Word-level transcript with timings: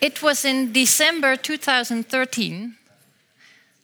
It 0.00 0.22
was 0.22 0.44
in 0.44 0.72
December 0.72 1.36
2013 1.36 2.74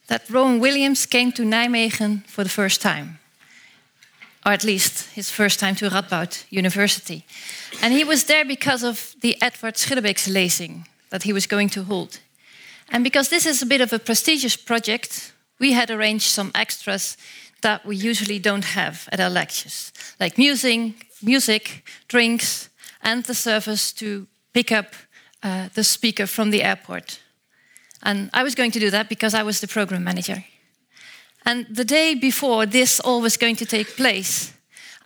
that 0.08 0.28
Rowan 0.28 0.60
Williams 0.60 1.06
came 1.06 1.32
to 1.32 1.42
Nijmegen 1.42 2.26
for 2.26 2.44
the 2.44 2.50
first 2.50 2.82
time, 2.82 3.18
or 4.44 4.52
at 4.52 4.64
least 4.64 5.10
his 5.14 5.30
first 5.30 5.58
time 5.58 5.74
to 5.76 5.88
Radboud 5.88 6.44
University. 6.50 7.24
And 7.80 7.94
he 7.94 8.04
was 8.04 8.24
there 8.24 8.44
because 8.44 8.82
of 8.82 9.14
the 9.22 9.40
Edward 9.40 9.74
Schillebeeckx 9.76 10.28
lezing 10.28 10.86
that 11.08 11.22
he 11.22 11.32
was 11.32 11.46
going 11.46 11.70
to 11.70 11.84
hold. 11.84 12.20
And 12.90 13.04
because 13.04 13.30
this 13.30 13.46
is 13.46 13.62
a 13.62 13.66
bit 13.66 13.80
of 13.80 13.92
a 13.92 13.98
prestigious 13.98 14.56
project, 14.56 15.32
we 15.58 15.72
had 15.72 15.90
arranged 15.90 16.28
some 16.28 16.50
extras 16.54 17.16
that 17.62 17.86
we 17.86 17.96
usually 17.96 18.38
don't 18.38 18.64
have 18.64 19.08
at 19.12 19.20
our 19.20 19.30
lectures, 19.30 19.92
like 20.20 20.36
music, 20.36 21.06
music 21.22 21.84
drinks, 22.08 22.68
and 23.00 23.24
the 23.24 23.34
service 23.34 23.92
to 23.92 24.26
pick 24.52 24.70
up 24.70 24.94
uh, 25.42 25.68
the 25.74 25.84
speaker 25.84 26.26
from 26.26 26.50
the 26.50 26.62
airport. 26.62 27.20
And 28.02 28.30
I 28.32 28.42
was 28.42 28.54
going 28.54 28.72
to 28.72 28.80
do 28.80 28.90
that 28.90 29.08
because 29.08 29.34
I 29.34 29.42
was 29.42 29.60
the 29.60 29.68
program 29.68 30.04
manager. 30.04 30.44
And 31.44 31.66
the 31.70 31.84
day 31.84 32.14
before 32.14 32.66
this 32.66 33.00
all 33.00 33.20
was 33.20 33.36
going 33.36 33.56
to 33.56 33.66
take 33.66 33.96
place, 33.96 34.52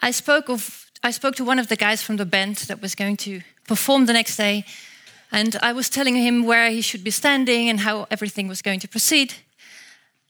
I 0.02 0.10
spoke, 0.10 0.48
of, 0.48 0.90
I 1.02 1.10
spoke 1.10 1.36
to 1.36 1.44
one 1.44 1.58
of 1.58 1.68
the 1.68 1.76
guys 1.76 2.02
from 2.02 2.16
the 2.16 2.26
band 2.26 2.56
that 2.68 2.82
was 2.82 2.94
going 2.94 3.16
to 3.18 3.40
perform 3.66 4.06
the 4.06 4.12
next 4.12 4.36
day. 4.36 4.64
And 5.32 5.56
I 5.62 5.72
was 5.72 5.88
telling 5.88 6.16
him 6.16 6.44
where 6.44 6.70
he 6.70 6.82
should 6.82 7.02
be 7.02 7.10
standing 7.10 7.68
and 7.68 7.80
how 7.80 8.06
everything 8.10 8.48
was 8.48 8.62
going 8.62 8.80
to 8.80 8.88
proceed. 8.88 9.34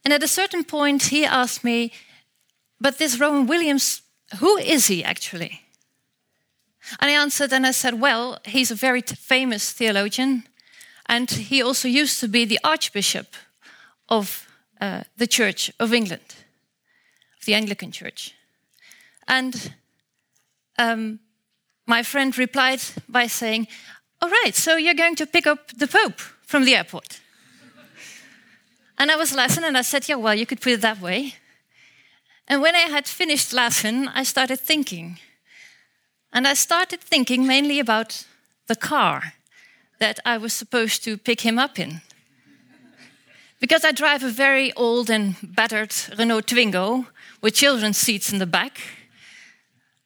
And 0.05 0.13
at 0.13 0.23
a 0.23 0.29
certain 0.29 0.65
point, 0.65 1.05
he 1.05 1.25
asked 1.25 1.65
me, 1.65 1.93
But 2.81 2.99
this 2.99 3.19
Rowan 3.19 3.47
Williams, 3.47 4.03
who 4.39 4.57
is 4.57 4.87
he 4.87 5.05
actually? 5.05 5.66
And 7.01 7.11
I 7.11 7.15
answered 7.15 7.53
and 7.53 7.67
I 7.67 7.73
said, 7.73 8.01
Well, 8.01 8.39
he's 8.45 8.71
a 8.71 8.75
very 8.75 9.03
famous 9.03 9.73
theologian, 9.73 10.45
and 11.07 11.31
he 11.31 11.63
also 11.63 11.89
used 11.89 12.21
to 12.21 12.29
be 12.29 12.45
the 12.45 12.61
Archbishop 12.65 13.35
of 14.09 14.47
uh, 14.81 15.03
the 15.17 15.27
Church 15.27 15.73
of 15.81 15.93
England, 15.93 16.35
of 17.39 17.47
the 17.47 17.55
Anglican 17.55 17.93
Church. 17.93 18.35
And 19.27 19.73
um, 20.79 21.19
my 21.87 22.03
friend 22.03 22.37
replied 22.37 22.81
by 23.09 23.27
saying, 23.27 23.69
All 24.21 24.31
right, 24.31 24.55
so 24.55 24.77
you're 24.77 24.95
going 24.95 25.17
to 25.17 25.27
pick 25.27 25.47
up 25.47 25.73
the 25.77 25.87
Pope 25.87 26.21
from 26.43 26.65
the 26.65 26.75
airport. 26.75 27.21
and 28.99 29.11
I 29.11 29.17
was 29.17 29.35
laughing 29.35 29.65
and 29.65 29.77
I 29.77 29.83
said, 29.83 30.09
Yeah, 30.09 30.17
well, 30.17 30.35
you 30.35 30.47
could 30.47 30.61
put 30.61 30.73
it 30.73 30.81
that 30.83 31.01
way. 31.01 31.35
And 32.49 32.63
when 32.63 32.77
I 32.77 32.89
had 32.91 33.09
finished 33.09 33.53
laughing, 33.53 34.09
I 34.09 34.23
started 34.23 34.61
thinking. 34.61 35.19
And 36.33 36.47
I 36.47 36.55
started 36.55 37.01
thinking 37.01 37.47
mainly 37.47 37.79
about 37.79 38.27
the 38.67 38.77
car 38.77 39.35
that 39.99 40.21
I 40.25 40.39
was 40.39 40.53
supposed 40.53 41.05
to 41.05 41.17
pick 41.17 41.41
him 41.41 41.59
up 41.59 41.79
in. 41.79 42.03
because 43.61 43.85
I 43.85 43.93
drive 43.93 44.23
a 44.23 44.29
very 44.29 44.73
old 44.75 45.11
and 45.11 45.37
battered 45.43 45.95
Renault 46.19 46.43
Twingo 46.43 47.07
with 47.41 47.55
children's 47.55 47.97
seats 47.97 48.33
in 48.33 48.39
the 48.39 48.47
back. 48.47 48.81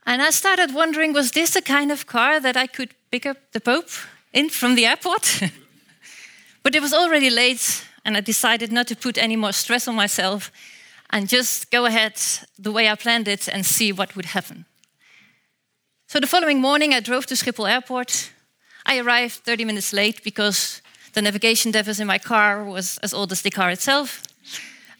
And 0.06 0.22
I 0.22 0.30
started 0.30 0.74
wondering 0.74 1.12
was 1.12 1.32
this 1.32 1.50
the 1.50 1.62
kind 1.62 1.90
of 1.92 2.06
car 2.06 2.40
that 2.40 2.56
I 2.56 2.66
could 2.66 2.90
pick 3.10 3.26
up 3.26 3.36
the 3.52 3.60
Pope 3.60 3.90
in 4.32 4.48
from 4.50 4.74
the 4.74 4.86
airport? 4.86 5.42
but 6.62 6.74
it 6.74 6.82
was 6.82 6.92
already 6.92 7.30
late, 7.30 7.84
and 8.04 8.16
I 8.16 8.20
decided 8.20 8.72
not 8.72 8.86
to 8.88 8.96
put 8.96 9.18
any 9.18 9.36
more 9.36 9.52
stress 9.52 9.88
on 9.88 9.94
myself 9.96 10.50
and 11.10 11.28
just 11.28 11.70
go 11.70 11.86
ahead 11.86 12.14
the 12.58 12.72
way 12.72 12.88
I 12.88 12.94
planned 12.94 13.28
it 13.28 13.48
and 13.48 13.66
see 13.66 13.92
what 13.92 14.14
would 14.16 14.26
happen. 14.26 14.64
So 16.10 16.18
the 16.18 16.26
following 16.26 16.60
morning, 16.60 16.92
I 16.92 16.98
drove 16.98 17.26
to 17.26 17.36
Schiphol 17.36 17.70
Airport. 17.70 18.32
I 18.84 18.98
arrived 18.98 19.44
30 19.44 19.64
minutes 19.64 19.92
late 19.92 20.24
because 20.24 20.82
the 21.12 21.22
navigation 21.22 21.70
device 21.70 22.00
in 22.00 22.08
my 22.08 22.18
car 22.18 22.64
was 22.64 22.98
as 22.98 23.14
old 23.14 23.30
as 23.30 23.42
the 23.42 23.50
car 23.50 23.70
itself. 23.70 24.24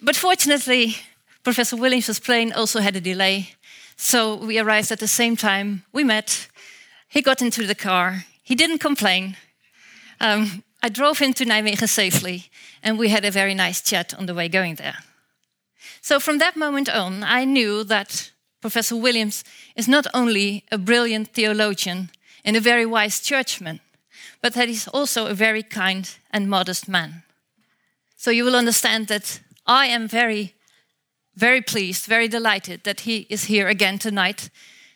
But 0.01 0.15
fortunately, 0.15 0.95
Professor 1.43 1.77
Williams's 1.77 2.21
plane 2.21 2.53
also 2.53 2.79
had 2.79 2.95
a 2.95 3.01
delay. 3.01 3.57
So 3.97 4.37
we 4.37 4.61
arrived 4.61 4.93
at 4.93 5.01
the 5.01 5.09
same 5.09 5.35
time. 5.35 5.83
We 5.93 6.05
met. 6.05 6.47
He 7.09 7.23
got 7.23 7.43
into 7.43 7.67
the 7.67 7.75
car. 7.75 8.27
He 8.45 8.55
didn't 8.55 8.79
complain. 8.79 9.37
Um, 10.21 10.63
I 10.81 10.91
drove 10.91 11.19
him 11.19 11.33
to 11.33 11.45
Nijmegen 11.45 11.89
safely, 11.89 12.45
and 12.85 13.01
we 13.01 13.09
had 13.09 13.25
a 13.25 13.33
very 13.33 13.55
nice 13.55 13.83
chat 13.83 14.15
on 14.15 14.27
the 14.27 14.35
way 14.35 14.49
going 14.49 14.77
there. 14.77 14.99
So 16.03 16.21
from 16.21 16.39
that 16.39 16.55
moment 16.55 16.89
on, 16.89 17.25
I 17.25 17.45
knew 17.45 17.83
that 17.83 18.31
Professor 18.61 18.97
Williams 18.97 19.45
is 19.75 19.89
not 19.89 20.07
only 20.13 20.65
a 20.71 20.79
brilliant 20.79 21.33
theologian 21.33 22.11
and 22.45 22.57
a 22.57 22.61
very 22.61 22.87
wise 22.87 23.21
churchman, 23.21 23.81
but 24.43 24.55
that 24.55 24.69
he's 24.69 24.89
also 24.89 25.27
a 25.27 25.35
very 25.35 25.63
kind 25.63 26.17
and 26.31 26.49
modest 26.49 26.89
man. 26.89 27.23
So 28.17 28.31
you 28.31 28.45
will 28.45 28.57
understand 28.57 29.09
that 29.09 29.41
I 29.67 29.87
am 29.87 30.09
very, 30.09 30.55
very 31.35 31.63
pleased, 31.63 32.07
very 32.07 32.29
delighted 32.29 32.85
that 32.85 33.01
he 33.01 33.27
is 33.31 33.45
here 33.45 33.69
again 33.69 33.99
tonight, 33.99 34.51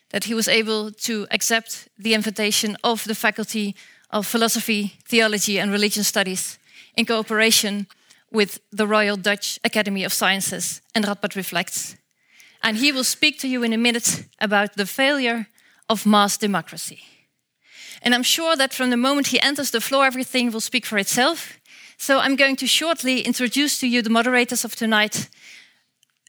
that 0.09 0.25
he 0.25 0.33
was 0.33 0.47
able 0.47 0.91
to 0.91 1.27
accept 1.31 1.87
the 1.97 2.13
invitation 2.13 2.77
of 2.83 3.03
the 3.05 3.15
Faculty 3.15 3.75
of 4.11 4.27
Philosophy, 4.27 4.93
Theology, 5.05 5.59
and 5.59 5.71
Religion 5.71 6.03
Studies 6.03 6.59
in 6.95 7.05
cooperation 7.05 7.87
with 8.31 8.59
the 8.71 8.87
Royal 8.87 9.17
Dutch 9.17 9.59
Academy 9.63 10.03
of 10.03 10.13
Sciences 10.13 10.81
and 10.93 11.05
Radboud 11.05 11.35
Reflects. 11.35 11.95
And 12.61 12.77
he 12.77 12.91
will 12.91 13.03
speak 13.03 13.39
to 13.39 13.47
you 13.47 13.63
in 13.63 13.73
a 13.73 13.77
minute 13.77 14.25
about 14.39 14.75
the 14.75 14.85
failure 14.85 15.47
of 15.89 16.05
mass 16.05 16.37
democracy. 16.37 16.99
And 18.01 18.13
I'm 18.13 18.23
sure 18.23 18.55
that 18.55 18.73
from 18.73 18.89
the 18.89 18.97
moment 18.97 19.27
he 19.27 19.39
enters 19.39 19.71
the 19.71 19.81
floor, 19.81 20.05
everything 20.05 20.51
will 20.51 20.61
speak 20.61 20.85
for 20.85 20.97
itself. 20.97 21.59
So 21.97 22.19
I'm 22.19 22.35
going 22.35 22.55
to 22.57 22.67
shortly 22.67 23.21
introduce 23.21 23.79
to 23.79 23.87
you 23.87 24.01
the 24.01 24.09
moderators 24.09 24.65
of 24.65 24.75
tonight 24.75 25.29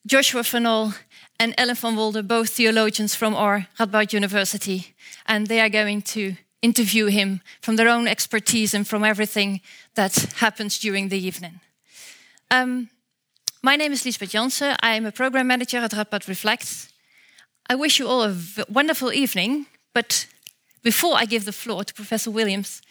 Joshua 0.06 0.42
Van 0.42 0.94
and 1.38 1.54
Ellen 1.58 1.74
van 1.74 1.96
Wolde, 1.96 2.26
both 2.26 2.50
theologians 2.50 3.14
from 3.14 3.34
our 3.34 3.66
Radboud 3.78 4.12
University. 4.12 4.94
And 5.26 5.48
they 5.48 5.60
are 5.60 5.68
going 5.68 6.02
to 6.02 6.36
interview 6.62 7.06
him 7.06 7.40
from 7.60 7.76
their 7.76 7.88
own 7.88 8.08
expertise 8.08 8.72
and 8.72 8.86
from 8.86 9.04
everything 9.04 9.60
that 9.94 10.14
happens 10.36 10.78
during 10.78 11.08
the 11.08 11.18
evening. 11.18 11.60
Um, 12.50 12.88
my 13.62 13.76
name 13.76 13.92
is 13.92 14.04
Lisbeth 14.04 14.30
Jansen. 14.30 14.76
I 14.80 14.94
am 14.96 15.06
a 15.06 15.12
program 15.12 15.46
manager 15.46 15.78
at 15.78 15.92
Radboud 15.92 16.28
Reflect. 16.28 16.88
I 17.68 17.74
wish 17.74 17.98
you 17.98 18.06
all 18.06 18.22
a 18.22 18.36
wonderful 18.68 19.12
evening, 19.12 19.66
but 19.92 20.26
before 20.82 21.16
I 21.16 21.24
give 21.24 21.44
the 21.44 21.52
floor 21.52 21.84
to 21.84 21.94
Professor 21.94 22.30
Williams, 22.30 22.82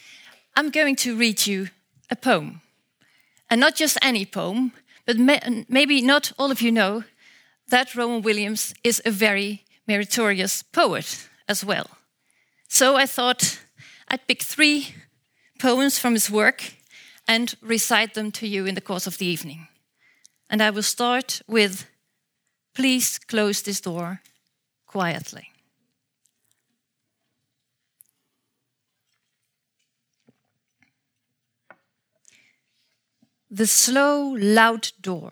I'm 0.55 0.69
going 0.69 0.95
to 0.97 1.15
read 1.15 1.47
you 1.47 1.69
a 2.09 2.15
poem. 2.15 2.61
And 3.49 3.61
not 3.61 3.75
just 3.75 3.97
any 4.01 4.25
poem, 4.25 4.71
but 5.05 5.17
maybe 5.69 6.01
not 6.01 6.31
all 6.37 6.51
of 6.51 6.61
you 6.61 6.71
know 6.71 7.03
that 7.69 7.95
Rowan 7.95 8.21
Williams 8.21 8.73
is 8.83 9.01
a 9.05 9.11
very 9.11 9.63
meritorious 9.87 10.63
poet 10.63 11.29
as 11.47 11.63
well. 11.63 11.87
So 12.67 12.95
I 12.95 13.05
thought 13.05 13.59
I'd 14.07 14.27
pick 14.27 14.41
three 14.41 14.95
poems 15.59 15.99
from 15.99 16.13
his 16.13 16.29
work 16.29 16.73
and 17.27 17.55
recite 17.61 18.13
them 18.13 18.31
to 18.31 18.47
you 18.47 18.65
in 18.65 18.75
the 18.75 18.81
course 18.81 19.07
of 19.07 19.17
the 19.17 19.25
evening. 19.25 19.67
And 20.49 20.61
I 20.61 20.69
will 20.69 20.83
start 20.83 21.41
with 21.47 21.85
Please 22.75 23.17
close 23.17 23.61
this 23.61 23.79
door 23.79 24.21
quietly. 24.85 25.49
The 33.49 33.65
slow, 33.65 34.35
loud 34.37 34.91
door, 34.99 35.31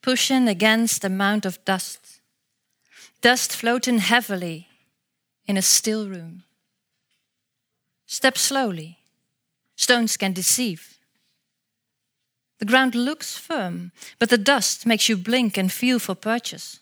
pushing 0.00 0.48
against 0.48 1.04
a 1.04 1.10
mound 1.10 1.44
of 1.44 1.62
dust, 1.66 2.20
dust 3.20 3.52
floating 3.52 3.98
heavily 3.98 4.68
in 5.46 5.58
a 5.58 5.62
still 5.62 6.08
room. 6.08 6.44
Step 8.06 8.38
slowly, 8.38 9.00
stones 9.76 10.16
can 10.16 10.32
deceive. 10.32 10.95
The 12.58 12.64
ground 12.64 12.94
looks 12.94 13.36
firm, 13.36 13.92
but 14.18 14.30
the 14.30 14.38
dust 14.38 14.86
makes 14.86 15.08
you 15.08 15.16
blink 15.16 15.58
and 15.58 15.70
feel 15.70 15.98
for 15.98 16.14
purchase. 16.14 16.80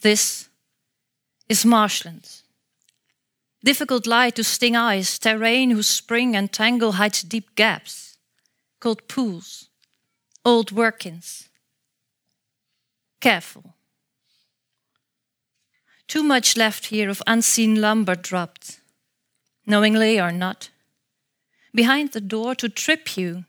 This 0.00 0.48
is 1.48 1.64
marshland. 1.64 2.42
Difficult 3.62 4.06
light 4.06 4.36
to 4.36 4.44
sting 4.44 4.76
eyes, 4.76 5.18
terrain 5.18 5.70
whose 5.70 5.88
spring 5.88 6.36
and 6.36 6.52
tangle 6.52 6.92
hides 6.92 7.22
deep 7.22 7.54
gaps 7.56 8.18
called 8.80 9.08
pools, 9.08 9.70
old 10.44 10.70
workings. 10.70 11.48
Careful. 13.20 13.74
Too 16.06 16.22
much 16.22 16.56
left 16.56 16.86
here 16.86 17.08
of 17.08 17.22
unseen 17.26 17.80
lumber 17.80 18.14
dropped, 18.14 18.80
knowingly 19.66 20.20
or 20.20 20.30
not, 20.30 20.68
behind 21.74 22.12
the 22.12 22.20
door 22.20 22.54
to 22.56 22.68
trip 22.68 23.16
you 23.16 23.46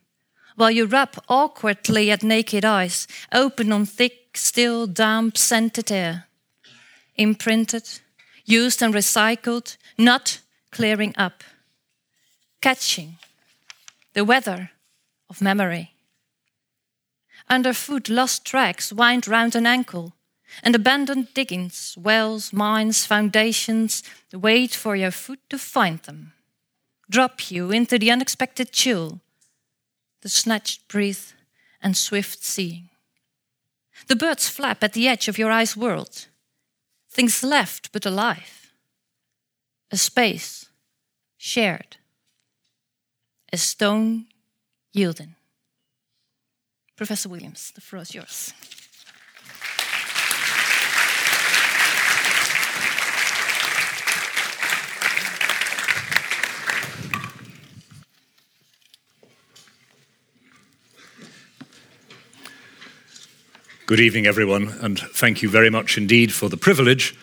while 0.56 0.72
you 0.72 0.86
rub 0.86 1.16
awkwardly 1.28 2.12
at 2.12 2.24
naked 2.24 2.66
eyes, 2.66 3.07
open 3.31 3.72
on 3.72 3.86
thick, 3.86 4.38
still, 4.38 4.88
damp, 4.88 5.38
scented 5.38 5.92
air. 5.92 6.25
Imprinted, 7.16 7.88
used 8.46 8.81
and 8.81 8.94
recycled, 8.94 9.78
not 9.98 10.40
clearing 10.72 11.13
up. 11.18 11.44
Catching 12.62 13.18
the 14.13 14.25
weather 14.25 14.72
of 15.30 15.42
memory. 15.42 15.92
Underfoot, 17.50 18.10
lost 18.10 18.46
tracks 18.46 18.92
wind 18.92 19.28
round 19.28 19.56
an 19.56 19.68
ankle, 19.68 20.13
and 20.63 20.74
abandoned 20.74 21.34
diggings, 21.34 21.96
wells, 21.98 22.54
mines, 22.54 23.06
foundations 23.06 24.04
wait 24.34 24.74
for 24.74 24.96
your 24.96 25.12
foot 25.12 25.40
to 25.50 25.57
find 25.57 26.00
them, 26.04 26.34
drop 27.10 27.52
you 27.52 27.72
into 27.72 28.00
the 28.00 28.12
unexpected 28.12 28.72
chill, 28.72 29.19
the 30.21 30.29
snatched 30.29 30.88
breath 30.88 31.33
and 31.81 31.95
swift 31.95 32.44
seeing. 32.44 32.89
The 34.07 34.15
birds 34.15 34.50
flap 34.50 34.83
at 34.83 34.94
the 34.94 35.07
edge 35.07 35.27
of 35.27 35.38
your 35.38 35.51
eyes 35.51 35.77
world, 35.77 36.27
things 37.09 37.44
left 37.44 37.91
but 37.91 38.06
alive, 38.06 38.71
a 39.91 39.97
space 39.97 40.69
shared, 41.38 41.97
a 43.53 43.57
stone 43.57 44.25
yielding. 44.91 45.35
Professor 46.95 47.29
Williams, 47.29 47.71
the 47.75 47.81
floor 47.81 48.01
is 48.01 48.15
yours. 48.15 48.53
Good 63.87 63.99
evening, 63.99 64.25
everyone, 64.25 64.69
and 64.81 64.97
thank 64.97 65.43
you 65.43 65.49
very 65.49 65.69
much 65.69 65.95
indeed 65.95 66.33
for 66.33 66.49
the 66.49 66.57
privilege 66.57 67.15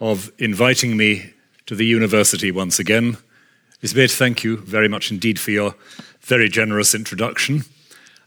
of 0.00 0.32
inviting 0.36 0.96
me 0.96 1.32
to 1.66 1.76
the 1.76 1.86
university 1.86 2.50
once 2.50 2.80
again. 2.80 3.18
Lisbeth, 3.82 4.10
thank 4.10 4.42
you 4.42 4.56
very 4.56 4.88
much 4.88 5.12
indeed 5.12 5.38
for 5.38 5.52
your 5.52 5.76
very 6.22 6.48
generous 6.48 6.92
introduction. 6.92 7.62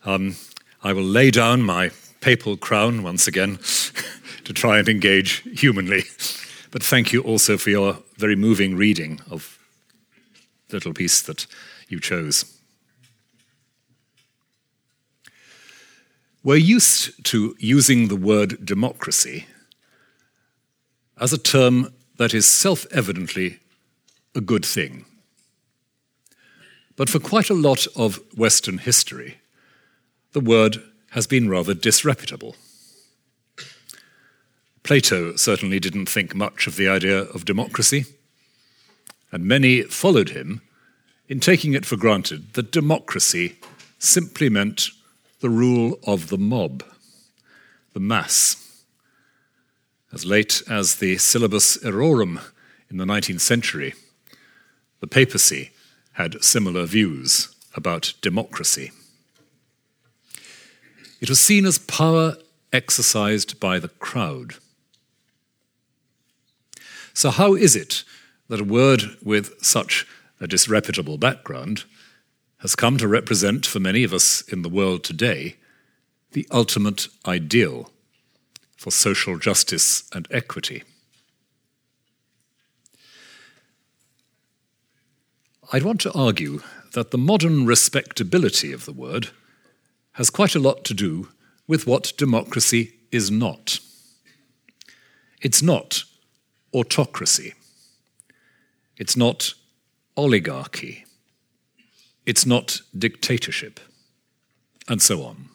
Um, 0.05 0.37
I 0.81 0.93
will 0.93 1.03
lay 1.03 1.31
down 1.31 1.63
my 1.63 1.91
papal 2.21 2.55
crown 2.55 3.03
once 3.03 3.27
again 3.27 3.57
to 4.45 4.53
try 4.53 4.79
and 4.79 4.87
engage 4.87 5.41
humanly. 5.59 6.03
But 6.71 6.83
thank 6.83 7.11
you 7.11 7.21
also 7.23 7.57
for 7.57 7.71
your 7.71 7.97
very 8.15 8.37
moving 8.37 8.77
reading 8.77 9.19
of 9.29 9.59
the 10.69 10.77
little 10.77 10.93
piece 10.93 11.21
that 11.23 11.45
you 11.89 11.99
chose. 11.99 12.45
We're 16.43 16.55
used 16.55 17.23
to 17.25 17.55
using 17.59 18.07
the 18.07 18.15
word 18.15 18.65
democracy 18.65 19.45
as 21.19 21.31
a 21.31 21.37
term 21.37 21.93
that 22.17 22.33
is 22.33 22.49
self 22.49 22.87
evidently 22.91 23.59
a 24.33 24.41
good 24.41 24.65
thing. 24.65 25.05
But 26.95 27.11
for 27.11 27.19
quite 27.19 27.51
a 27.51 27.55
lot 27.55 27.85
of 27.95 28.19
Western 28.35 28.79
history, 28.79 29.37
the 30.31 30.39
word 30.39 30.81
has 31.11 31.27
been 31.27 31.47
rather 31.47 31.75
disreputable. 31.75 32.55
Plato 34.81 35.35
certainly 35.35 35.79
didn't 35.79 36.09
think 36.09 36.33
much 36.33 36.65
of 36.65 36.75
the 36.75 36.87
idea 36.87 37.19
of 37.19 37.45
democracy, 37.45 38.05
and 39.31 39.45
many 39.45 39.83
followed 39.83 40.29
him 40.29 40.61
in 41.29 41.39
taking 41.39 41.73
it 41.73 41.85
for 41.85 41.97
granted 41.97 42.53
that 42.53 42.71
democracy 42.71 43.57
simply 43.99 44.49
meant 44.49 44.89
the 45.41 45.49
rule 45.49 45.99
of 46.05 46.29
the 46.29 46.37
mob, 46.37 46.83
the 47.93 47.99
mass. 47.99 48.83
As 50.13 50.25
late 50.25 50.61
as 50.69 50.95
the 50.95 51.17
Syllabus 51.17 51.77
Errorum 51.79 52.41
in 52.89 52.97
the 52.97 53.05
19th 53.05 53.41
century, 53.41 53.93
the 54.99 55.07
papacy 55.07 55.71
had 56.13 56.43
similar 56.43 56.85
views 56.85 57.55
about 57.75 58.13
democracy. 58.21 58.91
It 61.19 61.29
was 61.29 61.39
seen 61.39 61.65
as 61.65 61.79
power 61.79 62.35
exercised 62.73 63.59
by 63.59 63.79
the 63.79 63.87
crowd. 63.87 64.55
So, 67.13 67.29
how 67.29 67.55
is 67.55 67.75
it 67.75 68.03
that 68.47 68.61
a 68.61 68.65
word 68.65 69.01
with 69.23 69.63
such 69.63 70.05
a 70.39 70.47
disreputable 70.47 71.17
background 71.17 71.85
has 72.61 72.75
come 72.75 72.97
to 72.97 73.07
represent 73.07 73.65
for 73.65 73.79
many 73.79 74.03
of 74.03 74.13
us 74.13 74.41
in 74.43 74.61
the 74.61 74.69
world 74.69 75.03
today 75.03 75.55
the 76.33 76.47
ultimate 76.51 77.07
ideal 77.27 77.91
for 78.77 78.91
social 78.91 79.37
justice 79.37 80.03
and 80.13 80.27
equity. 80.31 80.83
I'd 85.73 85.83
want 85.83 86.01
to 86.01 86.13
argue 86.13 86.61
that 86.93 87.11
the 87.11 87.17
modern 87.17 87.65
respectability 87.65 88.71
of 88.71 88.85
the 88.85 88.93
word 88.93 89.29
has 90.13 90.29
quite 90.29 90.55
a 90.55 90.59
lot 90.59 90.83
to 90.85 90.93
do 90.93 91.29
with 91.67 91.87
what 91.87 92.13
democracy 92.17 92.93
is 93.11 93.31
not. 93.31 93.79
It's 95.41 95.63
not 95.63 96.03
autocracy. 96.73 97.53
It's 98.97 99.17
not 99.17 99.53
oligarchy. 100.15 101.05
It's 102.25 102.45
not 102.45 102.81
dictatorship, 102.97 103.79
and 104.87 105.01
so 105.01 105.23
on. 105.23 105.49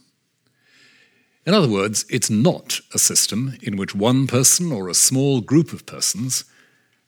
In 1.46 1.54
other 1.54 1.68
words, 1.68 2.04
it's 2.10 2.28
not 2.28 2.80
a 2.92 2.98
system 2.98 3.56
in 3.62 3.76
which 3.76 3.94
one 3.94 4.26
person 4.26 4.72
or 4.72 4.88
a 4.88 4.94
small 4.94 5.40
group 5.40 5.72
of 5.72 5.86
persons 5.86 6.44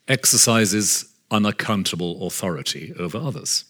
exercises 0.07 1.13
unaccountable 1.29 2.25
authority 2.25 2.93
over 2.97 3.17
others. 3.17 3.65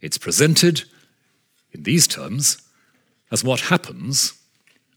It's 0.00 0.18
presented, 0.18 0.84
in 1.72 1.82
these 1.82 2.06
terms, 2.06 2.62
as 3.30 3.44
what 3.44 3.60
happens 3.60 4.32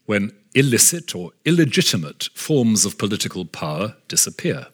when 0.05 0.31
illicit 0.55 1.13
or 1.15 1.31
illegitimate 1.45 2.29
forms 2.35 2.85
of 2.85 2.97
political 2.97 3.45
power 3.45 3.95
disappear. 4.07 4.67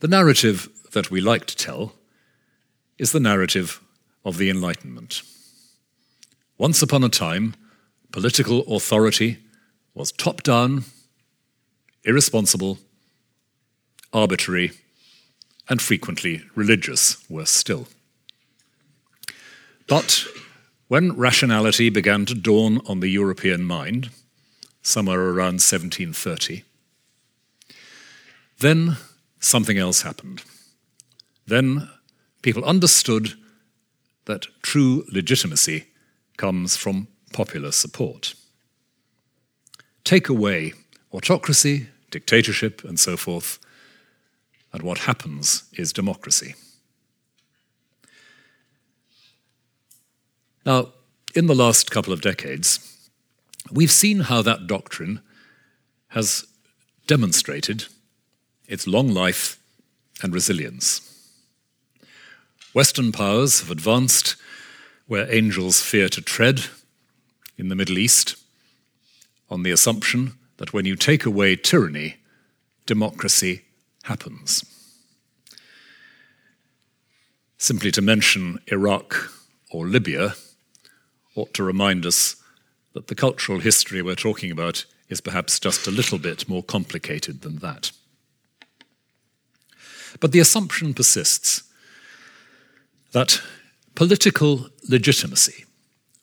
The 0.00 0.08
narrative 0.08 0.68
that 0.94 1.10
we 1.10 1.20
like 1.20 1.46
to 1.46 1.56
tell 1.56 1.92
is 2.98 3.12
the 3.12 3.20
narrative 3.20 3.80
of 4.24 4.38
the 4.38 4.48
Enlightenment. 4.48 5.22
Once 6.56 6.82
upon 6.82 7.04
a 7.04 7.08
time, 7.08 7.54
political 8.12 8.60
authority 8.74 9.38
was 9.92 10.12
top 10.12 10.42
down, 10.42 10.84
irresponsible, 12.04 12.78
arbitrary, 14.12 14.72
and 15.68 15.82
frequently 15.82 16.42
religious, 16.54 17.28
worse 17.28 17.50
still. 17.50 17.88
But 19.86 20.24
when 20.88 21.16
rationality 21.16 21.90
began 21.90 22.24
to 22.26 22.34
dawn 22.34 22.80
on 22.86 23.00
the 23.00 23.08
European 23.08 23.64
mind, 23.64 24.10
somewhere 24.82 25.20
around 25.20 25.60
1730, 25.60 26.62
then 28.60 28.96
something 29.40 29.78
else 29.78 30.02
happened. 30.02 30.42
Then 31.46 31.88
people 32.42 32.64
understood 32.64 33.34
that 34.24 34.46
true 34.62 35.04
legitimacy 35.08 35.86
comes 36.36 36.76
from 36.76 37.08
popular 37.32 37.72
support. 37.72 38.34
Take 40.04 40.28
away 40.28 40.72
autocracy, 41.12 41.88
dictatorship, 42.10 42.84
and 42.84 42.98
so 42.98 43.16
forth, 43.16 43.58
and 44.72 44.82
what 44.82 44.98
happens 44.98 45.64
is 45.74 45.92
democracy. 45.92 46.54
Now, 50.66 50.88
in 51.34 51.46
the 51.46 51.54
last 51.54 51.90
couple 51.90 52.12
of 52.12 52.22
decades, 52.22 52.80
we've 53.70 53.92
seen 53.92 54.20
how 54.20 54.42
that 54.42 54.66
doctrine 54.66 55.20
has 56.08 56.46
demonstrated 57.06 57.86
its 58.66 58.86
long 58.86 59.08
life 59.08 59.58
and 60.22 60.32
resilience. 60.32 61.13
Western 62.74 63.12
powers 63.12 63.60
have 63.60 63.70
advanced 63.70 64.34
where 65.06 65.32
angels 65.32 65.80
fear 65.80 66.08
to 66.08 66.20
tread 66.20 66.64
in 67.56 67.68
the 67.68 67.76
Middle 67.76 67.98
East 67.98 68.34
on 69.48 69.62
the 69.62 69.70
assumption 69.70 70.32
that 70.56 70.72
when 70.72 70.84
you 70.84 70.96
take 70.96 71.24
away 71.24 71.54
tyranny, 71.54 72.16
democracy 72.84 73.62
happens. 74.02 74.64
Simply 77.58 77.92
to 77.92 78.02
mention 78.02 78.58
Iraq 78.66 79.30
or 79.70 79.86
Libya 79.86 80.34
ought 81.36 81.54
to 81.54 81.62
remind 81.62 82.04
us 82.04 82.34
that 82.92 83.06
the 83.06 83.14
cultural 83.14 83.60
history 83.60 84.02
we're 84.02 84.16
talking 84.16 84.50
about 84.50 84.84
is 85.08 85.20
perhaps 85.20 85.60
just 85.60 85.86
a 85.86 85.92
little 85.92 86.18
bit 86.18 86.48
more 86.48 86.62
complicated 86.64 87.42
than 87.42 87.58
that. 87.58 87.92
But 90.18 90.32
the 90.32 90.40
assumption 90.40 90.92
persists 90.92 91.62
that 93.14 93.40
political 93.94 94.68
legitimacy, 94.88 95.64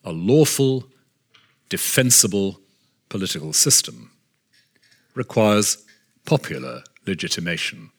a 0.04 0.12
lawful, 0.12 0.84
defensible 1.70 2.60
political 3.08 3.54
system, 3.54 4.12
requires 5.16 5.78
popular 6.26 6.84
legitimation. 7.08 7.92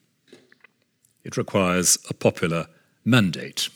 It 1.24 1.38
requires 1.38 1.96
a 2.10 2.14
popular 2.14 2.66
mandate. 3.02 3.70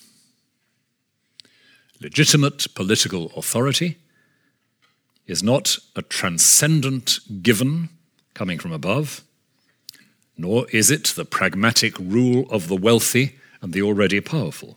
Legitimate 1.98 2.66
political 2.74 3.32
authority 3.36 3.96
is 5.26 5.42
not 5.42 5.78
a 5.96 6.02
transcendent 6.02 7.20
given 7.42 7.88
coming 8.34 8.58
from 8.58 8.72
above, 8.72 9.22
nor 10.36 10.68
is 10.72 10.90
it 10.90 11.04
the 11.16 11.24
pragmatic 11.24 11.98
rule 11.98 12.46
of 12.50 12.68
the 12.68 12.76
wealthy 12.76 13.38
and 13.62 13.72
the 13.72 13.80
already 13.80 14.20
powerful. 14.20 14.76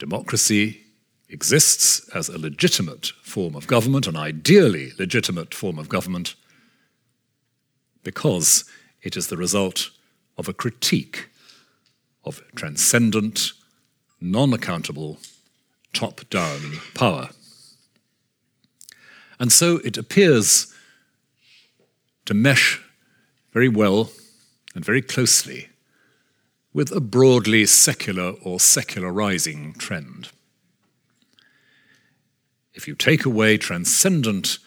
Democracy 0.00 0.80
exists 1.28 2.08
as 2.14 2.28
a 2.28 2.38
legitimate 2.38 3.12
form 3.22 3.54
of 3.54 3.66
government, 3.66 4.06
an 4.06 4.16
ideally 4.16 4.92
legitimate 4.98 5.54
form 5.54 5.78
of 5.78 5.90
government, 5.90 6.34
because 8.02 8.64
it 9.02 9.16
is 9.16 9.28
the 9.28 9.36
result 9.36 9.90
of 10.38 10.48
a 10.48 10.54
critique 10.54 11.28
of 12.24 12.42
transcendent, 12.56 13.52
non 14.20 14.54
accountable, 14.54 15.18
top 15.92 16.28
down 16.30 16.80
power. 16.94 17.28
And 19.38 19.52
so 19.52 19.78
it 19.84 19.98
appears 19.98 20.74
to 22.24 22.32
mesh 22.32 22.80
very 23.52 23.68
well 23.68 24.10
and 24.74 24.84
very 24.84 25.02
closely 25.02 25.69
with 26.72 26.92
a 26.92 27.00
broadly 27.00 27.66
secular 27.66 28.34
or 28.42 28.60
secularizing 28.60 29.72
trend. 29.74 30.30
If 32.74 32.86
you 32.86 32.94
take 32.94 33.24
away 33.24 33.56
transcendent 33.56 34.58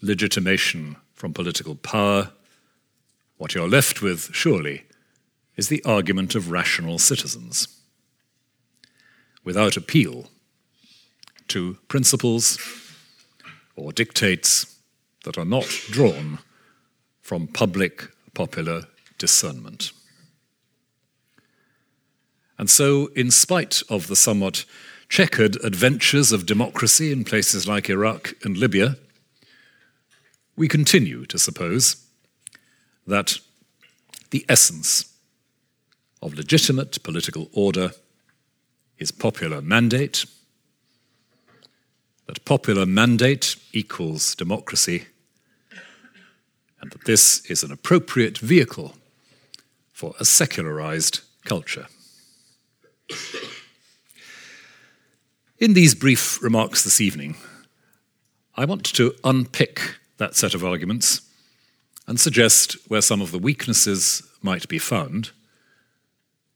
legitimation 0.00 0.96
from 1.14 1.34
political 1.34 1.74
power, 1.74 2.32
what 3.36 3.54
you're 3.54 3.68
left 3.68 4.00
with, 4.00 4.30
surely, 4.32 4.84
is 5.56 5.68
the 5.68 5.84
argument 5.84 6.34
of 6.34 6.50
rational 6.50 6.98
citizens. 6.98 7.68
Without 9.44 9.76
appeal 9.76 10.30
to 11.48 11.76
principles 11.88 12.58
or 13.76 13.92
dictates 13.92 14.78
that 15.24 15.36
are 15.36 15.44
not 15.44 15.66
drawn 15.90 16.38
from 17.20 17.46
public 17.46 18.08
popular 18.34 18.84
discernment. 19.18 19.92
And 22.58 22.70
so, 22.70 23.06
in 23.16 23.30
spite 23.30 23.82
of 23.88 24.06
the 24.06 24.16
somewhat 24.16 24.64
checkered 25.08 25.62
adventures 25.64 26.32
of 26.32 26.46
democracy 26.46 27.12
in 27.12 27.24
places 27.24 27.68
like 27.68 27.90
Iraq 27.90 28.34
and 28.44 28.56
Libya, 28.56 28.96
we 30.56 30.68
continue 30.68 31.26
to 31.26 31.38
suppose 31.38 31.96
that 33.06 33.38
the 34.30 34.44
essence 34.48 35.12
of 36.22 36.34
legitimate 36.34 37.02
political 37.02 37.48
order 37.52 37.90
is 38.98 39.10
popular 39.10 39.60
mandate, 39.60 40.24
that 42.26 42.44
popular 42.44 42.86
mandate 42.86 43.56
equals 43.72 44.34
democracy, 44.34 45.04
and 46.80 46.90
that 46.92 47.04
this 47.04 47.44
is 47.50 47.62
an 47.62 47.72
appropriate 47.72 48.38
vehicle 48.38 48.96
for 49.92 50.14
a 50.18 50.24
secularized 50.24 51.20
culture. 51.44 51.86
In 55.58 55.74
these 55.74 55.94
brief 55.94 56.42
remarks 56.42 56.84
this 56.84 57.00
evening, 57.00 57.36
I 58.56 58.64
want 58.64 58.84
to 58.84 59.14
unpick 59.24 59.96
that 60.18 60.36
set 60.36 60.54
of 60.54 60.64
arguments 60.64 61.22
and 62.06 62.20
suggest 62.20 62.76
where 62.88 63.00
some 63.00 63.22
of 63.22 63.32
the 63.32 63.38
weaknesses 63.38 64.22
might 64.42 64.68
be 64.68 64.78
found 64.78 65.30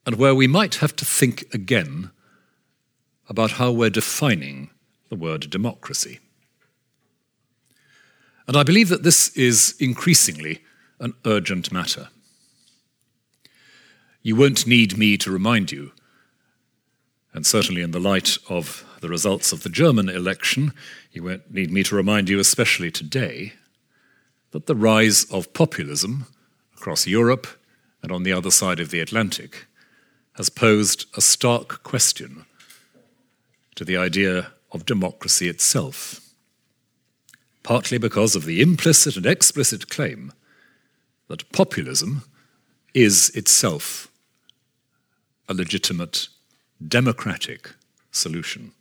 and 0.05 0.17
where 0.17 0.35
we 0.35 0.47
might 0.47 0.77
have 0.77 0.95
to 0.97 1.05
think 1.05 1.53
again 1.55 2.11
about 3.29 3.53
how 3.53 3.71
we're 3.71 3.91
defining 3.91 4.71
the 5.09 5.17
word 5.17 5.51
democracy. 5.51 6.21
And 8.47 8.57
I 8.57 8.63
believe 8.63 8.89
that 8.89 9.03
this 9.03 9.29
is 9.37 9.75
increasingly 9.79 10.63
an 11.01 11.15
urgent 11.27 11.71
matter. 11.71 12.09
You 14.23 14.35
won't 14.37 14.67
need 14.67 14.97
me 14.97 15.17
to 15.19 15.31
remind 15.31 15.71
you, 15.73 15.93
and 17.33 17.47
certainly 17.47 17.83
in 17.83 17.91
the 17.91 18.01
light 18.01 18.39
of 18.49 18.85
the 19.01 19.09
results 19.09 19.53
of 19.53 19.63
the 19.63 19.69
German 19.69 20.09
election, 20.09 20.73
you 21.13 21.23
won't 21.23 21.53
need 21.53 21.71
me 21.71 21.83
to 21.85 21.95
remind 21.95 22.29
you, 22.29 22.39
especially 22.39 22.91
today, 22.91 23.53
that 24.51 24.67
the 24.67 24.75
rise 24.75 25.25
of 25.31 25.53
populism 25.53 26.27
across 26.77 27.07
Europe 27.07 27.47
and 28.03 28.11
on 28.11 28.23
the 28.23 28.33
other 28.33 28.51
side 28.51 28.81
of 28.81 28.91
the 28.91 29.01
Atlantic 29.01 29.67
has 30.35 30.49
posed 30.49 31.07
a 31.17 31.21
stark 31.21 31.83
question 31.83 32.45
to 33.75 33.85
the 33.85 33.97
idea 33.97 34.53
of 34.73 34.87
democracy 34.87 35.49
itself, 35.49 36.21
partly 37.63 37.99
because 37.99 38.35
of 38.35 38.45
the 38.45 38.61
implicit 38.61 39.17
and 39.17 39.27
explicit 39.27 39.89
claim 39.89 40.33
that 41.29 41.51
populism 41.53 42.23
is 42.95 43.31
itself 43.31 44.11
a 45.49 45.55
legitimate 45.55 46.29
democratic 46.87 47.71
solution. 48.11 48.73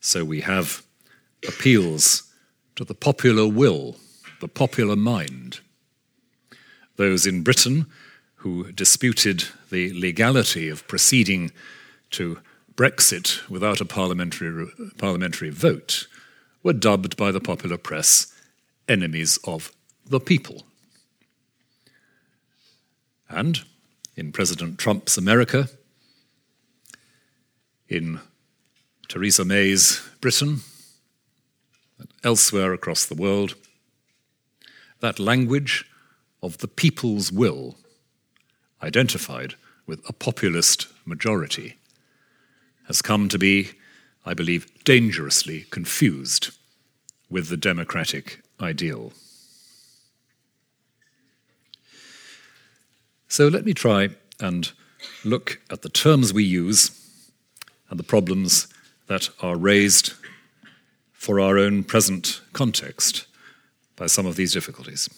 So 0.00 0.24
we 0.24 0.42
have 0.42 0.84
appeals 1.46 2.32
to 2.76 2.84
the 2.84 2.94
popular 2.94 3.46
will, 3.46 3.96
the 4.40 4.48
popular 4.48 4.96
mind. 4.96 5.60
Those 6.96 7.26
in 7.26 7.42
Britain 7.42 7.86
who 8.36 8.70
disputed 8.72 9.44
the 9.70 9.92
legality 9.92 10.68
of 10.68 10.86
proceeding 10.86 11.50
to 12.10 12.38
Brexit 12.74 13.48
without 13.48 13.80
a 13.80 13.84
parliamentary, 13.84 14.68
parliamentary 14.98 15.50
vote 15.50 16.06
were 16.62 16.72
dubbed 16.72 17.16
by 17.16 17.32
the 17.32 17.40
popular 17.40 17.78
press 17.78 18.32
enemies 18.88 19.38
of 19.44 19.72
the 20.04 20.20
people. 20.20 20.64
And 23.28 23.64
in 24.16 24.32
President 24.32 24.78
Trump's 24.78 25.18
America, 25.18 25.68
in 27.88 28.18
Theresa 29.08 29.44
May's 29.44 30.00
Britain, 30.20 30.60
and 31.98 32.08
elsewhere 32.24 32.72
across 32.72 33.04
the 33.04 33.14
world, 33.14 33.54
that 35.00 35.18
language 35.18 35.84
of 36.42 36.58
the 36.58 36.68
people's 36.68 37.30
will, 37.30 37.76
identified 38.82 39.54
with 39.86 40.00
a 40.08 40.12
populist 40.12 40.88
majority, 41.04 41.76
has 42.86 43.02
come 43.02 43.28
to 43.28 43.38
be, 43.38 43.70
I 44.24 44.34
believe, 44.34 44.66
dangerously 44.84 45.66
confused 45.70 46.50
with 47.28 47.48
the 47.48 47.56
democratic 47.56 48.42
ideal. 48.60 49.12
So 53.28 53.48
let 53.48 53.64
me 53.64 53.74
try 53.74 54.10
and 54.40 54.70
look 55.24 55.60
at 55.70 55.82
the 55.82 55.88
terms 55.88 56.32
we 56.32 56.44
use 56.44 56.90
and 57.90 57.98
the 57.98 58.04
problems 58.04 58.68
that 59.08 59.30
are 59.40 59.56
raised 59.56 60.12
for 61.12 61.40
our 61.40 61.58
own 61.58 61.82
present 61.84 62.40
context 62.52 63.26
by 63.96 64.06
some 64.06 64.26
of 64.26 64.36
these 64.36 64.52
difficulties. 64.52 65.08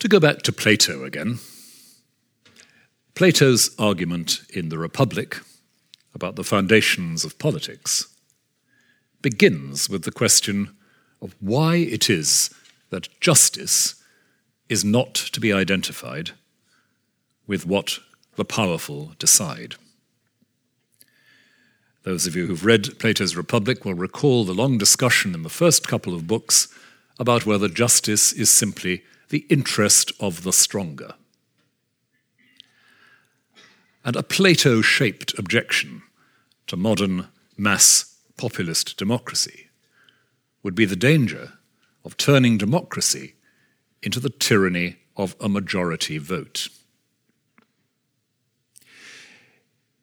To 0.00 0.08
go 0.08 0.20
back 0.20 0.42
to 0.42 0.52
Plato 0.52 1.04
again, 1.04 1.38
Plato's 3.14 3.74
argument 3.78 4.42
in 4.50 4.68
The 4.68 4.78
Republic 4.78 5.38
about 6.14 6.36
the 6.36 6.44
foundations 6.44 7.24
of 7.24 7.38
politics 7.38 8.14
begins 9.22 9.88
with 9.88 10.04
the 10.04 10.12
question 10.12 10.76
of 11.20 11.34
why 11.40 11.76
it 11.76 12.08
is 12.10 12.50
that 12.90 13.08
justice 13.20 13.95
is 14.68 14.84
not 14.84 15.14
to 15.14 15.40
be 15.40 15.52
identified 15.52 16.32
with 17.46 17.66
what 17.66 17.98
the 18.36 18.44
powerful 18.44 19.12
decide. 19.18 19.76
Those 22.02 22.26
of 22.26 22.36
you 22.36 22.46
who've 22.46 22.64
read 22.64 22.98
Plato's 22.98 23.36
Republic 23.36 23.84
will 23.84 23.94
recall 23.94 24.44
the 24.44 24.54
long 24.54 24.78
discussion 24.78 25.34
in 25.34 25.42
the 25.42 25.48
first 25.48 25.88
couple 25.88 26.14
of 26.14 26.26
books 26.26 26.68
about 27.18 27.46
whether 27.46 27.68
justice 27.68 28.32
is 28.32 28.50
simply 28.50 29.02
the 29.30 29.46
interest 29.48 30.12
of 30.20 30.42
the 30.42 30.52
stronger. 30.52 31.14
And 34.04 34.14
a 34.14 34.22
Plato 34.22 34.82
shaped 34.82 35.36
objection 35.38 36.02
to 36.68 36.76
modern 36.76 37.26
mass 37.56 38.16
populist 38.36 38.96
democracy 38.96 39.70
would 40.62 40.74
be 40.74 40.84
the 40.84 40.94
danger 40.96 41.54
of 42.04 42.16
turning 42.16 42.58
democracy 42.58 43.35
into 44.06 44.20
the 44.20 44.30
tyranny 44.30 44.94
of 45.16 45.34
a 45.40 45.48
majority 45.48 46.16
vote. 46.16 46.68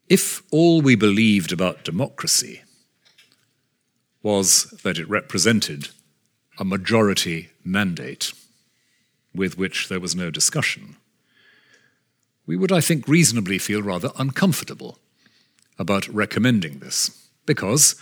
If 0.10 0.44
all 0.52 0.82
we 0.82 0.96
believed 0.96 1.54
about 1.54 1.86
democracy 1.86 2.64
was 4.22 4.66
that 4.84 5.00
it 5.00 5.08
represented 5.08 5.88
a 6.60 6.66
majority 6.66 7.52
mandate 7.64 8.34
with 9.34 9.58
which 9.58 9.88
there 9.88 10.02
was 10.02 10.18
no 10.18 10.30
discussion, 10.30 10.98
we 12.46 12.58
would, 12.58 12.74
I 12.74 12.82
think, 12.82 13.08
reasonably 13.08 13.58
feel 13.58 13.82
rather 13.82 14.10
uncomfortable 14.18 15.00
about 15.80 16.10
recommending 16.10 16.80
this, 16.80 17.30
because, 17.46 17.96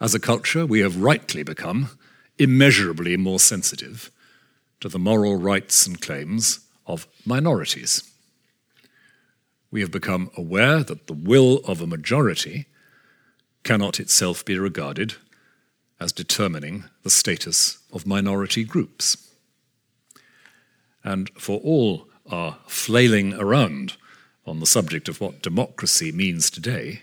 as 0.00 0.12
a 0.12 0.18
culture, 0.18 0.66
we 0.66 0.80
have 0.80 1.00
rightly 1.00 1.44
become 1.44 1.90
immeasurably 2.36 3.16
more 3.16 3.38
sensitive 3.38 4.10
to 4.80 4.88
the 4.88 4.98
moral 4.98 5.36
rights 5.36 5.86
and 5.86 6.00
claims 6.00 6.60
of 6.86 7.06
minorities. 7.24 8.10
We 9.70 9.80
have 9.80 9.90
become 9.90 10.30
aware 10.36 10.82
that 10.82 11.06
the 11.06 11.12
will 11.12 11.60
of 11.64 11.80
a 11.80 11.86
majority 11.86 12.66
cannot 13.64 13.98
itself 13.98 14.44
be 14.44 14.58
regarded 14.58 15.14
as 15.98 16.12
determining 16.12 16.84
the 17.02 17.10
status 17.10 17.78
of 17.92 18.06
minority 18.06 18.64
groups. 18.64 19.30
And 21.02 21.30
for 21.30 21.58
all 21.60 22.08
our 22.30 22.58
flailing 22.66 23.34
around 23.34 23.96
on 24.46 24.60
the 24.60 24.66
subject 24.66 25.08
of 25.08 25.20
what 25.20 25.42
democracy 25.42 26.12
means 26.12 26.50
today, 26.50 27.02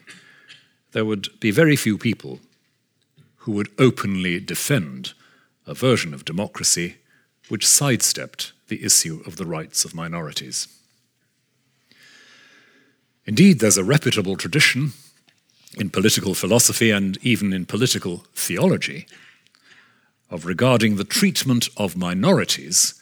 there 0.91 1.05
would 1.05 1.39
be 1.39 1.51
very 1.51 1.75
few 1.75 1.97
people 1.97 2.39
who 3.37 3.51
would 3.51 3.69
openly 3.77 4.39
defend 4.39 5.13
a 5.65 5.73
version 5.73 6.13
of 6.13 6.25
democracy 6.25 6.97
which 7.49 7.67
sidestepped 7.67 8.53
the 8.67 8.83
issue 8.83 9.21
of 9.25 9.35
the 9.35 9.45
rights 9.45 9.85
of 9.85 9.95
minorities. 9.95 10.67
Indeed, 13.25 13.59
there's 13.59 13.77
a 13.77 13.83
reputable 13.83 14.35
tradition 14.35 14.93
in 15.77 15.89
political 15.89 16.33
philosophy 16.33 16.91
and 16.91 17.17
even 17.21 17.53
in 17.53 17.65
political 17.65 18.25
theology 18.35 19.07
of 20.29 20.45
regarding 20.45 20.95
the 20.95 21.03
treatment 21.03 21.69
of 21.77 21.97
minorities 21.97 22.95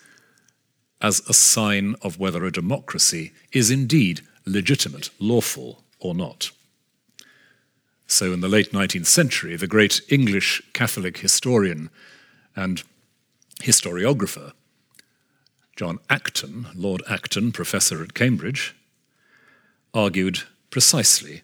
as 1.01 1.21
a 1.27 1.33
sign 1.33 1.95
of 2.01 2.19
whether 2.19 2.45
a 2.45 2.51
democracy 2.51 3.31
is 3.51 3.71
indeed 3.71 4.21
legitimate, 4.45 5.09
lawful, 5.19 5.83
or 5.99 6.13
not. 6.13 6.51
So, 8.07 8.33
in 8.33 8.41
the 8.41 8.49
late 8.49 8.71
19th 8.71 9.05
century, 9.05 9.55
the 9.55 9.67
great 9.67 10.01
English 10.09 10.61
Catholic 10.73 11.19
historian 11.19 11.89
and 12.55 12.83
historiographer 13.61 14.53
John 15.75 15.99
Acton, 16.09 16.67
Lord 16.75 17.01
Acton, 17.09 17.51
professor 17.51 18.03
at 18.03 18.13
Cambridge, 18.13 18.75
argued 19.93 20.41
precisely 20.69 21.41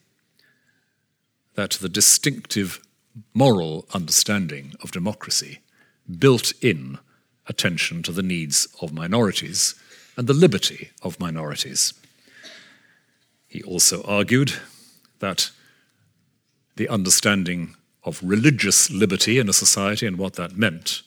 that 1.56 1.72
the 1.72 1.90
distinctive 1.90 2.80
moral 3.34 3.88
understanding 3.94 4.74
of 4.84 4.92
democracy 4.92 5.60
built 6.20 6.54
in 6.62 7.00
attention 7.48 8.04
to 8.04 8.12
the 8.12 8.22
needs 8.22 8.68
of 8.82 8.94
minorities 8.94 9.74
and 10.16 10.28
the 10.28 10.34
liberty 10.34 10.92
of 11.02 11.20
minorities. 11.20 11.94
He 13.48 13.64
also 13.64 14.04
argued 14.04 14.54
that 15.20 15.52
the 16.76 16.90
understanding 16.90 17.76
of 18.04 18.22
religious 18.24 18.92
liberty 18.92 19.40
in 19.40 19.50
a 19.50 19.54
society 19.54 20.06
and 20.06 20.18
what 20.18 20.34
that 20.34 20.56
meant 20.56 21.02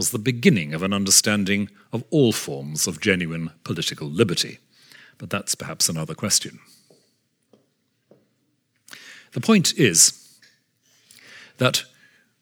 was 0.00 0.12
the 0.12 0.18
beginning 0.18 0.72
of 0.72 0.82
an 0.82 0.94
understanding 0.94 1.68
of 1.92 2.02
all 2.08 2.32
forms 2.32 2.86
of 2.86 3.02
genuine 3.02 3.50
political 3.64 4.08
liberty. 4.08 4.58
But 5.18 5.28
that's 5.28 5.54
perhaps 5.54 5.90
another 5.90 6.14
question. 6.14 6.58
The 9.32 9.42
point 9.42 9.78
is 9.78 10.38
that 11.58 11.84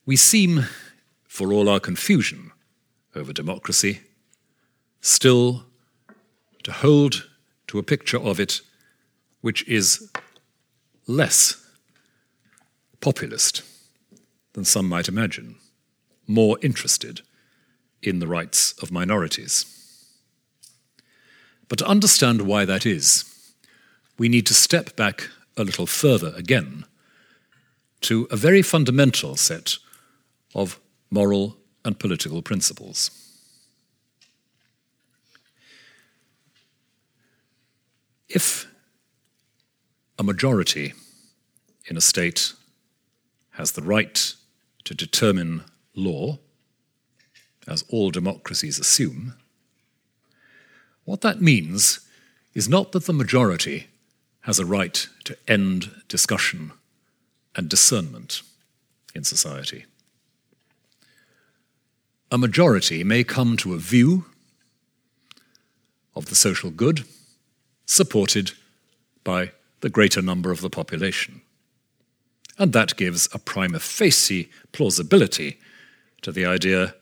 we 0.06 0.14
seem, 0.14 0.66
for 1.26 1.52
all 1.52 1.68
our 1.68 1.80
confusion 1.80 2.52
over 3.16 3.32
democracy, 3.32 4.02
still 5.00 5.64
to 6.62 6.70
hold 6.70 7.28
to 7.66 7.80
a 7.80 7.82
picture 7.82 8.20
of 8.20 8.38
it 8.38 8.60
which 9.40 9.66
is 9.66 10.12
less 11.08 11.56
populist 13.00 13.62
than 14.52 14.64
some 14.64 14.88
might 14.88 15.08
imagine, 15.08 15.56
more 16.28 16.56
interested 16.62 17.22
in 18.02 18.18
the 18.18 18.26
rights 18.26 18.72
of 18.82 18.92
minorities. 18.92 19.64
But 21.68 21.78
to 21.80 21.86
understand 21.86 22.42
why 22.42 22.64
that 22.64 22.86
is, 22.86 23.24
we 24.18 24.28
need 24.28 24.46
to 24.46 24.54
step 24.54 24.96
back 24.96 25.28
a 25.56 25.64
little 25.64 25.86
further 25.86 26.32
again 26.36 26.84
to 28.00 28.26
a 28.30 28.36
very 28.36 28.62
fundamental 28.62 29.36
set 29.36 29.76
of 30.54 30.78
moral 31.10 31.56
and 31.84 31.98
political 31.98 32.42
principles. 32.42 33.10
If 38.28 38.66
a 40.18 40.22
majority 40.22 40.94
in 41.86 41.96
a 41.96 42.00
state 42.00 42.52
has 43.52 43.72
the 43.72 43.82
right 43.82 44.34
to 44.84 44.94
determine 44.94 45.64
law, 45.94 46.38
as 47.68 47.84
all 47.88 48.10
democracies 48.10 48.78
assume, 48.78 49.34
what 51.04 51.20
that 51.20 51.40
means 51.40 52.00
is 52.54 52.68
not 52.68 52.92
that 52.92 53.06
the 53.06 53.12
majority 53.12 53.86
has 54.42 54.58
a 54.58 54.66
right 54.66 55.06
to 55.24 55.36
end 55.46 55.90
discussion 56.08 56.72
and 57.54 57.68
discernment 57.68 58.42
in 59.14 59.24
society. 59.24 59.84
A 62.30 62.38
majority 62.38 63.04
may 63.04 63.24
come 63.24 63.56
to 63.58 63.74
a 63.74 63.78
view 63.78 64.26
of 66.14 66.26
the 66.26 66.34
social 66.34 66.70
good 66.70 67.04
supported 67.86 68.52
by 69.24 69.52
the 69.80 69.88
greater 69.88 70.20
number 70.20 70.50
of 70.50 70.60
the 70.60 70.70
population. 70.70 71.40
And 72.58 72.72
that 72.72 72.96
gives 72.96 73.28
a 73.32 73.38
prima 73.38 73.78
facie 73.78 74.50
plausibility 74.72 75.58
to 76.22 76.32
the 76.32 76.44
idea 76.44 76.94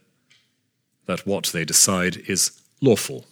that 1.06 1.26
what 1.26 1.46
they 1.46 1.64
decide 1.64 2.16
is 2.28 2.60
lawful, 2.80 3.24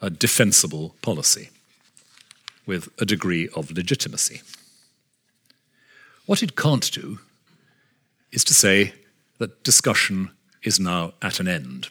a 0.00 0.10
defensible 0.10 0.94
policy, 1.02 1.50
with 2.66 2.88
a 3.00 3.04
degree 3.04 3.48
of 3.54 3.70
legitimacy. 3.70 4.42
What 6.26 6.42
it 6.42 6.56
can't 6.56 6.90
do 6.92 7.20
is 8.32 8.44
to 8.44 8.54
say 8.54 8.92
that 9.38 9.62
discussion 9.62 10.30
is 10.62 10.80
now 10.80 11.14
at 11.22 11.40
an 11.40 11.48
end. 11.48 11.88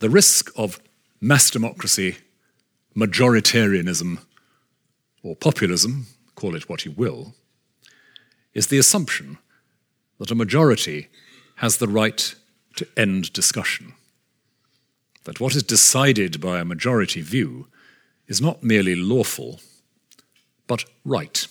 The 0.00 0.10
risk 0.10 0.50
of 0.56 0.80
mass 1.20 1.50
democracy, 1.50 2.18
majoritarianism, 2.96 4.18
or 5.22 5.36
populism, 5.36 6.06
call 6.34 6.54
it 6.54 6.68
what 6.68 6.84
you 6.84 6.92
will, 6.92 7.34
is 8.54 8.66
the 8.66 8.78
assumption 8.78 9.38
that 10.18 10.30
a 10.30 10.34
majority 10.34 11.08
has 11.56 11.76
the 11.76 11.88
right 11.88 12.34
to 12.80 12.88
end 12.96 13.30
discussion. 13.34 13.92
That 15.24 15.38
what 15.38 15.54
is 15.54 15.62
decided 15.62 16.40
by 16.40 16.60
a 16.60 16.64
majority 16.64 17.20
view 17.20 17.68
is 18.26 18.40
not 18.40 18.62
merely 18.62 18.96
lawful, 18.96 19.60
but 20.66 20.86
right, 21.04 21.46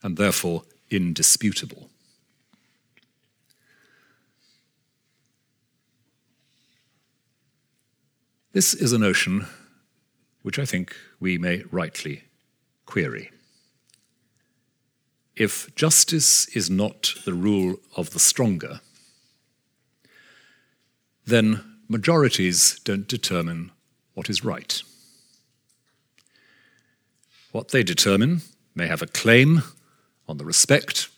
and 0.00 0.16
therefore 0.16 0.62
indisputable. 0.88 1.90
This 8.52 8.72
is 8.72 8.92
a 8.92 8.98
notion 8.98 9.46
which 10.42 10.60
I 10.60 10.64
think 10.64 10.94
we 11.18 11.38
may 11.38 11.64
rightly 11.72 12.22
query. 12.86 13.32
If 15.34 15.74
justice 15.74 16.46
is 16.54 16.70
not 16.70 17.14
the 17.24 17.34
rule 17.34 17.80
of 17.96 18.10
the 18.10 18.20
stronger, 18.20 18.80
then 21.28 21.62
majorities 21.88 22.80
don't 22.84 23.06
determine 23.06 23.70
what 24.14 24.30
is 24.30 24.44
right. 24.44 24.82
What 27.52 27.68
they 27.68 27.82
determine 27.82 28.42
may 28.74 28.86
have 28.86 29.02
a 29.02 29.06
claim 29.06 29.62
on 30.26 30.38
the 30.38 30.44
respect, 30.44 31.08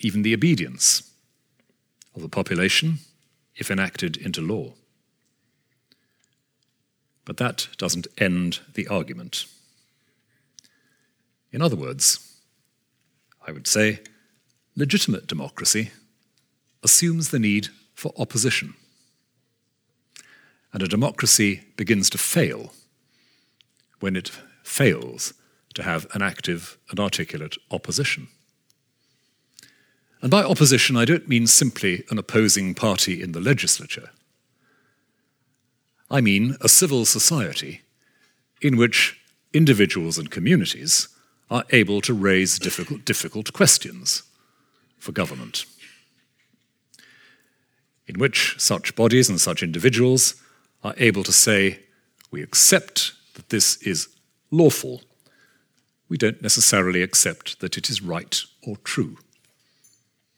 even 0.00 0.22
the 0.22 0.34
obedience 0.34 1.10
of 2.14 2.22
the 2.22 2.28
population 2.28 2.98
if 3.56 3.70
enacted 3.70 4.16
into 4.16 4.40
law. 4.40 4.72
But 7.24 7.36
that 7.38 7.68
doesn't 7.76 8.06
end 8.16 8.60
the 8.74 8.88
argument. 8.88 9.46
In 11.50 11.60
other 11.60 11.76
words, 11.76 12.36
I 13.46 13.52
would 13.52 13.66
say 13.66 14.00
legitimate 14.76 15.26
democracy 15.26 15.90
assumes 16.82 17.30
the 17.30 17.38
need 17.38 17.68
for 17.94 18.12
opposition 18.16 18.74
and 20.72 20.82
a 20.82 20.88
democracy 20.88 21.62
begins 21.76 22.10
to 22.10 22.18
fail 22.18 22.72
when 24.00 24.16
it 24.16 24.30
fails 24.62 25.34
to 25.74 25.82
have 25.82 26.06
an 26.14 26.22
active 26.22 26.78
and 26.90 27.00
articulate 27.00 27.56
opposition. 27.70 28.28
And 30.20 30.30
by 30.30 30.42
opposition, 30.42 30.96
I 30.96 31.04
don't 31.04 31.28
mean 31.28 31.46
simply 31.46 32.04
an 32.10 32.18
opposing 32.18 32.74
party 32.74 33.22
in 33.22 33.32
the 33.32 33.40
legislature. 33.40 34.10
I 36.10 36.20
mean 36.20 36.56
a 36.60 36.68
civil 36.68 37.04
society 37.04 37.82
in 38.60 38.76
which 38.76 39.20
individuals 39.52 40.18
and 40.18 40.30
communities 40.30 41.08
are 41.50 41.64
able 41.70 42.00
to 42.02 42.12
raise 42.12 42.58
difficult, 42.58 43.04
difficult 43.04 43.52
questions 43.52 44.22
for 44.98 45.12
government, 45.12 45.64
in 48.06 48.18
which 48.18 48.56
such 48.58 48.96
bodies 48.96 49.28
and 49.28 49.40
such 49.40 49.62
individuals 49.62 50.34
are 50.82 50.94
able 50.96 51.24
to 51.24 51.32
say, 51.32 51.80
we 52.30 52.42
accept 52.42 53.12
that 53.34 53.48
this 53.48 53.76
is 53.82 54.08
lawful. 54.50 55.02
We 56.08 56.16
don't 56.16 56.42
necessarily 56.42 57.02
accept 57.02 57.60
that 57.60 57.76
it 57.76 57.88
is 57.88 58.02
right 58.02 58.40
or 58.66 58.76
true. 58.78 59.18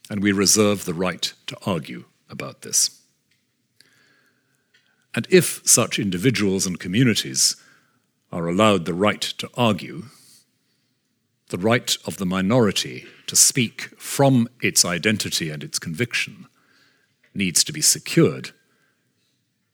And 0.09 0.21
we 0.21 0.31
reserve 0.31 0.85
the 0.85 0.93
right 0.93 1.33
to 1.47 1.57
argue 1.65 2.05
about 2.29 2.61
this. 2.61 3.01
And 5.13 5.27
if 5.29 5.61
such 5.65 5.99
individuals 5.99 6.65
and 6.65 6.79
communities 6.79 7.55
are 8.31 8.47
allowed 8.47 8.85
the 8.85 8.93
right 8.93 9.21
to 9.21 9.49
argue, 9.55 10.05
the 11.49 11.57
right 11.57 11.97
of 12.05 12.17
the 12.17 12.25
minority 12.25 13.05
to 13.27 13.35
speak 13.35 13.89
from 13.97 14.47
its 14.61 14.85
identity 14.85 15.49
and 15.49 15.63
its 15.63 15.79
conviction 15.79 16.47
needs 17.33 17.63
to 17.65 17.73
be 17.73 17.81
secured 17.81 18.51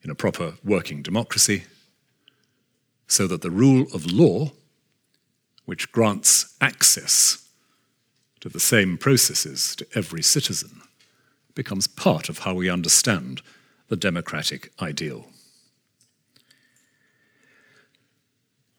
in 0.07 0.11
a 0.11 0.15
proper 0.15 0.53
working 0.63 1.01
democracy 1.01 1.65
so 3.07 3.27
that 3.27 3.41
the 3.41 3.51
rule 3.51 3.85
of 3.93 4.09
law, 4.09 4.49
which 5.65 5.91
grants 5.91 6.55
access 6.61 7.49
to 8.39 8.47
the 8.47 8.59
same 8.59 8.97
processes 8.97 9.75
to 9.75 9.85
every 9.95 10.23
citizen, 10.23 10.81
becomes 11.55 11.87
part 11.87 12.29
of 12.29 12.39
how 12.39 12.53
we 12.53 12.69
understand 12.69 13.41
the 13.89 13.97
democratic 13.97 14.71
ideal. 14.81 15.25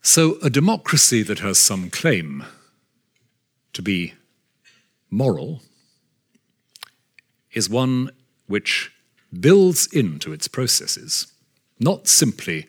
So, 0.00 0.38
a 0.42 0.48
democracy 0.48 1.22
that 1.24 1.40
has 1.40 1.58
some 1.58 1.90
claim 1.90 2.42
to 3.74 3.82
be 3.82 4.14
moral 5.10 5.60
is 7.52 7.68
one 7.68 8.12
which 8.46 8.90
builds 9.32 9.86
into 9.92 10.32
its 10.32 10.48
processes 10.48 11.32
not 11.80 12.08
simply 12.08 12.66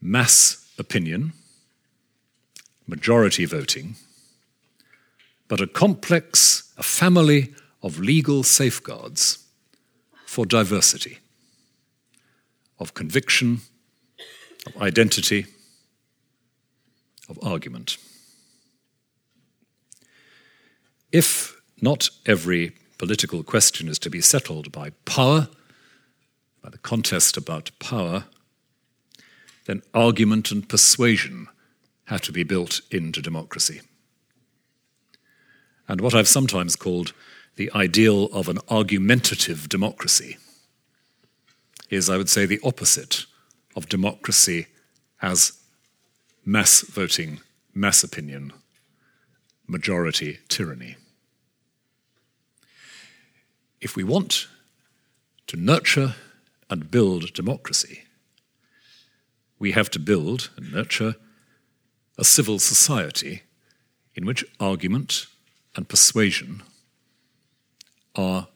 mass 0.00 0.70
opinion, 0.78 1.32
majority 2.86 3.44
voting, 3.44 3.96
but 5.48 5.60
a 5.60 5.66
complex, 5.66 6.72
a 6.76 6.82
family 6.82 7.54
of 7.82 7.98
legal 7.98 8.42
safeguards 8.42 9.44
for 10.26 10.46
diversity, 10.46 11.18
of 12.78 12.94
conviction, 12.94 13.60
of 14.66 14.80
identity, 14.80 15.46
of 17.28 17.38
argument. 17.42 17.96
If 21.12 21.60
not 21.80 22.08
every 22.26 22.72
political 23.04 23.42
question 23.42 23.86
is 23.86 23.98
to 23.98 24.08
be 24.08 24.22
settled 24.22 24.72
by 24.72 24.88
power, 25.04 25.46
by 26.62 26.70
the 26.70 26.78
contest 26.78 27.36
about 27.36 27.70
power, 27.78 28.24
then 29.66 29.82
argument 29.92 30.50
and 30.50 30.70
persuasion 30.70 31.46
have 32.06 32.22
to 32.22 32.32
be 32.32 32.44
built 32.44 32.80
into 32.90 33.20
democracy. 33.20 33.82
And 35.86 36.00
what 36.00 36.14
I've 36.14 36.26
sometimes 36.26 36.76
called 36.76 37.12
the 37.56 37.70
ideal 37.74 38.30
of 38.32 38.48
an 38.48 38.58
argumentative 38.70 39.68
democracy 39.68 40.38
is, 41.90 42.08
I 42.08 42.16
would 42.16 42.30
say, 42.30 42.46
the 42.46 42.60
opposite 42.64 43.26
of 43.76 43.90
democracy 43.90 44.68
as 45.20 45.52
mass 46.42 46.80
voting, 46.80 47.40
mass 47.74 48.02
opinion, 48.02 48.54
majority 49.66 50.38
tyranny. 50.48 50.96
If 53.84 53.96
we 53.96 54.02
want 54.02 54.48
to 55.46 55.58
nurture 55.58 56.14
and 56.70 56.90
build 56.90 57.34
democracy, 57.34 58.04
we 59.58 59.72
have 59.72 59.90
to 59.90 59.98
build 59.98 60.48
and 60.56 60.72
nurture 60.72 61.16
a 62.16 62.24
civil 62.24 62.58
society 62.58 63.42
in 64.14 64.24
which 64.24 64.42
argument 64.58 65.26
and 65.76 65.86
persuasion 65.86 66.62
are 68.16 68.48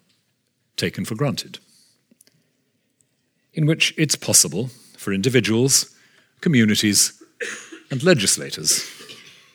taken 0.77 1.05
for 1.05 1.15
granted, 1.15 1.59
in 3.53 3.67
which 3.67 3.93
it's 3.99 4.17
possible 4.17 4.71
for 4.97 5.13
individuals, 5.13 5.95
communities, 6.41 7.23
and 7.91 8.03
legislators 8.03 8.91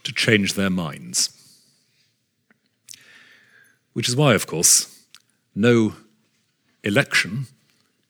to 0.03 0.13
change 0.13 0.53
their 0.53 0.69
minds. 0.69 1.31
Which 3.93 4.07
is 4.07 4.15
why, 4.15 4.35
of 4.35 4.45
course, 4.45 4.92
no 5.55 5.95
election 6.83 7.47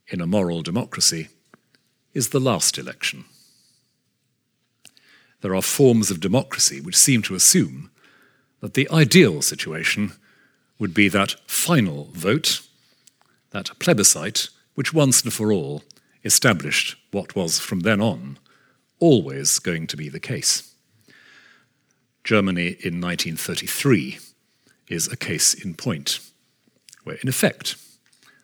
in 0.08 0.22
a 0.22 0.28
moral 0.28 0.62
democracy 0.62 1.30
is 2.14 2.30
the 2.30 2.40
last 2.40 2.78
election. 2.78 3.26
There 5.42 5.56
are 5.56 5.62
forms 5.62 6.10
of 6.10 6.20
democracy 6.20 6.80
which 6.80 6.96
seem 6.96 7.22
to 7.24 7.36
assume 7.36 7.92
that 8.62 8.76
the 8.76 8.90
ideal 8.90 9.42
situation 9.42 10.14
would 10.80 10.94
be 10.94 11.10
that 11.10 11.36
final 11.48 12.10
vote, 12.14 12.62
that 13.52 13.78
plebiscite, 13.80 14.50
which 14.76 14.94
once 14.94 15.22
and 15.22 15.34
for 15.34 15.52
all 15.52 15.84
established 16.24 16.96
what 17.12 17.36
was 17.36 17.60
from 17.60 17.82
then 17.82 18.02
on 18.02 18.38
always 19.00 19.60
going 19.60 19.86
to 19.88 19.98
be 19.98 20.08
the 20.08 20.20
case. 20.20 20.74
Germany 22.24 22.68
in 22.80 23.02
1933 23.02 24.18
is 24.88 25.12
a 25.12 25.18
case 25.18 25.54
in 25.54 25.74
point, 25.74 26.22
where 27.04 27.18
in 27.18 27.30
effect 27.30 27.76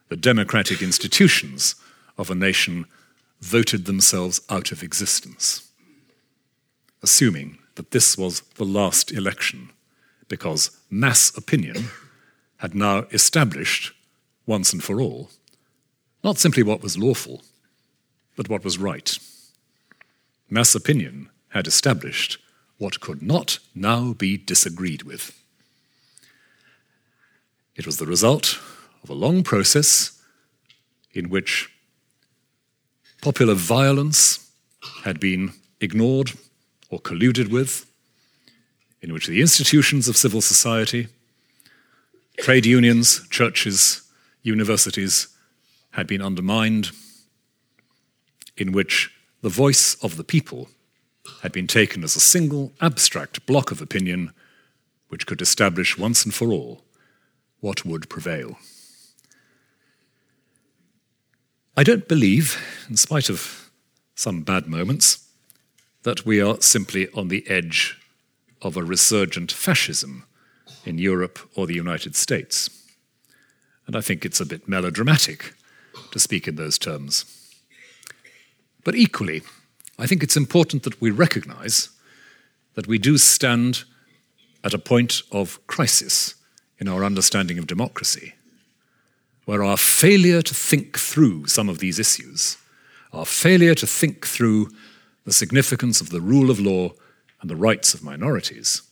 the 0.10 0.18
democratic 0.18 0.82
institutions 0.82 1.76
of 2.18 2.30
a 2.30 2.36
nation 2.36 2.86
voted 3.42 3.86
themselves 3.86 4.42
out 4.50 4.72
of 4.72 4.84
existence, 4.84 5.70
assuming 7.02 7.58
that 7.76 7.92
this 7.92 8.18
was 8.18 8.42
the 8.56 8.66
last 8.66 9.12
election 9.12 9.70
because 10.28 10.72
mass 10.90 11.36
opinion 11.38 11.90
had 12.58 12.76
now 12.76 13.06
established 13.12 13.94
once 14.46 14.74
and 14.74 14.84
for 14.84 15.00
all 15.00 15.30
not 16.24 16.38
simply 16.38 16.64
what 16.64 16.84
was 16.84 16.98
lawful, 16.98 17.42
but 18.36 18.50
what 18.50 18.64
was 18.64 18.78
right. 18.78 19.18
Mass 20.50 20.76
opinion 20.76 21.30
had 21.50 21.68
established 21.68 22.38
what 22.78 23.00
could 23.00 23.22
not 23.22 23.60
now 23.74 24.14
be 24.14 24.38
disagreed 24.38 25.04
with. 25.04 25.39
It 27.80 27.86
was 27.86 27.96
the 27.96 28.06
result 28.06 28.60
of 29.04 29.10
a 29.10 29.14
long 29.14 29.42
process 29.42 30.22
in 31.14 31.30
which 31.30 31.72
popular 33.22 33.54
violence 33.54 34.52
had 35.06 35.22
been 35.22 35.54
ignored 35.80 36.34
or 36.90 37.00
colluded 37.00 37.50
with, 37.50 37.90
in 39.02 39.14
which 39.14 39.28
the 39.28 39.40
institutions 39.40 40.10
of 40.10 40.18
civil 40.18 40.42
society, 40.42 41.08
trade 42.40 42.66
unions, 42.66 43.26
churches, 43.30 44.02
universities 44.44 45.30
had 45.92 46.06
been 46.06 46.22
undermined, 46.22 46.92
in 48.58 48.74
which 48.74 49.10
the 49.42 49.48
voice 49.48 49.96
of 50.04 50.18
the 50.18 50.26
people 50.26 50.68
had 51.44 51.54
been 51.54 51.68
taken 51.68 52.04
as 52.04 52.18
a 52.18 52.20
single 52.20 52.74
abstract 52.82 53.46
block 53.46 53.72
of 53.72 53.82
opinion 53.82 54.34
which 55.08 55.26
could 55.26 55.42
establish 55.42 55.98
once 55.98 56.26
and 56.26 56.34
for 56.34 56.52
all 56.52 56.84
what 57.62 57.86
would 57.86 58.10
prevail. 58.10 58.58
I 61.76 61.84
don't 61.84 62.08
believe, 62.08 62.58
in 62.90 62.98
spite 62.98 63.30
of 63.30 63.72
some 64.16 64.42
bad 64.42 64.68
moments, 64.68 65.26
that 66.04 66.26
we 66.26 66.42
are 66.42 66.60
simply 66.62 67.10
on 67.14 67.30
the 67.30 67.48
edge 67.50 67.98
of 68.62 68.76
a 68.76 68.84
resurgent 68.84 69.52
fascism 69.52 70.26
in 70.86 70.98
Europe 70.98 71.40
or 71.56 71.68
the 71.68 71.74
United 71.76 72.16
States. 72.16 72.70
And 73.88 73.96
I 73.96 74.02
think 74.02 74.26
it's 74.26 74.42
a 74.42 74.46
bit 74.46 74.68
melodramatic 74.68 75.54
to 76.12 76.20
speak 76.20 76.48
in 76.48 76.56
those 76.56 76.78
terms. 76.78 77.26
But 78.84 78.96
equally, 78.96 79.42
I 79.98 80.06
think 80.08 80.24
it's 80.24 80.38
important 80.38 80.84
that 80.84 81.02
we 81.02 81.12
recognize 81.12 81.90
that 82.76 82.88
we 82.88 82.98
do 82.98 83.18
stand 83.18 83.84
at 84.64 84.74
a 84.74 84.80
point 84.80 85.22
of 85.32 85.66
crisis 85.68 86.36
in 86.80 86.88
our 86.88 87.04
understanding 87.04 87.58
of 87.58 87.68
democracy, 87.68 88.34
where 89.46 89.64
our 89.64 89.78
failure 89.78 90.42
to 90.42 90.54
think 90.54 90.98
through 90.98 91.48
some 91.48 91.70
of 91.70 91.80
these 91.80 92.00
issues, 92.00 92.58
our 93.12 93.26
failure 93.26 93.76
to 93.76 93.88
think 93.88 94.26
through 94.26 94.70
the 95.26 95.34
significance 95.34 96.02
of 96.02 96.10
the 96.10 96.22
rule 96.22 96.50
of 96.50 96.60
law 96.60 96.92
and 97.42 97.50
the 97.50 97.56
rights 97.56 97.94
of 97.94 98.04
minorities, 98.04 98.84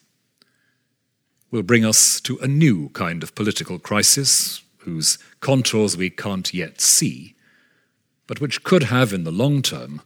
will 1.51 1.63
bring 1.63 1.85
us 1.85 2.19
to 2.19 2.37
a 2.39 2.47
new 2.47 2.89
kind 2.89 3.23
of 3.23 3.35
political 3.35 3.79
crisis 3.79 4.61
whose 4.79 5.17
contours 5.39 5.95
we 5.95 6.09
can't 6.09 6.53
yet 6.53 6.81
see, 6.81 7.35
but 8.25 8.41
which 8.41 8.63
could 8.63 8.83
have 8.83 9.13
in 9.13 9.23
the 9.23 9.31
long 9.31 9.61
term 9.61 10.01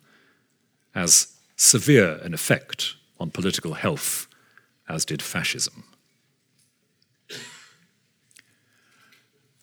as 0.93 1.35
severe 1.55 2.19
an 2.23 2.33
effect 2.33 2.95
on 3.19 3.31
political 3.31 3.73
health 3.73 4.27
as 4.89 5.05
did 5.05 5.21
fascism. 5.21 5.83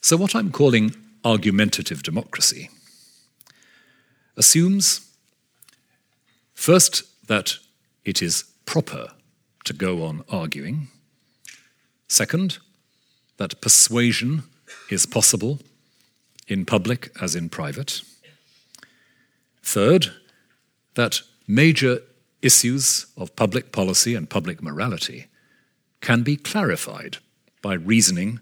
So, 0.08 0.16
what 0.16 0.34
I'm 0.34 0.50
calling 0.50 0.96
argumentative 1.22 2.02
democracy 2.02 2.70
assumes 4.38 5.06
first 6.54 7.02
that 7.26 7.58
it 8.06 8.22
is 8.22 8.44
proper 8.64 9.10
to 9.64 9.74
go 9.74 10.02
on 10.06 10.24
arguing, 10.30 10.88
second, 12.08 12.56
that 13.36 13.60
persuasion 13.60 14.44
is 14.88 15.04
possible 15.04 15.58
in 16.46 16.64
public 16.64 17.10
as 17.20 17.34
in 17.34 17.50
private, 17.50 18.00
third, 19.62 20.10
that 20.94 21.20
major 21.46 22.00
issues 22.40 23.08
of 23.18 23.36
public 23.36 23.72
policy 23.72 24.14
and 24.14 24.30
public 24.30 24.62
morality 24.62 25.26
can 26.00 26.22
be 26.22 26.34
clarified 26.34 27.18
by 27.60 27.74
reasoning, 27.74 28.40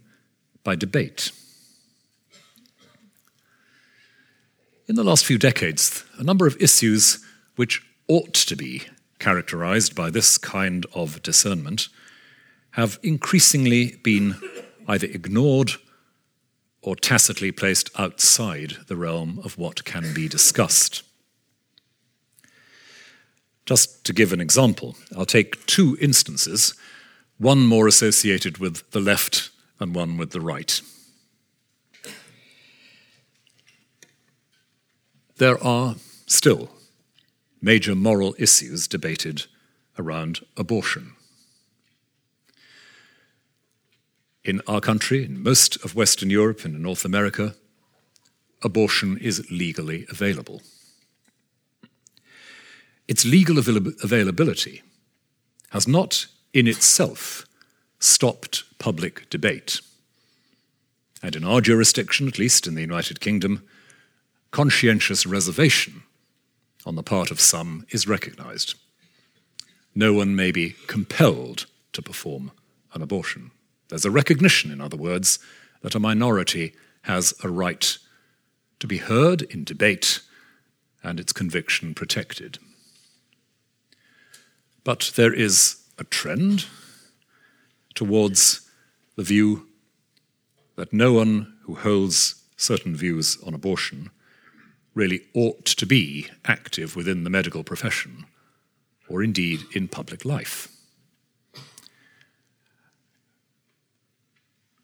by 0.62 0.76
debate. 0.76 1.32
In 4.88 4.94
the 4.94 5.02
last 5.02 5.24
few 5.24 5.36
decades, 5.36 6.04
a 6.16 6.22
number 6.22 6.46
of 6.46 6.56
issues 6.62 7.18
which 7.56 7.82
ought 8.06 8.34
to 8.34 8.54
be 8.54 8.84
characterized 9.18 9.96
by 9.96 10.10
this 10.10 10.38
kind 10.38 10.86
of 10.94 11.20
discernment 11.24 11.88
have 12.72 13.00
increasingly 13.02 13.96
been 14.04 14.36
either 14.86 15.08
ignored 15.08 15.72
or 16.82 16.94
tacitly 16.94 17.50
placed 17.50 17.90
outside 17.98 18.76
the 18.86 18.94
realm 18.94 19.40
of 19.42 19.58
what 19.58 19.84
can 19.84 20.14
be 20.14 20.28
discussed. 20.28 21.02
Just 23.64 24.04
to 24.04 24.12
give 24.12 24.32
an 24.32 24.40
example, 24.40 24.94
I'll 25.16 25.26
take 25.26 25.66
two 25.66 25.96
instances, 26.00 26.74
one 27.38 27.66
more 27.66 27.88
associated 27.88 28.58
with 28.58 28.88
the 28.92 29.00
left 29.00 29.50
and 29.80 29.96
one 29.96 30.16
with 30.16 30.30
the 30.30 30.40
right. 30.40 30.80
There 35.38 35.62
are 35.62 35.96
still 36.26 36.70
major 37.60 37.94
moral 37.94 38.34
issues 38.38 38.88
debated 38.88 39.44
around 39.98 40.40
abortion. 40.56 41.12
In 44.44 44.62
our 44.66 44.80
country, 44.80 45.24
in 45.24 45.42
most 45.42 45.76
of 45.84 45.94
Western 45.94 46.30
Europe 46.30 46.64
and 46.64 46.80
North 46.80 47.04
America, 47.04 47.54
abortion 48.62 49.18
is 49.18 49.50
legally 49.50 50.06
available. 50.08 50.62
Its 53.06 53.24
legal 53.26 53.58
avail- 53.58 53.92
availability 54.02 54.82
has 55.70 55.86
not 55.86 56.26
in 56.54 56.66
itself 56.66 57.44
stopped 57.98 58.64
public 58.78 59.28
debate. 59.28 59.80
And 61.22 61.36
in 61.36 61.44
our 61.44 61.60
jurisdiction, 61.60 62.26
at 62.26 62.38
least 62.38 62.66
in 62.66 62.74
the 62.74 62.80
United 62.80 63.20
Kingdom, 63.20 63.62
conscientious 64.56 65.26
reservation 65.26 66.02
on 66.86 66.94
the 66.94 67.02
part 67.02 67.30
of 67.30 67.38
some 67.38 67.84
is 67.90 68.08
recognized. 68.08 68.74
No 69.94 70.14
one 70.14 70.34
may 70.34 70.50
be 70.50 70.74
compelled 70.86 71.66
to 71.92 72.00
perform 72.00 72.52
an 72.94 73.02
abortion. 73.02 73.50
There's 73.90 74.06
a 74.06 74.10
recognition, 74.10 74.70
in 74.70 74.80
other 74.80 74.96
words, 74.96 75.38
that 75.82 75.94
a 75.94 76.00
minority 76.00 76.72
has 77.02 77.34
a 77.44 77.50
right 77.50 77.98
to 78.80 78.86
be 78.86 78.96
heard 78.96 79.42
in 79.42 79.62
debate 79.62 80.22
and 81.02 81.20
its 81.20 81.34
conviction 81.34 81.92
protected. 81.92 82.58
But 84.84 85.12
there 85.16 85.34
is 85.34 85.82
a 85.98 86.04
trend 86.04 86.64
towards 87.94 88.66
the 89.16 89.22
view 89.22 89.66
that 90.76 90.94
no 90.94 91.12
one 91.12 91.58
who 91.64 91.74
holds 91.74 92.42
certain 92.56 92.96
views 92.96 93.36
on 93.46 93.52
abortion 93.52 94.08
really 94.96 95.20
ought 95.34 95.66
to 95.66 95.86
be 95.86 96.26
active 96.46 96.96
within 96.96 97.22
the 97.22 97.30
medical 97.30 97.62
profession 97.62 98.24
or 99.08 99.22
indeed 99.22 99.60
in 99.72 99.86
public 99.86 100.24
life. 100.24 100.68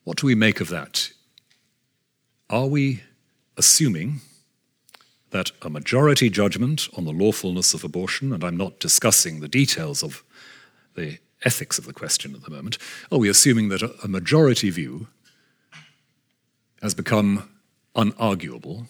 What 0.04 0.18
do 0.18 0.26
we 0.26 0.34
make 0.34 0.60
of 0.60 0.68
that? 0.68 1.10
Are 2.50 2.66
we 2.66 3.02
assuming 3.56 4.20
that 5.30 5.50
a 5.62 5.70
majority 5.70 6.28
judgment 6.28 6.88
on 6.96 7.06
the 7.06 7.12
lawfulness 7.12 7.72
of 7.72 7.82
abortion, 7.82 8.34
and 8.34 8.44
I'm 8.44 8.56
not 8.56 8.80
discussing 8.80 9.40
the 9.40 9.48
details 9.48 10.02
of 10.02 10.22
the 10.94 11.18
ethics 11.42 11.78
of 11.78 11.86
the 11.86 11.94
question 11.94 12.34
at 12.34 12.42
the 12.42 12.50
moment, 12.50 12.76
are 13.10 13.18
we 13.18 13.30
assuming 13.30 13.70
that 13.70 13.82
a 13.82 14.08
majority 14.08 14.68
view 14.68 15.08
has 16.82 16.94
become 16.94 17.48
unarguable 17.96 18.88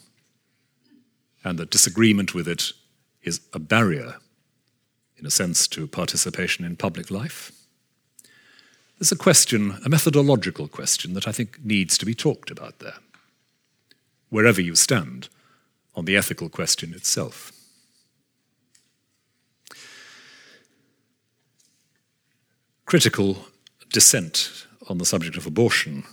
and 1.45 1.59
that 1.59 1.71
disagreement 1.71 2.35
with 2.35 2.49
it 2.49 2.73
is 3.23 3.41
a 3.53 3.59
barrier, 3.59 4.17
in 5.17 5.27
a 5.27 5.31
sense, 5.31 5.67
to 5.69 5.87
participation 5.87 6.65
in 6.65 6.77
public 6.77 7.11
life? 7.11 7.53
There's 8.99 9.13
a 9.13 9.17
question, 9.17 9.79
a 9.85 9.89
methodological 9.89 10.69
question, 10.69 11.15
that 11.15 11.27
I 11.27 11.33
think 11.33 11.65
needs 11.65 11.99
to 11.99 12.07
be 12.07 12.15
talked 12.15 12.51
about 12.51 12.79
there, 12.79 12.99
wherever 14.29 14.61
you 14.61 14.75
stand 14.75 15.29
on 15.95 16.05
the 16.05 16.17
ethical 16.17 16.49
question 16.49 16.95
itself. 16.95 17.53
Critical 22.87 23.47
dissent 23.91 24.67
on 24.89 24.99
the 24.99 25.05
subject 25.05 25.37
of 25.37 25.47
abortion 25.47 26.05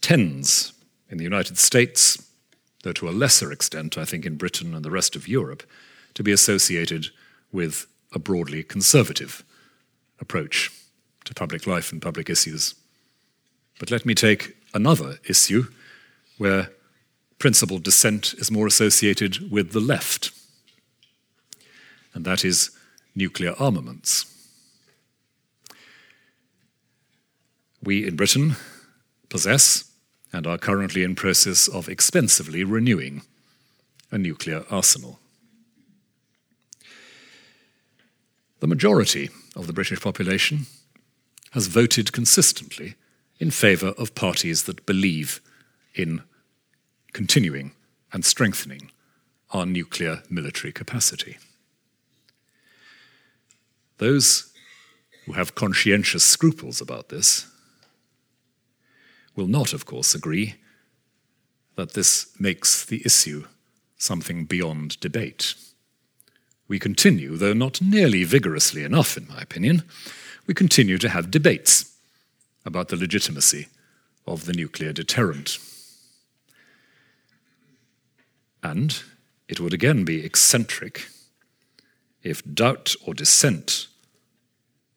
tends, 0.00 0.72
in 1.08 1.18
the 1.18 1.24
United 1.24 1.58
States, 1.58 2.29
though 2.82 2.92
to 2.92 3.08
a 3.08 3.10
lesser 3.10 3.52
extent, 3.52 3.98
I 3.98 4.04
think, 4.04 4.24
in 4.24 4.36
Britain 4.36 4.74
and 4.74 4.84
the 4.84 4.90
rest 4.90 5.16
of 5.16 5.28
Europe, 5.28 5.62
to 6.14 6.22
be 6.22 6.32
associated 6.32 7.08
with 7.52 7.86
a 8.12 8.18
broadly 8.18 8.62
conservative 8.62 9.44
approach 10.20 10.70
to 11.24 11.34
public 11.34 11.66
life 11.66 11.92
and 11.92 12.02
public 12.02 12.28
issues. 12.28 12.74
But 13.78 13.90
let 13.90 14.04
me 14.04 14.14
take 14.14 14.56
another 14.74 15.18
issue 15.28 15.66
where 16.38 16.70
principled 17.38 17.82
dissent 17.82 18.34
is 18.34 18.50
more 18.50 18.66
associated 18.66 19.50
with 19.50 19.72
the 19.72 19.80
left, 19.80 20.30
and 22.14 22.24
that 22.24 22.44
is 22.44 22.70
nuclear 23.14 23.54
armaments. 23.58 24.26
We 27.82 28.06
in 28.06 28.16
Britain 28.16 28.56
possess 29.28 29.89
and 30.32 30.46
are 30.46 30.58
currently 30.58 31.02
in 31.02 31.14
process 31.14 31.68
of 31.68 31.88
expensively 31.88 32.64
renewing 32.64 33.22
a 34.10 34.18
nuclear 34.18 34.64
arsenal. 34.70 35.18
The 38.60 38.66
majority 38.66 39.30
of 39.56 39.66
the 39.66 39.72
British 39.72 40.00
population 40.00 40.66
has 41.52 41.66
voted 41.66 42.12
consistently 42.12 42.94
in 43.38 43.50
favour 43.50 43.94
of 43.98 44.14
parties 44.14 44.64
that 44.64 44.86
believe 44.86 45.40
in 45.94 46.22
continuing 47.12 47.72
and 48.12 48.24
strengthening 48.24 48.90
our 49.50 49.66
nuclear 49.66 50.22
military 50.28 50.72
capacity. 50.72 51.38
Those 53.98 54.52
who 55.26 55.32
have 55.32 55.54
conscientious 55.54 56.24
scruples 56.24 56.80
about 56.80 57.08
this 57.08 57.46
will 59.40 59.48
not, 59.48 59.72
of 59.72 59.86
course, 59.86 60.14
agree 60.14 60.56
that 61.74 61.94
this 61.94 62.28
makes 62.38 62.84
the 62.84 63.00
issue 63.06 63.46
something 63.96 64.44
beyond 64.44 65.00
debate. 65.00 65.54
We 66.68 66.78
continue, 66.78 67.36
though 67.36 67.54
not 67.54 67.80
nearly 67.80 68.22
vigorously 68.24 68.84
enough, 68.84 69.16
in 69.16 69.26
my 69.26 69.40
opinion, 69.40 69.84
we 70.46 70.52
continue 70.52 70.98
to 70.98 71.08
have 71.08 71.30
debates 71.30 71.96
about 72.66 72.88
the 72.88 72.96
legitimacy 72.96 73.68
of 74.26 74.44
the 74.44 74.52
nuclear 74.52 74.92
deterrent. 74.92 75.58
And 78.62 79.02
it 79.48 79.58
would 79.58 79.72
again 79.72 80.04
be 80.04 80.22
eccentric 80.22 81.08
if 82.22 82.44
doubt 82.44 82.94
or 83.06 83.14
dissent 83.14 83.86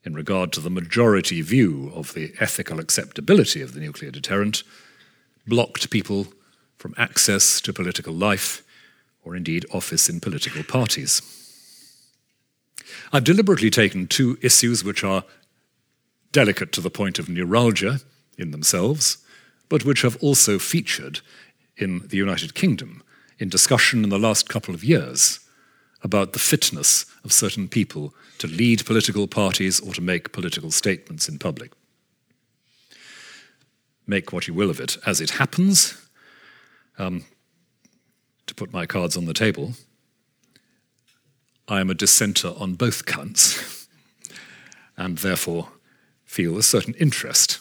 in 0.05 0.13
regard 0.13 0.51
to 0.51 0.59
the 0.59 0.69
majority 0.69 1.41
view 1.41 1.91
of 1.95 2.13
the 2.13 2.33
ethical 2.39 2.79
acceptability 2.79 3.61
of 3.61 3.73
the 3.73 3.79
nuclear 3.79 4.11
deterrent 4.11 4.63
blocked 5.47 5.89
people 5.89 6.27
from 6.77 6.93
access 6.97 7.61
to 7.61 7.73
political 7.73 8.13
life 8.13 8.63
or 9.23 9.35
indeed 9.35 9.65
office 9.73 10.09
in 10.09 10.19
political 10.19 10.63
parties. 10.63 11.21
I've 13.11 13.23
deliberately 13.23 13.69
taken 13.69 14.07
two 14.07 14.37
issues 14.41 14.83
which 14.83 15.03
are 15.03 15.23
delicate 16.31 16.71
to 16.73 16.81
the 16.81 16.89
point 16.89 17.19
of 17.19 17.29
neuralgia 17.29 17.99
in 18.37 18.51
themselves, 18.51 19.17
but 19.69 19.85
which 19.85 20.01
have 20.01 20.21
also 20.21 20.59
featured 20.59 21.21
in 21.77 22.07
the 22.07 22.17
United 22.17 22.53
Kingdom 22.53 23.03
in 23.39 23.49
discussion 23.49 24.03
in 24.03 24.09
the 24.09 24.19
last 24.19 24.49
couple 24.49 24.73
of 24.73 24.83
years 24.83 25.39
about 26.03 26.33
the 26.33 26.39
fitness 26.39 27.05
of 27.23 27.31
certain 27.31 27.67
people 27.67 28.13
to 28.37 28.47
lead 28.47 28.85
political 28.85 29.27
parties 29.27 29.79
or 29.79 29.93
to 29.93 30.01
make 30.01 30.33
political 30.33 30.69
statements 30.69 31.29
in 31.29 31.39
public. 31.39 31.71
Make 34.05 34.33
what 34.33 34.47
you 34.47 34.53
will 34.53 34.69
of 34.69 34.79
it 34.79 34.97
as 35.05 35.21
it 35.21 35.31
happens. 35.31 35.97
Um, 36.97 37.23
to 38.45 38.53
put 38.53 38.73
my 38.73 38.85
cards 38.85 39.15
on 39.15 39.25
the 39.25 39.33
table, 39.33 39.73
I 41.67 41.79
am 41.79 41.89
a 41.89 41.95
dissenter 41.95 42.53
on 42.57 42.73
both 42.73 43.05
counts, 43.05 43.87
and 44.97 45.17
therefore 45.19 45.69
feel 46.25 46.57
a 46.57 46.63
certain 46.63 46.93
interest 46.95 47.59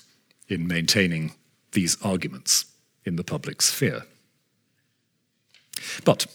in 0.48 0.66
maintaining 0.66 1.35
these 1.70 1.96
arguments 2.02 2.66
in 3.05 3.16
the 3.16 3.24
public 3.24 3.62
sphere. 3.62 4.02
But 6.05 6.26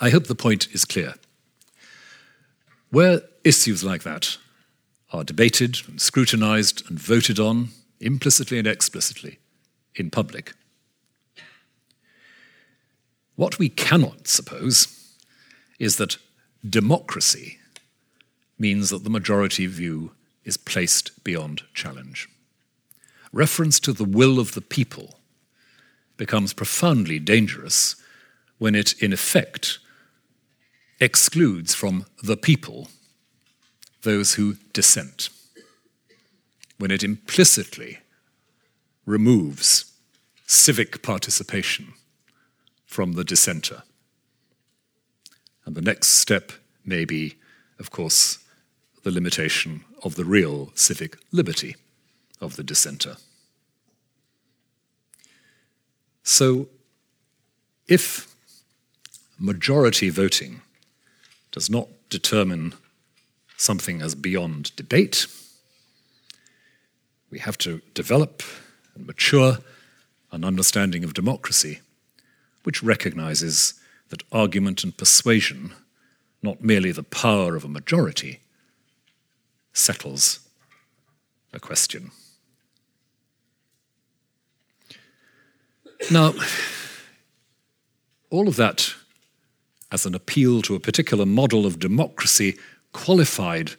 I 0.00 0.10
hope 0.10 0.26
the 0.26 0.34
point 0.34 0.68
is 0.72 0.84
clear. 0.84 1.14
Where 2.90 3.22
issues 3.44 3.84
like 3.84 4.02
that 4.02 4.38
are 5.12 5.24
debated 5.24 5.78
and 5.88 6.00
scrutinized 6.00 6.88
and 6.88 6.98
voted 6.98 7.38
on, 7.38 7.68
implicitly 8.00 8.58
and 8.58 8.66
explicitly, 8.66 9.38
in 9.94 10.10
public, 10.10 10.54
what 13.36 13.58
we 13.58 13.68
cannot 13.68 14.28
suppose 14.28 15.14
is 15.78 15.96
that 15.96 16.18
democracy 16.68 17.58
means 18.58 18.90
that 18.90 19.04
the 19.04 19.10
majority 19.10 19.66
view 19.66 20.12
is 20.44 20.56
placed 20.56 21.24
beyond 21.24 21.62
challenge. 21.74 22.28
Reference 23.32 23.80
to 23.80 23.92
the 23.92 24.04
will 24.04 24.38
of 24.38 24.54
the 24.54 24.60
people 24.60 25.18
becomes 26.16 26.52
profoundly 26.52 27.18
dangerous 27.18 27.96
when 28.58 28.74
it, 28.74 28.92
in 29.02 29.12
effect, 29.12 29.78
excludes 31.00 31.74
from 31.74 32.06
the 32.22 32.36
people 32.36 32.88
those 34.02 34.34
who 34.34 34.56
dissent, 34.72 35.28
when 36.78 36.90
it 36.90 37.02
implicitly 37.02 37.98
removes 39.06 39.92
civic 40.46 41.02
participation 41.02 41.94
from 42.86 43.14
the 43.14 43.24
dissenter. 43.24 43.82
And 45.64 45.74
the 45.74 45.82
next 45.82 46.08
step 46.08 46.52
may 46.84 47.04
be, 47.04 47.36
of 47.78 47.90
course, 47.90 48.38
the 49.02 49.10
limitation 49.10 49.84
of 50.02 50.14
the 50.14 50.24
real 50.24 50.70
civic 50.74 51.16
liberty 51.32 51.76
of 52.40 52.56
the 52.56 52.62
dissenter. 52.62 53.16
So, 56.22 56.68
if 57.88 58.34
majority 59.38 60.08
voting 60.08 60.62
does 61.54 61.70
not 61.70 61.88
determine 62.10 62.74
something 63.56 64.02
as 64.02 64.16
beyond 64.16 64.74
debate. 64.74 65.28
We 67.30 67.38
have 67.38 67.56
to 67.58 67.80
develop 67.94 68.42
and 68.96 69.06
mature 69.06 69.58
an 70.32 70.44
understanding 70.44 71.04
of 71.04 71.14
democracy 71.14 71.78
which 72.64 72.82
recognizes 72.82 73.74
that 74.08 74.24
argument 74.32 74.82
and 74.82 74.96
persuasion, 74.96 75.72
not 76.42 76.60
merely 76.60 76.90
the 76.90 77.04
power 77.04 77.54
of 77.54 77.64
a 77.64 77.68
majority, 77.68 78.40
settles 79.72 80.40
a 81.52 81.60
question. 81.60 82.10
Now, 86.10 86.34
all 88.28 88.48
of 88.48 88.56
that 88.56 88.92
as 89.94 90.04
an 90.04 90.14
appeal 90.14 90.60
to 90.60 90.74
a 90.74 90.80
particular 90.80 91.24
model 91.24 91.64
of 91.64 91.78
democracy 91.78 92.58
qualified 92.92 93.70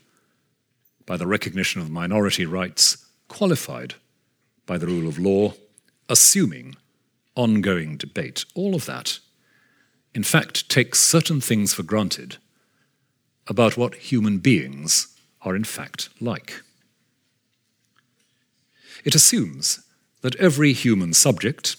by 1.05 1.17
the 1.17 1.27
recognition 1.27 1.81
of 1.81 1.89
minority 1.89 2.45
rights, 2.45 3.05
qualified 3.27 3.95
by 4.65 4.77
the 4.77 4.87
rule 4.87 5.09
of 5.09 5.19
law, 5.19 5.53
assuming 6.07 6.77
ongoing 7.35 7.97
debate. 7.97 8.45
All 8.55 8.75
of 8.75 8.85
that, 8.85 9.19
in 10.13 10.23
fact, 10.23 10.69
takes 10.69 10.99
certain 10.99 11.41
things 11.41 11.73
for 11.73 11.83
granted 11.83 12.37
about 13.47 13.75
what 13.75 13.95
human 13.95 14.37
beings 14.37 15.13
are 15.41 15.53
in 15.53 15.65
fact 15.65 16.07
like. 16.21 16.61
It 19.03 19.15
assumes 19.15 19.81
that 20.21 20.37
every 20.37 20.71
human 20.71 21.13
subject, 21.13 21.75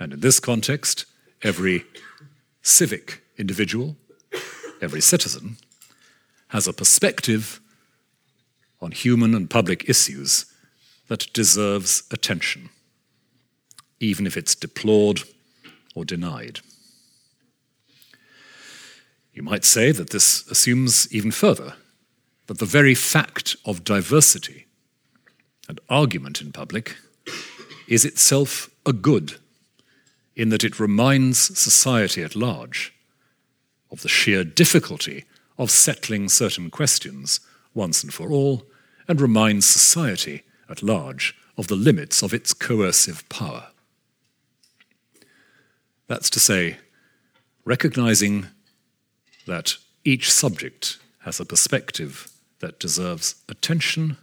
and 0.00 0.12
in 0.12 0.20
this 0.20 0.40
context, 0.40 1.06
every 1.40 1.84
civic 2.64 3.22
individual, 3.38 3.96
every 4.80 5.00
citizen, 5.00 5.56
has 6.48 6.66
a 6.66 6.72
perspective 6.72 7.60
on 8.80 8.90
human 8.90 9.34
and 9.34 9.48
public 9.48 9.88
issues 9.88 10.46
that 11.08 11.32
deserves 11.32 12.02
attention, 12.10 12.70
even 14.00 14.26
if 14.26 14.36
it's 14.36 14.54
deplored 14.54 15.22
or 15.94 16.04
denied. 16.04 16.60
You 19.34 19.42
might 19.42 19.64
say 19.64 19.92
that 19.92 20.10
this 20.10 20.48
assumes 20.50 21.12
even 21.12 21.30
further 21.30 21.74
that 22.46 22.58
the 22.58 22.66
very 22.66 22.94
fact 22.94 23.56
of 23.64 23.84
diversity 23.84 24.66
and 25.68 25.80
argument 25.88 26.40
in 26.40 26.52
public 26.52 26.96
is 27.88 28.04
itself 28.04 28.70
a 28.86 28.92
good 28.92 29.38
in 30.36 30.48
that 30.48 30.64
it 30.64 30.80
reminds 30.80 31.58
society 31.58 32.22
at 32.22 32.36
large 32.36 32.92
of 33.90 34.02
the 34.02 34.08
sheer 34.08 34.44
difficulty 34.44 35.24
of 35.58 35.70
settling 35.70 36.28
certain 36.28 36.70
questions 36.70 37.40
once 37.74 38.02
and 38.02 38.12
for 38.12 38.30
all, 38.30 38.64
and 39.06 39.20
reminds 39.20 39.66
society 39.66 40.42
at 40.68 40.82
large 40.82 41.36
of 41.56 41.68
the 41.68 41.76
limits 41.76 42.22
of 42.22 42.32
its 42.32 42.52
coercive 42.52 43.28
power. 43.28 43.68
That's 46.06 46.30
to 46.30 46.40
say, 46.40 46.78
recognizing 47.64 48.46
that 49.46 49.76
each 50.04 50.32
subject 50.32 50.98
has 51.20 51.40
a 51.40 51.44
perspective 51.44 52.30
that 52.60 52.80
deserves 52.80 53.36
attention 53.48 54.16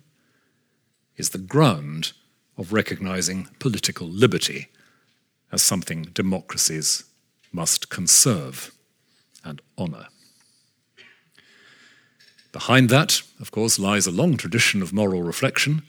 is 1.18 1.30
the 1.30 1.38
ground 1.38 2.14
of 2.58 2.74
recognizing 2.74 3.48
political 3.60 4.08
liberty 4.08 4.68
as 5.52 5.62
something 5.62 6.04
democracies 6.14 7.04
must 7.52 7.90
conserve 7.90 8.72
and 9.44 9.62
honour. 9.78 10.08
Behind 12.52 12.90
that, 12.90 13.22
of 13.40 13.52
course, 13.52 13.80
lies 13.80 14.08
a 14.08 14.12
long 14.12 14.38
tradition 14.38 14.82
of 14.82 14.94
moral 14.94 15.24
reflection, 15.24 15.84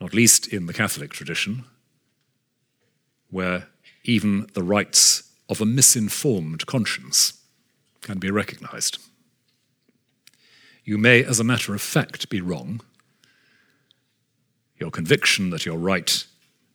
not 0.00 0.14
least 0.14 0.46
in 0.48 0.66
the 0.66 0.72
Catholic 0.72 1.12
tradition, 1.12 1.64
where 3.30 3.68
even 4.04 4.46
the 4.54 4.62
rights 4.62 5.30
of 5.48 5.60
a 5.60 5.66
misinformed 5.66 6.66
conscience 6.66 7.40
can 8.00 8.18
be 8.18 8.30
recognized. 8.30 8.98
You 10.84 10.98
may, 10.98 11.24
as 11.24 11.40
a 11.40 11.44
matter 11.44 11.74
of 11.74 11.80
fact, 11.80 12.28
be 12.28 12.40
wrong. 12.40 12.80
Your 14.78 14.90
conviction 14.90 15.50
that 15.50 15.64
you're 15.64 15.76
right 15.76 16.26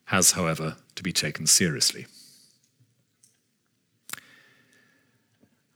has, 0.09 0.31
however, 0.31 0.75
to 0.95 1.03
be 1.03 1.13
taken 1.13 1.45
seriously. 1.45 2.07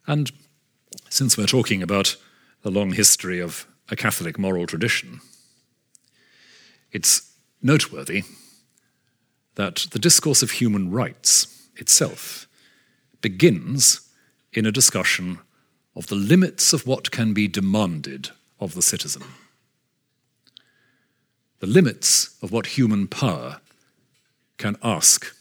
And 0.08 0.32
since 1.08 1.38
we're 1.38 1.46
talking 1.46 1.84
about 1.84 2.16
the 2.64 2.72
long 2.72 2.94
history 2.94 3.40
of 3.40 3.68
a 3.90 3.96
Catholic 3.96 4.40
moral 4.40 4.66
tradition, 4.66 5.22
it's 6.92 7.32
noteworthy 7.62 8.24
that 9.54 9.86
the 9.92 10.00
discourse 10.00 10.42
of 10.42 10.50
human 10.50 10.90
rights 10.90 11.70
itself 11.76 12.48
begins 13.22 14.10
in 14.52 14.66
a 14.66 14.72
discussion 14.72 15.38
of 15.96 16.08
the 16.08 16.16
limits 16.16 16.74
of 16.74 16.88
what 16.88 17.12
can 17.12 17.34
be 17.34 17.48
demanded 17.48 18.32
of 18.60 18.74
the 18.74 18.82
citizen, 18.82 19.22
the 21.60 21.68
limits 21.68 22.36
of 22.42 22.52
what 22.52 22.66
human 22.66 23.08
power 23.08 23.60
can 24.64 24.78
ask 24.82 25.36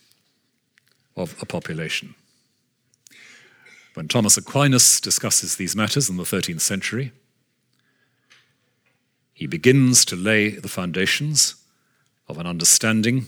of 1.16 1.40
a 1.40 1.46
population. 1.46 2.16
When 3.94 4.08
Thomas 4.08 4.36
Aquinas 4.36 5.00
discusses 5.00 5.54
these 5.54 5.76
matters 5.76 6.10
in 6.10 6.16
the 6.16 6.24
13th 6.24 6.60
century, 6.60 7.12
he 9.32 9.46
begins 9.46 10.04
to 10.06 10.16
lay 10.16 10.50
the 10.50 10.68
foundations 10.68 11.54
of 12.26 12.36
an 12.36 12.48
understanding 12.48 13.26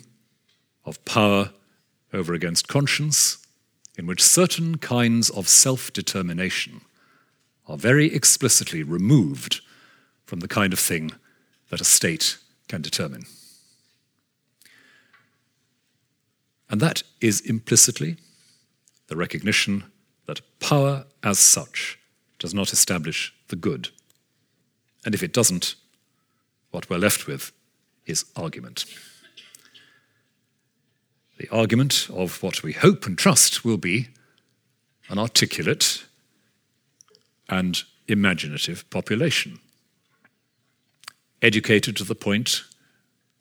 of 0.85 1.05
power 1.05 1.51
over 2.13 2.35
against 2.35 2.67
conscience, 2.67 3.39
in 3.97 4.05
which 4.09 4.21
certain 4.21 4.79
kinds 4.79 5.31
of 5.31 5.49
self 5.49 5.93
determination 5.93 6.81
are 7.69 7.79
very 7.79 8.13
explicitly 8.13 8.83
removed 8.83 9.61
from 10.27 10.41
the 10.41 10.49
kind 10.49 10.73
of 10.73 10.81
thing 10.81 11.13
that 11.71 11.81
a 11.81 11.85
state 11.85 12.39
can 12.67 12.83
determine. 12.83 13.27
And 16.71 16.81
that 16.81 17.03
is 17.21 17.41
implicitly 17.41 18.17
the 19.09 19.17
recognition 19.17 19.85
that 20.27 20.41
power 20.61 21.05
as 21.23 21.39
such 21.39 21.99
does 22.39 22.55
not 22.55 22.73
establish 22.73 23.35
the 23.49 23.57
good. 23.57 23.89
And 25.05 25.15
if 25.15 25.23
it 25.23 25.33
doesn't, 25.33 25.75
what 26.71 26.89
we're 26.89 26.99
left 26.99 27.27
with 27.27 27.53
is 28.07 28.25
argument. 28.37 28.87
The 31.39 31.49
argument 31.51 32.09
of 32.11 32.43
what 32.43 32.63
we 32.63 32.73
hope 32.73 33.07
and 33.07 33.19
trust 33.19 33.65
will 33.65 33.77
be 33.77 34.09
an 35.09 35.19
articulate 35.19 36.05
and 37.49 37.83
imaginative 38.09 38.89
population, 38.91 39.59
educated 41.43 41.97
to 41.97 42.05
the 42.05 42.15
point 42.15 42.63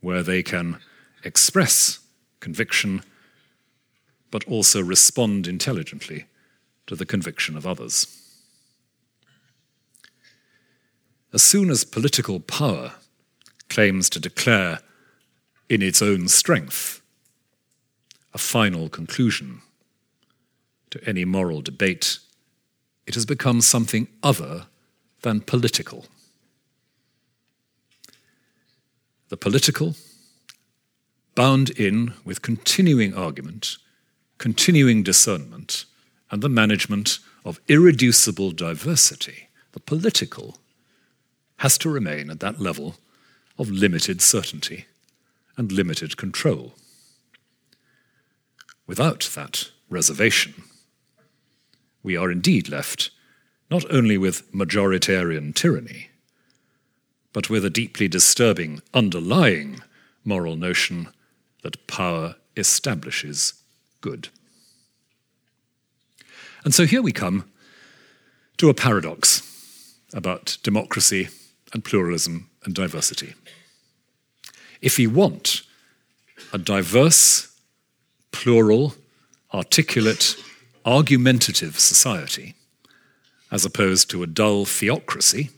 where 0.02 0.24
they 0.24 0.44
can 0.44 0.80
express 1.24 2.00
conviction 2.40 3.02
but 4.34 4.44
also 4.48 4.82
respond 4.82 5.46
intelligently 5.46 6.26
to 6.88 6.96
the 6.96 7.06
conviction 7.06 7.56
of 7.56 7.68
others. 7.68 8.08
As 11.32 11.44
soon 11.44 11.70
as 11.70 11.84
political 11.84 12.40
power 12.40 12.94
claims 13.70 14.10
to 14.10 14.20
declare 14.20 14.80
in 15.70 15.84
its 15.84 16.02
own 16.02 16.28
strength 16.28 17.00
a 18.34 18.40
final 18.40 18.90
conclusion 18.90 19.62
to 20.90 21.00
any 21.08 21.26
moral 21.26 21.62
debate, 21.62 22.18
it 23.06 23.14
has 23.14 23.28
become 23.28 23.62
something 23.62 24.08
other 24.24 24.66
than 25.22 25.42
political. 25.42 26.08
The 29.30 29.38
political, 29.38 29.94
bound 31.36 31.70
in 31.70 32.16
with 32.26 32.42
continuing 32.42 33.14
argument, 33.14 33.78
continuing 34.44 35.04
discernment, 35.04 35.86
and 36.30 36.42
the 36.42 36.50
management 36.50 37.20
of 37.46 37.62
irreducible 37.70 38.52
diversity, 38.52 39.48
the 39.72 39.80
political, 39.80 40.58
has 41.60 41.78
to 41.78 41.90
remain 41.90 42.30
at 42.30 42.42
that 42.42 42.60
level 42.60 42.98
of 43.58 43.72
limited 43.72 44.22
certainty 44.22 44.86
and 45.56 45.72
limited 45.72 46.18
control. 46.18 46.74
Without 48.86 49.30
that 49.34 49.70
reservation, 49.90 50.54
we 52.04 52.18
are 52.18 52.30
indeed 52.30 52.68
left 52.68 53.12
not 53.72 53.90
only 53.90 54.18
with 54.18 54.52
majoritarian 54.52 55.56
tyranny, 55.56 56.10
but 57.32 57.50
with 57.50 57.64
a 57.64 57.70
deeply 57.70 58.10
disturbing 58.10 58.82
underlying 58.94 59.80
moral 60.26 60.58
notion 60.58 61.08
that 61.62 61.88
power 61.88 62.36
establishes 62.58 63.63
good. 64.04 64.28
And 66.66 66.74
so 66.74 66.86
here 66.86 67.02
we 67.02 67.14
come 67.14 67.46
to 68.58 68.70
a 68.70 68.74
paradox 68.74 69.98
about 70.14 70.58
democracy 70.62 71.30
and 71.72 71.86
pluralism 71.86 72.50
and 72.66 72.76
diversity. 72.76 73.34
If 74.82 74.98
we 74.98 75.08
want 75.08 75.62
a 76.52 76.58
diverse, 76.58 77.58
plural, 78.32 78.94
articulate, 79.54 80.36
argumentative 80.86 81.80
society, 81.80 82.56
as 83.52 83.64
opposed 83.64 84.10
to 84.10 84.22
a 84.22 84.28
dull 84.28 84.66
theocracy 84.66 85.50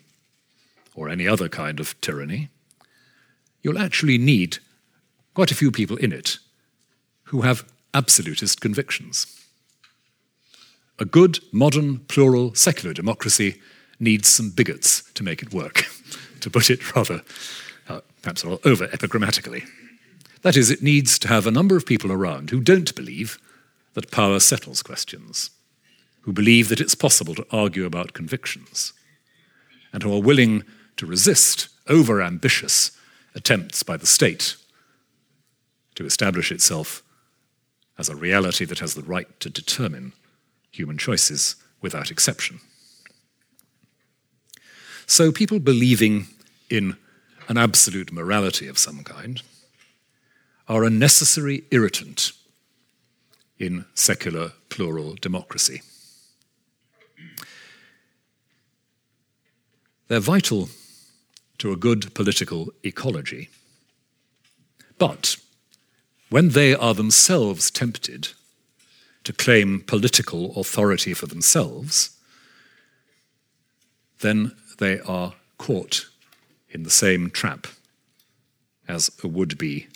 or 0.93 1.09
any 1.09 1.27
other 1.27 1.49
kind 1.49 1.79
of 1.79 1.99
tyranny, 1.99 2.49
you'll 3.63 3.79
actually 3.79 4.19
need 4.19 4.59
quite 5.33 5.51
a 5.51 5.55
few 5.55 5.71
people 5.71 5.97
in 5.97 6.11
it 6.11 6.37
who 7.23 7.41
have 7.41 7.65
absolutist 7.95 8.61
convictions. 8.61 9.25
A 10.99 11.05
good, 11.05 11.39
modern, 11.51 11.99
plural, 11.99 12.53
secular 12.53 12.93
democracy 12.93 13.61
needs 13.99 14.27
some 14.27 14.49
bigots 14.49 15.11
to 15.13 15.23
make 15.23 15.41
it 15.41 15.53
work, 15.53 15.85
to 16.41 16.49
put 16.49 16.69
it 16.69 16.95
rather, 16.95 17.21
uh, 17.89 18.01
perhaps 18.21 18.45
over 18.45 18.87
epigrammatically. 18.87 19.63
That 20.41 20.57
is, 20.57 20.69
it 20.69 20.83
needs 20.83 21.17
to 21.19 21.27
have 21.27 21.47
a 21.47 21.51
number 21.51 21.75
of 21.75 21.85
people 21.85 22.11
around 22.11 22.49
who 22.49 22.59
don't 22.59 22.93
believe 22.95 23.39
that 23.93 24.11
power 24.11 24.39
settles 24.39 24.83
questions, 24.83 25.49
who 26.21 26.33
believe 26.33 26.69
that 26.69 26.81
it's 26.81 26.95
possible 26.95 27.33
to 27.35 27.47
argue 27.49 27.85
about 27.85 28.13
convictions, 28.13 28.93
and 29.93 30.03
who 30.03 30.13
are 30.13 30.21
willing 30.21 30.63
to 30.97 31.05
resist 31.05 31.69
over 31.87 32.21
ambitious 32.21 32.91
attempts 33.33 33.83
by 33.83 33.95
the 33.95 34.05
state 34.05 34.55
to 35.95 36.05
establish 36.05 36.51
itself 36.51 37.01
as 37.97 38.09
a 38.09 38.15
reality 38.15 38.65
that 38.65 38.79
has 38.79 38.93
the 38.93 39.01
right 39.01 39.39
to 39.39 39.49
determine 39.49 40.13
human 40.71 40.97
choices 40.97 41.55
without 41.81 42.11
exception. 42.11 42.59
So, 45.07 45.31
people 45.31 45.59
believing 45.59 46.27
in 46.69 46.97
an 47.47 47.57
absolute 47.57 48.11
morality 48.11 48.67
of 48.67 48.77
some 48.77 49.03
kind 49.03 49.41
are 50.67 50.83
a 50.83 50.89
necessary 50.89 51.63
irritant 51.71 52.31
in 53.59 53.85
secular 53.93 54.53
plural 54.69 55.15
democracy. 55.21 55.81
They're 60.07 60.19
vital 60.19 60.69
to 61.59 61.71
a 61.71 61.77
good 61.77 62.13
political 62.13 62.69
ecology. 62.83 63.49
But 64.97 65.37
when 66.30 66.49
they 66.49 66.73
are 66.73 66.93
themselves 66.93 67.69
tempted 67.69 68.30
to 69.23 69.34
claim 69.34 69.82
political 69.82 70.57
authority 70.59 71.13
for 71.13 71.26
themselves, 71.26 72.17
then 74.21 74.51
they 74.78 74.99
are 75.01 75.34
caught 75.57 76.07
in 76.69 76.84
the 76.84 76.89
same 76.89 77.30
trap 77.30 77.67
as 78.88 79.09
a 79.23 79.28
would 79.28 79.57
be 79.57 79.88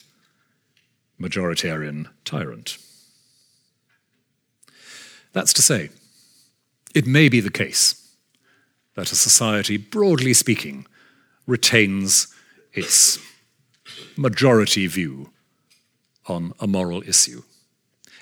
majoritarian 1.19 2.07
tyrant. 2.25 2.77
That's 5.33 5.53
to 5.53 5.61
say, 5.61 5.89
it 6.95 7.05
may 7.05 7.29
be 7.29 7.39
the 7.39 7.51
case 7.51 8.15
that 8.95 9.11
a 9.11 9.15
society, 9.15 9.77
broadly 9.77 10.33
speaking, 10.33 10.87
retains 11.45 12.27
its 12.73 13.19
majority 14.17 14.87
view 14.87 15.31
on 16.27 16.53
a 16.59 16.67
moral 16.67 17.01
issue. 17.07 17.43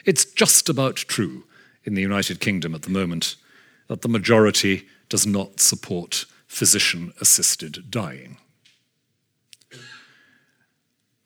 It's 0.06 0.26
just 0.26 0.70
about 0.70 0.96
true 0.96 1.44
in 1.84 1.94
the 1.94 2.02
United 2.02 2.40
Kingdom 2.40 2.74
at 2.76 2.84
the 2.84 2.90
moment 2.90 3.36
that 3.88 4.02
the 4.02 4.10
majority 4.10 4.88
does 5.10 5.26
not 5.26 5.60
support 5.60 6.26
physician 6.48 7.14
assisted 7.20 7.90
dying. 7.90 8.38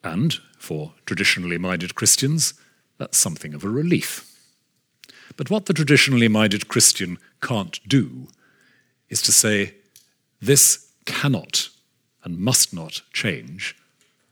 And 0.03 0.33
for 0.57 0.93
traditionally 1.05 1.57
minded 1.57 1.95
Christians, 1.95 2.53
that's 2.97 3.17
something 3.17 3.53
of 3.53 3.63
a 3.63 3.69
relief. 3.69 4.27
But 5.37 5.49
what 5.49 5.65
the 5.65 5.73
traditionally 5.73 6.27
minded 6.27 6.67
Christian 6.67 7.17
can't 7.41 7.79
do 7.87 8.27
is 9.09 9.21
to 9.23 9.31
say, 9.31 9.75
this 10.41 10.91
cannot 11.05 11.69
and 12.23 12.39
must 12.39 12.73
not 12.73 13.01
change, 13.13 13.75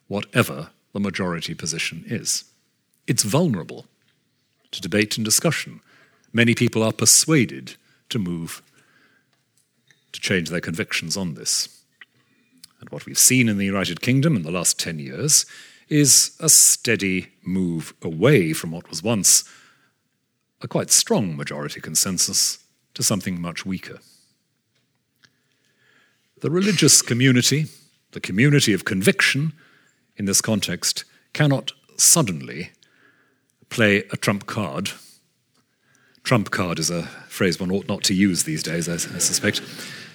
whatever 0.08 0.70
the 0.94 1.00
majority 1.00 1.54
position 1.54 2.04
is. 2.08 2.46
It's 3.08 3.24
vulnerable 3.24 3.86
to 4.72 4.82
debate 4.82 5.18
and 5.18 5.26
discussion. 5.26 5.82
Many 6.32 6.56
people 6.56 6.84
are 6.84 6.94
persuaded 6.94 7.76
to 8.10 8.20
move 8.20 8.62
to 10.12 10.20
change 10.20 10.50
their 10.50 10.62
convictions 10.62 11.16
on 11.16 11.36
this. 11.36 11.84
And 12.80 12.90
what 12.90 13.06
we've 13.06 13.20
seen 13.20 13.50
in 13.50 13.58
the 13.58 13.66
United 13.66 14.02
Kingdom 14.02 14.36
in 14.36 14.44
the 14.44 14.52
last 14.52 14.80
10 14.80 15.00
years 15.00 15.46
is 15.90 16.36
a 16.40 16.50
steady 16.50 17.30
move 17.44 17.94
away 18.02 18.54
from 18.54 18.72
what 18.72 18.90
was 18.90 19.04
once 19.04 19.44
a 20.62 20.68
quite 20.68 20.92
strong 20.92 21.36
majority 21.36 21.80
consensus 21.80 22.60
to 22.94 23.04
something 23.04 23.42
much 23.42 23.66
weaker. 23.66 24.00
The 26.42 26.52
religious 26.52 27.02
community, 27.02 27.68
the 28.12 28.20
community 28.20 28.74
of 28.74 28.86
conviction 28.86 29.54
in 30.20 30.26
this 30.26 30.42
context, 30.42 31.06
cannot 31.34 31.72
suddenly 31.98 32.72
play 33.70 34.04
a 34.12 34.18
trump 34.18 34.46
card. 34.46 34.92
Trump 36.24 36.52
card 36.52 36.78
is 36.78 36.92
a 36.92 37.04
phrase 37.28 37.60
one 37.60 37.72
ought 37.72 37.88
not 37.88 38.04
to 38.04 38.14
use 38.14 38.44
these 38.44 38.62
days, 38.62 38.88
I, 38.88 38.94
I 38.94 39.20
suspect. 39.20 39.62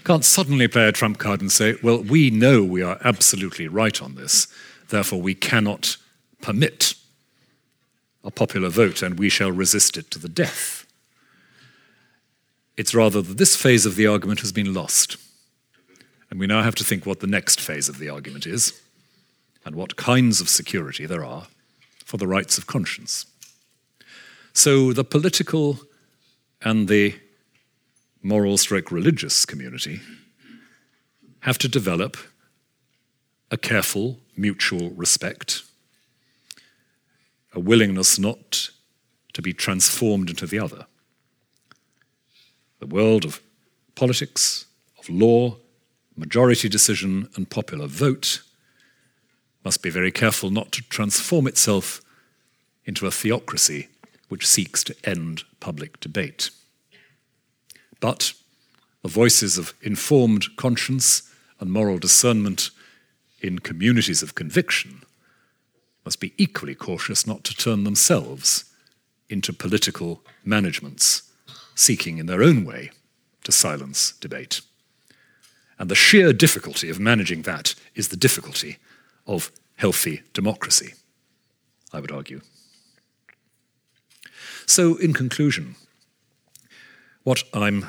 Can't 0.04 0.24
suddenly 0.24 0.68
play 0.68 0.86
a 0.86 0.92
trump 0.92 1.18
card 1.18 1.40
and 1.40 1.50
say, 1.50 1.76
well, 1.82 2.02
we 2.02 2.30
know 2.30 2.62
we 2.62 2.82
are 2.82 2.98
absolutely 3.02 3.66
right 3.66 4.00
on 4.02 4.14
this, 4.14 4.46
therefore 4.90 5.20
we 5.20 5.34
cannot 5.34 5.96
permit 6.42 6.94
a 8.22 8.30
popular 8.30 8.68
vote 8.68 9.02
and 9.02 9.18
we 9.18 9.28
shall 9.28 9.50
resist 9.50 9.96
it 9.96 10.10
to 10.10 10.18
the 10.18 10.28
death. 10.28 10.86
It's 12.76 12.94
rather 12.94 13.22
that 13.22 13.38
this 13.38 13.56
phase 13.56 13.86
of 13.86 13.96
the 13.96 14.06
argument 14.06 14.40
has 14.40 14.52
been 14.52 14.74
lost 14.74 15.16
And 16.34 16.40
we 16.40 16.48
now 16.48 16.62
have 16.64 16.74
to 16.74 16.84
think 16.84 17.06
what 17.06 17.20
the 17.20 17.28
next 17.28 17.60
phase 17.60 17.88
of 17.88 18.00
the 18.00 18.08
argument 18.08 18.44
is 18.44 18.80
and 19.64 19.74
what 19.74 19.96
kinds 19.96 20.40
of 20.40 20.48
security 20.48 21.06
there 21.06 21.24
are 21.24 21.46
for 22.04 22.16
the 22.16 22.26
rights 22.26 22.58
of 22.58 22.66
conscience. 22.66 23.26
So 24.52 24.92
the 24.92 25.04
political 25.04 25.80
and 26.62 26.88
the 26.88 27.14
moral 28.22 28.56
stroke 28.56 28.90
religious 28.90 29.44
community 29.44 30.00
have 31.40 31.58
to 31.58 31.68
develop 31.68 32.16
a 33.50 33.56
careful 33.56 34.18
mutual 34.36 34.90
respect, 34.90 35.62
a 37.52 37.60
willingness 37.60 38.18
not 38.18 38.70
to 39.32 39.42
be 39.42 39.52
transformed 39.52 40.30
into 40.30 40.46
the 40.46 40.58
other. 40.58 40.86
The 42.78 42.86
world 42.86 43.24
of 43.24 43.40
politics, 43.94 44.66
of 44.98 45.08
law, 45.08 45.56
majority 46.16 46.68
decision, 46.68 47.28
and 47.36 47.50
popular 47.50 47.86
vote 47.86 48.42
must 49.64 49.82
be 49.82 49.90
very 49.90 50.12
careful 50.12 50.50
not 50.50 50.70
to 50.72 50.82
transform 50.82 51.46
itself 51.46 52.02
into 52.84 53.06
a 53.06 53.10
theocracy 53.10 53.88
which 54.28 54.46
seeks 54.46 54.84
to 54.84 54.96
end 55.04 55.44
public 55.60 55.98
debate. 56.00 56.50
But 58.00 58.34
the 59.02 59.08
voices 59.08 59.56
of 59.56 59.74
informed 59.80 60.56
conscience 60.56 61.22
and 61.60 61.72
moral 61.72 61.98
discernment 61.98 62.70
in 63.40 63.58
communities 63.58 64.22
of 64.22 64.34
conviction 64.34 65.02
must 66.04 66.20
be 66.20 66.34
equally 66.36 66.74
cautious 66.74 67.26
not 67.26 67.44
to 67.44 67.56
turn 67.56 67.84
themselves 67.84 68.64
into 69.30 69.52
political 69.52 70.22
managements, 70.44 71.22
seeking 71.74 72.18
in 72.18 72.26
their 72.26 72.42
own 72.42 72.64
way 72.64 72.90
to 73.44 73.52
silence 73.52 74.12
debate. 74.20 74.60
And 75.78 75.90
the 75.90 75.94
sheer 75.94 76.32
difficulty 76.32 76.90
of 76.90 77.00
managing 77.00 77.42
that 77.42 77.74
is 77.94 78.08
the 78.08 78.16
difficulty 78.16 78.78
of 79.26 79.50
healthy 79.76 80.22
democracy, 80.32 80.94
I 81.92 82.00
would 82.00 82.12
argue. 82.12 82.40
So, 84.66 84.96
in 84.96 85.12
conclusion, 85.12 85.76
what 87.22 87.42
I'm, 87.52 87.86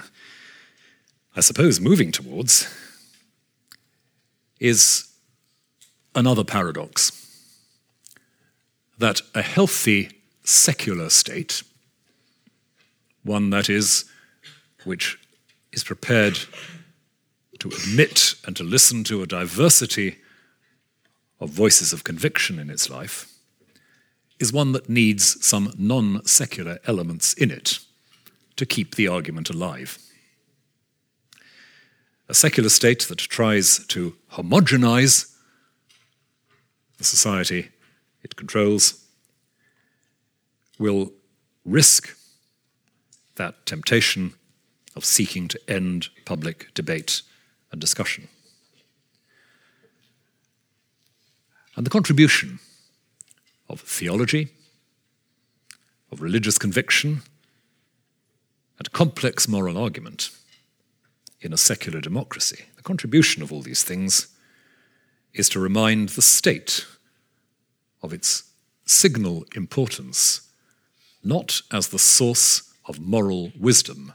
I 1.36 1.42
suppose, 1.42 1.80
moving 1.80 2.12
towards 2.12 2.68
is 4.60 5.08
another 6.14 6.44
paradox 6.44 7.12
that 8.98 9.22
a 9.34 9.42
healthy 9.42 10.10
secular 10.44 11.10
state, 11.10 11.64
one 13.24 13.50
that 13.50 13.70
is, 13.70 14.06
which 14.86 15.20
is 15.72 15.84
prepared 15.84 16.40
to 17.60 17.70
admit 17.70 18.36
and 18.46 18.56
to 18.56 18.64
listen 18.64 19.04
to 19.06 19.22
a 19.22 19.28
diversity 19.28 20.18
of 21.40 21.50
voices 21.50 21.94
of 21.94 22.04
conviction 22.04 22.60
in 22.60 22.70
its 22.70 22.90
life, 22.90 23.32
is 24.40 24.52
one 24.52 24.72
that 24.74 24.90
needs 24.90 25.44
some 25.46 25.74
non 25.78 26.26
secular 26.26 26.80
elements 26.86 27.34
in 27.34 27.52
it 27.52 27.80
to 28.56 28.66
keep 28.66 28.96
the 28.96 29.08
argument 29.08 29.50
alive. 29.50 29.98
A 32.28 32.34
secular 32.34 32.70
state 32.70 33.02
that 33.08 33.20
tries 33.20 33.86
to 33.88 34.16
homogenize 34.34 35.36
the 36.98 37.04
society 37.04 37.70
it 38.24 38.36
controls 38.36 39.06
will 40.80 41.14
risk 41.64 42.18
that 43.36 43.66
temptation 43.66 44.34
of 44.96 45.06
seeking 45.06 45.48
to 45.48 45.60
end 45.70 46.10
public 46.26 46.74
debate 46.74 47.22
and 47.72 47.80
discussion. 47.80 48.28
And 51.76 51.86
the 51.86 51.90
contribution 51.90 52.60
of 53.68 53.82
theology, 53.82 54.50
of 56.12 56.22
religious 56.22 56.58
conviction, 56.58 57.22
and 58.78 58.92
complex 58.94 59.48
moral 59.48 59.78
argument 59.78 60.30
in 61.42 61.52
a 61.52 61.58
secular 61.58 62.00
democracy, 62.00 62.66
the 62.78 62.84
contribution 62.84 63.44
of 63.44 63.52
all 63.52 63.62
these 63.62 63.84
things 63.84 64.28
is 65.34 65.50
to 65.50 65.60
remind 65.60 66.10
the 66.10 66.22
state 66.22 66.86
of 68.02 68.14
its 68.14 68.44
signal 68.86 69.46
importance, 69.56 70.50
not 71.24 71.62
as 71.72 71.90
the 71.90 72.00
source 72.00 72.74
of 72.86 73.00
moral 73.00 73.52
wisdom, 73.60 74.14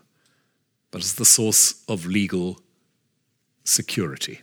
but 0.90 1.02
as 1.02 1.14
the 1.14 1.24
source 1.24 1.84
of 1.88 2.06
legal 2.06 2.60
security. 3.64 4.40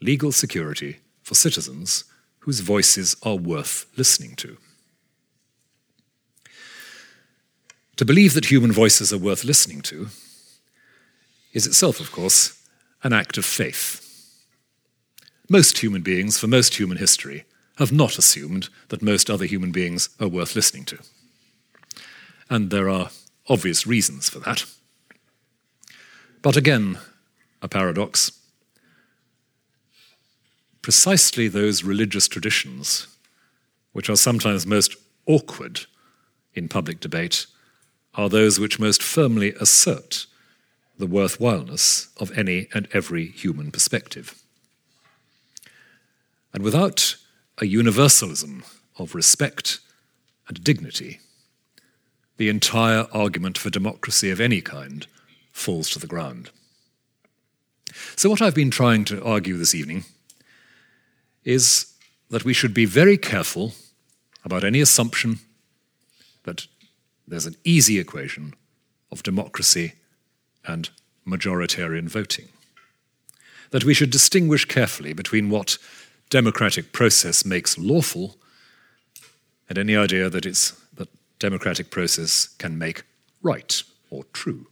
Legal 0.00 0.30
security 0.30 0.98
for 1.22 1.34
citizens 1.34 2.04
whose 2.40 2.60
voices 2.60 3.16
are 3.22 3.36
worth 3.36 3.86
listening 3.96 4.34
to. 4.36 4.56
To 7.96 8.04
believe 8.04 8.34
that 8.34 8.46
human 8.46 8.72
voices 8.72 9.12
are 9.12 9.18
worth 9.18 9.44
listening 9.44 9.80
to 9.82 10.08
is 11.52 11.66
itself, 11.66 12.00
of 12.00 12.10
course, 12.10 12.60
an 13.04 13.12
act 13.12 13.38
of 13.38 13.44
faith. 13.44 13.98
Most 15.48 15.78
human 15.78 16.02
beings, 16.02 16.38
for 16.38 16.46
most 16.46 16.76
human 16.76 16.96
history, 16.96 17.44
have 17.76 17.92
not 17.92 18.18
assumed 18.18 18.68
that 18.88 19.02
most 19.02 19.30
other 19.30 19.44
human 19.44 19.70
beings 19.70 20.08
are 20.20 20.28
worth 20.28 20.56
listening 20.56 20.84
to. 20.86 20.98
And 22.50 22.70
there 22.70 22.88
are 22.88 23.10
obvious 23.48 23.86
reasons 23.86 24.28
for 24.28 24.40
that. 24.40 24.64
But 26.42 26.56
again, 26.56 26.98
a 27.60 27.68
paradox 27.68 28.32
precisely 30.82 31.48
those 31.48 31.84
religious 31.84 32.28
traditions 32.28 33.06
which 33.92 34.10
are 34.10 34.16
sometimes 34.16 34.66
most 34.66 34.96
awkward 35.26 35.80
in 36.54 36.68
public 36.68 37.00
debate 37.00 37.46
are 38.14 38.28
those 38.28 38.58
which 38.58 38.80
most 38.80 39.02
firmly 39.02 39.54
assert 39.60 40.26
the 40.98 41.06
worthwhileness 41.06 42.08
of 42.18 42.36
any 42.36 42.68
and 42.74 42.88
every 42.92 43.26
human 43.26 43.70
perspective. 43.70 44.34
And 46.52 46.62
without 46.62 47.16
a 47.58 47.66
universalism 47.66 48.62
of 48.98 49.14
respect 49.14 49.80
and 50.48 50.62
dignity, 50.62 51.20
the 52.36 52.48
entire 52.48 53.06
argument 53.12 53.56
for 53.56 53.70
democracy 53.70 54.30
of 54.30 54.40
any 54.40 54.60
kind 54.60 55.06
falls 55.52 55.88
to 55.90 55.98
the 55.98 56.06
ground. 56.06 56.50
So, 58.16 58.28
what 58.30 58.42
I've 58.42 58.54
been 58.54 58.70
trying 58.70 59.04
to 59.06 59.22
argue 59.22 59.56
this 59.56 59.74
evening 59.74 60.04
is 61.44 61.92
that 62.30 62.44
we 62.44 62.52
should 62.52 62.74
be 62.74 62.84
very 62.84 63.16
careful 63.16 63.72
about 64.44 64.64
any 64.64 64.80
assumption 64.80 65.38
that 66.44 66.66
there's 67.26 67.46
an 67.46 67.56
easy 67.64 67.98
equation 67.98 68.54
of 69.10 69.22
democracy 69.22 69.94
and 70.66 70.90
majoritarian 71.26 72.08
voting. 72.08 72.48
That 73.70 73.84
we 73.84 73.94
should 73.94 74.10
distinguish 74.10 74.64
carefully 74.64 75.12
between 75.12 75.50
what 75.50 75.78
democratic 76.30 76.92
process 76.92 77.44
makes 77.44 77.78
lawful 77.78 78.36
and 79.68 79.78
any 79.78 79.96
idea 79.96 80.28
that 80.28 80.46
it's 80.46 80.72
that 80.94 81.08
democratic 81.38 81.90
process 81.90 82.48
can 82.58 82.78
make 82.78 83.02
right 83.42 83.82
or 84.10 84.24
true. 84.32 84.66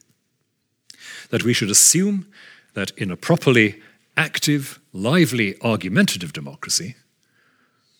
That 1.31 1.45
we 1.45 1.53
should 1.53 1.71
assume 1.71 2.27
that 2.75 2.91
in 2.97 3.11
a 3.11 3.17
properly 3.17 3.81
active, 4.17 4.81
lively, 4.93 5.57
argumentative 5.63 6.33
democracy, 6.33 6.97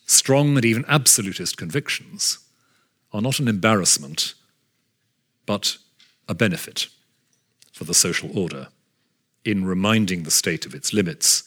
strong 0.05 0.55
and 0.55 0.65
even 0.65 0.85
absolutist 0.87 1.57
convictions 1.57 2.39
are 3.13 3.21
not 3.21 3.39
an 3.39 3.47
embarrassment, 3.47 4.33
but 5.45 5.77
a 6.27 6.33
benefit 6.33 6.87
for 7.71 7.83
the 7.83 7.93
social 7.93 8.37
order 8.37 8.67
in 9.43 9.65
reminding 9.65 10.23
the 10.23 10.31
state 10.31 10.65
of 10.65 10.75
its 10.75 10.93
limits 10.93 11.43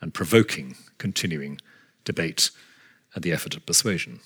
and 0.00 0.14
provoking 0.14 0.76
continuing 0.98 1.60
debate 2.04 2.50
and 3.14 3.24
the 3.24 3.32
effort 3.32 3.56
at 3.56 3.66
persuasion. 3.66 4.20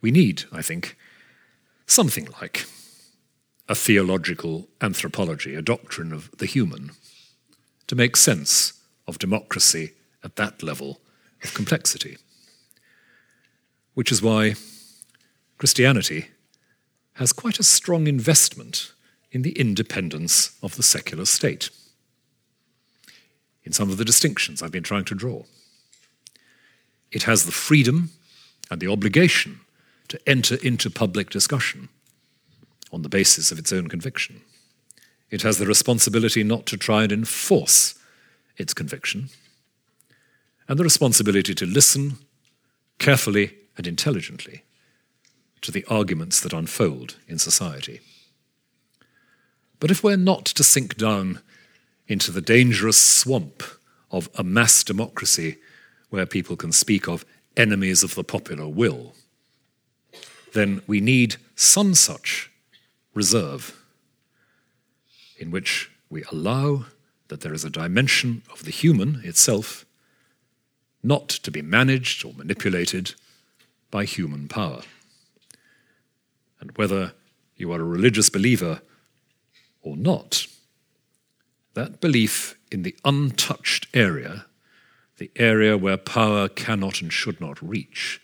We 0.00 0.10
need, 0.10 0.44
I 0.52 0.60
think, 0.60 0.96
something 1.86 2.28
like 2.40 2.66
a 3.68 3.74
theological 3.74 4.68
anthropology, 4.80 5.54
a 5.54 5.62
doctrine 5.62 6.12
of 6.12 6.30
the 6.38 6.46
human, 6.46 6.90
to 7.86 7.96
make 7.96 8.16
sense 8.16 8.74
of 9.06 9.18
democracy 9.18 9.92
at 10.22 10.36
that 10.36 10.62
level 10.62 11.00
of 11.42 11.54
complexity. 11.54 12.16
Which 13.94 14.10
is 14.12 14.22
why 14.22 14.54
Christianity 15.58 16.28
has 17.14 17.32
quite 17.32 17.58
a 17.58 17.62
strong 17.62 18.06
investment 18.06 18.92
in 19.30 19.42
the 19.42 19.52
independence 19.52 20.56
of 20.62 20.76
the 20.76 20.82
secular 20.82 21.24
state, 21.24 21.70
in 23.64 23.72
some 23.72 23.90
of 23.90 23.96
the 23.96 24.04
distinctions 24.04 24.62
I've 24.62 24.72
been 24.72 24.82
trying 24.82 25.04
to 25.06 25.14
draw. 25.14 25.44
It 27.10 27.22
has 27.22 27.46
the 27.46 27.52
freedom 27.52 28.10
and 28.70 28.80
the 28.80 28.90
obligation 28.90 29.60
to 30.08 30.20
enter 30.28 30.56
into 30.56 30.90
public 30.90 31.30
discussion 31.30 31.88
on 32.94 33.02
the 33.02 33.08
basis 33.08 33.50
of 33.50 33.58
its 33.58 33.72
own 33.72 33.88
conviction. 33.88 34.40
It 35.30 35.42
has 35.42 35.58
the 35.58 35.66
responsibility 35.66 36.44
not 36.44 36.64
to 36.66 36.76
try 36.76 37.02
and 37.02 37.12
enforce 37.12 37.94
its 38.56 38.72
conviction, 38.72 39.30
and 40.68 40.78
the 40.78 40.84
responsibility 40.84 41.54
to 41.54 41.66
listen 41.66 42.18
carefully 42.98 43.54
and 43.76 43.86
intelligently 43.86 44.62
to 45.60 45.72
the 45.72 45.84
arguments 45.86 46.40
that 46.40 46.52
unfold 46.52 47.16
in 47.26 47.38
society. 47.38 48.00
But 49.80 49.90
if 49.90 50.04
we're 50.04 50.16
not 50.16 50.44
to 50.46 50.62
sink 50.62 50.96
down 50.96 51.40
into 52.06 52.30
the 52.30 52.40
dangerous 52.40 53.00
swamp 53.00 53.62
of 54.10 54.28
a 54.36 54.44
mass 54.44 54.84
democracy 54.84 55.56
where 56.10 56.26
people 56.26 56.54
can 56.54 56.70
speak 56.70 57.08
of 57.08 57.24
enemies 57.56 58.04
of 58.04 58.14
the 58.14 58.24
popular 58.24 58.68
will, 58.68 59.14
then 60.52 60.80
we 60.86 61.00
need 61.00 61.36
some 61.56 61.94
such 61.94 62.50
reserve 63.14 63.80
in 65.38 65.50
which 65.50 65.90
we 66.10 66.24
allow 66.30 66.86
that 67.28 67.40
there 67.40 67.54
is 67.54 67.64
a 67.64 67.70
dimension 67.70 68.42
of 68.52 68.64
the 68.64 68.70
human 68.70 69.20
itself 69.24 69.84
not 71.02 71.28
to 71.28 71.50
be 71.50 71.62
managed 71.62 72.24
or 72.24 72.32
manipulated 72.34 73.14
by 73.90 74.04
human 74.04 74.48
power. 74.48 74.82
And 76.60 76.76
whether 76.76 77.12
you 77.56 77.72
are 77.72 77.80
a 77.80 77.84
religious 77.84 78.30
believer 78.30 78.80
or 79.82 79.96
not, 79.96 80.46
that 81.74 82.00
belief 82.00 82.56
in 82.70 82.82
the 82.82 82.96
untouched 83.04 83.86
area, 83.92 84.46
the 85.18 85.30
area 85.36 85.76
where 85.76 85.96
power 85.96 86.48
cannot 86.48 87.00
and 87.02 87.12
should 87.12 87.40
not 87.40 87.62
reach, 87.62 88.20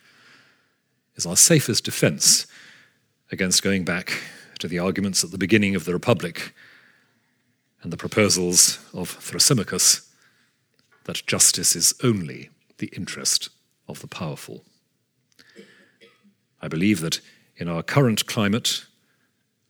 is 1.17 1.27
our 1.27 1.37
safest 1.37 1.85
defense 1.85 2.47
against 3.31 3.63
going 3.63 3.85
back 3.85 4.23
to 4.61 4.69
the 4.69 4.79
arguments 4.79 5.25
at 5.25 5.31
the 5.31 5.39
beginning 5.39 5.75
of 5.75 5.85
the 5.85 5.93
Republic 5.93 6.55
and 7.83 7.93
the 7.93 7.97
proposals 7.97 8.79
of 8.95 9.19
Thrasymachus 9.19 10.07
that 11.05 11.27
justice 11.27 11.75
is 11.75 11.95
only 12.05 12.51
the 12.79 12.89
interest 12.89 13.49
of 13.89 14.01
the 14.01 14.07
powerful. 14.07 14.63
I 16.63 16.69
believe 16.69 17.01
that 17.01 17.21
in 17.57 17.69
our 17.69 17.83
current 17.83 18.27
climate, 18.27 18.85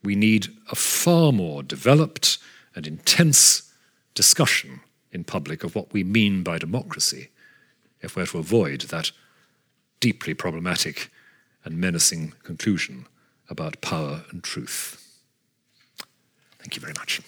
we 0.02 0.16
need 0.16 0.48
a 0.70 0.74
far 0.74 1.32
more 1.32 1.62
developed 1.62 2.38
and 2.74 2.86
intense 2.86 3.72
discussion 4.14 4.80
in 5.12 5.24
public 5.24 5.62
of 5.62 5.74
what 5.74 5.92
we 5.92 6.02
mean 6.02 6.42
by 6.42 6.58
democracy 6.58 7.28
if 8.00 8.16
we're 8.16 8.26
to 8.26 8.38
avoid 8.38 8.82
that 8.82 9.12
deeply 10.00 10.34
problematic 10.34 11.10
and 11.64 11.78
menacing 11.78 12.32
conclusion 12.42 13.06
about 13.50 13.80
power 13.80 14.22
and 14.30 14.42
truth. 14.42 14.96
Thank 16.60 16.76
you 16.76 16.80
very 16.80 16.94
much. 16.96 17.20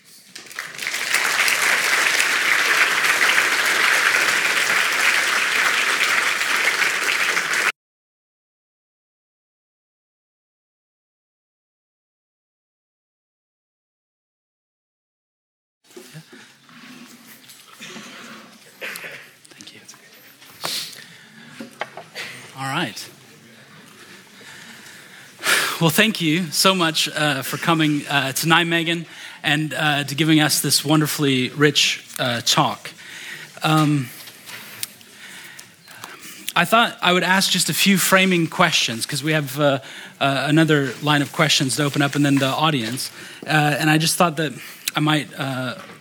Thank 19.51 19.75
you. 19.75 19.81
All 22.57 22.68
right. 22.68 23.09
Well, 25.83 25.91
thank 25.91 26.20
you 26.20 26.45
so 26.53 26.76
much 26.76 27.09
uh, 27.09 27.43
for 27.43 27.57
coming 27.57 28.07
uh, 28.07 28.30
tonight, 28.30 28.68
Megan, 28.68 29.05
and 29.43 29.74
uh, 29.74 30.05
to 30.05 30.14
giving 30.14 30.39
us 30.39 30.61
this 30.61 30.85
wonderfully 30.85 31.49
rich 31.49 32.07
uh, 32.20 32.41
talk. 32.43 32.93
Um, 33.64 34.09
I 36.55 36.66
thought 36.66 36.97
I 37.03 37.12
would 37.12 37.24
ask 37.24 37.51
just 37.51 37.68
a 37.68 37.74
few 37.74 37.99
framing 37.99 38.47
questions 38.47 39.07
because 39.07 39.24
we 39.24 39.33
have 39.33 39.59
uh, 39.59 39.80
uh, 40.20 40.45
another 40.47 40.93
line 41.03 41.20
of 41.20 41.33
questions 41.33 41.74
to 41.78 41.83
open 41.83 42.01
up 42.01 42.14
and 42.14 42.24
then 42.24 42.37
the 42.37 42.47
audience. 42.47 43.11
and 43.45 43.91
I 43.91 43.99
just 43.99 44.14
thought 44.14 44.37
that 44.37 44.53
I 44.95 45.01
might 45.01 45.30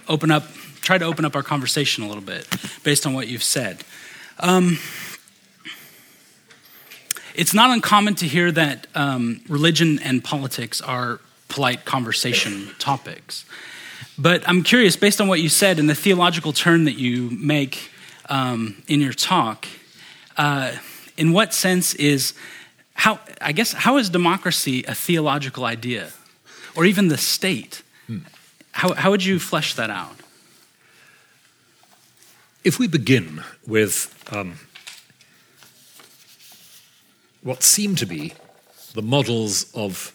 open 0.07 0.29
up, 0.29 0.43
try 0.81 0.99
to 0.99 1.05
open 1.05 1.25
up 1.25 1.35
our 1.35 1.41
conversation 1.41 2.03
a 2.03 2.07
little 2.07 2.21
bit 2.21 2.47
based 2.83 3.07
on 3.07 3.15
what 3.15 3.29
you've 3.29 3.41
said. 3.41 3.83
Um, 4.37 4.77
it's 7.35 7.53
not 7.53 7.69
uncommon 7.71 8.15
to 8.15 8.27
hear 8.27 8.51
that 8.51 8.87
um, 8.95 9.41
religion 9.47 9.99
and 9.99 10.23
politics 10.23 10.81
are 10.81 11.19
polite 11.47 11.85
conversation 11.85 12.69
topics. 12.79 13.45
But 14.17 14.47
I'm 14.47 14.63
curious, 14.63 14.95
based 14.95 15.19
on 15.21 15.27
what 15.27 15.39
you 15.39 15.49
said 15.49 15.79
and 15.79 15.89
the 15.89 15.95
theological 15.95 16.53
turn 16.53 16.85
that 16.85 16.97
you 16.97 17.29
make 17.31 17.91
um, 18.29 18.81
in 18.87 19.01
your 19.01 19.13
talk, 19.13 19.67
uh, 20.37 20.73
in 21.17 21.31
what 21.31 21.53
sense 21.53 21.93
is 21.95 22.33
how, 22.93 23.19
I 23.41 23.51
guess, 23.51 23.73
how 23.73 23.97
is 23.97 24.09
democracy 24.09 24.83
a 24.87 24.93
theological 24.93 25.65
idea? 25.65 26.11
Or 26.75 26.85
even 26.85 27.07
the 27.07 27.17
state? 27.17 27.83
How, 28.71 28.93
how 28.93 29.11
would 29.11 29.25
you 29.25 29.39
flesh 29.39 29.73
that 29.75 29.89
out? 29.89 30.15
If 32.63 32.79
we 32.79 32.87
begin 32.87 33.43
with 33.65 34.13
um, 34.31 34.59
what 37.43 37.63
seem 37.63 37.95
to 37.95 38.05
be 38.05 38.33
the 38.93 39.01
models 39.01 39.71
of 39.73 40.13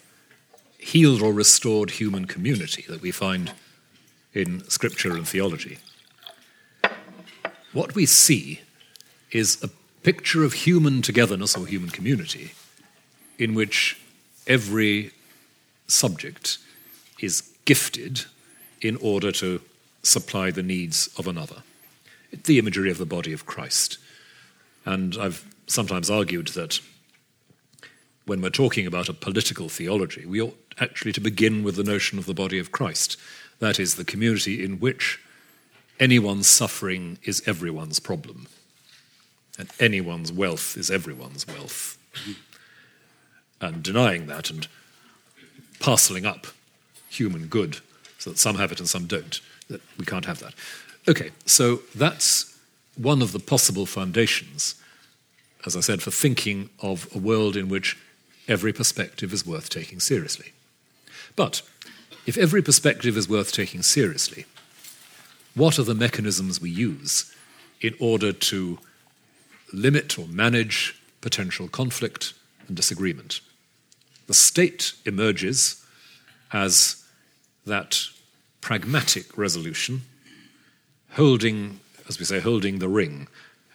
healed 0.79 1.23
or 1.23 1.33
restored 1.33 1.91
human 1.91 2.27
community 2.27 2.85
that 2.89 3.01
we 3.01 3.11
find 3.11 3.53
in 4.33 4.63
scripture 4.69 5.13
and 5.13 5.27
theology, 5.27 5.79
what 7.73 7.95
we 7.95 8.07
see 8.07 8.61
is 9.33 9.63
a 9.63 9.69
picture 10.03 10.45
of 10.45 10.53
human 10.53 11.03
togetherness 11.03 11.57
or 11.57 11.67
human 11.67 11.91
community 11.91 12.53
in 13.39 13.55
which 13.55 14.01
every 14.47 15.11
subject 15.89 16.59
is 17.21 17.43
gifted 17.65 18.25
in 18.81 18.97
order 18.99 19.33
to 19.33 19.61
supply 20.03 20.51
the 20.51 20.63
needs 20.63 21.09
of 21.19 21.27
another. 21.27 21.63
The 22.45 22.59
imagery 22.59 22.91
of 22.91 22.99
the 22.99 23.07
body 23.07 23.33
of 23.33 23.47
Christ. 23.47 23.99
And 24.85 25.17
I've 25.19 25.45
sometimes 25.67 26.09
argued 26.09 26.49
that 26.49 26.81
when 28.27 28.41
we're 28.43 28.51
talking 28.51 28.87
about 28.87 29.09
a 29.09 29.15
political 29.15 29.69
theology, 29.69 30.27
we 30.27 30.43
ought 30.43 30.59
actually 30.79 31.13
to 31.13 31.21
begin 31.21 31.63
with 31.63 31.77
the 31.77 31.85
notion 31.85 32.19
of 32.19 32.27
the 32.27 32.35
body 32.35 32.59
of 32.59 32.73
Christ. 32.73 33.17
That 33.61 33.81
is, 33.81 33.95
the 33.95 34.05
community 34.05 34.63
in 34.63 34.81
which 34.81 35.21
anyone's 35.99 36.49
suffering 36.49 37.19
is 37.23 37.43
everyone's 37.47 38.01
problem, 38.01 38.49
and 39.59 39.71
anyone's 39.81 40.33
wealth 40.33 40.77
is 40.77 40.91
everyone's 40.91 41.47
wealth. 41.47 41.97
And 43.61 43.83
denying 43.83 44.27
that 44.27 44.51
and 44.51 44.69
parceling 45.79 46.27
up 46.27 46.49
human 47.09 47.47
good 47.47 47.79
so 48.19 48.31
that 48.31 48.39
some 48.39 48.57
have 48.57 48.73
it 48.73 48.81
and 48.81 48.89
some 48.89 49.07
don't, 49.07 49.41
that 49.69 49.81
we 49.99 50.05
can't 50.05 50.27
have 50.27 50.41
that. 50.41 50.53
Okay, 51.09 51.31
so 51.47 51.81
that's 51.95 52.59
one 52.97 53.23
of 53.23 53.33
the 53.33 53.39
possible 53.39 53.87
foundations, 53.87 54.75
as 55.65 55.77
I 55.77 55.81
said, 55.81 56.03
for 56.03 56.11
thinking 56.11 56.71
of 56.81 57.09
a 57.15 57.19
world 57.19 57.57
in 57.57 57.69
which 57.69 57.97
every 58.49 58.73
perspective 58.73 59.33
is 59.33 59.47
worth 59.47 59.69
taking 59.69 60.01
seriously. 60.01 60.53
But 61.35 61.63
if 62.27 62.37
every 62.37 62.63
perspective 62.63 63.17
is 63.17 63.29
worth 63.29 63.53
taking 63.53 63.83
seriously, 63.83 64.47
what 65.55 65.79
are 65.79 65.85
the 65.85 65.95
mechanisms 65.95 66.61
we 66.61 66.71
use 66.71 67.35
in 67.81 67.95
order 68.01 68.33
to 68.33 68.79
limit 69.73 70.19
or 70.19 70.27
manage 70.27 71.01
potential 71.21 71.69
conflict 71.69 72.35
and 72.69 72.77
disagreement? 72.77 73.41
The 74.27 74.35
state 74.35 74.95
emerges 75.05 75.85
as 76.53 77.05
that 77.65 77.99
pragmatic 78.61 79.37
resolution, 79.37 80.03
holding, 81.13 81.81
as 82.09 82.19
we 82.19 82.25
say, 82.25 82.41
holding 82.41 82.79
the 82.79 82.89
ring, 82.89 83.29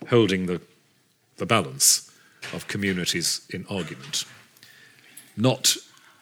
holding 0.10 0.46
the, 0.46 0.62
the 1.38 1.46
balance 1.46 2.12
of 2.54 2.68
communities 2.68 3.42
in 3.50 3.66
argument 3.70 4.26
not 5.36 5.76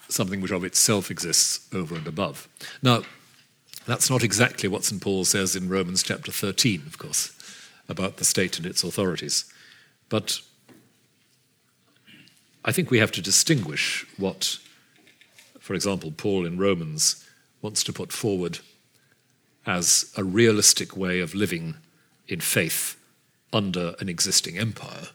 something 0.08 0.42
which 0.42 0.52
of 0.52 0.64
itself 0.64 1.12
exists 1.12 1.68
over 1.74 1.96
and 1.96 2.08
above. 2.08 2.48
Now, 2.82 3.04
that's 3.86 4.10
not 4.10 4.24
exactly 4.24 4.68
what 4.70 4.84
St. 4.84 5.02
Paul 5.02 5.26
says 5.26 5.56
in 5.56 5.70
Romans 5.70 6.04
chapter 6.04 6.32
13, 6.32 6.84
of 6.86 6.98
course, 6.98 7.32
about 7.88 8.18
the 8.18 8.26
state 8.26 8.58
and 8.58 8.66
its 8.66 8.84
authorities. 8.84 9.52
But 10.10 10.40
I 12.66 12.72
think 12.72 12.92
we 12.92 13.00
have 13.00 13.12
to 13.14 13.22
distinguish 13.22 14.06
what, 14.18 14.60
for 15.60 15.74
example, 15.74 16.12
Paul 16.16 16.46
in 16.46 16.58
Romans 16.58 17.26
wants 17.62 17.84
to 17.84 17.94
put 17.94 18.12
forward 18.12 18.60
as 19.66 20.12
a 20.18 20.24
realistic 20.24 20.96
way 20.98 21.20
of 21.20 21.36
living 21.36 21.76
in 22.28 22.42
faith 22.42 22.96
under 23.52 23.96
an 24.00 24.10
existing 24.10 24.58
empire 24.58 25.08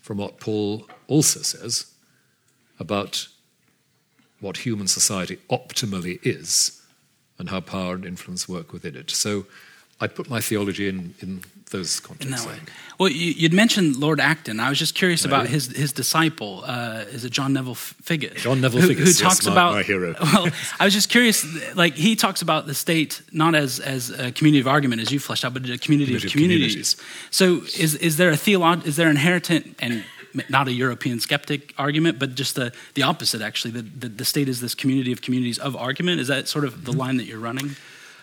from 0.00 0.18
what 0.18 0.40
Paul 0.40 0.88
also 1.08 1.42
says 1.42 1.89
about 2.80 3.28
what 4.40 4.56
human 4.58 4.88
society 4.88 5.38
optimally 5.50 6.18
is 6.24 6.80
and 7.38 7.50
how 7.50 7.60
power 7.60 7.94
and 7.94 8.04
influence 8.04 8.48
work 8.48 8.72
within 8.72 8.96
it. 8.96 9.10
So 9.10 9.46
I 10.00 10.06
put 10.08 10.30
my 10.30 10.40
theology 10.40 10.88
in, 10.88 11.14
in 11.20 11.42
those 11.70 12.00
contexts. 12.00 12.24
In 12.24 12.30
that 12.32 12.40
I 12.40 12.46
way. 12.46 12.54
think. 12.56 12.70
Well, 12.98 13.08
you, 13.10 13.32
you'd 13.32 13.52
mentioned 13.52 13.96
Lord 13.96 14.18
Acton. 14.18 14.58
I 14.60 14.68
was 14.70 14.78
just 14.78 14.94
curious 14.94 15.24
about 15.24 15.46
his 15.46 15.66
his 15.76 15.92
disciple. 15.92 16.62
Uh, 16.66 17.04
is 17.12 17.24
it 17.24 17.32
John 17.32 17.52
Neville 17.52 17.74
Figgis? 17.74 18.36
John 18.36 18.60
Neville 18.60 18.80
who, 18.80 18.88
Figgis, 18.88 18.98
who 18.98 19.04
yes, 19.04 19.20
talks 19.20 19.46
my- 19.46 19.52
about 19.52 19.72
my 19.74 19.82
hero. 19.82 20.14
Well, 20.20 20.48
I 20.80 20.84
was 20.84 20.94
just 20.94 21.10
curious. 21.10 21.44
Like 21.76 21.94
he 21.94 22.16
talks 22.16 22.42
about 22.42 22.66
the 22.66 22.74
state 22.74 23.22
not 23.32 23.54
as 23.54 23.78
as 23.80 24.10
a 24.10 24.32
community 24.32 24.60
of 24.60 24.66
argument 24.66 25.00
as 25.02 25.10
you 25.12 25.18
fleshed 25.20 25.44
out, 25.44 25.52
but 25.54 25.62
a 25.62 25.78
community, 25.78 25.86
Community 25.88 26.16
of 26.16 26.24
of 26.24 26.32
communities. 26.32 26.96
So 27.30 27.44
is 27.78 27.94
is 27.94 28.16
there 28.16 28.30
a 28.30 28.36
theolog- 28.36 28.86
Is 28.86 28.96
there 28.96 29.10
inherent 29.10 29.50
and 29.50 30.04
not 30.48 30.68
a 30.68 30.72
European 30.72 31.20
skeptic 31.20 31.74
argument, 31.78 32.18
but 32.18 32.34
just 32.34 32.54
the, 32.54 32.72
the 32.94 33.02
opposite, 33.02 33.42
actually. 33.42 33.72
The, 33.72 33.82
the, 33.82 34.08
the 34.08 34.24
state 34.24 34.48
is 34.48 34.60
this 34.60 34.74
community 34.74 35.12
of 35.12 35.22
communities 35.22 35.58
of 35.58 35.76
argument. 35.76 36.20
Is 36.20 36.28
that 36.28 36.48
sort 36.48 36.64
of 36.64 36.84
the 36.84 36.92
mm-hmm. 36.92 37.00
line 37.00 37.16
that 37.16 37.24
you're 37.24 37.40
running? 37.40 37.76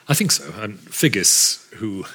I 0.07 0.13
think 0.13 0.31
so. 0.31 0.45
And 0.61 0.77
Figgis, 0.77 1.73
who 1.75 2.05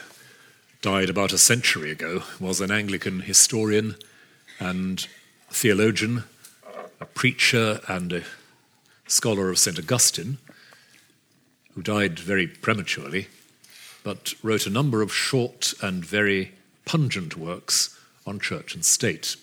died 0.80 1.10
about 1.10 1.32
a 1.32 1.38
century 1.38 1.90
ago, 1.90 2.22
was 2.40 2.60
an 2.60 2.70
Anglican 2.70 3.20
historian 3.20 3.96
and 4.58 5.06
theologian, 5.50 6.24
a 7.00 7.04
preacher 7.04 7.80
and 7.88 8.12
a 8.12 8.22
scholar 9.06 9.50
of 9.50 9.58
St. 9.58 9.78
Augustine, 9.78 10.38
who 11.74 11.82
died 11.82 12.18
very 12.18 12.46
prematurely, 12.46 13.28
but 14.02 14.34
wrote 14.42 14.66
a 14.66 14.70
number 14.70 15.02
of 15.02 15.12
short 15.12 15.74
and 15.82 16.04
very 16.04 16.52
pungent 16.84 17.36
works 17.36 17.98
on 18.26 18.40
church 18.40 18.74
and 18.74 18.84
state. 18.84 19.36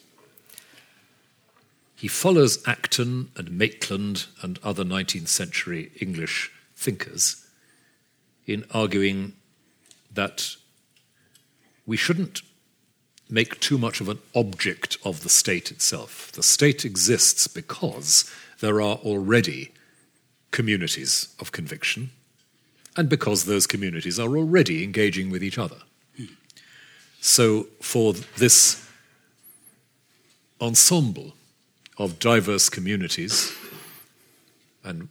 He 2.00 2.08
follows 2.08 2.66
Acton 2.66 3.30
and 3.36 3.52
Maitland 3.52 4.28
and 4.42 4.58
other 4.64 4.86
19th 4.86 5.28
century 5.28 5.92
English 6.00 6.50
thinkers 6.74 7.46
in 8.48 8.64
arguing 8.72 9.34
that 10.14 10.56
we 11.86 11.98
shouldn't 11.98 12.42
make 13.30 13.60
too 13.60 13.78
much 13.78 14.00
of 14.00 14.08
an 14.08 14.20
object 14.34 14.98
of 15.04 15.24
the 15.24 15.30
state 15.30 15.72
itself. 15.72 16.32
The 16.32 16.42
state 16.42 16.86
exists 16.86 17.48
because 17.48 18.32
there 18.62 18.80
are 18.82 18.96
already 18.96 19.74
communities 20.52 21.36
of 21.38 21.52
conviction 21.52 22.12
and 22.96 23.10
because 23.10 23.44
those 23.44 23.68
communities 23.68 24.18
are 24.18 24.38
already 24.38 24.86
engaging 24.86 25.30
with 25.30 25.44
each 25.44 25.58
other. 25.58 25.82
So, 27.20 27.64
for 27.82 28.14
this 28.14 28.88
ensemble 30.62 31.34
of 32.00 32.18
diverse 32.18 32.70
communities 32.70 33.54
and 34.84 35.10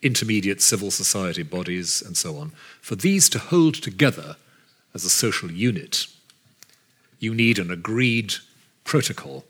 intermediate 0.00 0.62
civil 0.62 0.90
society 0.90 1.42
bodies 1.42 2.00
and 2.00 2.16
so 2.16 2.36
on, 2.36 2.52
for 2.80 2.94
these 2.94 3.28
to 3.28 3.38
hold 3.38 3.74
together 3.74 4.36
as 4.94 5.04
a 5.04 5.10
social 5.10 5.50
unit, 5.50 6.06
you 7.18 7.34
need 7.34 7.58
an 7.58 7.70
agreed 7.70 8.34
protocol 8.84 9.44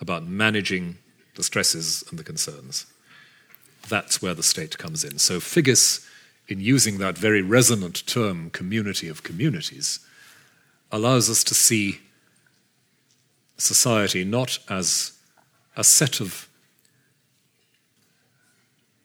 about 0.00 0.26
managing 0.26 0.96
the 1.34 1.42
stresses 1.42 2.04
and 2.08 2.18
the 2.18 2.24
concerns. 2.24 2.86
That's 3.88 4.22
where 4.22 4.34
the 4.34 4.42
state 4.42 4.78
comes 4.78 5.04
in. 5.04 5.18
So, 5.18 5.38
Figgis, 5.38 6.08
in 6.48 6.60
using 6.60 6.98
that 6.98 7.18
very 7.18 7.42
resonant 7.42 8.06
term, 8.06 8.50
community 8.50 9.08
of 9.08 9.22
communities, 9.22 10.00
allows 10.90 11.28
us 11.28 11.44
to 11.44 11.54
see 11.54 12.00
society 13.58 14.24
not 14.24 14.58
as 14.68 15.15
a 15.76 15.84
set 15.84 16.20
of 16.20 16.48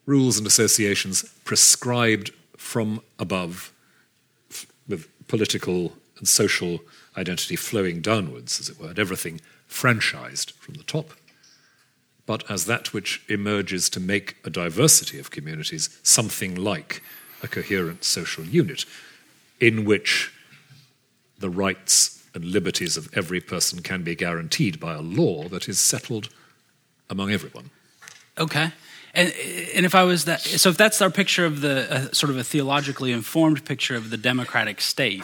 rules 0.05 0.37
and 0.37 0.47
associations 0.47 1.23
prescribed 1.43 2.31
from 2.57 3.01
above 3.19 3.71
with 4.87 5.07
political 5.27 5.93
and 6.17 6.27
social 6.27 6.79
identity 7.17 7.55
flowing 7.55 8.01
downwards, 8.01 8.59
as 8.59 8.69
it 8.69 8.79
were, 8.79 8.89
and 8.89 8.99
everything 8.99 9.41
franchised 9.69 10.51
from 10.53 10.75
the 10.75 10.83
top, 10.83 11.11
but 12.25 12.49
as 12.49 12.65
that 12.65 12.93
which 12.93 13.21
emerges 13.27 13.89
to 13.89 13.99
make 13.99 14.37
a 14.43 14.49
diversity 14.49 15.19
of 15.19 15.31
communities 15.31 15.97
something 16.03 16.55
like 16.55 17.01
a 17.41 17.47
coherent 17.47 18.03
social 18.03 18.43
unit 18.43 18.85
in 19.59 19.85
which 19.85 20.31
the 21.39 21.49
rights 21.49 22.23
and 22.33 22.45
liberties 22.45 22.97
of 22.97 23.09
every 23.17 23.41
person 23.41 23.81
can 23.81 24.03
be 24.03 24.15
guaranteed 24.15 24.79
by 24.79 24.93
a 24.93 25.01
law 25.01 25.47
that 25.49 25.67
is 25.67 25.79
settled 25.79 26.29
among 27.11 27.31
everyone. 27.31 27.69
Okay. 28.37 28.71
And, 29.13 29.33
and 29.75 29.85
if 29.85 29.93
I 29.93 30.03
was 30.03 30.25
that, 30.25 30.41
so 30.41 30.69
if 30.69 30.77
that's 30.77 31.01
our 31.01 31.09
picture 31.09 31.45
of 31.45 31.61
the 31.61 31.93
uh, 31.93 32.11
sort 32.13 32.29
of 32.29 32.37
a 32.37 32.43
theologically 32.43 33.11
informed 33.11 33.65
picture 33.65 33.95
of 33.95 34.09
the 34.09 34.17
democratic 34.17 34.79
state, 34.79 35.23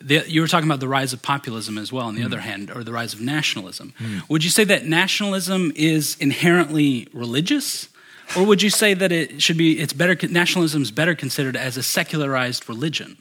the, 0.00 0.24
you 0.26 0.40
were 0.40 0.48
talking 0.48 0.68
about 0.68 0.80
the 0.80 0.88
rise 0.88 1.12
of 1.12 1.20
populism 1.20 1.76
as 1.76 1.92
well, 1.92 2.06
on 2.06 2.14
the 2.14 2.22
hmm. 2.22 2.26
other 2.26 2.40
hand, 2.40 2.70
or 2.70 2.82
the 2.82 2.92
rise 2.92 3.12
of 3.12 3.20
nationalism. 3.20 3.92
Hmm. 3.98 4.18
Would 4.30 4.42
you 4.42 4.50
say 4.50 4.64
that 4.64 4.86
nationalism 4.86 5.72
is 5.76 6.16
inherently 6.18 7.08
religious? 7.12 7.88
Or 8.36 8.46
would 8.46 8.62
you 8.62 8.70
say 8.70 8.94
that 8.94 9.12
it 9.12 9.42
should 9.42 9.58
be, 9.58 9.78
it's 9.78 9.92
better, 9.92 10.16
nationalism 10.28 10.82
is 10.82 10.90
better 10.90 11.14
considered 11.14 11.56
as 11.56 11.76
a 11.76 11.82
secularized 11.82 12.68
religion? 12.68 13.18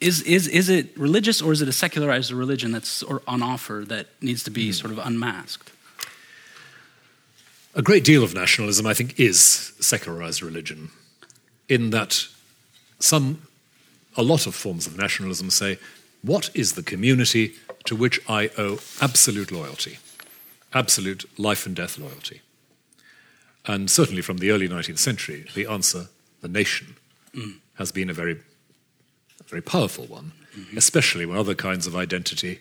Is, 0.00 0.22
is, 0.22 0.48
is 0.48 0.68
it 0.68 0.96
religious 0.98 1.42
or 1.42 1.52
is 1.52 1.60
it 1.60 1.68
a 1.68 1.72
secularized 1.72 2.32
religion 2.32 2.72
that's 2.72 3.02
on 3.02 3.42
offer 3.42 3.84
that 3.86 4.06
needs 4.20 4.42
to 4.44 4.50
be 4.50 4.66
hmm. 4.66 4.72
sort 4.72 4.90
of 4.90 4.98
unmasked? 4.98 5.70
A 7.78 7.82
great 7.82 8.02
deal 8.02 8.24
of 8.24 8.34
nationalism, 8.34 8.88
I 8.88 8.92
think, 8.92 9.20
is 9.20 9.72
secularized 9.78 10.42
religion, 10.42 10.90
in 11.68 11.90
that 11.90 12.26
some, 12.98 13.46
a 14.16 14.22
lot 14.24 14.48
of 14.48 14.56
forms 14.56 14.88
of 14.88 14.98
nationalism 14.98 15.48
say, 15.48 15.78
what 16.20 16.50
is 16.54 16.72
the 16.72 16.82
community 16.82 17.54
to 17.84 17.94
which 17.94 18.18
I 18.28 18.50
owe 18.58 18.80
absolute 19.00 19.52
loyalty, 19.52 19.98
absolute 20.74 21.24
life 21.38 21.66
and 21.66 21.76
death 21.76 21.98
loyalty? 21.98 22.40
And 23.64 23.88
certainly 23.88 24.22
from 24.22 24.38
the 24.38 24.50
early 24.50 24.68
19th 24.68 24.98
century, 24.98 25.46
the 25.54 25.68
answer, 25.68 26.08
the 26.40 26.48
nation, 26.48 26.96
mm. 27.32 27.58
has 27.74 27.92
been 27.92 28.10
a 28.10 28.12
very, 28.12 28.40
a 29.40 29.44
very 29.44 29.62
powerful 29.62 30.06
one, 30.06 30.32
mm-hmm. 30.58 30.76
especially 30.76 31.26
when 31.26 31.38
other 31.38 31.54
kinds 31.54 31.86
of 31.86 31.94
identity, 31.94 32.58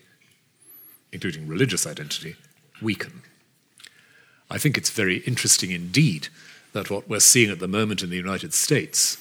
including 1.11 1.47
religious 1.47 1.87
identity, 1.87 2.35
weaken. 2.83 3.23
I 4.49 4.57
think 4.57 4.77
it's 4.77 4.89
very 4.89 5.17
interesting 5.19 5.71
indeed 5.71 6.29
that 6.73 6.89
what 6.89 7.09
we're 7.09 7.19
seeing 7.19 7.49
at 7.49 7.59
the 7.59 7.67
moment 7.67 8.01
in 8.01 8.09
the 8.09 8.15
United 8.15 8.53
States 8.53 9.17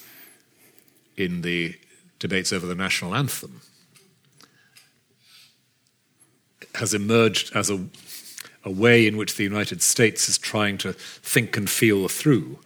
in 1.15 1.41
the 1.41 1.75
debates 2.19 2.53
over 2.53 2.65
the 2.65 2.75
national 2.75 3.15
anthem 3.15 3.61
has 6.75 6.93
emerged 6.93 7.55
as 7.55 7.69
a, 7.69 7.85
a 8.63 8.71
way 8.71 9.07
in 9.07 9.17
which 9.17 9.35
the 9.35 9.43
United 9.43 9.81
States 9.81 10.29
is 10.29 10.37
trying 10.37 10.77
to 10.77 10.93
think 10.93 11.57
and 11.57 11.69
feel 11.69 12.07
through 12.07 12.59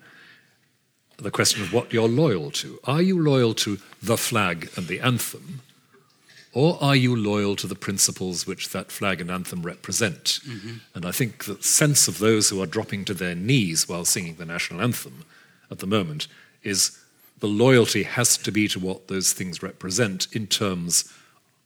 the 1.18 1.32
question 1.32 1.62
of 1.62 1.72
what 1.72 1.94
you're 1.94 2.10
loyal 2.10 2.52
to. 2.52 2.80
Are 2.84 3.02
you 3.02 3.22
loyal 3.22 3.54
to 3.56 3.80
the 4.02 4.18
flag 4.18 4.70
and 4.76 4.88
the 4.88 5.00
anthem? 5.00 5.62
Or 6.54 6.78
are 6.82 6.96
you 6.96 7.16
loyal 7.16 7.56
to 7.58 7.68
the 7.68 7.76
principles 7.76 8.46
which 8.46 8.70
that 8.70 8.92
flag 8.92 9.22
and 9.22 9.32
anthem 9.32 9.64
represent? 9.64 10.40
Mm-hmm. 10.46 10.76
And 10.94 11.06
I 11.06 11.12
think 11.12 11.46
the 11.46 11.62
sense 11.62 12.08
of 12.08 12.20
those 12.20 12.50
who 12.50 12.62
are 12.62 12.66
dropping 12.66 13.06
to 13.06 13.14
their 13.14 13.36
knees 13.36 13.88
while 13.88 14.04
singing 14.04 14.36
the 14.36 14.46
national 14.46 14.82
anthem 14.82 15.24
at 15.70 15.80
the 15.80 15.88
moment 15.88 16.28
is 16.64 16.98
the 17.40 17.48
loyalty 17.48 18.04
has 18.04 18.38
to 18.38 18.52
be 18.52 18.68
to 18.68 18.80
what 18.80 19.08
those 19.08 19.34
things 19.34 19.64
represent 19.64 20.28
in 20.34 20.46
terms 20.48 21.12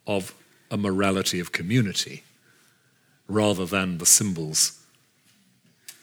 of 0.06 0.34
a 0.70 0.76
morality 0.76 1.40
of 1.40 1.52
community 1.52 2.22
rather 3.28 3.66
than 3.66 3.98
the 3.98 4.06
symbols 4.06 4.80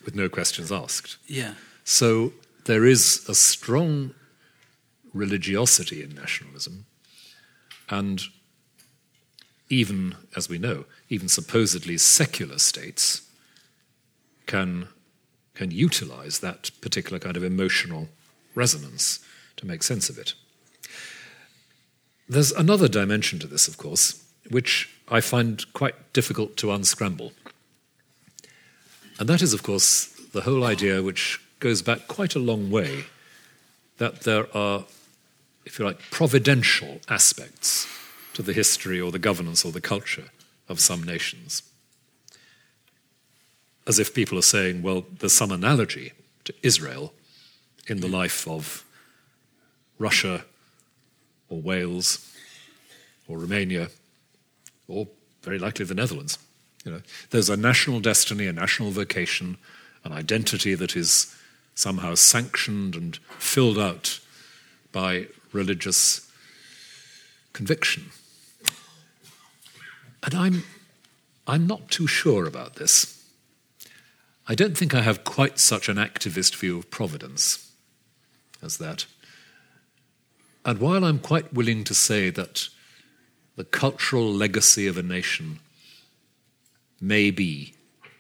with 0.04 0.16
no 0.16 0.28
questions 0.28 0.72
asked. 0.72 1.18
Yeah. 1.28 1.54
So 1.86 2.34
there 2.66 2.86
is 2.86 3.26
a 3.28 3.36
strong 3.36 4.14
religiosity 5.14 6.04
in 6.04 6.16
nationalism, 6.16 6.86
and 7.90 8.24
even, 9.70 10.16
as 10.36 10.50
we 10.50 10.58
know, 10.58 10.86
even 11.10 11.28
supposedly 11.28 11.98
secular 11.98 12.60
states 12.60 13.22
can, 14.46 14.88
can 15.54 15.72
utilize 15.72 16.40
that 16.40 16.72
particular 16.82 17.20
kind 17.20 17.38
of 17.38 17.44
emotional 17.44 18.10
resonance 18.56 19.20
to 19.58 19.66
make 19.66 19.84
sense 19.84 20.10
of 20.10 20.18
it. 20.18 20.34
There's 22.28 22.52
another 22.52 22.88
dimension 22.88 23.40
to 23.40 23.48
this, 23.48 23.68
of 23.68 23.78
course, 23.78 24.24
which 24.50 24.90
I 25.08 25.22
find 25.22 25.72
quite 25.74 26.14
difficult 26.14 26.58
to 26.58 26.72
unscramble. 26.72 27.34
And 29.20 29.30
that 29.30 29.42
is, 29.42 29.54
of 29.54 29.64
course, 29.64 30.06
the 30.34 30.42
whole 30.42 30.64
idea 30.64 31.04
which 31.04 31.40
goes 31.60 31.82
back 31.82 32.08
quite 32.08 32.36
a 32.36 32.40
long 32.40 32.72
way 32.72 33.06
that 33.98 34.22
there 34.22 34.46
are, 34.56 34.86
if 35.66 35.80
you 35.80 35.86
like, 35.86 36.00
providential 36.12 37.00
aspects 37.08 37.88
to 38.34 38.42
the 38.42 38.54
history 38.54 39.00
or 39.00 39.12
the 39.12 39.20
governance 39.20 39.64
or 39.64 39.72
the 39.72 39.82
culture 39.82 40.30
of 40.68 40.80
some 40.80 41.04
nations. 41.04 41.64
As 43.86 44.00
if 44.00 44.14
people 44.14 44.38
are 44.38 44.44
saying, 44.44 44.82
well, 44.82 45.06
there's 45.20 45.34
some 45.34 45.52
analogy 45.52 46.14
to 46.46 46.54
Israel 46.64 47.14
in 47.88 48.00
the 48.00 48.08
life 48.08 48.48
of 48.48 48.84
Russia 50.00 50.46
or 51.50 51.62
Wales 51.62 52.34
or 53.28 53.38
Romania 53.38 53.90
or 54.88 55.08
very 55.44 55.60
likely 55.60 55.86
the 55.86 55.94
Netherlands. 55.94 56.38
You 56.86 56.92
know, 56.92 57.02
there's 57.30 57.50
a 57.50 57.58
national 57.58 58.00
destiny, 58.00 58.48
a 58.48 58.54
national 58.54 58.92
vocation, 58.92 59.58
an 60.04 60.12
identity 60.12 60.76
that 60.76 60.96
is 60.96 61.34
somehow 61.76 62.16
sanctioned 62.16 62.96
and 62.96 63.18
filled 63.38 63.80
out 63.80 64.20
by 64.92 65.28
religious 65.52 66.30
conviction. 67.54 68.12
And 70.24 70.34
I'm, 70.34 70.64
I'm 71.46 71.68
not 71.68 71.90
too 71.90 72.08
sure 72.08 72.46
about 72.46 72.76
this. 72.76 73.24
I 74.48 74.56
don't 74.56 74.78
think 74.78 74.94
I 74.94 75.02
have 75.02 75.24
quite 75.24 75.60
such 75.60 75.90
an 75.90 75.98
activist 75.98 76.56
view 76.56 76.78
of 76.78 76.90
providence 76.90 77.72
as 78.62 78.78
that. 78.78 79.06
And 80.66 80.80
while 80.80 81.04
I'm 81.04 81.20
quite 81.20 81.54
willing 81.54 81.84
to 81.86 81.94
say 81.94 82.30
that 82.30 82.70
the 83.56 83.64
cultural 83.64 84.32
legacy 84.32 84.88
of 84.88 84.98
a 84.98 85.04
nation 85.04 85.60
may 87.00 87.32
be 87.32 87.74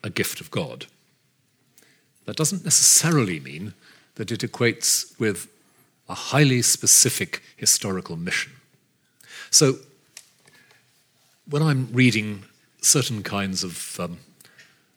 a 0.04 0.10
gift 0.10 0.41
of 0.41 0.51
God, 0.51 0.86
that 2.26 2.36
doesn't 2.36 2.64
necessarily 2.64 3.39
mean 3.39 3.74
that 4.16 4.32
it 4.32 4.41
equates 4.41 5.18
with 5.20 5.47
a 6.08 6.14
highly 6.14 6.62
specific 6.62 7.41
historical 7.56 8.18
mission. 8.18 8.51
So, 9.49 9.76
when 11.50 11.62
I'm 11.62 11.89
reading 11.91 12.44
certain 12.82 13.24
kinds 13.24 13.64
of 13.64 14.00
um, 14.00 14.20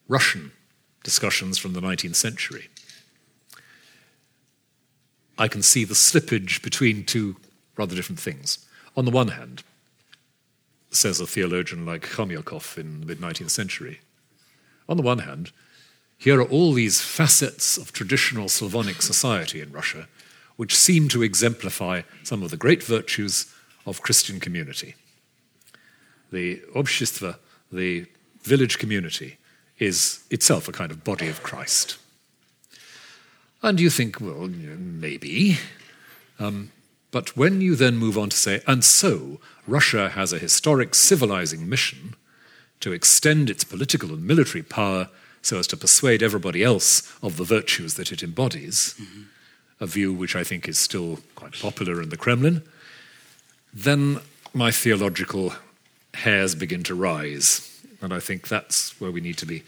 Russian 0.09 0.53
discussions 1.03 1.59
from 1.59 1.73
the 1.73 1.81
19th 1.81 2.17
century, 2.17 2.69
I 5.39 5.49
can 5.49 5.63
see 5.63 5.85
the 5.85 5.95
slippage 5.95 6.63
between 6.63 7.05
two 7.05 7.37
rather 7.77 7.95
different 7.95 8.21
things. 8.21 8.67
On 8.97 9.05
the 9.05 9.11
one 9.11 9.29
hand, 9.29 9.63
says 10.91 11.21
a 11.21 11.27
theologian 11.27 11.85
like 11.85 12.09
Khomyakov 12.09 12.79
in 12.79 13.01
the 13.01 13.07
mid 13.07 13.19
19th 13.19 13.51
century, 13.51 14.01
on 14.89 14.97
the 14.97 15.03
one 15.03 15.19
hand, 15.19 15.53
here 16.17 16.41
are 16.41 16.49
all 16.49 16.73
these 16.73 17.03
facets 17.03 17.77
of 17.77 17.93
traditional 17.93 18.49
Slavonic 18.49 19.03
society 19.03 19.61
in 19.61 19.73
Russia 19.73 20.09
which 20.57 20.75
seem 20.75 21.09
to 21.09 21.23
exemplify 21.23 22.03
some 22.23 22.43
of 22.43 22.51
the 22.51 22.57
great 22.57 22.83
virtues 22.83 23.53
of 23.85 24.03
Christian 24.03 24.41
community 24.41 24.95
the 26.31 26.57
Obshistva, 26.75 27.37
the 27.73 28.07
village 28.43 28.79
community, 28.79 29.39
is 29.79 30.25
itself 30.31 30.69
a 30.69 30.73
kind 30.73 30.91
of 30.91 31.05
body 31.05 31.29
of 31.29 31.43
Christ. 31.43 31.99
And 33.63 33.81
you 33.81 33.91
think, 33.91 34.21
well, 34.21 34.49
maybe. 34.49 35.59
Um, 36.39 36.71
but 37.11 37.37
when 37.37 37.61
you 37.61 37.75
then 37.77 37.97
move 37.97 38.19
on 38.19 38.31
to 38.31 38.37
say, 38.37 38.63
and 38.67 38.85
so 38.85 39.41
Russia 39.67 40.11
has 40.11 40.33
a 40.33 40.39
historic 40.39 40.95
civilizing 40.95 41.69
mission 41.69 42.15
to 42.81 42.93
extend 42.93 43.51
its 43.51 43.65
political 43.65 44.11
and 44.11 44.25
military 44.25 44.63
power 44.63 45.09
so 45.43 45.59
as 45.59 45.67
to 45.69 45.77
persuade 45.77 46.23
everybody 46.23 46.63
else 46.63 47.13
of 47.23 47.37
the 47.37 47.45
virtues 47.45 47.95
that 47.95 48.13
it 48.13 48.23
embodies, 48.23 48.95
mm-hmm. 49.01 49.23
a 49.81 49.87
view 49.87 50.13
which 50.13 50.37
I 50.37 50.45
think 50.45 50.69
is 50.69 50.79
still 50.79 51.21
quite 51.35 51.59
popular 51.61 52.03
in 52.03 52.09
the 52.09 52.17
Kremlin, 52.17 52.63
then 53.73 54.21
my 54.53 54.71
theological 54.71 55.55
hairs 56.17 56.55
begin 56.55 56.83
to 56.85 56.95
rise. 56.95 57.63
And 58.01 58.13
I 58.13 58.21
think 58.21 58.49
that's 58.49 58.99
where 59.01 59.11
we 59.11 59.21
need 59.21 59.39
to 59.39 59.47
be 59.47 59.63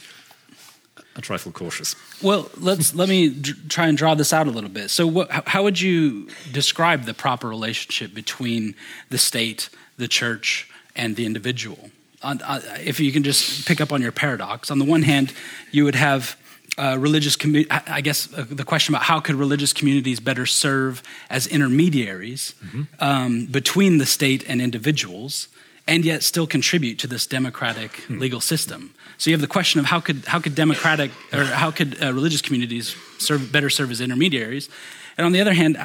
a 1.17 1.21
trifle 1.21 1.53
cautious. 1.53 1.97
Well, 2.23 2.49
let's 2.57 2.95
let 2.95 3.09
me 3.09 3.29
d- 3.29 3.53
try 3.69 3.89
and 3.89 3.99
draw 3.99 4.15
this 4.15 4.33
out 4.33 4.47
a 4.47 4.51
little 4.51 4.71
bit. 4.71 4.89
So, 4.91 5.07
what, 5.07 5.31
how 5.31 5.65
would 5.65 5.81
you 5.81 6.29
describe 6.53 7.05
the 7.05 7.15
proper 7.15 7.49
relationship 7.49 8.15
between 8.15 8.75
the 9.11 9.19
state, 9.19 9.69
the 9.97 10.09
church, 10.09 10.71
and 10.95 11.17
the 11.17 11.27
individual? 11.27 11.91
On, 12.23 12.41
uh, 12.43 12.61
if 12.85 13.01
you 13.01 13.13
can 13.13 13.23
just 13.25 13.67
pick 13.67 13.81
up 13.81 13.93
on 13.93 14.01
your 14.01 14.13
paradox, 14.13 14.71
on 14.71 14.79
the 14.79 14.85
one 14.85 15.03
hand, 15.03 15.33
you 15.71 15.85
would 15.85 15.95
have 15.97 16.37
uh, 16.77 16.97
religious 16.99 17.37
commu- 17.37 17.67
I 17.71 18.01
guess 18.01 18.33
uh, 18.33 18.47
the 18.49 18.65
question 18.65 18.95
about 18.95 19.05
how 19.05 19.19
could 19.19 19.35
religious 19.35 19.73
communities 19.73 20.21
better 20.21 20.47
serve 20.47 21.03
as 21.29 21.47
intermediaries 21.47 22.55
mm-hmm. 22.65 22.83
um, 23.01 23.47
between 23.47 23.99
the 23.99 24.07
state 24.07 24.49
and 24.49 24.61
individuals 24.61 25.49
and 25.89 26.05
yet 26.05 26.23
still 26.23 26.47
contribute 26.47 26.99
to 27.01 27.07
this 27.09 27.27
democratic 27.27 27.97
hmm. 28.03 28.19
legal 28.19 28.41
system. 28.41 28.95
So 29.17 29.31
you 29.31 29.35
have 29.35 29.41
the 29.41 29.49
question 29.49 29.81
of 29.81 29.87
how 29.87 30.01
could 30.01 30.25
how 30.27 30.39
could 30.39 30.55
democratic 30.55 31.11
or 31.33 31.45
how 31.45 31.73
could 31.73 32.01
uh, 32.01 32.13
religious 32.13 32.43
communities 32.43 32.95
serve 33.19 33.51
better 33.51 33.71
serve 33.71 33.91
as 33.91 34.01
intermediaries, 34.01 34.69
and 35.17 35.27
on 35.27 35.33
the 35.33 35.41
other 35.41 35.55
hand, 35.55 35.85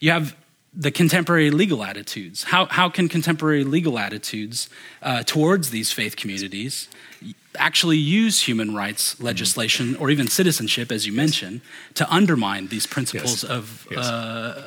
you 0.00 0.10
have 0.10 0.36
the 0.74 0.90
contemporary 0.90 1.50
legal 1.50 1.82
attitudes. 1.82 2.42
How 2.42 2.66
how 2.66 2.90
can 2.90 3.08
contemporary 3.08 3.64
legal 3.64 3.98
attitudes 3.98 4.68
uh, 5.00 5.22
towards 5.22 5.70
these 5.70 5.92
faith 5.92 6.16
communities 6.16 6.88
actually 7.58 7.96
use 7.96 8.42
human 8.42 8.74
rights 8.74 9.14
hmm. 9.14 9.24
legislation 9.24 9.96
or 9.96 10.10
even 10.10 10.26
citizenship, 10.28 10.92
as 10.92 11.06
you 11.06 11.12
yes. 11.12 11.16
mentioned, 11.16 11.60
to 11.94 12.04
undermine 12.12 12.66
these 12.66 12.86
principles 12.86 13.42
yes. 13.42 13.44
of 13.44 13.86
yes. 13.90 14.04
Uh, 14.04 14.12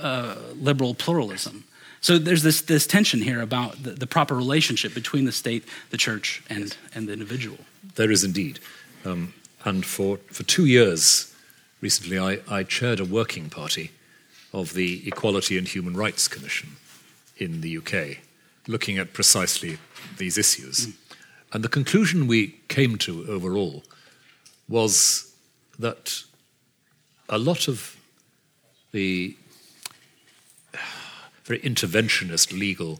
uh 0.01 0.53
liberal 0.55 0.95
pluralism? 0.95 1.65
So 2.01 2.17
there's 2.17 2.43
this, 2.43 2.61
this 2.61 2.87
tension 2.87 3.21
here 3.21 3.41
about 3.41 3.83
the, 3.83 3.91
the, 3.91 4.07
proper 4.07 4.35
relationship 4.35 4.93
between 4.93 5.25
the 5.25 5.31
state, 5.31 5.65
the 5.89 5.97
church, 5.97 6.41
and, 6.49 6.75
and 6.95 7.07
the 7.07 7.13
individual. 7.13 7.57
There 7.95 8.11
is 8.11 8.23
indeed. 8.23 8.59
Um, 9.05 9.33
and 9.65 9.85
for, 9.85 10.17
for 10.31 10.43
two 10.43 10.65
years 10.65 11.33
recently, 11.81 12.17
I, 12.17 12.39
I 12.49 12.63
chaired 12.63 12.99
a 12.99 13.05
working 13.05 13.49
party 13.49 13.91
of 14.53 14.73
the 14.73 15.07
Equality 15.07 15.57
and 15.57 15.67
Human 15.67 15.95
Rights 15.95 16.27
Commission 16.27 16.77
in 17.37 17.61
the 17.61 17.77
UK, 17.77 18.19
looking 18.67 18.97
at 18.97 19.13
precisely 19.13 19.77
these 20.17 20.37
issues. 20.37 20.87
Mm. 20.87 20.93
And 21.51 21.63
the 21.63 21.69
conclusion 21.69 22.27
we 22.27 22.59
came 22.67 22.97
to 22.99 23.25
overall 23.27 23.83
was 24.67 25.33
that 25.79 26.23
a 27.27 27.37
lot 27.37 27.67
of 27.67 27.97
the 28.91 29.35
very 31.49 31.59
interventionist 31.61 32.57
legal 32.57 32.99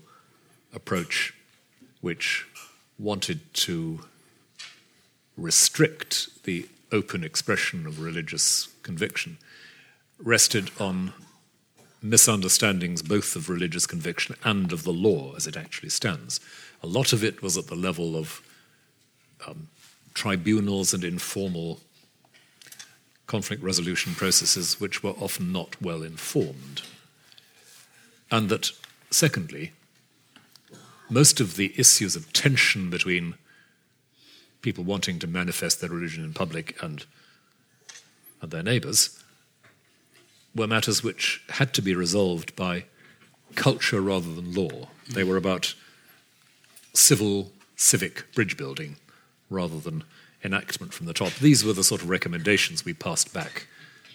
approach 0.74 1.36
which 2.02 2.48
wanted 2.98 3.40
to 3.54 4.02
restrict 5.38 6.44
the 6.46 6.68
open 6.92 7.24
expression 7.24 7.86
of 7.86 8.02
religious 8.02 8.68
conviction 8.82 9.38
rested 10.18 10.72
on 10.80 11.14
misunderstandings 12.02 13.04
both 13.04 13.36
of 13.36 13.50
religious 13.50 13.86
conviction 13.86 14.36
and 14.44 14.74
of 14.74 14.84
the 14.84 14.92
law 14.92 15.36
as 15.36 15.46
it 15.46 15.56
actually 15.56 15.90
stands. 15.90 16.40
A 16.82 16.88
lot 16.88 17.14
of 17.14 17.24
it 17.24 17.44
was 17.44 17.56
at 17.56 17.68
the 17.68 17.76
level 17.76 18.16
of 18.16 18.42
um, 19.48 19.68
tribunals 20.16 20.92
and 20.92 21.04
informal 21.04 21.82
conflict 23.28 23.62
resolution 23.62 24.16
processes, 24.16 24.80
which 24.80 25.04
were 25.04 25.14
often 25.22 25.52
not 25.52 25.80
well 25.80 26.02
informed. 26.02 26.82
And 28.32 28.50
that, 28.50 28.72
secondly, 29.10 29.72
most 31.10 31.40
of 31.40 31.56
the 31.56 31.74
issues 31.78 32.16
of 32.16 32.32
tension 32.34 32.90
between 32.90 33.36
people 34.62 34.84
wanting 34.84 35.20
to 35.20 35.28
manifest 35.28 35.82
their 35.82 35.90
religion 35.90 36.24
in 36.24 36.34
public 36.34 36.82
and, 36.84 37.06
and 38.42 38.52
their 38.52 38.64
neighbors 38.64 39.24
were 40.56 40.68
matters 40.68 41.04
which 41.04 41.42
had 41.50 41.74
to 41.74 41.82
be 41.82 41.96
resolved 41.96 42.56
by 42.56 42.86
culture 43.56 44.02
rather 44.02 44.34
than 44.34 44.54
law. 44.54 44.90
They 45.12 45.24
were 45.24 45.38
about 45.38 45.74
civil, 46.94 47.52
civic 47.76 48.34
bridge 48.34 48.58
building 48.58 48.98
rather 49.50 49.80
than 49.80 50.04
enactment 50.44 50.94
from 50.94 51.06
the 51.06 51.14
top. 51.14 51.34
These 51.36 51.64
were 51.64 51.74
the 51.74 51.84
sort 51.84 52.02
of 52.02 52.10
recommendations 52.10 52.86
we 52.86 52.94
passed 52.94 53.34
back 53.34 53.68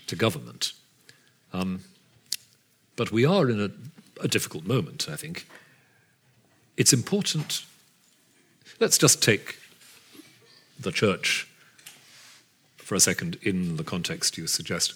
to 0.07 0.17
government. 0.17 0.73
Um, 1.53 1.81
but 2.97 3.11
we 3.11 3.25
are 3.25 3.49
in 3.51 3.61
a 3.61 3.71
a 4.21 4.29
difficult 4.29 4.65
moment, 4.65 5.09
I 5.11 5.17
think. 5.17 5.47
It's 6.77 6.93
important. 6.93 7.65
Let's 8.81 8.99
just 8.99 9.23
take 9.23 9.59
the 10.79 10.93
church 10.93 11.49
for 12.77 12.95
a 12.95 13.01
second 13.01 13.39
in 13.43 13.77
the 13.77 13.85
context 13.85 14.37
you 14.37 14.47
suggest. 14.47 14.95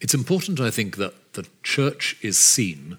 It's 0.00 0.14
important, 0.14 0.60
I 0.60 0.70
think, 0.70 0.96
that 0.96 1.34
the 1.34 1.46
church 1.62 2.16
is 2.22 2.38
seen 2.38 2.98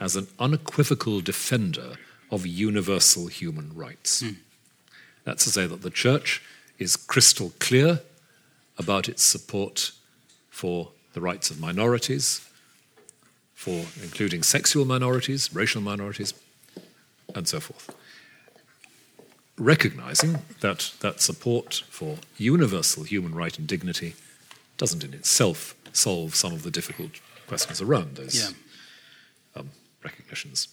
as 0.00 0.16
an 0.16 0.26
unequivocal 0.38 1.20
defender 1.20 1.96
of 2.30 2.46
universal 2.46 3.26
human 3.26 3.74
rights. 3.74 4.22
Mm. 4.22 4.36
That's 5.24 5.44
to 5.44 5.50
say, 5.50 5.66
that 5.66 5.82
the 5.82 5.90
church 5.90 6.42
is 6.78 6.96
crystal 6.96 7.52
clear 7.58 8.00
about 8.78 9.08
its 9.08 9.22
support 9.22 9.92
for 10.48 10.90
the 11.12 11.20
rights 11.20 11.50
of 11.50 11.60
minorities, 11.60 12.40
for 13.60 13.84
including 14.02 14.42
sexual 14.42 14.86
minorities, 14.86 15.54
racial 15.54 15.82
minorities, 15.82 16.32
and 17.34 17.46
so 17.46 17.60
forth. 17.60 17.94
Recognizing 19.58 20.38
that 20.60 20.94
that 21.00 21.20
support 21.20 21.84
for 21.90 22.16
universal 22.38 23.02
human 23.02 23.34
right 23.34 23.58
and 23.58 23.68
dignity 23.68 24.14
doesn't 24.78 25.04
in 25.04 25.12
itself 25.12 25.74
solve 25.92 26.34
some 26.34 26.54
of 26.54 26.62
the 26.62 26.70
difficult 26.70 27.10
questions 27.48 27.82
around 27.82 28.16
those. 28.16 28.34
Yeah. 28.34 29.60
um, 29.60 29.68
recognitions. 30.02 30.68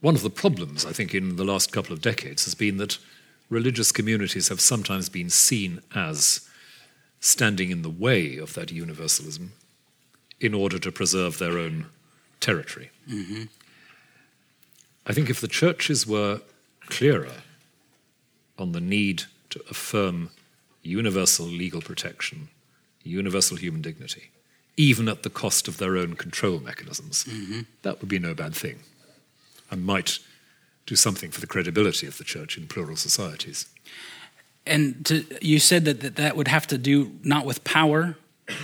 One 0.00 0.16
of 0.16 0.22
the 0.22 0.30
problems, 0.30 0.84
I 0.84 0.90
think, 0.90 1.14
in 1.14 1.36
the 1.36 1.44
last 1.44 1.70
couple 1.70 1.92
of 1.92 2.02
decades 2.02 2.44
has 2.44 2.56
been 2.56 2.78
that 2.78 2.98
religious 3.48 3.92
communities 3.92 4.48
have 4.48 4.60
sometimes 4.60 5.08
been 5.08 5.30
seen 5.30 5.80
as 5.94 6.48
standing 7.20 7.70
in 7.70 7.82
the 7.82 7.96
way 8.06 8.36
of 8.36 8.54
that 8.54 8.72
universalism 8.72 9.52
in 10.40 10.54
order 10.54 10.78
to 10.78 10.92
preserve 10.92 11.38
their 11.38 11.58
own 11.58 11.86
territory. 12.40 12.90
Mm-hmm. 13.08 13.44
I 15.06 15.12
think 15.12 15.30
if 15.30 15.40
the 15.40 15.48
churches 15.48 16.06
were 16.06 16.40
clearer 16.86 17.42
on 18.58 18.72
the 18.72 18.80
need 18.80 19.24
to 19.50 19.62
affirm 19.70 20.30
universal 20.82 21.46
legal 21.46 21.80
protection, 21.80 22.48
universal 23.02 23.56
human 23.56 23.82
dignity, 23.82 24.30
even 24.76 25.08
at 25.08 25.22
the 25.22 25.30
cost 25.30 25.66
of 25.66 25.78
their 25.78 25.96
own 25.96 26.14
control 26.14 26.60
mechanisms, 26.60 27.24
mm-hmm. 27.24 27.60
that 27.82 28.00
would 28.00 28.08
be 28.08 28.18
no 28.18 28.34
bad 28.34 28.54
thing 28.54 28.78
and 29.70 29.84
might 29.84 30.18
do 30.86 30.96
something 30.96 31.30
for 31.30 31.40
the 31.40 31.46
credibility 31.46 32.06
of 32.06 32.16
the 32.16 32.24
church 32.24 32.56
in 32.56 32.66
plural 32.66 32.96
societies. 32.96 33.66
And 34.66 35.04
to, 35.06 35.24
you 35.42 35.58
said 35.58 35.84
that, 35.84 36.00
that 36.00 36.16
that 36.16 36.36
would 36.36 36.48
have 36.48 36.66
to 36.68 36.78
do 36.78 37.12
not 37.22 37.44
with 37.44 37.64
power, 37.64 38.16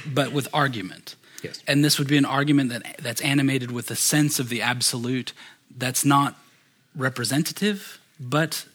but 0.06 0.32
with 0.32 0.48
argument. 0.52 1.16
Yes. 1.44 1.62
And 1.66 1.84
this 1.84 1.98
would 1.98 2.08
be 2.08 2.16
an 2.16 2.24
argument 2.24 2.70
that, 2.70 2.96
that's 3.02 3.20
animated 3.20 3.70
with 3.70 3.90
a 3.90 3.96
sense 3.96 4.38
of 4.38 4.48
the 4.48 4.62
absolute 4.62 5.32
that's 5.76 6.04
not 6.04 6.36
representative, 6.96 8.00
but 8.18 8.66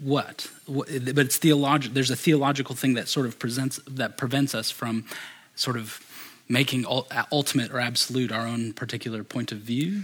what? 0.00 0.48
But 0.66 0.88
it's 0.88 1.36
theological. 1.36 1.94
There's 1.94 2.10
a 2.10 2.16
theological 2.16 2.74
thing 2.74 2.94
that 2.94 3.08
sort 3.08 3.26
of 3.26 3.38
presents 3.38 3.78
that 3.86 4.16
prevents 4.16 4.54
us 4.54 4.70
from 4.70 5.04
sort 5.54 5.76
of 5.76 6.00
making 6.48 6.86
ultimate 7.30 7.72
or 7.72 7.80
absolute 7.80 8.32
our 8.32 8.46
own 8.46 8.72
particular 8.72 9.22
point 9.22 9.52
of 9.52 9.58
view. 9.58 10.02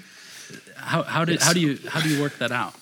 How, 0.77 1.03
how, 1.03 1.25
do, 1.25 1.37
how, 1.41 1.53
do 1.53 1.61
you, 1.61 1.79
how 1.89 2.01
do 2.01 2.09
you 2.09 2.21
work 2.21 2.39
that 2.39 2.53
out? 2.53 2.75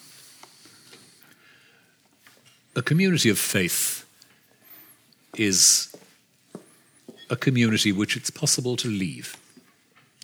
A 2.76 2.82
community 2.82 3.30
of 3.30 3.38
faith 3.38 4.06
is 5.36 5.94
a 7.30 7.36
community 7.36 7.92
which 7.92 8.16
it's 8.16 8.30
possible 8.30 8.76
to 8.76 8.88
leave. 8.88 9.36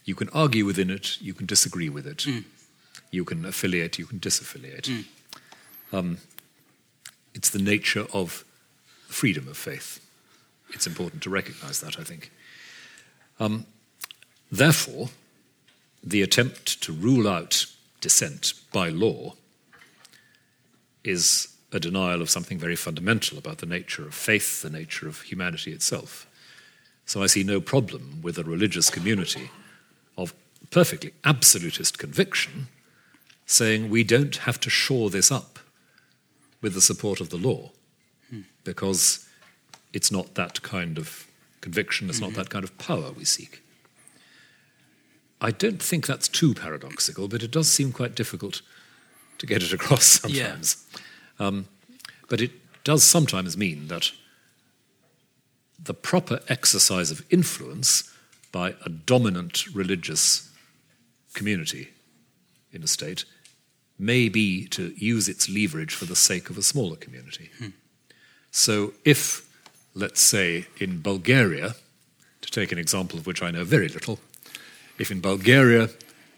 You 0.05 0.14
can 0.14 0.28
argue 0.30 0.64
within 0.64 0.90
it, 0.90 1.20
you 1.20 1.34
can 1.34 1.46
disagree 1.46 1.88
with 1.88 2.07
it, 2.07 2.18
mm. 2.18 2.44
you 3.11 3.24
can 3.24 3.44
affiliate, 3.44 3.98
you 3.98 4.07
can 4.07 4.20
disaffiliate. 4.20 4.88
Mm. 4.88 5.05
Um, 5.92 6.18
it's 7.34 7.50
the 7.50 7.59
nature 7.59 8.07
of 8.12 8.44
freedom 9.09 9.48
of 9.48 9.57
faith. 9.57 10.00
It's 10.70 10.86
important 10.86 11.22
to 11.22 11.30
recognize 11.30 11.80
that, 11.80 11.98
I 11.98 12.02
think. 12.02 12.30
Um, 13.38 13.66
therefore, 14.50 15.11
the 16.02 16.22
attempt 16.22 16.82
to 16.82 16.92
rule 16.92 17.28
out 17.28 17.66
dissent 18.00 18.52
by 18.72 18.88
law 18.88 19.34
is 21.02 21.48
a 21.72 21.80
denial 21.80 22.22
of 22.22 22.30
something 22.30 22.59
very 22.59 22.76
fundamental 22.76 23.38
about 23.38 23.59
the 23.59 23.66
nature 23.66 24.07
of 24.07 24.14
faith, 24.14 24.62
the 24.62 24.70
nature 24.70 25.09
of 25.09 25.22
humanity 25.22 25.72
itself. 25.72 26.26
So 27.07 27.22
I 27.22 27.26
see 27.26 27.44
no 27.44 27.61
problem 27.61 28.20
with 28.22 28.38
a 28.38 28.44
religious 28.44 28.90
community 28.90 29.50
of 30.16 30.34
perfectly 30.70 31.12
absolutist 31.24 31.98
conviction 31.98 32.68
saying 33.46 33.90
we 33.90 34.05
don't 34.05 34.36
have 34.36 34.59
to 34.61 34.70
shore 34.70 35.11
this 35.11 35.30
up 35.30 35.59
with 36.62 36.74
the 36.74 36.80
support 36.80 37.20
of 37.20 37.28
the 37.28 37.36
law 37.36 37.70
because 38.64 39.28
it's 39.92 40.11
not 40.11 40.34
that 40.34 40.62
kind 40.62 40.98
of 40.98 41.26
conviction, 41.61 42.09
it's 42.09 42.18
mm-hmm. 42.18 42.28
not 42.28 42.36
that 42.36 42.50
kind 42.50 42.64
of 42.64 42.76
power 42.78 43.12
we 43.12 43.24
seek. 43.24 43.62
I 45.40 45.50
don't 45.50 45.82
think 45.82 46.07
that's 46.07 46.26
too 46.26 46.55
paradoxical, 46.55 47.28
but 47.28 47.42
it 47.42 47.50
does 47.50 47.70
seem 47.70 47.92
quite 47.92 48.14
difficult 48.14 48.62
to 49.38 49.46
get 49.46 49.62
it 49.62 49.72
across 49.72 50.05
sometimes. 50.20 50.86
Yeah. 51.38 51.46
Um, 51.46 51.66
but 52.28 52.40
it 52.40 52.52
does 52.82 53.05
sometimes 53.05 53.57
mean 53.57 53.88
that 53.88 54.11
the 55.82 55.94
proper 55.94 56.40
exercise 56.48 57.10
of 57.10 57.24
influence 57.30 58.10
by 58.52 58.74
a 58.84 58.88
dominant 58.88 59.66
religious 59.74 60.50
community 61.34 61.88
in 62.72 62.82
a 62.82 62.86
state 62.86 63.24
may 63.98 64.28
be 64.28 64.66
to 64.66 64.92
use 64.96 65.28
its 65.28 65.48
leverage 65.48 65.94
for 65.94 66.04
the 66.04 66.16
sake 66.16 66.50
of 66.50 66.58
a 66.58 66.62
smaller 66.62 66.96
community. 66.96 67.50
Hmm. 67.58 67.68
So 68.50 68.94
if, 69.04 69.48
let's 69.94 70.20
say, 70.20 70.66
in 70.78 71.00
Bulgaria, 71.00 71.74
to 72.40 72.50
take 72.50 72.72
an 72.72 72.78
example 72.78 73.18
of 73.18 73.26
which 73.26 73.42
I 73.42 73.50
know 73.50 73.64
very 73.64 73.88
little, 73.88 74.18
if 74.98 75.10
in 75.10 75.20
Bulgaria 75.20 75.88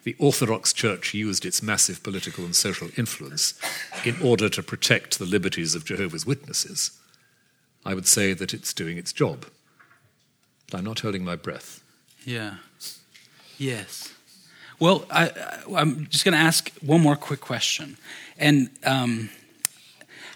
the 0.05 0.17
Orthodox 0.19 0.73
Church 0.73 1.15
used 1.15 1.45
its 1.45 1.63
massive 1.63 2.03
political 2.03 2.45
and 2.45 2.55
social 2.55 2.89
influence 2.97 3.55
in 4.05 4.17
order 4.23 4.49
to 4.49 4.63
protect 4.63 5.19
the 5.19 5.27
liberties 5.27 5.75
of 5.75 5.85
Jehovah's 5.85 6.25
Witnesses, 6.25 6.93
I 7.87 7.95
would 7.95 8.09
say 8.09 8.33
that 8.33 8.53
it's 8.53 8.75
doing 8.75 8.99
its 8.99 9.13
job. 9.13 9.47
But 10.71 10.79
I'm 10.79 10.85
not 10.85 11.01
holding 11.01 11.25
my 11.25 11.37
breath. 11.37 11.83
Yeah. 12.25 12.57
Yes. 13.59 14.13
Well, 14.81 15.07
I, 15.09 15.31
am 15.71 16.09
just 16.11 16.25
going 16.25 16.33
to 16.33 16.39
ask 16.39 16.71
one 16.83 17.01
more 17.01 17.15
quick 17.15 17.41
question. 17.41 17.97
And 18.37 18.69
um, 18.85 19.31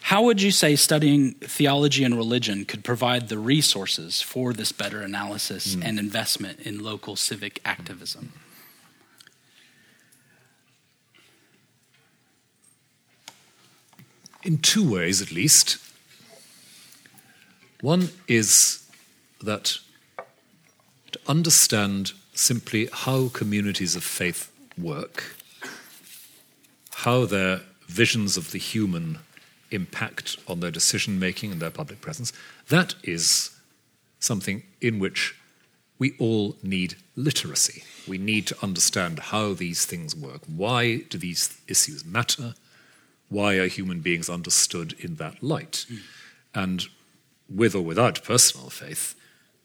how 0.02 0.22
would 0.22 0.40
you 0.40 0.52
say 0.52 0.76
studying 0.76 1.32
theology 1.34 2.04
and 2.04 2.16
religion 2.16 2.64
could 2.64 2.84
provide 2.84 3.28
the 3.28 3.38
resources 3.38 4.22
for 4.22 4.52
this 4.52 4.70
better 4.70 5.02
analysis 5.02 5.74
mm. 5.74 5.84
and 5.84 5.98
investment 5.98 6.60
in 6.60 6.78
local 6.78 7.16
civic 7.16 7.60
activism? 7.64 8.32
In 14.44 14.58
two 14.58 14.88
ways, 14.88 15.20
at 15.20 15.32
least. 15.32 15.78
One 17.80 18.10
is 18.28 18.88
that 19.42 19.78
to 21.12 21.18
understand 21.26 22.12
simply 22.34 22.88
how 22.92 23.28
communities 23.28 23.96
of 23.96 24.04
faith 24.04 24.50
work, 24.78 25.36
how 26.96 27.24
their 27.24 27.62
visions 27.86 28.36
of 28.36 28.52
the 28.52 28.58
human 28.58 29.18
impact 29.70 30.36
on 30.46 30.60
their 30.60 30.70
decision 30.70 31.18
making 31.18 31.52
and 31.52 31.60
their 31.60 31.70
public 31.70 32.00
presence. 32.00 32.32
That 32.68 32.94
is 33.02 33.50
something 34.18 34.62
in 34.80 34.98
which 34.98 35.34
we 35.98 36.14
all 36.18 36.56
need 36.62 36.96
literacy. 37.16 37.84
We 38.08 38.18
need 38.18 38.46
to 38.48 38.56
understand 38.62 39.18
how 39.18 39.52
these 39.52 39.84
things 39.84 40.16
work. 40.16 40.42
Why 40.46 40.98
do 41.08 41.18
these 41.18 41.58
issues 41.68 42.04
matter? 42.04 42.54
Why 43.28 43.54
are 43.56 43.66
human 43.66 44.00
beings 44.00 44.28
understood 44.28 44.94
in 44.98 45.16
that 45.16 45.42
light? 45.42 45.86
Mm. 45.90 45.98
And 46.54 46.86
with 47.54 47.74
or 47.74 47.82
without 47.82 48.22
personal 48.24 48.70
faith, 48.70 49.14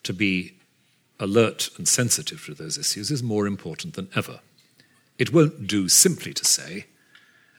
to 0.04 0.14
be 0.14 0.54
alert 1.20 1.70
and 1.78 1.88
sensitive 1.88 2.46
to 2.46 2.54
those 2.54 2.78
issues 2.78 3.12
is 3.12 3.24
more 3.24 3.48
important 3.48 3.94
than 3.94 4.10
ever. 4.16 4.40
It 5.18 5.32
won't 5.32 5.68
do 5.68 5.88
simply 5.88 6.34
to 6.34 6.46
say 6.46 6.86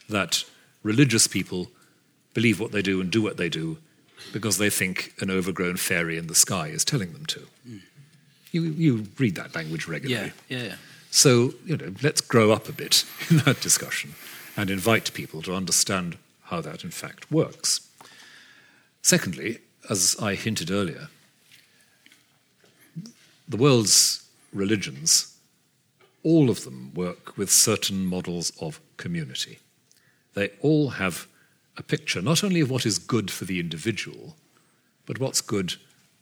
that 0.08 0.44
religious 0.82 1.26
people 1.26 1.68
believe 2.34 2.60
what 2.60 2.72
they 2.72 2.82
do 2.82 3.00
and 3.00 3.10
do 3.10 3.22
what 3.22 3.38
they 3.38 3.48
do 3.48 3.78
because 4.32 4.58
they 4.58 4.70
think 4.70 5.14
an 5.20 5.30
overgrown 5.30 5.76
fairy 5.76 6.18
in 6.18 6.26
the 6.26 6.34
sky 6.34 6.68
is 6.68 6.84
telling 6.84 7.12
them 7.12 7.26
to. 7.26 7.40
Mm. 7.68 7.80
You, 8.52 8.62
you 8.62 9.06
read 9.18 9.34
that 9.36 9.54
language 9.54 9.88
regularly. 9.88 10.32
Yeah, 10.48 10.58
yeah, 10.58 10.64
yeah. 10.64 10.74
So, 11.10 11.54
you 11.64 11.76
know, 11.76 11.94
let's 12.02 12.20
grow 12.20 12.52
up 12.52 12.68
a 12.68 12.72
bit 12.72 13.04
in 13.30 13.38
that 13.38 13.60
discussion 13.60 14.14
and 14.56 14.70
invite 14.70 15.12
people 15.14 15.42
to 15.42 15.54
understand 15.54 16.18
how 16.44 16.60
that 16.60 16.84
in 16.84 16.90
fact 16.90 17.30
works. 17.30 17.88
Secondly, 19.02 19.58
as 19.88 20.16
I 20.20 20.34
hinted 20.34 20.70
earlier, 20.70 21.08
the 23.48 23.56
world's 23.56 24.26
religions, 24.52 25.36
all 26.22 26.50
of 26.50 26.64
them 26.64 26.92
work 26.94 27.36
with 27.36 27.50
certain 27.50 28.06
models 28.06 28.52
of 28.60 28.80
community. 28.96 29.58
They 30.34 30.50
all 30.60 30.90
have 30.90 31.26
a 31.76 31.82
picture 31.82 32.22
not 32.22 32.42
only 32.42 32.60
of 32.60 32.70
what 32.70 32.86
is 32.86 32.98
good 32.98 33.30
for 33.30 33.44
the 33.44 33.60
individual, 33.60 34.36
but 35.04 35.20
what's 35.20 35.40
good 35.40 35.74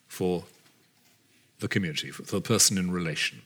for 0.08 0.44
the 1.60 1.68
community, 1.68 2.10
for 2.10 2.22
the 2.22 2.40
person 2.40 2.76
in 2.76 2.90
relation. 2.90 3.42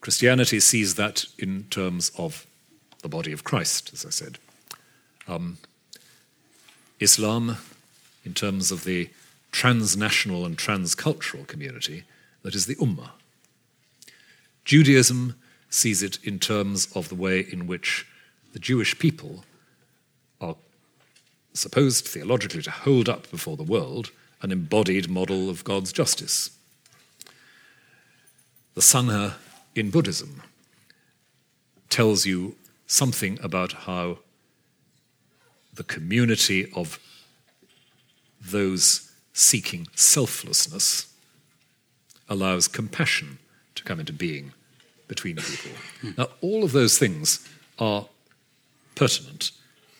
Christianity 0.00 0.60
sees 0.60 0.94
that 0.94 1.26
in 1.38 1.64
terms 1.64 2.10
of 2.16 2.46
the 3.02 3.08
body 3.08 3.32
of 3.32 3.44
Christ, 3.44 3.90
as 3.92 4.06
I 4.06 4.10
said. 4.10 4.38
Um, 5.26 5.58
Islam, 7.00 7.56
in 8.24 8.34
terms 8.34 8.70
of 8.70 8.84
the 8.84 9.10
transnational 9.52 10.44
and 10.44 10.56
transcultural 10.56 11.46
community 11.46 12.04
that 12.42 12.54
is 12.54 12.66
the 12.66 12.76
Ummah. 12.76 13.10
Judaism 14.64 15.34
sees 15.70 16.02
it 16.02 16.18
in 16.22 16.38
terms 16.38 16.88
of 16.94 17.08
the 17.08 17.14
way 17.14 17.40
in 17.40 17.66
which 17.66 18.06
the 18.52 18.58
Jewish 18.58 18.98
people 18.98 19.44
are 20.40 20.56
supposed 21.54 22.06
theologically 22.06 22.62
to 22.62 22.70
hold 22.70 23.08
up 23.08 23.30
before 23.30 23.56
the 23.56 23.62
world 23.62 24.10
an 24.42 24.52
embodied 24.52 25.08
model 25.08 25.50
of 25.50 25.64
God's 25.64 25.92
justice. 25.92 26.50
The 28.74 28.80
Sangha 28.80 29.34
in 29.74 29.90
Buddhism 29.90 30.42
tells 31.88 32.26
you 32.26 32.56
something 32.86 33.38
about 33.42 33.72
how 33.72 34.18
the 35.78 35.84
community 35.84 36.70
of 36.74 36.98
those 38.40 39.10
seeking 39.32 39.86
selflessness 39.94 41.06
allows 42.28 42.68
compassion 42.68 43.38
to 43.74 43.82
come 43.84 44.00
into 44.00 44.12
being 44.12 44.52
between 45.06 45.36
people. 45.36 45.70
Now, 46.18 46.28
all 46.42 46.64
of 46.64 46.72
those 46.72 46.98
things 46.98 47.48
are 47.78 48.06
pertinent 48.94 49.52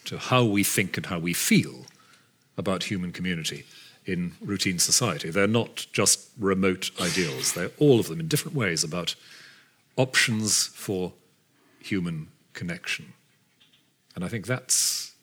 to 0.04 0.18
how 0.18 0.44
we 0.44 0.64
think 0.64 0.96
and 0.96 1.06
how 1.06 1.18
we 1.18 1.32
feel 1.32 1.86
about 2.56 2.84
human 2.84 3.12
community 3.12 3.64
in 4.04 4.32
routine 4.40 4.78
society. 4.78 5.30
They're 5.30 5.46
not 5.46 5.86
just 5.92 6.28
remote 6.38 6.90
ideals, 7.00 7.52
they're 7.52 7.70
all 7.78 8.00
of 8.00 8.08
them 8.08 8.20
in 8.20 8.26
different 8.26 8.56
ways 8.56 8.82
about 8.82 9.14
options 9.96 10.66
for 10.66 11.12
human 11.80 12.28
connection. 12.52 13.12
And 14.16 14.24
I 14.24 14.28
think 14.28 14.46
that's, 14.46 15.14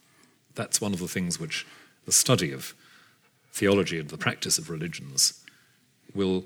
that's 0.56 0.82
one 0.82 0.94
of 0.94 1.00
the 1.00 1.08
things 1.08 1.40
which 1.40 1.66
the 2.06 2.12
study 2.12 2.52
of 2.52 2.74
theology 3.52 4.00
and 4.00 4.10
the 4.10 4.18
practice 4.18 4.58
of 4.58 4.70
religions 4.70 5.44
will 6.14 6.44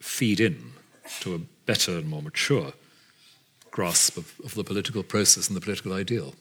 feed 0.00 0.40
in 0.40 0.72
to 1.20 1.34
a 1.34 1.38
better 1.66 1.98
and 1.98 2.08
more 2.08 2.22
mature 2.22 2.72
grasp 3.70 4.16
of, 4.16 4.34
of 4.44 4.54
the 4.54 4.62
political 4.62 5.02
process 5.02 5.48
and 5.48 5.56
the 5.56 5.60
political 5.60 5.92
ideal. 5.92 6.34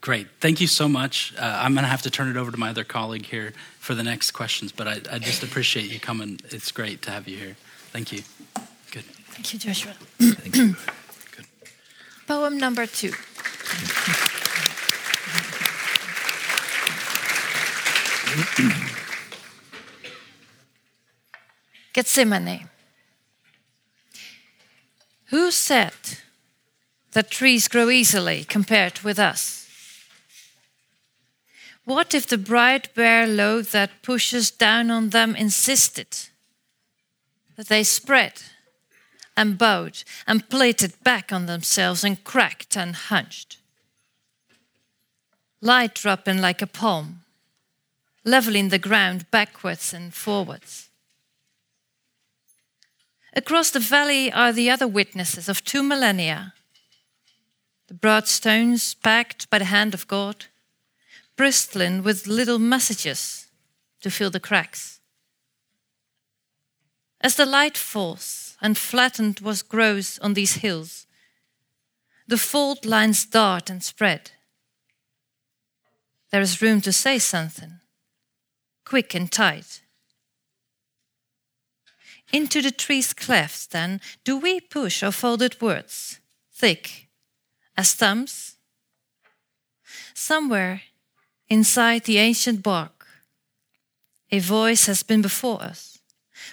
Great. 0.00 0.26
Thank 0.40 0.60
you 0.60 0.66
so 0.66 0.88
much. 0.88 1.34
Uh, 1.38 1.58
I'm 1.62 1.74
going 1.74 1.84
to 1.84 1.88
have 1.88 2.02
to 2.02 2.10
turn 2.10 2.28
it 2.28 2.36
over 2.36 2.50
to 2.50 2.56
my 2.56 2.70
other 2.70 2.84
colleague 2.84 3.26
here 3.26 3.52
for 3.78 3.94
the 3.94 4.02
next 4.02 4.30
questions, 4.30 4.72
but 4.72 4.86
I, 4.86 5.00
I 5.10 5.18
just 5.18 5.42
appreciate 5.42 5.92
you 5.92 6.00
coming. 6.00 6.40
It's 6.50 6.70
great 6.72 7.02
to 7.02 7.10
have 7.10 7.28
you 7.28 7.36
here. 7.36 7.56
Thank 7.92 8.12
you. 8.12 8.22
Good. 8.90 9.04
Thank 9.04 9.52
you, 9.52 9.58
Joshua. 9.58 9.92
Thank 10.18 10.56
you. 10.56 10.76
Good. 11.36 11.46
Poem 12.26 12.56
number 12.56 12.86
two. 12.86 13.12
Gethsemane. 21.94 22.68
Who 25.26 25.50
said 25.50 25.94
that 27.12 27.30
trees 27.30 27.68
grow 27.68 27.88
easily 27.88 28.44
compared 28.44 29.00
with 29.00 29.18
us? 29.18 29.66
What 31.84 32.14
if 32.14 32.26
the 32.26 32.36
bright 32.36 32.94
bare 32.94 33.26
load 33.26 33.66
that 33.66 34.02
pushes 34.02 34.50
down 34.50 34.90
on 34.90 35.10
them 35.10 35.34
insisted 35.34 36.18
that 37.56 37.68
they 37.68 37.84
spread 37.84 38.42
and 39.36 39.56
bowed 39.56 40.02
and 40.26 40.50
plated 40.50 40.92
back 41.02 41.32
on 41.32 41.46
themselves 41.46 42.04
and 42.04 42.22
cracked 42.22 42.76
and 42.76 42.94
hunched? 42.94 43.56
Light 45.62 45.94
dropping 45.94 46.40
like 46.40 46.60
a 46.60 46.66
palm, 46.66 47.22
leveling 48.26 48.68
the 48.68 48.78
ground 48.78 49.30
backwards 49.30 49.94
and 49.94 50.12
forwards. 50.12 50.90
Across 53.32 53.70
the 53.70 53.80
valley 53.80 54.32
are 54.32 54.52
the 54.52 54.68
other 54.68 54.88
witnesses 54.88 55.48
of 55.48 55.64
two 55.64 55.82
millennia 55.82 56.52
the 57.88 57.94
broad 57.94 58.26
stones 58.26 58.94
packed 58.94 59.48
by 59.48 59.58
the 59.58 59.66
hand 59.66 59.94
of 59.94 60.08
God, 60.08 60.46
bristling 61.36 62.02
with 62.02 62.26
little 62.26 62.58
messages 62.58 63.46
to 64.00 64.10
fill 64.10 64.28
the 64.28 64.40
cracks. 64.40 64.98
As 67.20 67.36
the 67.36 67.46
light 67.46 67.78
falls 67.78 68.56
and 68.60 68.76
flattened 68.76 69.38
was 69.38 69.62
grows 69.62 70.18
on 70.18 70.34
these 70.34 70.54
hills, 70.54 71.06
the 72.26 72.36
fault 72.36 72.84
lines 72.84 73.24
dart 73.24 73.70
and 73.70 73.84
spread. 73.84 74.32
There 76.32 76.40
is 76.40 76.60
room 76.60 76.80
to 76.80 76.92
say 76.92 77.20
something, 77.20 77.78
quick 78.86 79.14
and 79.14 79.30
tight. 79.30 79.82
Into 82.32 82.62
the 82.62 82.70
tree's 82.70 83.12
clefts, 83.12 83.66
then, 83.66 84.00
do 84.24 84.38
we 84.38 84.60
push 84.60 85.02
our 85.02 85.12
folded 85.12 85.60
words, 85.60 86.20
thick 86.52 87.08
as 87.76 87.94
thumbs? 87.94 88.56
Somewhere 90.14 90.82
inside 91.48 92.04
the 92.04 92.18
ancient 92.18 92.62
bark, 92.62 93.06
a 94.30 94.38
voice 94.38 94.86
has 94.86 95.02
been 95.02 95.22
before 95.22 95.62
us, 95.62 95.98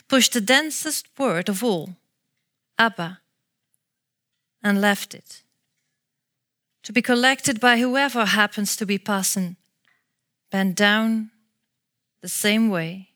pushed 0.08 0.34
the 0.34 0.42
densest 0.42 1.08
word 1.18 1.50
of 1.50 1.64
all, 1.64 1.96
Abba, 2.78 3.20
and 4.62 4.82
left 4.82 5.14
it, 5.14 5.44
to 6.84 6.94
be 6.94 7.02
collected 7.02 7.60
by 7.60 7.78
whoever 7.78 8.26
happens 8.26 8.76
to 8.76 8.86
be 8.86 8.98
passing, 8.98 9.56
bent 10.52 10.76
down 10.76 11.32
the 12.24 12.30
same 12.30 12.70
way 12.70 13.10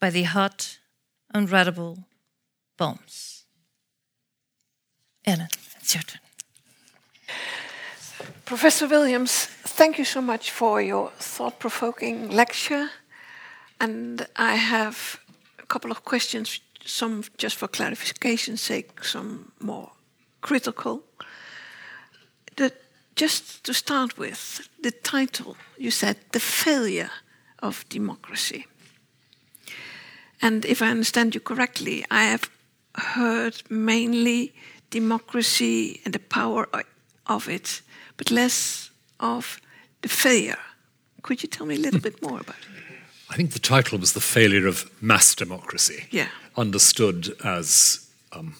by 0.00 0.08
the 0.08 0.22
hot, 0.22 0.78
unreadable 1.34 1.98
bombs. 2.78 3.44
Ellen, 5.26 5.48
it's 5.80 5.94
your 5.94 6.02
turn. 6.02 6.22
Professor 8.46 8.88
Williams, 8.88 9.46
thank 9.78 9.98
you 9.98 10.04
so 10.06 10.22
much 10.22 10.50
for 10.50 10.80
your 10.80 11.10
thought 11.18 11.58
provoking 11.58 12.30
lecture. 12.30 12.88
And 13.78 14.26
I 14.36 14.54
have 14.54 15.20
a 15.58 15.66
couple 15.66 15.90
of 15.90 16.02
questions, 16.02 16.60
some 16.82 17.24
just 17.36 17.56
for 17.56 17.68
clarification's 17.68 18.62
sake, 18.62 19.04
some 19.04 19.52
more 19.60 19.92
critical. 20.40 21.02
The, 22.56 22.72
just 23.16 23.64
to 23.64 23.74
start 23.74 24.16
with, 24.16 24.66
the 24.82 24.92
title 24.92 25.56
you 25.76 25.90
said, 25.90 26.16
The 26.32 26.40
Failure 26.40 27.10
of 27.60 27.84
Democracy. 27.88 28.66
And 30.42 30.64
if 30.64 30.82
I 30.82 30.88
understand 30.90 31.34
you 31.34 31.40
correctly, 31.40 32.04
I 32.10 32.24
have 32.24 32.50
heard 32.94 33.62
mainly 33.70 34.52
democracy 34.90 36.00
and 36.04 36.14
the 36.14 36.18
power 36.18 36.68
of 37.26 37.48
it 37.48 37.82
but 38.16 38.30
less 38.30 38.90
of 39.20 39.60
the 40.02 40.08
failure. 40.08 40.58
Could 41.22 41.42
you 41.42 41.48
tell 41.48 41.66
me 41.66 41.74
a 41.74 41.78
little 41.78 42.00
bit 42.00 42.22
more 42.22 42.40
about 42.40 42.56
it? 42.56 42.96
I 43.28 43.34
think 43.36 43.50
the 43.52 43.58
title 43.58 43.98
was 43.98 44.12
The 44.12 44.20
Failure 44.20 44.66
of 44.68 44.88
Mass 45.02 45.34
Democracy, 45.34 46.06
Yeah. 46.10 46.28
understood 46.56 47.34
as 47.44 48.06
um, 48.32 48.54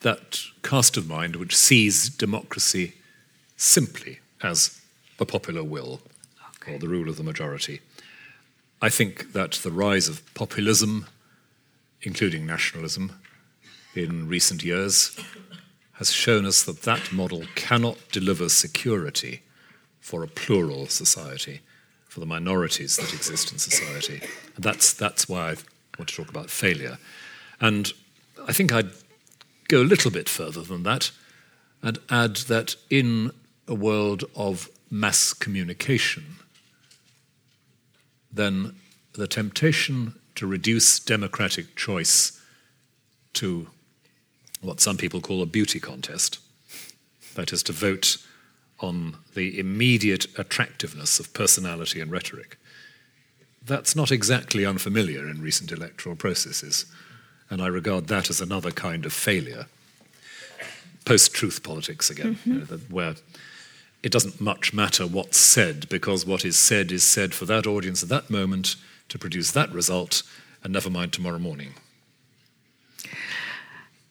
that 0.00 0.40
cast 0.62 0.96
of 0.96 1.06
mind 1.06 1.36
which 1.36 1.54
sees 1.54 2.08
democracy 2.08 2.94
simply 3.56 4.20
as 4.42 4.80
the 5.18 5.26
popular 5.26 5.62
will 5.62 6.00
or 6.66 6.78
the 6.78 6.88
rule 6.88 7.08
of 7.08 7.16
the 7.16 7.22
majority. 7.22 7.80
I 8.80 8.88
think 8.88 9.32
that 9.32 9.52
the 9.52 9.72
rise 9.72 10.08
of 10.08 10.22
populism, 10.34 11.06
including 12.02 12.46
nationalism, 12.46 13.12
in 13.94 14.28
recent 14.28 14.62
years 14.62 15.18
has 15.94 16.12
shown 16.12 16.46
us 16.46 16.62
that 16.62 16.82
that 16.82 17.12
model 17.12 17.42
cannot 17.56 17.98
deliver 18.12 18.48
security 18.48 19.42
for 20.00 20.22
a 20.22 20.28
plural 20.28 20.86
society, 20.86 21.60
for 22.06 22.20
the 22.20 22.26
minorities 22.26 22.96
that 22.96 23.12
exist 23.12 23.50
in 23.50 23.58
society. 23.58 24.22
And 24.54 24.64
that's, 24.64 24.92
that's 24.92 25.28
why 25.28 25.50
I 25.50 25.56
want 25.98 26.08
to 26.08 26.14
talk 26.14 26.30
about 26.30 26.50
failure. 26.50 26.98
And 27.60 27.92
I 28.46 28.52
think 28.52 28.72
I'd 28.72 28.90
go 29.66 29.82
a 29.82 29.84
little 29.84 30.12
bit 30.12 30.28
further 30.28 30.62
than 30.62 30.84
that 30.84 31.10
and 31.82 31.98
add 32.08 32.36
that 32.46 32.76
in 32.88 33.32
a 33.66 33.74
world 33.74 34.24
of 34.36 34.70
mass 34.90 35.32
communication, 35.32 36.36
then 38.32 38.74
the 39.12 39.26
temptation 39.26 40.14
to 40.34 40.46
reduce 40.46 40.98
democratic 40.98 41.74
choice 41.74 42.40
to 43.34 43.68
what 44.60 44.80
some 44.80 44.96
people 44.96 45.20
call 45.20 45.42
a 45.42 45.46
beauty 45.46 45.80
contest. 45.80 46.38
That 47.34 47.52
is 47.52 47.62
to 47.64 47.72
vote 47.72 48.18
on 48.80 49.16
the 49.34 49.58
immediate 49.58 50.26
attractiveness 50.38 51.18
of 51.18 51.32
personality 51.32 52.00
and 52.00 52.10
rhetoric. 52.10 52.58
That's 53.64 53.96
not 53.96 54.10
exactly 54.10 54.64
unfamiliar 54.64 55.28
in 55.28 55.42
recent 55.42 55.72
electoral 55.72 56.16
processes, 56.16 56.86
and 57.50 57.60
I 57.60 57.66
regard 57.66 58.06
that 58.06 58.30
as 58.30 58.40
another 58.40 58.70
kind 58.70 59.04
of 59.04 59.12
failure. 59.12 59.66
Post 61.04 61.34
truth 61.34 61.62
politics 61.62 62.10
again, 62.10 62.36
mm-hmm. 62.36 62.52
you 62.52 62.58
know, 62.60 62.66
where 62.88 63.14
it 64.02 64.12
doesn't 64.12 64.40
much 64.40 64.72
matter 64.72 65.06
what's 65.06 65.38
said 65.38 65.88
because 65.88 66.26
what 66.26 66.44
is 66.44 66.56
said 66.56 66.92
is 66.92 67.04
said 67.04 67.34
for 67.34 67.46
that 67.46 67.66
audience 67.66 68.02
at 68.02 68.08
that 68.08 68.30
moment 68.30 68.76
to 69.08 69.18
produce 69.18 69.52
that 69.52 69.72
result, 69.72 70.22
and 70.62 70.72
never 70.72 70.90
mind 70.90 71.12
tomorrow 71.12 71.38
morning 71.38 71.74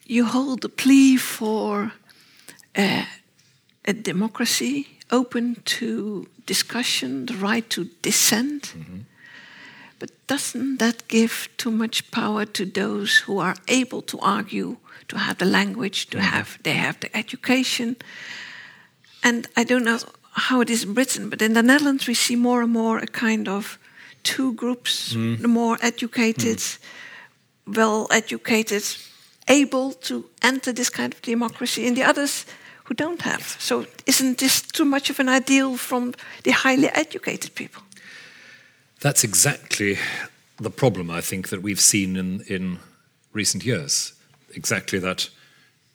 you 0.08 0.26
hold 0.26 0.62
the 0.62 0.70
plea 0.70 1.18
for 1.18 1.92
uh, 2.76 3.06
a 3.86 3.94
democracy 3.94 4.88
open 5.12 5.62
to 5.66 6.28
discussion, 6.46 7.26
the 7.26 7.34
right 7.34 7.70
to 7.70 7.90
dissent. 8.02 8.74
Mm 8.76 8.84
-hmm. 8.84 9.06
But 10.00 10.12
doesn't 10.28 10.78
that 10.78 11.04
give 11.08 11.34
too 11.56 11.72
much 11.72 12.10
power 12.10 12.46
to 12.52 12.72
those 12.72 13.24
who 13.26 13.42
are 13.42 13.56
able 13.66 14.02
to 14.02 14.18
argue, 14.20 14.76
to 15.06 15.18
have 15.18 15.36
the 15.36 15.46
language, 15.46 16.06
to 16.10 16.20
have 16.20 16.58
they 16.62 16.76
have 16.76 16.98
the 17.00 17.10
education? 17.12 17.96
And 19.24 19.48
I 19.56 19.64
don't 19.64 19.84
know 19.84 20.00
how 20.32 20.62
it 20.62 20.70
is 20.70 20.84
in 20.84 20.94
Britain, 20.94 21.30
but 21.30 21.42
in 21.42 21.54
the 21.54 21.64
Netherlands 21.64 22.08
we 22.08 22.14
see 22.14 22.36
more 22.36 22.62
and 22.62 22.72
more 22.72 23.00
a 23.00 23.08
kind 23.08 23.48
of 23.48 23.78
two 24.24 24.54
groups: 24.54 25.14
hmm. 25.14 25.36
the 25.42 25.48
more 25.48 25.78
educated, 25.82 26.62
hmm. 26.62 27.74
well 27.74 28.08
educated, 28.12 28.84
able 29.48 29.94
to 29.94 30.26
enter 30.42 30.74
this 30.74 30.90
kind 30.90 31.14
of 31.14 31.22
democracy, 31.22 31.88
and 31.88 31.98
the 31.98 32.04
others 32.04 32.46
who 32.88 32.94
don't 32.94 33.22
have. 33.22 33.58
So, 33.60 33.86
isn't 34.06 34.38
this 34.38 34.62
too 34.62 34.86
much 34.86 35.10
of 35.10 35.20
an 35.20 35.30
ideal 35.30 35.78
from 35.78 36.14
the 36.44 36.52
highly 36.52 36.90
educated 36.90 37.54
people? 37.54 37.84
That's 39.02 39.24
exactly 39.24 39.98
the 40.58 40.70
problem, 40.70 41.12
I 41.12 41.22
think, 41.22 41.50
that 41.50 41.62
we've 41.62 41.82
seen 41.82 42.16
in, 42.16 42.42
in 42.48 42.80
recent 43.34 43.66
years. 43.66 44.14
Exactly 44.56 45.00
that 45.00 45.30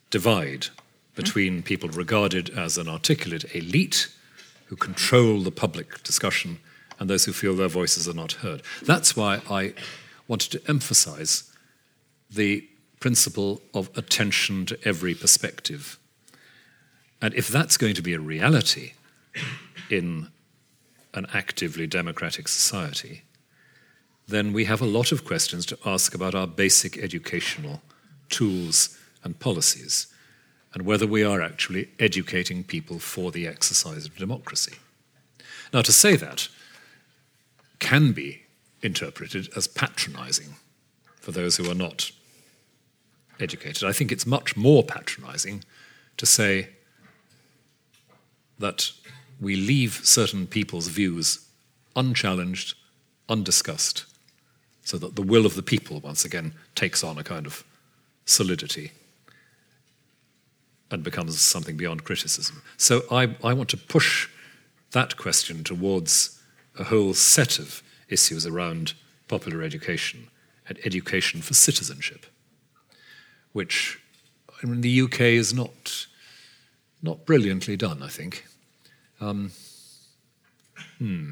divide 0.09 0.67
between 1.15 1.61
people 1.61 1.89
regarded 1.89 2.49
as 2.51 2.77
an 2.77 2.87
articulate 2.87 3.55
elite 3.55 4.07
who 4.65 4.75
control 4.75 5.41
the 5.41 5.51
public 5.51 6.01
discussion 6.03 6.59
and 6.99 7.09
those 7.09 7.25
who 7.25 7.33
feel 7.33 7.55
their 7.55 7.67
voices 7.67 8.07
are 8.07 8.13
not 8.13 8.33
heard. 8.33 8.61
That's 8.81 9.15
why 9.15 9.41
I 9.49 9.73
wanted 10.27 10.51
to 10.51 10.69
emphasize 10.69 11.51
the 12.29 12.67
principle 12.99 13.61
of 13.73 13.89
attention 13.95 14.65
to 14.65 14.79
every 14.83 15.13
perspective. 15.13 15.99
And 17.21 17.33
if 17.33 17.47
that's 17.47 17.77
going 17.77 17.95
to 17.95 18.01
be 18.01 18.13
a 18.13 18.19
reality 18.19 18.93
in 19.89 20.29
an 21.13 21.27
actively 21.33 21.85
democratic 21.85 22.47
society, 22.47 23.23
then 24.27 24.53
we 24.53 24.65
have 24.65 24.81
a 24.81 24.85
lot 24.85 25.11
of 25.11 25.25
questions 25.25 25.65
to 25.67 25.77
ask 25.85 26.15
about 26.15 26.33
our 26.33 26.47
basic 26.47 26.97
educational 26.97 27.81
tools 28.29 28.97
and 29.23 29.39
policies 29.39 30.07
and 30.73 30.85
whether 30.85 31.05
we 31.05 31.23
are 31.23 31.41
actually 31.41 31.89
educating 31.99 32.63
people 32.63 32.99
for 32.99 33.31
the 33.31 33.47
exercise 33.47 34.05
of 34.05 34.17
democracy. 34.17 34.73
Now, 35.71 35.81
to 35.81 35.91
say 35.91 36.15
that 36.15 36.47
can 37.79 38.11
be 38.11 38.43
interpreted 38.81 39.49
as 39.55 39.67
patronizing 39.67 40.55
for 41.19 41.31
those 41.31 41.57
who 41.57 41.69
are 41.69 41.75
not 41.75 42.11
educated. 43.39 43.83
I 43.83 43.93
think 43.93 44.11
it's 44.11 44.25
much 44.25 44.55
more 44.55 44.83
patronizing 44.83 45.63
to 46.17 46.25
say 46.25 46.69
that 48.59 48.91
we 49.39 49.55
leave 49.55 50.01
certain 50.03 50.47
people's 50.47 50.87
views 50.87 51.45
unchallenged, 51.95 52.75
undiscussed, 53.29 54.05
so 54.83 54.97
that 54.97 55.15
the 55.15 55.21
will 55.21 55.45
of 55.45 55.55
the 55.55 55.63
people 55.63 55.99
once 55.99 56.25
again 56.25 56.53
takes 56.75 57.03
on 57.03 57.17
a 57.17 57.23
kind 57.23 57.45
of 57.45 57.63
solidity 58.25 58.91
and 60.93 61.03
becomes 61.03 61.41
something 61.41 61.75
beyond 61.75 62.03
criticism. 62.03 62.61
So 62.77 63.01
I, 63.09 63.35
I 63.43 63.53
want 63.53 63.69
to 63.69 63.77
push 63.77 64.29
that 64.91 65.17
question 65.17 65.63
towards 65.63 66.39
a 66.77 66.83
whole 66.83 67.15
set 67.15 67.57
of 67.57 67.81
issues 68.09 68.45
around 68.45 68.93
popular 69.27 69.63
education 69.63 70.27
and 70.69 70.77
education 70.85 71.41
for 71.41 71.55
citizenship, 71.55 72.27
which 73.53 73.99
in 74.61 74.81
the 74.81 75.01
UK 75.01 75.21
is 75.21 75.51
not, 75.51 76.05
not 77.01 77.25
brilliantly 77.25 77.75
done, 77.75 78.03
I 78.03 78.07
think. 78.07 78.45
Um, 79.19 79.51
hmm. 80.99 81.31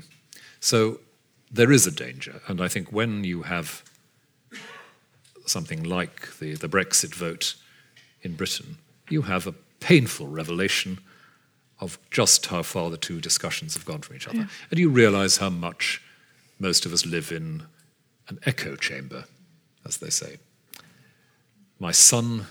So 0.59 0.99
there 1.51 1.71
is 1.71 1.85
a 1.85 1.91
danger, 1.91 2.41
and 2.47 2.59
I 2.59 2.67
think 2.67 2.91
when 2.91 3.23
you 3.23 3.43
have 3.43 3.83
something 5.45 5.83
like 5.83 6.39
the, 6.39 6.55
the 6.55 6.67
Brexit 6.67 7.13
vote 7.13 7.55
in 8.23 8.35
Britain, 8.35 8.77
you 9.11 9.23
have 9.23 9.47
a 9.47 9.53
painful 9.79 10.27
revelation 10.27 10.99
of 11.79 11.97
just 12.11 12.45
how 12.45 12.61
far 12.61 12.89
the 12.89 12.97
two 12.97 13.19
discussions 13.19 13.73
have 13.73 13.85
gone 13.85 14.01
from 14.01 14.15
each 14.15 14.27
other. 14.27 14.37
Yeah. 14.37 14.47
And 14.69 14.79
you 14.79 14.89
realize 14.89 15.37
how 15.37 15.49
much 15.49 16.01
most 16.59 16.85
of 16.85 16.93
us 16.93 17.05
live 17.05 17.31
in 17.31 17.63
an 18.27 18.39
echo 18.45 18.75
chamber, 18.75 19.25
as 19.85 19.97
they 19.97 20.11
say. 20.11 20.37
My 21.79 21.91
son, 21.91 22.45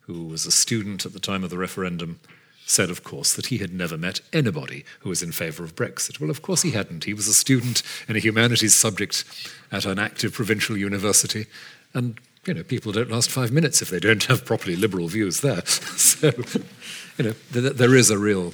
who 0.00 0.24
was 0.24 0.44
a 0.44 0.50
student 0.50 1.06
at 1.06 1.14
the 1.14 1.20
time 1.20 1.42
of 1.42 1.50
the 1.50 1.56
referendum, 1.56 2.20
said, 2.66 2.90
of 2.90 3.02
course, 3.04 3.34
that 3.34 3.46
he 3.46 3.58
had 3.58 3.72
never 3.72 3.96
met 3.96 4.20
anybody 4.32 4.84
who 5.00 5.08
was 5.08 5.22
in 5.22 5.32
favour 5.32 5.64
of 5.64 5.74
Brexit. 5.74 6.20
Well, 6.20 6.30
of 6.30 6.42
course 6.42 6.62
he 6.62 6.70
hadn't. 6.70 7.04
He 7.04 7.14
was 7.14 7.28
a 7.28 7.34
student 7.34 7.82
in 8.08 8.16
a 8.16 8.20
humanities 8.20 8.74
subject 8.74 9.24
at 9.72 9.84
an 9.84 9.98
active 9.98 10.32
provincial 10.32 10.76
university, 10.76 11.46
and 11.92 12.18
you 12.46 12.54
know, 12.54 12.62
people 12.62 12.92
don't 12.92 13.10
last 13.10 13.30
five 13.30 13.50
minutes 13.52 13.82
if 13.82 13.90
they 13.90 14.00
don't 14.00 14.24
have 14.24 14.44
properly 14.44 14.76
liberal 14.76 15.08
views 15.08 15.40
there. 15.40 15.64
so, 15.66 16.30
you 17.18 17.24
know, 17.24 17.34
th- 17.52 17.74
there 17.74 17.94
is 17.94 18.10
a 18.10 18.18
real 18.18 18.52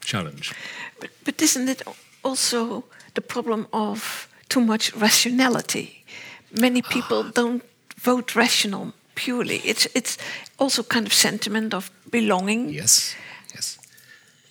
challenge. 0.00 0.54
But, 1.00 1.10
but 1.24 1.42
isn't 1.42 1.68
it 1.68 1.82
also 2.22 2.84
the 3.14 3.20
problem 3.20 3.66
of 3.72 4.28
too 4.48 4.60
much 4.60 4.94
rationality? 4.94 6.04
Many 6.52 6.82
people 6.82 7.22
don't 7.34 7.62
vote 7.96 8.36
rational 8.36 8.92
purely. 9.14 9.56
It's 9.64 9.86
it's 9.94 10.18
also 10.58 10.82
kind 10.82 11.06
of 11.06 11.12
sentiment 11.12 11.74
of 11.74 11.90
belonging. 12.10 12.70
Yes, 12.70 13.14
yes. 13.54 13.78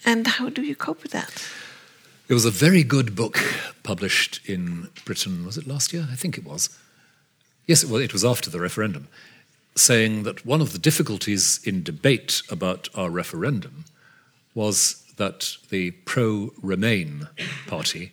And 0.05 0.27
how 0.27 0.49
do 0.49 0.61
you 0.61 0.76
cope 0.76 1.03
with 1.03 1.11
that? 1.11 1.49
There 2.27 2.35
was 2.35 2.45
a 2.45 2.51
very 2.51 2.84
good 2.84 3.15
book 3.15 3.38
published 3.84 4.39
in 4.45 4.89
Britain. 5.05 5.45
Was 5.45 5.57
it 5.57 5.68
last 5.68 5.93
year? 5.93 6.07
I 6.11 6.15
think 6.15 6.38
it 6.38 6.45
was 6.45 6.69
Yes, 7.65 7.85
well, 7.85 8.02
it 8.02 8.14
was 8.14 8.26
after 8.26 8.49
the 8.49 8.60
referendum, 8.60 9.07
saying 9.76 10.23
that 10.23 10.45
one 10.45 10.61
of 10.61 10.73
the 10.73 10.80
difficulties 10.80 11.60
in 11.64 11.84
debate 11.84 12.41
about 12.49 12.90
our 12.94 13.10
referendum 13.10 13.85
was 14.53 15.03
that 15.18 15.57
the 15.69 15.91
pro 15.91 16.52
Remain 16.61 17.27
party 17.68 18.11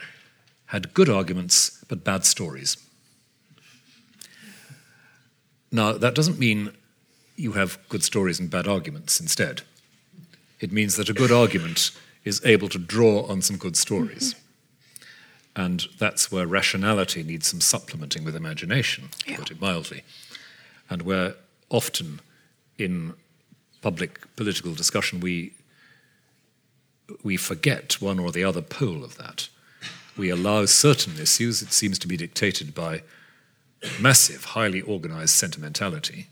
had 0.66 0.94
good 0.94 1.08
arguments 1.08 1.84
but 1.88 2.04
bad 2.04 2.24
stories. 2.24 2.76
Now, 5.72 5.92
that 5.92 6.14
doesn't 6.14 6.38
mean 6.38 6.72
you 7.36 7.52
have 7.52 7.78
good 7.88 8.04
stories 8.04 8.38
and 8.38 8.50
bad 8.50 8.68
arguments 8.68 9.20
instead. 9.20 9.62
It 10.60 10.72
means 10.72 10.96
that 10.96 11.08
a 11.08 11.14
good 11.14 11.32
argument 11.32 11.90
is 12.24 12.44
able 12.44 12.68
to 12.68 12.78
draw 12.78 13.26
on 13.26 13.42
some 13.42 13.56
good 13.56 13.76
stories. 13.76 14.34
And 15.60 15.86
that's 15.98 16.32
where 16.32 16.46
rationality 16.46 17.22
needs 17.22 17.48
some 17.48 17.60
supplementing 17.60 18.24
with 18.24 18.34
imagination, 18.34 19.10
to 19.18 19.30
yeah. 19.30 19.36
put 19.36 19.50
it 19.50 19.60
mildly. 19.60 20.04
And 20.88 21.02
where 21.02 21.34
often 21.68 22.20
in 22.78 23.12
public 23.82 24.34
political 24.36 24.72
discussion 24.74 25.20
we, 25.20 25.52
we 27.22 27.36
forget 27.36 28.00
one 28.00 28.18
or 28.18 28.32
the 28.32 28.42
other 28.42 28.62
pole 28.62 29.04
of 29.04 29.18
that. 29.18 29.50
We 30.16 30.30
allow 30.30 30.64
certain 30.64 31.20
issues, 31.20 31.60
it 31.60 31.74
seems 31.74 31.98
to 31.98 32.08
be 32.08 32.16
dictated 32.16 32.74
by 32.74 33.02
massive, 34.00 34.44
highly 34.56 34.80
organized 34.80 35.34
sentimentality, 35.34 36.28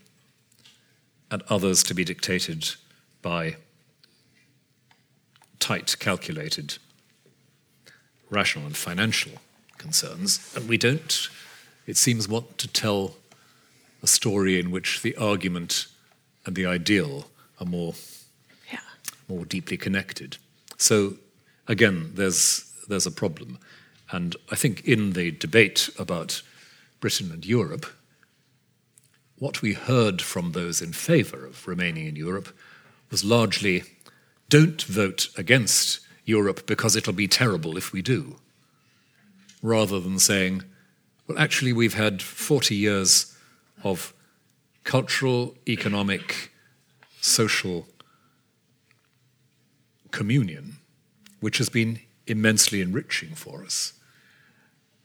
and 1.29 1.43
others 1.49 1.83
to 1.83 1.93
be 1.93 2.03
dictated 2.03 2.71
by 3.21 3.57
tight, 5.59 5.97
calculated 5.99 6.79
rational 8.29 8.65
and 8.65 8.77
financial 8.77 9.33
concerns, 9.77 10.53
and 10.55 10.67
we 10.67 10.77
don't, 10.77 11.29
it 11.87 11.97
seems, 11.97 12.27
want 12.27 12.57
to 12.57 12.67
tell 12.67 13.15
a 14.03 14.07
story 14.07 14.59
in 14.59 14.71
which 14.71 15.01
the 15.01 15.15
argument 15.15 15.87
and 16.45 16.55
the 16.55 16.65
ideal 16.65 17.27
are 17.59 17.65
more, 17.65 17.93
yeah. 18.71 18.79
more 19.27 19.45
deeply 19.45 19.77
connected. 19.77 20.37
So, 20.77 21.15
again, 21.67 22.11
there's, 22.15 22.71
there's 22.87 23.05
a 23.05 23.11
problem. 23.11 23.59
And 24.11 24.35
I 24.51 24.55
think 24.55 24.85
in 24.85 25.13
the 25.13 25.31
debate 25.31 25.89
about 25.99 26.41
Britain 26.99 27.31
and 27.31 27.45
Europe, 27.45 27.85
what 29.37 29.61
we 29.61 29.73
heard 29.73 30.21
from 30.21 30.51
those 30.51 30.81
in 30.81 30.93
favour 30.93 31.45
of 31.45 31.67
remaining 31.67 32.07
in 32.07 32.15
Europe 32.15 32.49
was 33.09 33.23
largely 33.23 33.83
don't 34.49 34.81
vote 34.81 35.29
against 35.37 35.99
Europe 36.29 36.65
because 36.65 36.95
it'll 36.95 37.13
be 37.13 37.27
terrible 37.27 37.75
if 37.75 37.91
we 37.91 38.01
do, 38.01 38.37
rather 39.61 39.99
than 39.99 40.19
saying, 40.19 40.63
well, 41.27 41.37
actually, 41.37 41.73
we've 41.73 41.95
had 41.95 42.21
40 42.21 42.75
years 42.75 43.35
of 43.83 44.13
cultural, 44.83 45.55
economic, 45.67 46.51
social 47.21 47.87
communion, 50.11 50.77
which 51.39 51.57
has 51.57 51.69
been 51.69 51.99
immensely 52.27 52.81
enriching 52.81 53.35
for 53.35 53.63
us. 53.63 53.93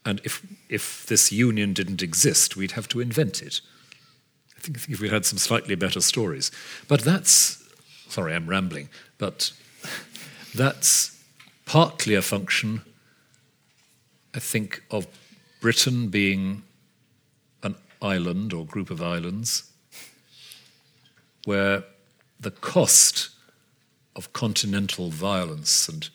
And 0.06 0.20
if, 0.24 0.46
if 0.68 1.06
this 1.06 1.32
union 1.32 1.72
didn't 1.72 2.02
exist, 2.02 2.56
we'd 2.56 2.72
have 2.72 2.88
to 2.88 3.00
invent 3.00 3.42
it. 3.42 3.60
I 4.56 4.60
think, 4.60 4.76
I 4.76 4.80
think 4.80 4.94
if 4.94 5.00
we 5.00 5.08
had 5.08 5.24
some 5.24 5.38
slightly 5.38 5.74
better 5.74 6.00
stories. 6.00 6.50
But 6.88 7.00
that's, 7.00 7.62
sorry, 8.08 8.34
I'm 8.34 8.46
rambling, 8.46 8.88
but 9.18 9.52
that's 10.54 11.13
partly 11.64 12.14
a 12.14 12.22
function, 12.22 12.82
I 14.34 14.38
think, 14.38 14.82
of 14.90 15.06
Britain 15.60 16.08
being 16.08 16.62
an 17.62 17.76
island 18.02 18.52
or 18.52 18.66
group 18.66 18.90
of 18.90 19.02
islands 19.02 19.70
where 21.44 21.84
the 22.40 22.50
cost 22.50 23.30
of 24.16 24.32
continental 24.32 25.10
violence 25.10 25.88
and 25.88 26.08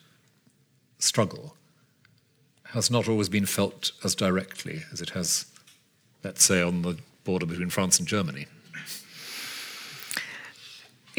struggle 0.99 1.55
has 2.73 2.91
not 2.91 3.07
always 3.07 3.30
been 3.30 3.45
felt 3.45 3.91
as 4.03 4.13
directly 4.15 4.84
as 4.91 5.01
it 5.01 5.11
has, 5.11 5.45
let's 6.23 6.43
say, 6.43 6.61
on 6.61 6.84
the 6.84 6.97
border 7.23 7.45
between 7.45 7.69
France 7.69 7.99
and 7.99 8.07
Germany. 8.07 8.45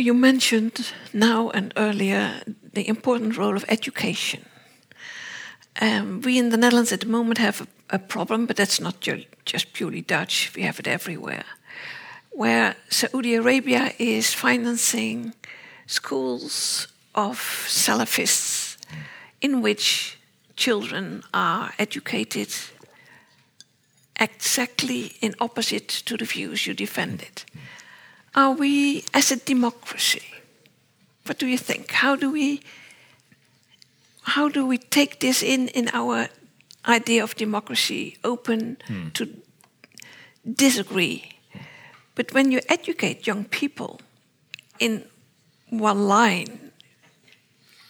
You 0.00 0.14
mentioned 0.14 0.94
now 1.12 1.50
and 1.50 1.74
earlier 1.76 2.40
the 2.72 2.88
important 2.88 3.36
role 3.36 3.54
of 3.54 3.66
education. 3.68 4.46
Um, 5.78 6.22
we 6.22 6.38
in 6.38 6.48
the 6.48 6.56
Netherlands 6.56 6.92
at 6.92 7.00
the 7.00 7.06
moment 7.06 7.38
have 7.38 7.60
a, 7.60 7.96
a 7.96 7.98
problem, 7.98 8.46
but 8.46 8.56
that's 8.56 8.80
not 8.80 9.00
ju 9.00 9.24
just 9.44 9.74
purely 9.74 10.00
Dutch, 10.00 10.52
we 10.56 10.62
have 10.62 10.78
it 10.78 10.86
everywhere, 10.86 11.44
where 12.30 12.76
Saudi 12.88 13.34
Arabia 13.34 13.92
is 13.98 14.32
financing 14.32 15.34
schools 15.86 16.88
of 17.14 17.38
Salafists 17.66 18.78
in 19.42 19.60
which 19.60 20.18
children 20.56 21.22
are 21.34 21.74
educated 21.78 22.48
exactly 24.18 25.12
in 25.20 25.34
opposite 25.40 25.88
to 26.06 26.16
the 26.16 26.24
views 26.24 26.66
you 26.66 26.74
defended. 26.74 27.44
Are 28.34 28.52
we, 28.52 29.04
as 29.12 29.32
a 29.32 29.36
democracy, 29.36 30.22
what 31.26 31.38
do 31.38 31.46
you 31.46 31.58
think? 31.58 31.90
How 31.90 32.16
do 32.16 32.30
we, 32.30 32.60
how 34.22 34.48
do 34.48 34.66
we 34.66 34.78
take 34.78 35.20
this 35.20 35.42
in 35.42 35.68
in 35.68 35.88
our 35.92 36.28
idea 36.86 37.22
of 37.22 37.34
democracy, 37.34 38.16
open 38.22 38.76
hmm. 38.86 39.08
to 39.10 39.28
disagree? 40.44 41.40
But 42.14 42.32
when 42.32 42.52
you 42.52 42.60
educate 42.68 43.26
young 43.26 43.44
people 43.44 44.00
in 44.78 45.04
one 45.68 46.08
line, 46.08 46.70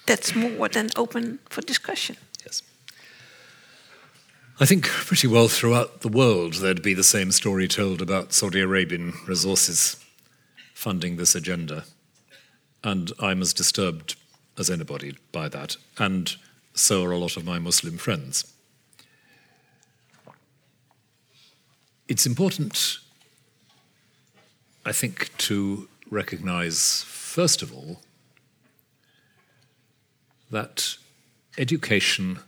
that's 0.06 0.34
more 0.34 0.68
than 0.68 0.88
open 0.96 1.38
for 1.48 1.62
discussion. 1.62 2.16
Yes. 2.44 2.62
I 4.58 4.66
think 4.66 4.86
pretty 4.86 5.26
well 5.28 5.48
throughout 5.48 6.00
the 6.00 6.08
world 6.08 6.54
there'd 6.54 6.82
be 6.82 6.94
the 6.94 7.04
same 7.04 7.32
story 7.32 7.68
told 7.68 8.02
about 8.02 8.32
Saudi 8.32 8.60
Arabian 8.60 9.12
resources 9.26 9.99
funding 10.80 11.16
this 11.16 11.34
agenda. 11.34 11.84
And 12.82 13.12
I'm 13.20 13.42
as 13.42 13.52
disturbed 13.52 14.16
as 14.56 14.70
anybody 14.70 15.14
by 15.30 15.46
that. 15.50 15.76
And 15.98 16.34
so 16.72 17.04
are 17.04 17.10
a 17.10 17.18
lot 17.18 17.36
of 17.36 17.44
my 17.44 17.58
Muslim 17.58 17.98
friends. 17.98 18.50
It's 22.08 22.24
important, 22.24 22.98
I 24.86 24.92
think, 24.92 25.36
to 25.50 25.86
recognize, 26.10 27.02
first 27.02 27.60
of 27.60 27.74
all, 27.74 28.00
that 30.50 30.96
education 31.58 32.38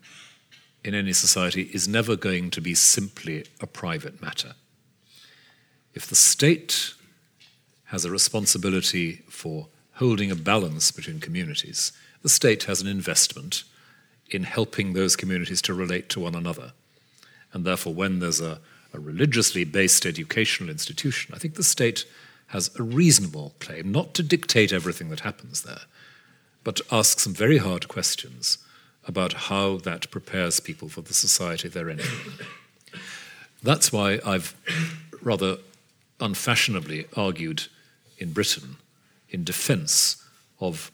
in 0.82 0.94
any 0.94 1.12
society 1.12 1.68
is 1.74 1.86
never 1.86 2.16
going 2.16 2.50
to 2.52 2.62
be 2.62 2.74
simply 2.74 3.44
a 3.60 3.66
private 3.66 4.22
matter. 4.22 4.54
If 5.92 6.06
the 6.06 6.16
state 6.16 6.94
has 7.92 8.06
a 8.06 8.10
responsibility 8.10 9.16
for 9.28 9.68
holding 9.96 10.30
a 10.30 10.34
balance 10.34 10.90
between 10.90 11.20
communities. 11.20 11.92
The 12.22 12.30
state 12.30 12.64
has 12.64 12.80
an 12.80 12.88
investment 12.88 13.64
in 14.30 14.44
helping 14.44 14.94
those 14.94 15.14
communities 15.14 15.60
to 15.62 15.74
relate 15.74 16.08
to 16.08 16.20
one 16.20 16.34
another. 16.34 16.72
And 17.52 17.66
therefore, 17.66 17.92
when 17.92 18.18
there's 18.18 18.40
a, 18.40 18.60
a 18.94 18.98
religiously 18.98 19.64
based 19.64 20.06
educational 20.06 20.70
institution, 20.70 21.34
I 21.34 21.38
think 21.38 21.54
the 21.54 21.62
state 21.62 22.06
has 22.46 22.70
a 22.78 22.82
reasonable 22.82 23.52
claim 23.60 23.92
not 23.92 24.14
to 24.14 24.22
dictate 24.22 24.72
everything 24.72 25.10
that 25.10 25.20
happens 25.20 25.60
there, 25.60 25.82
but 26.64 26.76
to 26.76 26.84
ask 26.90 27.20
some 27.20 27.34
very 27.34 27.58
hard 27.58 27.88
questions 27.88 28.56
about 29.06 29.34
how 29.34 29.76
that 29.76 30.10
prepares 30.10 30.60
people 30.60 30.88
for 30.88 31.02
the 31.02 31.12
society 31.12 31.68
they're 31.68 31.90
in. 31.90 32.00
That's 33.62 33.92
why 33.92 34.18
I've 34.24 34.56
rather 35.20 35.58
unfashionably 36.20 37.04
argued 37.14 37.64
in 38.22 38.32
Britain 38.32 38.76
in 39.28 39.44
defense 39.44 40.24
of 40.60 40.90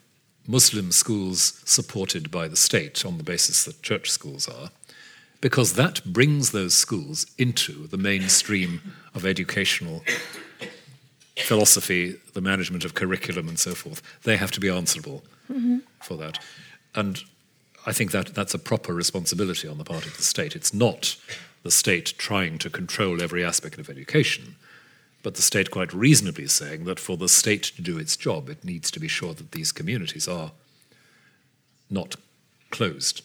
Muslim 0.47 0.91
schools 0.91 1.61
supported 1.63 2.31
by 2.31 2.47
the 2.47 2.55
state 2.55 3.05
on 3.05 3.17
the 3.17 3.23
basis 3.23 3.63
that 3.65 3.83
church 3.83 4.09
schools 4.09 4.47
are, 4.47 4.71
because 5.41 5.73
that 5.73 6.03
brings 6.03 6.51
those 6.51 6.73
schools 6.73 7.27
into 7.37 7.87
the 7.87 7.97
mainstream 7.97 8.81
of 9.13 9.25
educational 9.25 10.03
philosophy, 11.37 12.15
the 12.33 12.41
management 12.41 12.83
of 12.83 12.95
curriculum, 12.95 13.47
and 13.47 13.59
so 13.59 13.73
forth. 13.75 14.01
They 14.23 14.37
have 14.37 14.51
to 14.51 14.59
be 14.59 14.69
answerable 14.69 15.23
mm-hmm. 15.49 15.77
for 16.01 16.17
that. 16.17 16.39
And 16.95 17.21
I 17.85 17.93
think 17.93 18.11
that 18.11 18.33
that's 18.33 18.53
a 18.53 18.59
proper 18.59 18.93
responsibility 18.93 19.67
on 19.67 19.77
the 19.77 19.85
part 19.85 20.05
of 20.05 20.17
the 20.17 20.23
state. 20.23 20.55
It's 20.55 20.73
not 20.73 21.15
the 21.63 21.71
state 21.71 22.13
trying 22.17 22.57
to 22.59 22.69
control 22.69 23.21
every 23.21 23.43
aspect 23.43 23.77
of 23.77 23.89
education 23.89 24.55
but 25.21 25.35
the 25.35 25.41
state 25.41 25.71
quite 25.71 25.93
reasonably 25.93 26.47
saying 26.47 26.85
that 26.85 26.99
for 26.99 27.17
the 27.17 27.29
state 27.29 27.63
to 27.63 27.81
do 27.81 27.97
its 27.97 28.15
job, 28.15 28.49
it 28.49 28.63
needs 28.63 28.89
to 28.91 28.99
be 28.99 29.07
sure 29.07 29.33
that 29.33 29.51
these 29.51 29.71
communities 29.71 30.27
are 30.27 30.51
not 31.89 32.15
closed. 32.69 33.21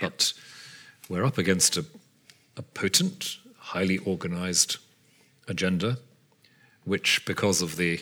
But 0.00 0.32
we're 1.08 1.26
up 1.26 1.38
against 1.38 1.76
a, 1.76 1.84
a 2.56 2.62
potent, 2.62 3.38
highly 3.58 3.98
organized 3.98 4.76
agenda, 5.46 5.98
which, 6.84 7.24
because 7.26 7.60
of 7.60 7.76
the 7.76 8.00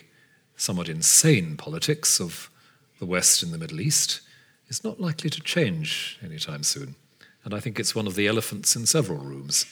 somewhat 0.56 0.88
insane 0.88 1.56
politics 1.56 2.20
of 2.20 2.50
the 2.98 3.06
West 3.06 3.42
in 3.42 3.50
the 3.50 3.58
Middle 3.58 3.80
East, 3.80 4.20
is 4.68 4.84
not 4.84 5.00
likely 5.00 5.30
to 5.30 5.40
change 5.40 6.18
anytime 6.22 6.62
soon. 6.62 6.94
And 7.44 7.54
I 7.54 7.60
think 7.60 7.78
it's 7.78 7.94
one 7.94 8.06
of 8.06 8.16
the 8.16 8.26
elephants 8.26 8.74
in 8.74 8.86
several 8.86 9.18
rooms. 9.18 9.66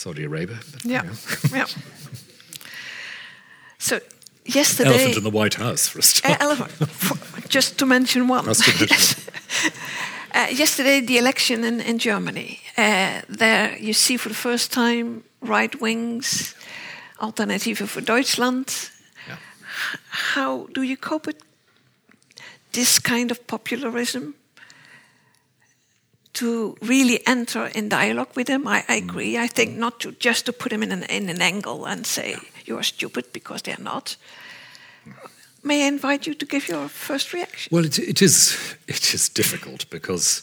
Saudi 0.00 0.24
Arabia. 0.24 0.58
But, 0.72 0.84
yeah, 0.84 1.02
you 1.02 1.08
know. 1.50 1.56
yeah. 1.56 1.66
So 3.78 4.00
yesterday, 4.44 4.90
elephant 4.90 5.16
in 5.16 5.24
the 5.24 5.30
White 5.30 5.54
House 5.54 5.88
for 5.88 5.98
a 5.98 6.02
start. 6.02 6.40
elephant, 6.40 7.48
just 7.48 7.78
to 7.78 7.86
mention 7.86 8.28
one. 8.28 8.48
uh, 8.48 8.54
yesterday, 10.50 11.00
the 11.00 11.18
election 11.18 11.64
in, 11.64 11.80
in 11.80 11.98
Germany. 11.98 12.60
Uh, 12.78 13.20
there, 13.28 13.76
you 13.78 13.92
see 13.92 14.16
for 14.16 14.28
the 14.28 14.34
first 14.34 14.72
time 14.72 15.22
right 15.42 15.80
wings, 15.80 16.54
Alternative 17.20 17.90
for 17.90 18.00
Deutschland. 18.00 18.90
Yeah. 19.28 19.36
How 20.32 20.66
do 20.72 20.80
you 20.82 20.96
cope 20.96 21.26
with 21.26 21.42
this 22.72 22.98
kind 22.98 23.30
of 23.30 23.46
popularism? 23.46 24.34
To 26.32 26.76
really 26.80 27.20
enter 27.26 27.66
in 27.66 27.88
dialogue 27.88 28.34
with 28.36 28.46
them. 28.46 28.66
I, 28.66 28.84
I 28.88 29.00
mm. 29.00 29.04
agree. 29.04 29.38
I 29.38 29.46
think 29.46 29.76
not 29.76 30.00
to 30.00 30.12
just 30.12 30.46
to 30.46 30.52
put 30.52 30.70
them 30.70 30.82
in 30.82 30.92
an, 30.92 31.02
in 31.04 31.28
an 31.28 31.42
angle 31.42 31.86
and 31.86 32.06
say 32.06 32.36
you 32.64 32.78
are 32.78 32.82
stupid 32.82 33.32
because 33.32 33.62
they're 33.62 33.76
not. 33.78 34.16
May 35.62 35.84
I 35.84 35.88
invite 35.88 36.26
you 36.26 36.34
to 36.34 36.46
give 36.46 36.68
your 36.68 36.88
first 36.88 37.32
reaction? 37.32 37.74
Well, 37.74 37.84
it, 37.84 37.98
it 37.98 38.22
is 38.22 38.76
it 38.86 39.14
is 39.14 39.28
difficult 39.28 39.90
because 39.90 40.42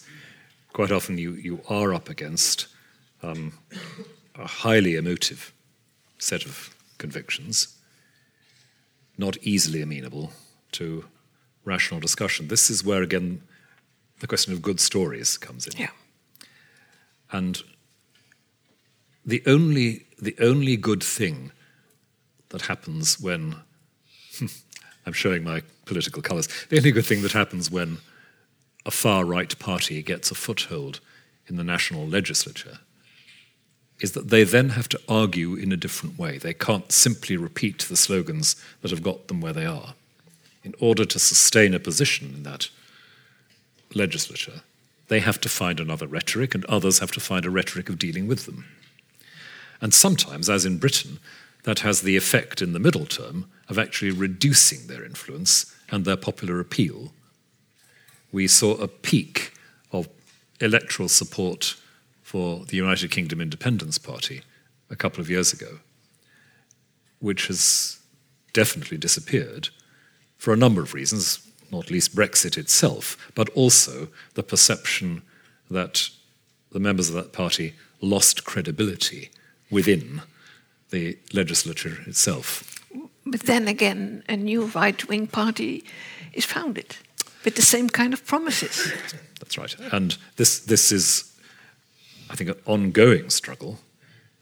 quite 0.73 0.91
often 0.91 1.18
you, 1.18 1.34
you 1.34 1.61
are 1.69 1.93
up 1.93 2.09
against 2.09 2.68
um, 3.23 3.53
a 4.35 4.45
highly 4.45 4.95
emotive 4.95 5.51
set 6.19 6.45
of 6.45 6.76
convictions, 6.99 7.77
not 9.18 9.38
easily 9.41 9.81
amenable 9.81 10.31
to 10.73 11.05
rational 11.65 11.99
discussion. 11.99 12.47
This 12.47 12.69
is 12.69 12.84
where 12.84 13.01
again 13.01 13.41
the 14.19 14.27
question 14.27 14.53
of 14.53 14.61
good 14.61 14.80
stories 14.80 15.38
comes 15.38 15.68
in. 15.68 15.80
Yeah. 15.80 15.89
And 17.31 17.61
the 19.26 19.44
only 19.45 20.06
the 20.19 20.35
only 20.39 20.77
good 20.77 21.03
thing 21.03 21.52
that 22.49 22.64
happens 22.64 23.19
when 23.19 23.56
I'm 25.06 25.14
showing 25.14 25.44
my 25.44 25.61
political 25.85 26.22
colours. 26.22 26.48
The 26.69 26.77
only 26.77 26.91
good 26.91 27.06
thing 27.06 27.22
that 27.22 27.34
happens 27.34 27.69
when 27.69 27.99
a 28.85 28.91
far 28.91 29.26
right 29.26 29.57
party 29.60 30.02
gets 30.02 30.31
a 30.31 30.35
foothold 30.35 31.02
in 31.48 31.57
the 31.57 31.64
national 31.64 32.07
legislature 32.07 32.80
is 33.99 34.14
that 34.14 34.30
they 34.30 34.44
then 34.44 34.69
have 34.69 34.88
to 34.89 34.99
argue 35.10 35.56
in 35.56 35.72
a 35.72 35.77
different 35.77 36.18
way. 36.19 36.38
They 36.38 36.53
can't 36.53 36.91
simply 36.91 37.35
repeat 37.35 37.80
the 37.80 37.98
slogans 37.98 38.56
that 38.81 38.91
have 38.91 39.02
got 39.02 39.27
them 39.27 39.41
where 39.41 39.53
they 39.53 39.65
are. 39.65 39.95
In 40.64 40.76
order 40.80 41.06
to 41.06 41.19
sustain 41.19 41.73
a 41.73 41.80
position 41.80 42.34
in 42.35 42.44
that 42.44 42.69
legislature, 43.97 44.61
they 45.07 45.19
have 45.19 45.41
to 45.41 45.49
find 45.49 45.79
another 45.79 46.07
rhetoric, 46.07 46.55
and 46.55 46.65
others 46.65 46.99
have 46.99 47.11
to 47.11 47.19
find 47.19 47.45
a 47.45 47.49
rhetoric 47.49 47.89
of 47.89 47.99
dealing 47.99 48.27
with 48.27 48.45
them. 48.45 48.65
And 49.81 49.93
sometimes, 49.93 50.49
as 50.49 50.65
in 50.65 50.77
Britain, 50.77 51.19
that 51.63 51.79
has 51.79 52.01
the 52.01 52.17
effect 52.17 52.61
in 52.61 52.73
the 52.73 52.79
middle 52.79 53.05
term 53.05 53.49
of 53.67 53.77
actually 53.77 54.11
reducing 54.11 54.87
their 54.87 55.03
influence 55.03 55.75
and 55.89 56.05
their 56.05 56.17
popular 56.17 56.59
appeal. 56.59 57.11
We 58.31 58.47
saw 58.47 58.75
a 58.75 58.87
peak 58.87 59.53
of 59.91 60.07
electoral 60.59 61.09
support 61.09 61.75
for 62.21 62.65
the 62.65 62.77
United 62.77 63.11
Kingdom 63.11 63.41
Independence 63.41 63.97
Party 63.97 64.41
a 64.89 64.95
couple 64.95 65.21
of 65.21 65.29
years 65.29 65.53
ago, 65.53 65.79
which 67.19 67.47
has 67.47 67.99
definitely 68.53 68.97
disappeared 68.97 69.69
for 70.37 70.53
a 70.53 70.57
number 70.57 70.81
of 70.81 70.93
reasons, 70.93 71.46
not 71.72 71.91
least 71.91 72.15
Brexit 72.15 72.57
itself, 72.57 73.31
but 73.35 73.49
also 73.49 74.07
the 74.34 74.44
perception 74.44 75.22
that 75.69 76.10
the 76.72 76.80
members 76.80 77.10
of 77.10 77.15
that 77.15 77.34
party 77.34 77.73
lost 78.02 78.44
credibility 78.44 79.30
within 79.69 80.22
the 80.91 81.18
legislature 81.34 81.98
itself. 82.06 82.80
But 83.26 83.41
then 83.41 83.68
again, 83.68 84.23
a 84.30 84.38
new 84.38 84.65
right 84.68 85.07
wing 85.07 85.27
party 85.27 85.84
is 86.34 86.45
founded 86.45 86.95
with 87.44 87.56
the 87.56 87.61
same 87.61 87.89
kind 87.89 88.14
of 88.14 88.26
promises. 88.26 88.94
That's 89.39 89.57
right. 89.57 89.76
And 89.91 90.18
this, 90.38 90.60
this 90.60 90.91
is, 90.91 91.34
I 92.30 92.35
think, 92.35 92.49
an 92.49 92.60
ongoing 92.65 93.30
struggle 93.30 93.80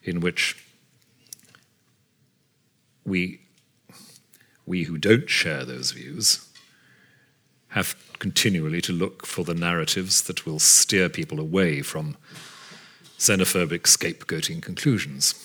in 0.03 0.19
which 0.19 0.63
we, 3.05 3.41
we 4.65 4.83
who 4.83 4.97
don't 4.97 5.29
share 5.29 5.65
those 5.65 5.91
views 5.91 6.44
have 7.75 7.93
continually 8.19 8.79
to 8.79 8.93
look 8.93 9.25
for 9.25 9.43
the 9.43 9.53
narratives 9.53 10.21
that 10.23 10.45
will 10.45 10.59
steer 10.59 11.09
people 11.09 11.41
away 11.41 11.81
from 11.81 12.15
xenophobic 13.19 13.81
scapegoating 13.81 14.61
conclusions. 14.61 15.35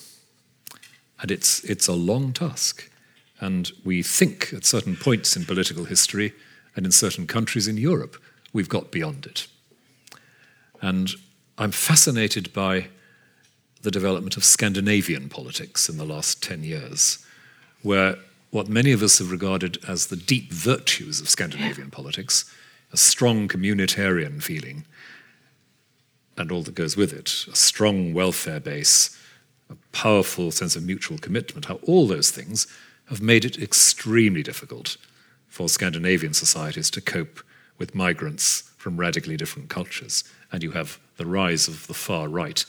And 1.21 1.33
it's, 1.33 1.65
it's 1.65 1.89
a 1.89 1.93
long 1.93 2.33
task. 2.33 2.89
And 3.41 3.73
we 3.85 4.05
think 4.05 4.53
at 4.55 4.65
certain 4.65 4.95
points 4.95 5.35
in 5.35 5.45
political 5.45 5.87
history 5.87 6.33
and 6.77 6.87
in 6.87 6.93
certain 6.93 7.27
countries 7.27 7.67
in 7.67 7.77
Europe, 7.77 8.17
we've 8.53 8.69
got 8.69 8.93
beyond 8.93 9.27
it. 9.27 9.49
And 10.81 11.11
I'm 11.59 11.73
fascinated 11.73 12.53
by 12.53 12.87
the 13.83 13.91
development 13.91 14.37
of 14.37 14.45
Scandinavian 14.45 15.31
politics 15.31 15.89
in 15.89 15.97
the 15.97 16.05
last 16.05 16.45
10 16.45 16.63
years, 16.63 17.27
where 17.83 18.15
what 18.51 18.69
many 18.69 18.93
of 18.93 19.03
us 19.03 19.19
have 19.19 19.31
regarded 19.31 19.79
as 19.87 20.07
the 20.07 20.17
deep 20.17 20.53
virtues 20.53 21.21
of 21.21 21.29
Scandinavian 21.29 21.91
politics, 21.91 22.53
a 22.93 22.97
strong 22.97 23.47
communitarian 23.49 24.43
feeling, 24.43 24.85
and 26.37 26.51
all 26.51 26.63
that 26.63 26.75
goes 26.75 26.97
with 26.97 27.13
it, 27.13 27.47
a 27.53 27.57
strong 27.57 28.13
welfare 28.13 28.61
base, 28.61 29.17
a 29.69 29.77
powerful 29.93 30.51
sense 30.51 30.75
of 30.75 30.83
mutual 30.83 31.19
commitment, 31.19 31.67
how 31.67 31.79
all 31.87 32.07
those 32.07 32.31
things 32.31 32.67
have 33.09 33.21
made 33.21 33.45
it 33.45 33.59
extremely 33.59 34.43
difficult 34.43 34.97
for 35.49 35.69
Scandinavian 35.69 36.33
societies 36.35 36.91
to 36.91 37.01
cope 37.01 37.41
with 37.79 37.95
migrants 37.95 38.71
from 38.77 38.97
radically 38.97 39.37
different 39.37 39.69
cultures. 39.69 40.25
And 40.51 40.63
you 40.63 40.73
have 40.73 40.99
the 41.17 41.27
rise 41.27 41.69
of 41.69 41.87
the 41.87 41.95
far 41.95 42.29
right 42.29 42.65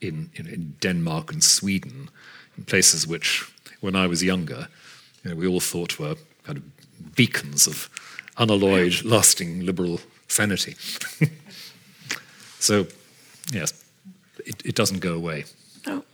in, 0.00 0.30
in, 0.34 0.46
in 0.46 0.76
Denmark 0.80 1.32
and 1.32 1.42
Sweden, 1.42 2.10
in 2.56 2.64
places 2.64 3.06
which, 3.06 3.44
when 3.80 3.94
I 3.94 4.06
was 4.06 4.22
younger, 4.22 4.68
you 5.24 5.30
know, 5.30 5.36
we 5.36 5.46
all 5.46 5.60
thought 5.60 5.98
were 5.98 6.16
kind 6.44 6.58
of 6.58 7.14
beacons 7.14 7.66
of 7.66 7.88
unalloyed, 8.36 9.02
lasting 9.04 9.60
liberal 9.64 10.00
sanity. 10.28 10.76
so, 12.58 12.86
yes, 13.52 13.84
it, 14.44 14.64
it 14.64 14.74
doesn't 14.74 15.00
go 15.00 15.14
away. 15.14 15.44
No. 15.86 16.04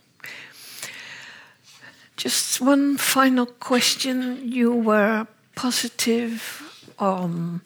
Just 2.15 2.61
one 2.61 2.97
final 2.97 3.45
question. 3.45 4.51
You 4.51 4.73
were 4.73 5.27
positive 5.55 6.87
on 6.99 7.61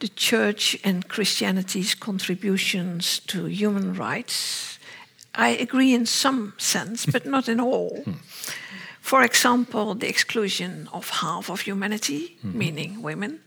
the 0.00 0.08
church 0.08 0.78
and 0.84 1.08
Christianity's 1.08 1.94
contributions 1.94 3.20
to 3.20 3.46
human 3.46 3.94
rights. 3.94 4.78
I 5.34 5.50
agree 5.50 5.94
in 5.94 6.06
some 6.06 6.54
sense, 6.58 7.06
but 7.06 7.26
not 7.26 7.48
in 7.48 7.60
all. 7.60 8.02
Hmm. 8.04 8.12
For 9.00 9.22
example, 9.22 9.94
the 9.94 10.08
exclusion 10.08 10.88
of 10.92 11.08
half 11.10 11.48
of 11.50 11.60
humanity, 11.60 12.18
mm 12.18 12.50
-hmm. 12.50 12.56
meaning 12.56 13.02
women, 13.02 13.40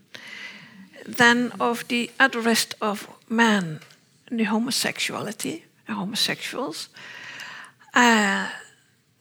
then 1.18 1.52
of 1.58 1.84
the 1.88 2.10
arrest 2.18 2.76
of 2.80 3.08
men, 3.28 3.82
the 4.38 4.46
homosexuality, 4.46 5.64
the 5.86 5.94
homosexuals, 5.94 6.90
uh, 7.96 8.48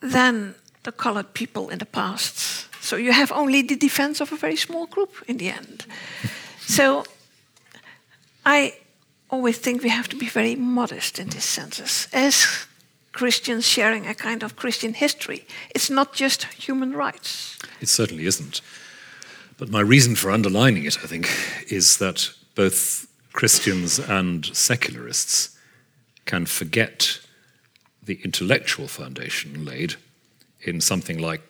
then 0.01 0.55
the 0.83 0.93
colored 0.93 1.33
people 1.33 1.73
in 1.73 1.79
the 1.79 1.87
past. 1.87 2.69
So 2.81 2.97
you 2.97 3.13
have 3.13 3.35
only 3.35 3.63
the 3.63 3.77
defense 3.77 4.23
of 4.23 4.33
a 4.33 4.37
very 4.37 4.57
small 4.57 4.87
group 4.87 5.23
in 5.27 5.37
the 5.37 5.51
end. 5.51 5.87
so 6.67 7.05
I 8.45 8.73
always 9.29 9.59
think 9.59 9.83
we 9.83 9.91
have 9.91 10.09
to 10.09 10.17
be 10.17 10.29
very 10.29 10.57
modest 10.57 11.19
in 11.19 11.29
these 11.29 11.49
senses. 11.49 12.09
As 12.13 12.67
Christians 13.13 13.67
sharing 13.67 14.07
a 14.07 14.15
kind 14.15 14.43
of 14.43 14.57
Christian 14.57 14.95
history, 14.95 15.47
it's 15.75 15.91
not 15.91 16.13
just 16.15 16.45
human 16.45 16.93
rights. 16.93 17.59
It 17.81 17.89
certainly 17.89 18.27
isn't. 18.27 18.61
But 19.59 19.69
my 19.69 19.81
reason 19.81 20.17
for 20.17 20.31
underlining 20.31 20.85
it, 20.85 20.99
I 21.05 21.07
think, 21.07 21.29
is 21.71 21.99
that 21.99 22.31
both 22.55 23.07
Christians 23.33 23.99
and 23.99 24.47
secularists 24.47 25.57
can 26.25 26.47
forget 26.47 27.21
the 28.03 28.19
intellectual 28.25 28.89
foundation 28.89 29.65
laid 29.65 29.95
in 30.61 30.81
something 30.81 31.19
like 31.19 31.43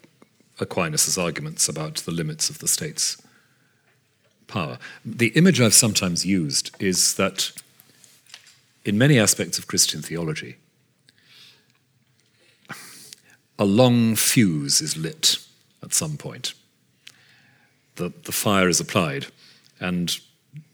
Aquinas' 0.60 1.16
arguments 1.16 1.68
about 1.68 1.96
the 1.96 2.10
limits 2.10 2.50
of 2.50 2.58
the 2.58 2.68
state's 2.68 3.20
power. 4.46 4.78
The 5.04 5.28
image 5.28 5.60
I've 5.60 5.74
sometimes 5.74 6.26
used 6.26 6.70
is 6.78 7.14
that 7.14 7.52
in 8.84 8.98
many 8.98 9.18
aspects 9.18 9.58
of 9.58 9.66
Christian 9.66 10.02
theology, 10.02 10.56
a 13.62 13.64
long 13.64 14.16
fuse 14.16 14.80
is 14.80 14.96
lit 14.96 15.38
at 15.84 15.94
some 15.94 16.16
point. 16.16 16.52
The, 17.94 18.12
the 18.24 18.32
fire 18.32 18.68
is 18.68 18.80
applied, 18.80 19.26
and 19.78 20.18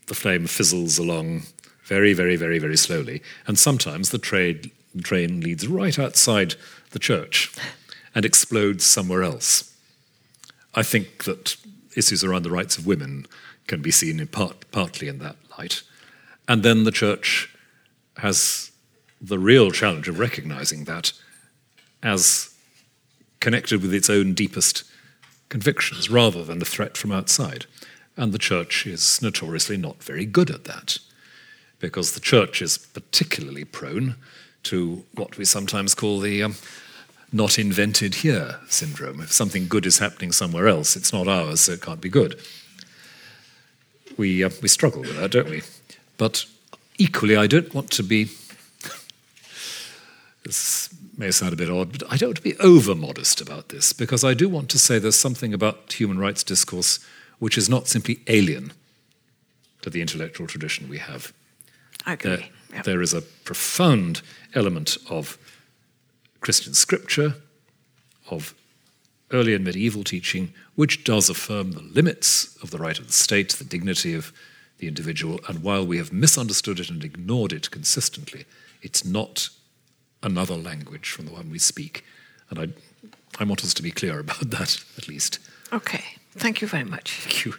the 0.06 0.14
flame 0.14 0.46
fizzles 0.46 0.98
along 0.98 1.42
very, 1.84 2.14
very, 2.14 2.36
very, 2.36 2.58
very 2.58 2.78
slowly. 2.78 3.20
And 3.46 3.58
sometimes 3.58 4.08
the 4.08 4.16
trade, 4.18 4.70
train 5.02 5.42
leads 5.42 5.68
right 5.68 5.98
outside 5.98 6.54
the 6.92 6.98
church 6.98 7.54
and 8.14 8.24
explodes 8.24 8.86
somewhere 8.86 9.22
else. 9.22 9.76
I 10.74 10.82
think 10.82 11.24
that 11.24 11.56
issues 11.94 12.24
around 12.24 12.44
the 12.44 12.50
rights 12.50 12.78
of 12.78 12.86
women 12.86 13.26
can 13.66 13.82
be 13.82 13.90
seen 13.90 14.18
in 14.18 14.28
part, 14.28 14.70
partly 14.72 15.08
in 15.08 15.18
that 15.18 15.36
light. 15.58 15.82
And 16.48 16.62
then 16.62 16.84
the 16.84 16.90
church 16.90 17.54
has 18.16 18.70
the 19.20 19.38
real 19.38 19.72
challenge 19.72 20.08
of 20.08 20.18
recognizing 20.18 20.84
that 20.84 21.12
as 22.02 22.54
connected 23.40 23.82
with 23.82 23.94
its 23.94 24.10
own 24.10 24.34
deepest 24.34 24.84
convictions 25.48 26.10
rather 26.10 26.44
than 26.44 26.60
a 26.60 26.66
threat 26.66 26.96
from 26.96 27.12
outside. 27.12 27.66
And 28.16 28.32
the 28.32 28.38
church 28.38 28.86
is 28.86 29.22
notoriously 29.22 29.76
not 29.76 30.02
very 30.02 30.26
good 30.26 30.50
at 30.50 30.64
that, 30.64 30.98
because 31.78 32.12
the 32.12 32.20
church 32.20 32.60
is 32.60 32.78
particularly 32.78 33.64
prone 33.64 34.16
to 34.64 35.04
what 35.14 35.38
we 35.38 35.44
sometimes 35.44 35.94
call 35.94 36.20
the 36.20 36.42
um, 36.42 36.56
not 37.32 37.58
invented 37.58 38.16
here 38.16 38.56
syndrome. 38.68 39.20
If 39.20 39.32
something 39.32 39.68
good 39.68 39.86
is 39.86 39.98
happening 39.98 40.32
somewhere 40.32 40.68
else, 40.68 40.96
it's 40.96 41.12
not 41.12 41.28
ours, 41.28 41.60
so 41.60 41.72
it 41.72 41.82
can't 41.82 42.00
be 42.00 42.08
good. 42.08 42.40
We, 44.16 44.42
uh, 44.42 44.50
we 44.62 44.68
struggle 44.68 45.02
with 45.02 45.16
that, 45.16 45.30
don't 45.30 45.48
we? 45.48 45.62
But 46.16 46.44
equally, 46.98 47.36
I 47.36 47.46
don't 47.46 47.72
want 47.72 47.90
to 47.92 48.02
be. 48.02 48.30
may 51.18 51.30
sound 51.32 51.52
a 51.52 51.56
bit 51.56 51.68
odd, 51.68 51.92
but 51.92 52.10
I 52.10 52.16
don't 52.16 52.28
want 52.28 52.36
to 52.36 52.42
be 52.42 52.56
over 52.58 52.94
modest 52.94 53.40
about 53.40 53.68
this 53.68 53.92
because 53.92 54.22
I 54.22 54.34
do 54.34 54.48
want 54.48 54.70
to 54.70 54.78
say 54.78 54.98
there's 54.98 55.16
something 55.16 55.52
about 55.52 55.92
human 55.92 56.18
rights 56.18 56.44
discourse 56.44 57.00
which 57.40 57.58
is 57.58 57.68
not 57.68 57.88
simply 57.88 58.20
alien 58.28 58.72
to 59.82 59.90
the 59.90 60.00
intellectual 60.00 60.46
tradition 60.46 60.88
we 60.88 60.98
have. 60.98 61.32
I 62.06 62.14
agree. 62.14 62.36
There, 62.36 62.44
yep. 62.72 62.84
there 62.84 63.02
is 63.02 63.12
a 63.12 63.22
profound 63.22 64.22
element 64.54 64.96
of 65.10 65.38
Christian 66.40 66.74
scripture, 66.74 67.34
of 68.30 68.54
early 69.32 69.54
and 69.54 69.64
medieval 69.64 70.04
teaching, 70.04 70.52
which 70.74 71.04
does 71.04 71.28
affirm 71.28 71.72
the 71.72 71.82
limits 71.82 72.56
of 72.62 72.70
the 72.70 72.78
right 72.78 72.98
of 72.98 73.06
the 73.06 73.12
state, 73.12 73.50
the 73.50 73.64
dignity 73.64 74.14
of 74.14 74.32
the 74.78 74.88
individual, 74.88 75.40
and 75.48 75.62
while 75.62 75.84
we 75.84 75.98
have 75.98 76.12
misunderstood 76.12 76.78
it 76.78 76.88
and 76.88 77.04
ignored 77.04 77.52
it 77.52 77.70
consistently, 77.70 78.44
it's 78.80 79.04
not 79.04 79.48
another 80.22 80.54
language 80.54 81.10
from 81.10 81.26
the 81.26 81.32
one 81.32 81.50
we 81.50 81.58
speak. 81.58 82.04
And 82.50 82.58
I, 82.58 82.68
I 83.40 83.44
want 83.44 83.64
us 83.64 83.74
to 83.74 83.82
be 83.82 83.90
clear 83.90 84.18
about 84.20 84.50
that, 84.50 84.82
at 84.96 85.08
least. 85.08 85.38
Okay. 85.72 86.04
Thank 86.32 86.60
you 86.60 86.68
very 86.68 86.84
much. 86.84 87.12
Thank 87.12 87.44
you. 87.44 87.54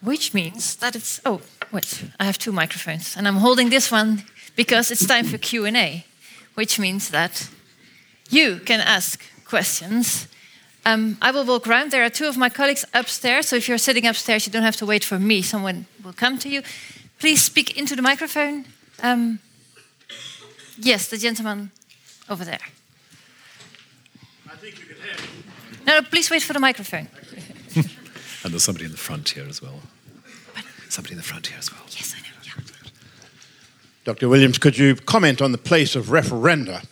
Which 0.00 0.32
means 0.32 0.76
that 0.76 0.94
it's 0.94 1.20
oh 1.24 1.40
wait 1.72 2.04
I 2.20 2.24
have 2.24 2.38
two 2.38 2.52
microphones 2.52 3.16
and 3.16 3.26
I'm 3.26 3.36
holding 3.36 3.70
this 3.70 3.90
one 3.90 4.24
because 4.56 4.90
it's 4.90 5.06
time 5.06 5.24
for 5.26 5.38
Q 5.38 5.64
and 5.66 5.76
A, 5.76 6.04
which 6.54 6.78
means 6.78 7.10
that 7.10 7.48
you 8.30 8.60
can 8.64 8.80
ask 8.80 9.22
questions 9.44 10.28
Um, 10.88 11.18
I 11.20 11.32
will 11.32 11.44
walk 11.44 11.66
around. 11.68 11.90
There 11.90 12.02
are 12.02 12.08
two 12.08 12.28
of 12.28 12.38
my 12.38 12.48
colleagues 12.48 12.86
upstairs, 12.94 13.48
so 13.48 13.56
if 13.56 13.68
you're 13.68 13.76
sitting 13.76 14.06
upstairs, 14.06 14.46
you 14.46 14.52
don't 14.52 14.62
have 14.62 14.76
to 14.76 14.86
wait 14.86 15.04
for 15.04 15.18
me. 15.18 15.42
Someone 15.42 15.84
will 16.02 16.14
come 16.14 16.38
to 16.38 16.48
you. 16.48 16.62
Please 17.18 17.42
speak 17.42 17.76
into 17.76 17.94
the 17.94 18.00
microphone. 18.00 18.64
Um, 19.02 19.38
yes, 20.78 21.08
the 21.08 21.18
gentleman 21.18 21.72
over 22.30 22.42
there. 22.42 22.60
I 24.50 24.56
think 24.56 24.80
you 24.80 24.86
can 24.86 24.96
hear 24.96 25.14
me. 25.14 25.84
No, 25.86 26.00
no, 26.00 26.02
please 26.02 26.30
wait 26.30 26.42
for 26.42 26.54
the 26.54 26.60
microphone. 26.60 27.08
And 28.44 28.52
there's 28.52 28.62
somebody 28.62 28.84
in 28.84 28.92
the 28.92 28.96
front 28.96 29.28
here 29.28 29.46
as 29.48 29.60
well. 29.60 29.80
Somebody 30.88 31.14
in 31.14 31.18
the 31.18 31.24
front 31.24 31.48
here 31.48 31.58
as 31.58 31.72
well. 31.72 31.82
Yes, 31.90 32.14
I 32.16 32.20
know. 32.20 32.62
Yeah. 32.62 32.90
Dr. 34.04 34.28
Williams, 34.28 34.58
could 34.58 34.78
you 34.78 34.94
comment 34.94 35.42
on 35.42 35.50
the 35.50 35.58
place 35.58 35.96
of 35.96 36.06
referenda 36.06 36.86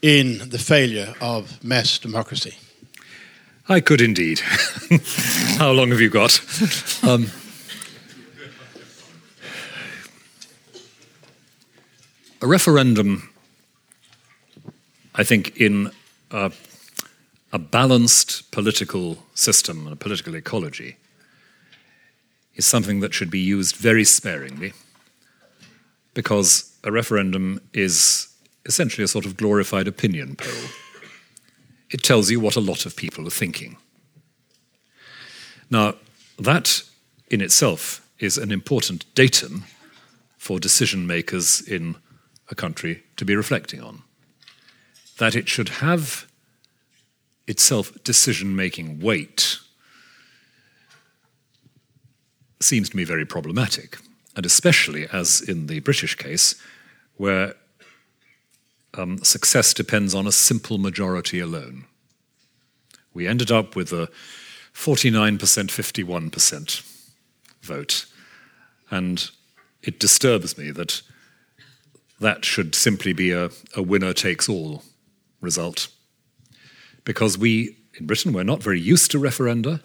in 0.00 0.48
the 0.50 0.58
failure 0.58 1.14
of 1.20 1.62
mass 1.64 1.98
democracy? 1.98 2.54
I 3.68 3.80
could 3.80 4.00
indeed. 4.00 4.40
How 5.58 5.72
long 5.72 5.90
have 5.90 6.00
you 6.00 6.08
got? 6.08 6.40
Um, 7.04 7.30
a 12.40 12.46
referendum, 12.46 13.28
I 15.14 15.22
think, 15.22 15.56
in 15.58 15.90
a, 16.30 16.50
a 17.52 17.58
balanced 17.58 18.50
political 18.52 19.18
system 19.34 19.84
and 19.86 19.92
a 19.92 19.96
political 19.96 20.34
ecology, 20.34 20.96
is 22.54 22.64
something 22.64 23.00
that 23.00 23.12
should 23.12 23.30
be 23.30 23.38
used 23.38 23.76
very 23.76 24.04
sparingly 24.04 24.72
because 26.14 26.74
a 26.84 26.90
referendum 26.90 27.60
is 27.74 28.28
essentially 28.64 29.04
a 29.04 29.08
sort 29.08 29.26
of 29.26 29.36
glorified 29.36 29.86
opinion 29.86 30.36
poll 30.36 30.70
it 31.90 32.02
tells 32.02 32.30
you 32.30 32.40
what 32.40 32.56
a 32.56 32.60
lot 32.60 32.86
of 32.86 32.96
people 32.96 33.26
are 33.26 33.30
thinking. 33.30 33.76
Now, 35.70 35.94
that 36.38 36.82
in 37.28 37.40
itself 37.40 38.06
is 38.18 38.38
an 38.38 38.50
important 38.50 39.04
datum 39.14 39.64
for 40.36 40.58
decision 40.58 41.06
makers 41.06 41.60
in 41.60 41.96
a 42.50 42.54
country 42.54 43.02
to 43.16 43.24
be 43.24 43.36
reflecting 43.36 43.82
on. 43.82 44.02
That 45.18 45.34
it 45.34 45.48
should 45.48 45.68
have 45.68 46.26
itself 47.46 47.92
decision 48.04 48.54
making 48.54 49.00
weight 49.00 49.58
seems 52.60 52.90
to 52.90 52.96
me 52.96 53.04
very 53.04 53.24
problematic, 53.24 53.98
and 54.36 54.44
especially 54.44 55.06
as 55.12 55.40
in 55.40 55.66
the 55.66 55.80
British 55.80 56.14
case, 56.16 56.54
where 57.16 57.54
um, 58.98 59.18
success 59.18 59.72
depends 59.72 60.14
on 60.14 60.26
a 60.26 60.32
simple 60.32 60.78
majority 60.78 61.40
alone. 61.40 61.84
We 63.14 63.26
ended 63.26 63.50
up 63.50 63.76
with 63.76 63.92
a 63.92 64.08
49%, 64.74 65.38
51% 65.38 67.04
vote. 67.62 68.06
And 68.90 69.30
it 69.82 70.00
disturbs 70.00 70.58
me 70.58 70.70
that 70.72 71.02
that 72.20 72.44
should 72.44 72.74
simply 72.74 73.12
be 73.12 73.30
a, 73.30 73.50
a 73.76 73.82
winner 73.82 74.12
takes 74.12 74.48
all 74.48 74.82
result. 75.40 75.88
Because 77.04 77.38
we, 77.38 77.76
in 77.98 78.06
Britain, 78.06 78.32
we're 78.32 78.42
not 78.42 78.62
very 78.62 78.80
used 78.80 79.10
to 79.12 79.18
referenda. 79.18 79.80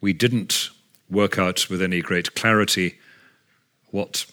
We 0.00 0.12
didn't 0.12 0.70
work 1.08 1.38
out 1.38 1.70
with 1.70 1.80
any 1.80 2.02
great 2.02 2.34
clarity 2.34 2.98
what 3.90 4.26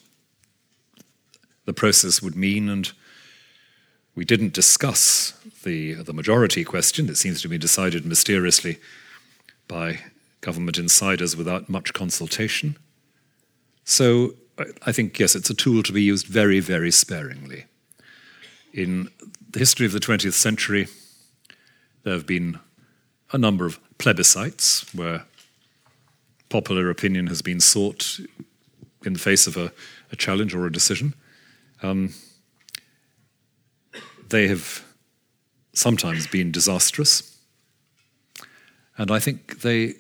the 1.66 1.74
process 1.74 2.22
would 2.22 2.36
mean 2.36 2.70
and 2.70 2.92
we 4.16 4.26
didn't 4.26 4.54
discuss 4.54 5.34
the, 5.64 5.96
the 5.96 6.14
majority 6.14 6.64
question 6.64 7.08
that 7.08 7.18
seems 7.18 7.42
to 7.42 7.50
be 7.50 7.58
decided 7.58 8.06
mysteriously 8.06 8.80
by 9.68 10.00
government 10.42 10.78
insiders 10.78 11.36
without 11.36 11.70
much 11.70 11.94
consultation. 11.94 12.78
So 13.84 14.36
I 14.86 14.92
think, 14.92 15.20
yes, 15.20 15.36
it's 15.36 15.50
a 15.50 15.56
tool 15.56 15.84
to 15.84 15.92
be 15.92 16.02
used 16.02 16.28
very, 16.28 16.60
very 16.60 16.92
sparingly. 16.92 17.66
In 18.74 19.10
the 19.50 19.60
history 19.60 19.86
of 19.86 19.92
the 19.92 20.00
20th 20.00 20.34
century, 20.34 20.88
there 22.04 22.14
have 22.14 22.26
been 22.26 22.60
a 23.32 23.38
number 23.38 23.66
of 23.66 23.80
plebiscites 23.98 24.94
where 24.96 25.24
popular 26.50 26.90
opinion 26.90 27.28
has 27.28 27.42
been 27.42 27.60
sought 27.60 28.20
in 29.04 29.14
the 29.14 29.20
face 29.20 29.48
of 29.48 29.58
a, 29.58 29.72
a 30.12 30.16
challenge 30.16 30.56
or 30.56 30.66
a 30.66 30.72
decision. 30.72 31.14
Um, 31.84 32.14
they 34.30 34.48
have 34.48 34.84
sometimes 35.74 36.28
been 36.28 36.52
disastrous. 36.52 37.38
And 38.98 39.12
I 39.12 39.20
think 39.20 39.62
they, 39.62 39.96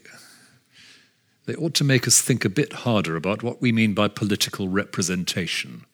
they 1.45 1.55
ought 1.55 1.73
to 1.75 1.83
make 1.83 2.07
us 2.07 2.21
think 2.21 2.45
a 2.45 2.49
bit 2.49 2.73
harder 2.73 3.15
about 3.15 3.43
what 3.43 3.61
we 3.61 3.71
mean 3.71 3.93
by 3.93 4.07
political 4.07 4.69
representation. 4.69 5.85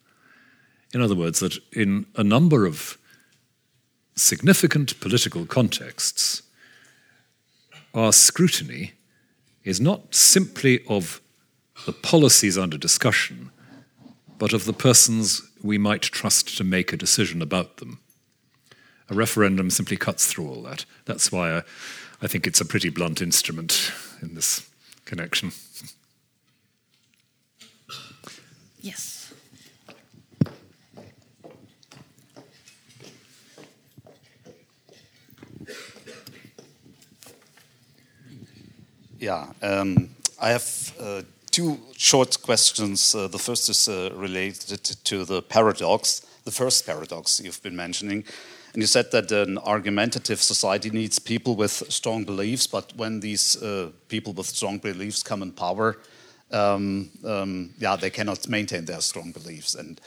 In 0.94 1.02
other 1.02 1.16
words, 1.16 1.40
that 1.40 1.58
in 1.72 2.06
a 2.16 2.24
number 2.24 2.66
of 2.66 2.98
significant 4.16 5.00
political 5.00 5.46
contexts, 5.46 6.44
our 7.94 8.14
scrutiny 8.14 8.94
is 9.64 9.82
not 9.82 10.14
simply 10.14 10.82
of 10.88 11.22
the 11.86 11.94
policies 11.94 12.58
under 12.58 12.78
discussion, 12.78 13.50
but 14.38 14.54
of 14.54 14.66
the 14.66 14.74
persons 14.74 15.42
we 15.64 15.78
might 15.78 16.02
trust 16.02 16.58
to 16.58 16.64
make 16.64 16.94
a 16.94 16.98
decision 16.98 17.42
about 17.42 17.78
them. 17.78 18.00
A 19.12 19.14
referendum 19.14 19.70
simply 19.70 19.98
cuts 19.98 20.26
through 20.26 20.48
all 20.48 20.62
that. 20.62 20.86
That's 21.04 21.34
why 21.34 21.58
I, 21.58 21.64
I 22.22 22.28
think 22.28 22.48
it's 22.48 22.62
a 22.62 22.66
pretty 22.66 22.90
blunt 22.90 23.22
instrument 23.22 23.92
in 24.22 24.36
this 24.36 24.70
connection. 25.04 25.52
Yes. 28.80 29.34
Yeah, 39.20 39.48
um, 39.62 40.10
I 40.42 40.52
have 40.52 40.94
uh, 40.98 41.24
two 41.52 41.78
short 41.98 42.42
questions. 42.42 43.14
Uh, 43.14 43.28
the 43.28 43.38
first 43.38 43.68
is 43.68 43.90
uh, 43.90 44.10
related 44.16 44.86
to 45.04 45.26
the 45.26 45.42
paradox, 45.42 46.26
the 46.46 46.52
first 46.52 46.86
paradox 46.86 47.42
you've 47.42 47.62
been 47.62 47.76
mentioning. 47.76 48.24
And 48.74 48.82
you 48.82 48.88
said 48.88 49.12
that 49.12 49.32
an 49.32 49.58
argumentative 49.58 50.42
society 50.42 50.90
needs 50.90 51.20
people 51.20 51.56
with 51.56 51.84
strong 51.90 52.24
beliefs, 52.24 52.68
but 52.68 52.94
when 52.96 53.20
these 53.20 53.62
uh, 53.62 53.92
people 54.08 54.34
with 54.34 54.48
strong 54.48 54.78
beliefs 54.80 55.24
come 55.24 55.42
in 55.42 55.52
power, 55.52 55.98
um, 56.52 57.10
um, 57.26 57.74
yeah, 57.80 57.96
they 57.96 58.10
cannot 58.10 58.48
maintain 58.48 58.86
their 58.86 59.02
strong 59.02 59.32
beliefs. 59.32 59.76
And 59.76 60.00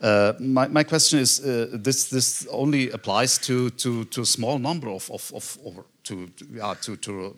uh, 0.00 0.34
my, 0.38 0.68
my 0.68 0.84
question 0.84 1.18
is: 1.18 1.40
uh, 1.40 1.68
this 1.72 2.08
this 2.10 2.46
only 2.50 2.90
applies 2.90 3.38
to 3.38 3.70
to, 3.70 4.04
to 4.04 4.22
a 4.22 4.26
small 4.26 4.58
number 4.58 4.88
of 4.88 5.10
of, 5.10 5.32
of 5.34 5.58
or 5.62 5.84
to 6.04 6.30
yeah, 6.52 6.74
to 6.82 6.96
to 6.96 7.36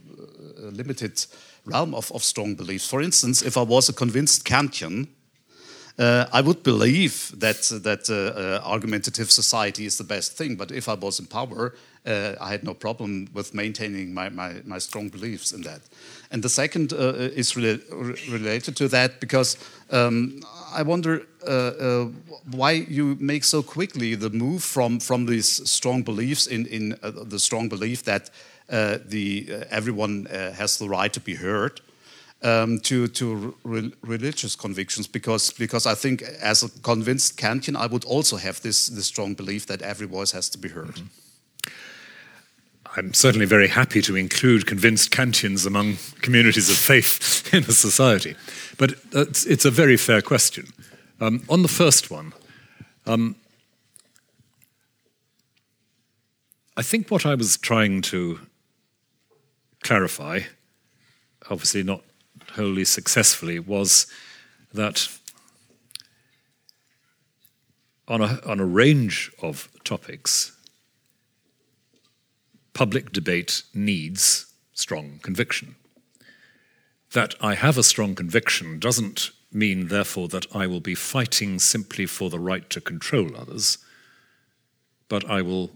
a 0.58 0.70
limited 0.70 1.26
realm 1.66 1.94
of, 1.94 2.10
of 2.12 2.22
strong 2.22 2.54
beliefs. 2.54 2.88
For 2.88 3.02
instance, 3.02 3.42
if 3.42 3.56
I 3.56 3.62
was 3.62 3.88
a 3.88 3.92
convinced 3.92 4.44
Kantian, 4.44 5.08
uh, 5.98 6.26
I 6.32 6.40
would 6.40 6.62
believe 6.62 7.32
that 7.38 7.62
that 7.82 8.10
uh, 8.10 8.14
uh, 8.14 8.60
argumentative 8.64 9.30
society 9.30 9.84
is 9.84 9.96
the 9.96 10.04
best 10.04 10.36
thing. 10.36 10.56
But 10.56 10.72
if 10.72 10.88
I 10.88 10.94
was 10.94 11.20
in 11.20 11.26
power, 11.26 11.74
uh, 12.04 12.34
I 12.40 12.50
had 12.50 12.64
no 12.64 12.74
problem 12.74 13.28
with 13.32 13.54
maintaining 13.54 14.12
my, 14.12 14.28
my, 14.28 14.60
my, 14.64 14.78
strong 14.78 15.08
beliefs 15.08 15.52
in 15.52 15.62
that. 15.62 15.80
And 16.30 16.42
the 16.42 16.48
second 16.48 16.92
uh, 16.92 17.30
is 17.36 17.56
re 17.56 17.80
related 18.28 18.76
to 18.76 18.88
that 18.88 19.20
because 19.20 19.56
um, 19.90 20.42
I 20.74 20.82
wonder 20.82 21.22
uh, 21.46 22.06
why 22.50 22.72
you 22.72 23.16
make 23.20 23.44
so 23.44 23.62
quickly 23.62 24.16
the 24.16 24.30
move 24.30 24.64
from 24.64 25.00
from 25.00 25.26
these 25.26 25.70
strong 25.70 26.02
beliefs 26.02 26.46
in 26.46 26.66
in 26.66 26.96
the 27.30 27.38
strong 27.38 27.68
belief 27.68 28.02
that 28.02 28.30
the 29.10 29.46
everyone 29.70 30.26
has 30.56 30.76
the 30.76 30.88
right 30.88 31.12
to 31.12 31.20
be 31.20 31.36
heard 31.36 31.80
um, 32.44 32.78
to 32.80 33.08
to 33.08 33.54
re 33.64 33.92
religious 34.02 34.56
convictions 34.56 35.08
because 35.08 35.52
because 35.58 35.86
I 35.86 35.94
think 35.94 36.22
as 36.42 36.62
a 36.62 36.68
convinced 36.82 37.36
Kantian 37.36 37.76
I 37.76 37.86
would 37.86 38.04
also 38.04 38.36
have 38.36 38.60
this 38.60 38.86
this 38.86 39.06
strong 39.06 39.34
belief 39.34 39.66
that 39.66 39.82
every 39.82 40.06
voice 40.06 40.32
has 40.32 40.48
to 40.50 40.58
be 40.58 40.68
heard. 40.68 40.96
Mm 40.96 41.02
-hmm. 41.02 41.24
I'm 42.96 43.12
certainly 43.12 43.46
very 43.46 43.68
happy 43.68 44.00
to 44.02 44.16
include 44.16 44.66
convinced 44.66 45.10
Kantians 45.10 45.66
among 45.66 45.98
communities 46.20 46.70
of 46.70 46.78
faith 46.78 47.48
in 47.52 47.64
a 47.68 47.72
society, 47.72 48.36
but 48.76 48.94
it's, 49.12 49.44
it's 49.44 49.64
a 49.64 49.70
very 49.70 49.98
fair 49.98 50.22
question. 50.22 50.66
Um, 51.20 51.42
on 51.48 51.62
the 51.62 51.68
first 51.68 52.10
one. 52.10 52.32
Um, 53.06 53.36
I 56.76 56.82
think 56.82 57.10
what 57.10 57.24
I 57.24 57.34
was 57.34 57.56
trying 57.56 58.02
to 58.02 58.38
clarify, 59.82 60.40
obviously 61.50 61.82
not 61.82 62.02
wholly 62.54 62.84
successfully 62.84 63.58
was 63.58 64.06
that 64.72 65.08
on 68.06 68.20
a, 68.20 68.40
on 68.46 68.60
a 68.60 68.64
range 68.64 69.32
of 69.40 69.68
topics, 69.84 70.52
public 72.72 73.12
debate 73.12 73.62
needs 73.72 74.52
strong 74.72 75.20
conviction. 75.22 75.76
That 77.12 77.34
I 77.40 77.54
have 77.54 77.78
a 77.78 77.84
strong 77.84 78.14
conviction 78.14 78.78
doesn't 78.78 79.30
mean, 79.52 79.86
therefore, 79.88 80.28
that 80.28 80.46
I 80.54 80.66
will 80.66 80.80
be 80.80 80.96
fighting 80.96 81.60
simply 81.60 82.06
for 82.06 82.28
the 82.28 82.40
right 82.40 82.68
to 82.70 82.80
control 82.80 83.36
others, 83.36 83.78
but 85.08 85.28
I 85.30 85.42
will 85.42 85.70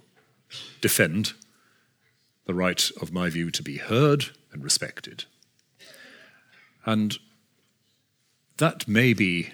defend 0.80 1.34
the 2.46 2.54
right 2.54 2.90
of 3.00 3.12
my 3.12 3.30
view 3.30 3.50
to 3.52 3.62
be 3.62 3.76
heard 3.76 4.26
and 4.52 4.64
respected. 4.64 5.26
And 6.88 7.18
that 8.56 8.88
may 8.88 9.12
be, 9.12 9.50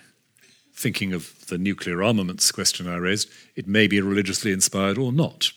thinking 0.73 1.13
of 1.13 1.49
the 1.49 1.59
nuclear 1.59 2.01
armaments 2.01 2.53
question 2.53 2.89
I 2.89 2.95
raised, 2.95 3.29
it 3.57 3.67
may 3.67 3.89
be 3.89 4.01
religiously 4.01 4.53
inspired 4.53 4.99
or 4.99 5.13
not, 5.13 5.51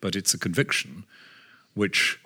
but 0.00 0.14
it's 0.14 0.32
a 0.32 0.38
conviction 0.38 1.02
which 1.74 2.20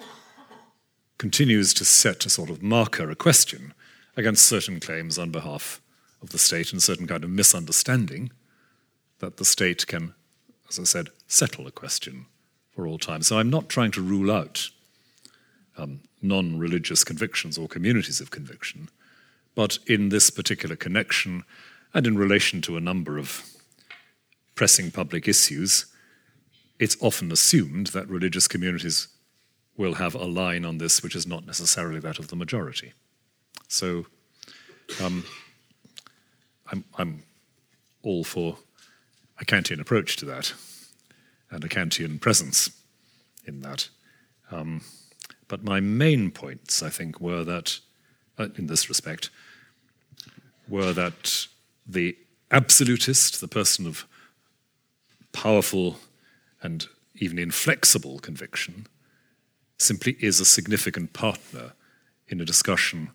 continues 1.17 1.73
to 1.73 1.87
set 1.87 2.27
a 2.27 2.29
sort 2.29 2.51
of 2.51 2.63
marker, 2.63 3.11
a 3.11 3.17
question, 3.17 3.73
against 4.15 4.45
certain 4.45 4.79
claims 4.79 5.19
on 5.19 5.31
behalf 5.31 5.81
of 6.21 6.29
the 6.29 6.39
state 6.39 6.71
and 6.71 6.83
certain 6.83 7.07
kind 7.07 7.25
of 7.25 7.31
misunderstanding 7.31 8.31
that 9.21 9.39
the 9.39 9.45
state 9.47 9.87
can, 9.87 10.13
as 10.69 10.79
I 10.79 10.85
said, 10.85 11.09
settle 11.27 11.67
a 11.67 11.71
question 11.71 12.27
for 12.75 12.87
all 12.87 12.99
time. 12.99 13.23
So 13.23 13.39
I'm 13.39 13.49
not 13.49 13.71
trying 13.71 13.93
to 13.93 14.03
rule 14.03 14.31
out 14.31 14.69
um, 15.79 16.01
non 16.21 16.59
religious 16.59 17.05
convictions 17.05 17.57
or 17.57 17.69
communities 17.69 18.21
of 18.21 18.31
conviction, 18.31 18.91
but 19.59 19.77
in 19.89 20.11
this 20.11 20.31
particular 20.31 20.77
connection 20.77 21.43
and 21.93 22.07
in 22.07 22.17
relation 22.17 22.63
to 22.63 22.77
a 22.77 22.81
number 22.81 23.19
of 23.19 23.45
pressing 24.55 24.93
public 24.93 25.27
issues, 25.27 25.87
it's 26.79 26.97
often 27.01 27.33
assumed 27.33 27.89
that 27.89 28.09
religious 28.09 28.47
communities 28.47 29.09
will 29.77 29.95
have 29.95 30.15
a 30.15 30.25
line 30.25 30.65
on 30.65 30.79
this 30.79 31.03
which 31.03 31.17
is 31.17 31.27
not 31.27 31.45
necessarily 31.45 31.99
that 31.99 32.21
of 32.21 32.29
the 32.29 32.37
majority. 32.37 32.93
So 33.67 34.07
um, 35.03 35.25
I'm, 36.71 36.85
I'm 36.97 37.25
all 38.05 38.23
for 38.23 38.59
a 39.41 39.45
Kantian 39.45 39.81
approach 39.81 40.15
to 40.19 40.25
that 40.27 40.55
and 41.51 41.65
a 41.65 41.69
Kantian 41.69 42.21
presence 42.21 42.71
in 43.45 43.63
that. 43.63 43.89
Um, 44.53 44.83
but 45.49 45.65
my 45.65 45.81
main 45.81 46.31
points, 46.31 46.81
I 46.81 46.91
think, 46.91 47.21
were 47.21 47.43
that, 47.43 47.81
uh, 48.39 48.51
in 48.57 48.69
this 48.69 48.89
respect, 48.89 49.31
were 50.69 50.93
that 50.93 51.47
the 51.87 52.17
absolutist, 52.51 53.41
the 53.41 53.49
person 53.49 53.87
of 53.87 54.07
powerful 55.33 55.97
and 56.63 56.87
even 57.17 57.39
inflexible 57.39 58.19
conviction, 58.19 58.87
simply 59.79 60.17
is 60.21 60.41
a 60.41 60.45
significant 60.45 61.13
partner 61.13 61.73
in 62.29 62.41
a 62.41 62.45
discussion 62.45 63.11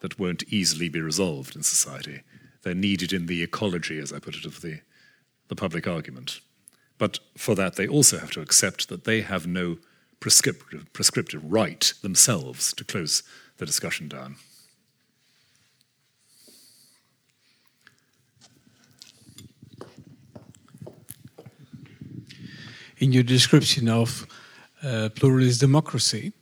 that 0.00 0.18
won't 0.18 0.44
easily 0.52 0.88
be 0.88 1.00
resolved 1.00 1.56
in 1.56 1.62
society. 1.62 2.22
They're 2.62 2.74
needed 2.74 3.12
in 3.12 3.26
the 3.26 3.42
ecology, 3.42 3.98
as 3.98 4.12
I 4.12 4.18
put 4.18 4.36
it, 4.36 4.44
of 4.44 4.60
the, 4.60 4.80
the 5.48 5.56
public 5.56 5.86
argument. 5.86 6.40
But 6.98 7.18
for 7.36 7.54
that, 7.54 7.76
they 7.76 7.86
also 7.86 8.18
have 8.18 8.30
to 8.32 8.40
accept 8.40 8.88
that 8.88 9.04
they 9.04 9.20
have 9.20 9.46
no 9.46 9.78
prescriptive, 10.20 10.92
prescriptive 10.92 11.42
right 11.44 11.92
themselves 12.02 12.72
to 12.74 12.84
close 12.84 13.22
the 13.58 13.66
discussion 13.66 14.08
down. 14.08 14.36
In 22.98 23.12
your 23.12 23.22
description 23.22 23.88
of 23.88 24.26
uh, 24.82 25.10
pluralist 25.14 25.60
democracy, 25.60 26.32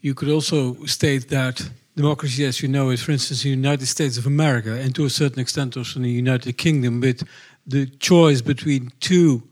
you 0.00 0.14
could 0.14 0.28
also 0.28 0.84
state 0.86 1.28
that 1.28 1.70
democracy, 1.96 2.44
as 2.44 2.62
you 2.62 2.68
know 2.68 2.90
it, 2.90 3.00
for 3.00 3.12
instance, 3.12 3.44
in 3.44 3.50
the 3.50 3.56
United 3.56 3.86
States 3.86 4.16
of 4.16 4.26
America, 4.26 4.72
and 4.72 4.94
to 4.94 5.04
a 5.04 5.10
certain 5.10 5.40
extent 5.40 5.76
also 5.76 5.98
in 5.98 6.04
the 6.04 6.10
United 6.10 6.56
Kingdom, 6.56 7.00
with 7.00 7.26
the 7.66 7.86
choice 7.86 8.40
between 8.40 8.92
two 9.00 9.42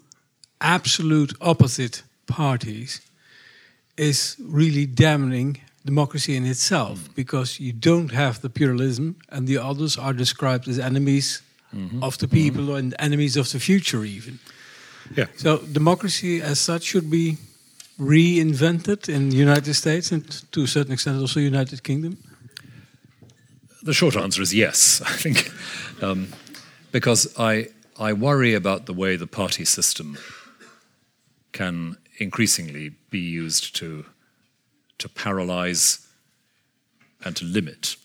absolute 0.60 1.32
opposite 1.40 2.02
parties, 2.26 3.00
is 3.96 4.36
really 4.40 4.86
damning 4.86 5.60
democracy 5.84 6.36
in 6.36 6.46
itself 6.46 7.08
because 7.14 7.58
you 7.58 7.72
don't 7.72 8.12
have 8.12 8.40
the 8.40 8.50
pluralism 8.50 9.16
and 9.30 9.48
the 9.48 9.58
others 9.58 9.96
are 9.96 10.12
described 10.12 10.68
as 10.68 10.78
enemies 10.78 11.42
mm 11.72 11.88
-hmm. 11.88 12.02
of 12.02 12.16
the 12.16 12.28
people 12.28 12.62
mm 12.62 12.68
-hmm. 12.68 12.78
and 12.78 12.94
enemies 12.98 13.36
of 13.36 13.48
the 13.48 13.58
future 13.58 14.04
even 14.16 14.38
yeah 15.16 15.26
so 15.36 15.58
democracy 15.58 16.42
as 16.42 16.60
such 16.60 16.82
should 16.82 17.10
be 17.10 17.36
reinvented 17.98 19.08
in 19.08 19.30
the 19.30 19.36
united 19.36 19.74
states 19.74 20.12
and 20.12 20.24
to 20.52 20.62
a 20.62 20.66
certain 20.66 20.92
extent 20.92 21.18
also 21.20 21.40
united 21.40 21.82
kingdom 21.82 22.16
the 23.82 23.94
short 23.94 24.16
answer 24.16 24.42
is 24.42 24.54
yes 24.54 25.02
i 25.06 25.12
think 25.12 25.50
um, 26.02 26.28
because 26.92 27.28
i 27.38 27.68
i 27.98 28.12
worry 28.12 28.54
about 28.54 28.86
the 28.86 28.94
way 28.94 29.16
the 29.16 29.26
party 29.26 29.64
system 29.64 30.16
can 31.52 31.96
increasingly 32.18 32.92
be 33.10 33.18
used 33.18 33.74
to, 33.76 34.04
to 34.98 35.08
paralyze 35.08 36.06
and 37.24 37.34
to 37.36 37.44
limit 37.44 37.96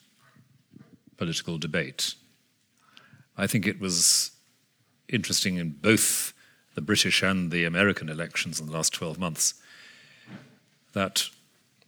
political 1.17 1.57
debate. 1.57 2.15
I 3.37 3.47
think 3.47 3.67
it 3.67 3.79
was 3.79 4.31
interesting 5.07 5.57
in 5.57 5.69
both 5.69 6.32
the 6.75 6.81
British 6.81 7.21
and 7.21 7.51
the 7.51 7.65
American 7.65 8.09
elections 8.09 8.59
in 8.59 8.67
the 8.67 8.73
last 8.73 8.93
12 8.93 9.19
months 9.19 9.53
that 10.93 11.29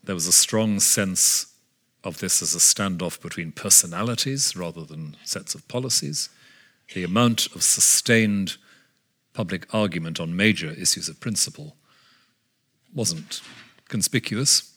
there 0.03 0.15
was 0.15 0.27
a 0.27 0.31
strong 0.31 0.79
sense 0.79 1.53
of 2.03 2.19
this 2.19 2.41
as 2.41 2.53
a 2.53 2.59
standoff 2.59 3.19
between 3.21 3.51
personalities 3.51 4.55
rather 4.55 4.83
than 4.83 5.17
sets 5.23 5.55
of 5.55 5.67
policies. 5.67 6.29
The 6.93 7.03
amount 7.03 7.47
of 7.55 7.63
sustained 7.63 8.57
public 9.33 9.67
argument 9.73 10.19
on 10.19 10.35
major 10.35 10.69
issues 10.71 11.09
of 11.09 11.19
principle 11.19 11.75
wasn't 12.93 13.41
conspicuous. 13.89 14.71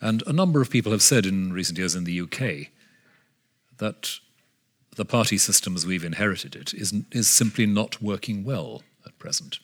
And 0.00 0.22
a 0.26 0.32
number 0.32 0.60
of 0.60 0.70
people 0.70 0.92
have 0.92 1.02
said 1.02 1.26
in 1.26 1.52
recent 1.52 1.78
years 1.78 1.94
in 1.94 2.04
the 2.04 2.20
UK 2.20 2.68
that 3.78 4.18
the 4.96 5.04
party 5.04 5.38
system 5.38 5.76
as 5.76 5.86
we've 5.86 6.04
inherited 6.04 6.56
it 6.56 6.74
is, 6.74 6.92
is 7.12 7.28
simply 7.28 7.66
not 7.66 8.02
working 8.02 8.44
well 8.44 8.82
at 9.06 9.18
present. 9.18 9.60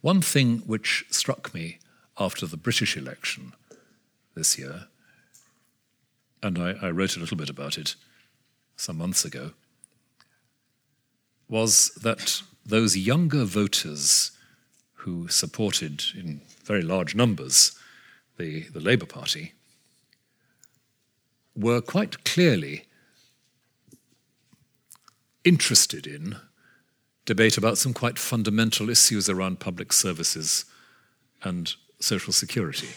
One 0.00 0.22
thing 0.22 0.58
which 0.60 1.04
struck 1.10 1.52
me 1.54 1.78
after 2.18 2.46
the 2.46 2.56
British 2.56 2.96
election 2.96 3.52
this 4.34 4.58
year, 4.58 4.86
and 6.42 6.58
I, 6.58 6.74
I 6.82 6.90
wrote 6.90 7.16
a 7.16 7.20
little 7.20 7.36
bit 7.36 7.50
about 7.50 7.76
it 7.78 7.96
some 8.76 8.98
months 8.98 9.24
ago, 9.24 9.52
was 11.48 11.90
that 12.02 12.42
those 12.64 12.96
younger 12.96 13.44
voters 13.44 14.30
who 14.94 15.28
supported 15.28 16.02
in 16.16 16.40
very 16.64 16.82
large 16.82 17.14
numbers 17.14 17.78
the, 18.38 18.62
the 18.72 18.80
Labour 18.80 19.06
Party, 19.06 19.52
were 21.54 21.80
quite 21.80 22.24
clearly 22.24 22.84
interested 25.44 26.06
in 26.06 26.36
debate 27.24 27.56
about 27.56 27.78
some 27.78 27.94
quite 27.94 28.18
fundamental 28.18 28.90
issues 28.90 29.28
around 29.28 29.60
public 29.60 29.92
services 29.92 30.64
and 31.42 31.74
social 32.00 32.32
security. 32.32 32.88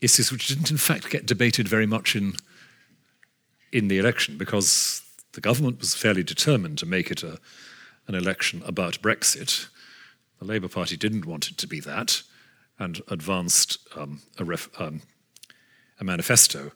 Issues 0.00 0.30
which 0.30 0.48
didn't, 0.48 0.70
in 0.70 0.76
fact, 0.76 1.10
get 1.10 1.26
debated 1.26 1.66
very 1.66 1.86
much 1.86 2.14
in, 2.14 2.34
in 3.72 3.88
the 3.88 3.98
election 3.98 4.36
because 4.36 5.02
the 5.32 5.40
government 5.40 5.80
was 5.80 5.94
fairly 5.94 6.22
determined 6.22 6.78
to 6.78 6.86
make 6.86 7.10
it 7.10 7.22
a, 7.22 7.38
an 8.06 8.14
election 8.14 8.62
about 8.66 9.00
Brexit 9.00 9.68
the 10.44 10.52
Labour 10.52 10.68
Party 10.68 10.96
didn't 10.96 11.26
want 11.26 11.48
it 11.48 11.58
to 11.58 11.66
be 11.66 11.80
that 11.80 12.22
and 12.78 13.00
advanced 13.08 13.78
um, 13.96 14.20
a, 14.38 14.44
ref, 14.44 14.68
um, 14.80 15.02
a 16.00 16.04
manifesto 16.04 16.72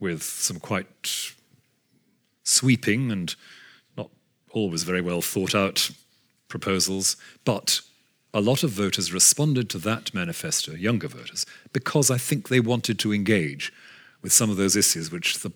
with 0.00 0.22
some 0.22 0.58
quite 0.58 1.32
sweeping 2.46 3.10
and 3.10 3.34
not 3.96 4.08
always 4.52 4.84
very 4.84 5.00
well 5.00 5.20
thought 5.20 5.54
out 5.54 5.90
proposals, 6.48 7.16
but 7.44 7.80
a 8.32 8.40
lot 8.40 8.62
of 8.62 8.70
voters 8.70 9.12
responded 9.12 9.68
to 9.70 9.78
that 9.78 10.14
manifesto, 10.14 10.72
younger 10.72 11.08
voters, 11.08 11.44
because 11.72 12.10
I 12.10 12.18
think 12.18 12.48
they 12.48 12.60
wanted 12.60 12.98
to 13.00 13.12
engage 13.12 13.72
with 14.22 14.32
some 14.32 14.48
of 14.48 14.56
those 14.56 14.76
issues 14.76 15.10
which 15.10 15.40
the 15.40 15.52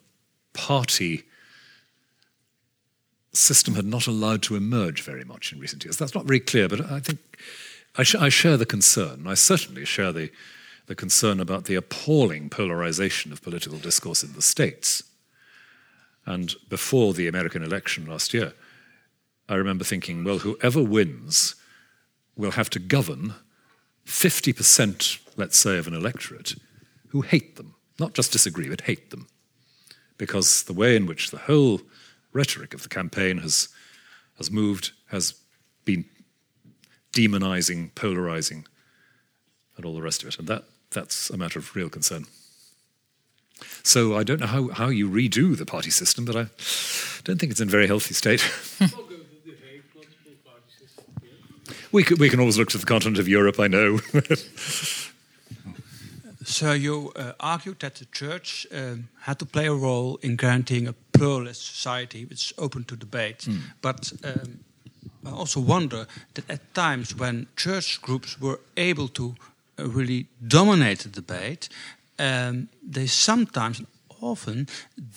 party 0.53 1.23
system 3.33 3.75
had 3.75 3.85
not 3.85 4.09
allowed 4.09 4.43
to 4.43 4.57
emerge 4.57 5.03
very 5.03 5.25
much 5.25 5.53
in 5.53 5.61
recent 5.61 5.85
years. 5.85 5.97
That's 5.97 6.15
not 6.15 6.25
very 6.25 6.41
clear, 6.41 6.69
but 6.69 6.81
I 6.91 6.99
think 6.99 7.21
I, 7.97 8.03
sh- 8.03 8.17
I 8.17 8.29
share 8.29 8.57
the 8.57 8.67
concern. 8.67 9.27
I 9.29 9.35
certainly 9.35 9.85
share 9.85 10.13
the, 10.13 10.31
the 10.87 10.97
concern 10.97 11.39
about 11.39 11.67
the 11.67 11.77
appalling 11.77 12.51
polarization 12.51 13.31
of 13.31 13.43
political 13.43 13.79
discourse 13.79 14.25
in 14.25 14.33
the 14.33 14.43
States. 14.43 15.05
And 16.27 16.55
before 16.69 17.13
the 17.13 17.29
American 17.29 17.63
election 17.63 18.07
last 18.07 18.35
year, 18.35 18.53
I 19.49 19.55
remember 19.55 19.85
thinking, 19.85 20.23
well, 20.23 20.39
whoever 20.39 20.83
wins 20.83 21.57
will 22.37 22.53
have 22.53 22.71
to 22.71 22.79
govern 22.79 23.35
50%, 24.07 25.21
let's 25.37 25.59
say, 25.59 25.79
of 25.79 25.87
an 25.87 25.95
electorate 25.95 26.55
who 27.09 27.23
hate 27.23 27.57
them, 27.57 27.75
not 27.99 28.15
just 28.15 28.33
disagree, 28.33 28.69
but 28.69 28.83
hate 28.83 29.11
them. 29.11 29.27
Because 30.19 30.65
the 30.65 30.73
way 30.73 30.97
in 30.97 31.07
which 31.07 31.31
the 31.31 31.39
whole 31.39 31.81
rhetoric 32.33 32.75
of 32.75 32.83
the 32.83 32.89
campaign 32.89 33.39
has, 33.39 33.69
has 34.39 34.51
moved 34.51 34.93
has 35.07 35.35
been 35.85 36.05
demonizing, 37.13 37.95
polarizing, 37.95 38.67
and 39.77 39.85
all 39.85 39.95
the 39.95 40.03
rest 40.03 40.23
of 40.23 40.29
it. 40.29 40.39
And 40.39 40.47
that, 40.49 40.65
that's 40.91 41.31
a 41.31 41.37
matter 41.37 41.59
of 41.59 41.75
real 41.75 41.89
concern. 41.89 42.27
So 43.83 44.17
I 44.17 44.25
don't 44.25 44.41
know 44.41 44.47
how, 44.47 44.69
how 44.69 44.89
you 44.89 45.09
redo 45.09 45.57
the 45.57 45.67
party 45.67 45.91
system, 45.91 46.25
but 46.25 46.37
I 46.37 46.47
don't 47.25 47.39
think 47.39 47.53
it's 47.53 47.61
in 47.61 47.69
a 47.69 47.71
very 47.71 47.87
healthy 47.87 48.15
state. 48.15 48.43
we, 51.93 52.03
could, 52.03 52.19
we 52.19 52.29
can 52.29 52.41
always 52.41 52.59
look 52.59 52.71
to 52.71 52.79
the 52.79 52.87
continent 52.87 53.19
of 53.19 53.29
Europe, 53.29 53.59
I 53.59 53.69
know. 53.69 54.01
So 56.51 56.73
you 56.73 57.13
uh, 57.15 57.33
argued 57.39 57.79
that 57.79 57.95
the 57.95 58.07
church 58.07 58.67
um, 58.73 59.09
had 59.21 59.39
to 59.39 59.47
play 59.47 59.69
a 59.69 59.75
role 59.75 60.19
in 60.21 60.37
guaranteeing 60.37 60.89
a 60.89 60.95
pluralist 61.13 61.65
society 61.65 62.25
which 62.25 62.51
is 62.51 62.53
open 62.59 62.85
to 62.85 62.97
debate. 62.97 63.47
Mm. 63.47 63.61
But 63.81 64.13
um, 64.25 64.59
I 65.25 65.31
also 65.31 65.61
wonder 65.61 66.07
that 66.35 66.51
at 66.51 66.75
times 66.75 67.15
when 67.15 67.47
church 67.57 68.03
groups 68.03 68.41
were 68.41 68.59
able 68.77 69.09
to 69.09 69.35
uh, 69.79 69.89
really 69.89 70.27
dominate 70.49 71.01
the 71.01 71.09
debate, 71.09 71.69
um, 72.21 72.69
they 72.93 73.07
sometimes 73.07 73.83
often 74.21 74.67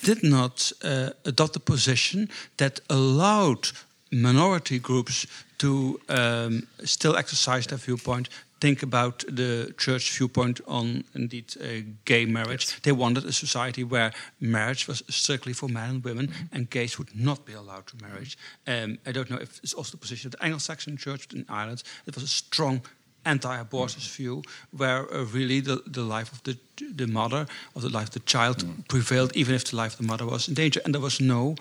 did 0.02 0.24
not 0.24 0.72
uh, 0.84 1.10
adopt 1.26 1.56
a 1.56 1.60
position 1.60 2.30
that 2.56 2.80
allowed 2.90 3.72
minority 4.12 4.80
groups 4.80 5.28
to 5.58 6.00
um, 6.10 6.68
still 6.84 7.16
exercise 7.16 7.68
their 7.68 7.78
viewpoint 7.78 8.30
think 8.64 8.84
about 8.84 9.26
the 9.28 9.74
church 9.78 10.18
viewpoint 10.18 10.62
on 10.66 11.04
indeed 11.14 11.54
uh, 11.60 11.66
gay 12.06 12.26
marriage. 12.26 12.66
Yes. 12.66 12.80
They 12.82 12.94
wanted 12.94 13.26
a 13.26 13.32
society 13.32 13.84
where 13.84 14.12
marriage 14.40 14.88
was 14.88 15.04
strictly 15.10 15.54
for 15.54 15.70
men 15.70 15.90
and 15.90 16.04
women, 16.04 16.26
mm 16.26 16.34
-hmm. 16.34 16.56
and 16.56 16.72
gays 16.72 16.96
would 16.98 17.12
not 17.14 17.46
be 17.46 17.54
allowed 17.56 17.86
to 17.88 17.96
marriage. 18.02 18.34
Um, 18.66 18.92
I 19.10 19.12
don't 19.12 19.28
know 19.28 19.42
if 19.42 19.50
it's 19.64 19.76
also 19.76 19.92
the 19.92 19.98
position 19.98 20.26
of 20.28 20.34
the 20.36 20.44
Anglo-Saxon 20.46 20.98
Church 20.98 21.24
in 21.34 21.46
Ireland. 21.60 21.84
It 22.06 22.16
was 22.16 22.24
a 22.24 22.34
strong 22.44 22.82
anti-abortus 23.26 24.08
mm. 24.08 24.16
view, 24.16 24.44
where 24.72 25.14
uh, 25.14 25.24
really 25.26 25.60
the, 25.62 25.82
the 25.88 26.04
life 26.04 26.32
of 26.32 26.44
the 26.44 26.58
the 26.96 27.08
mother 27.08 27.46
or 27.74 27.82
the 27.82 27.90
life 27.90 28.08
of 28.08 28.14
the 28.14 28.20
child 28.26 28.58
mm. 28.58 28.88
prevailed, 28.88 29.36
even 29.36 29.56
if 29.56 29.64
the 29.66 29.76
life 29.76 29.94
of 29.94 30.00
the 30.00 30.08
mother 30.08 30.26
was 30.26 30.48
in 30.48 30.54
danger, 30.54 30.82
and 30.84 30.94
there 30.94 31.02
was 31.02 31.20
no 31.20 31.56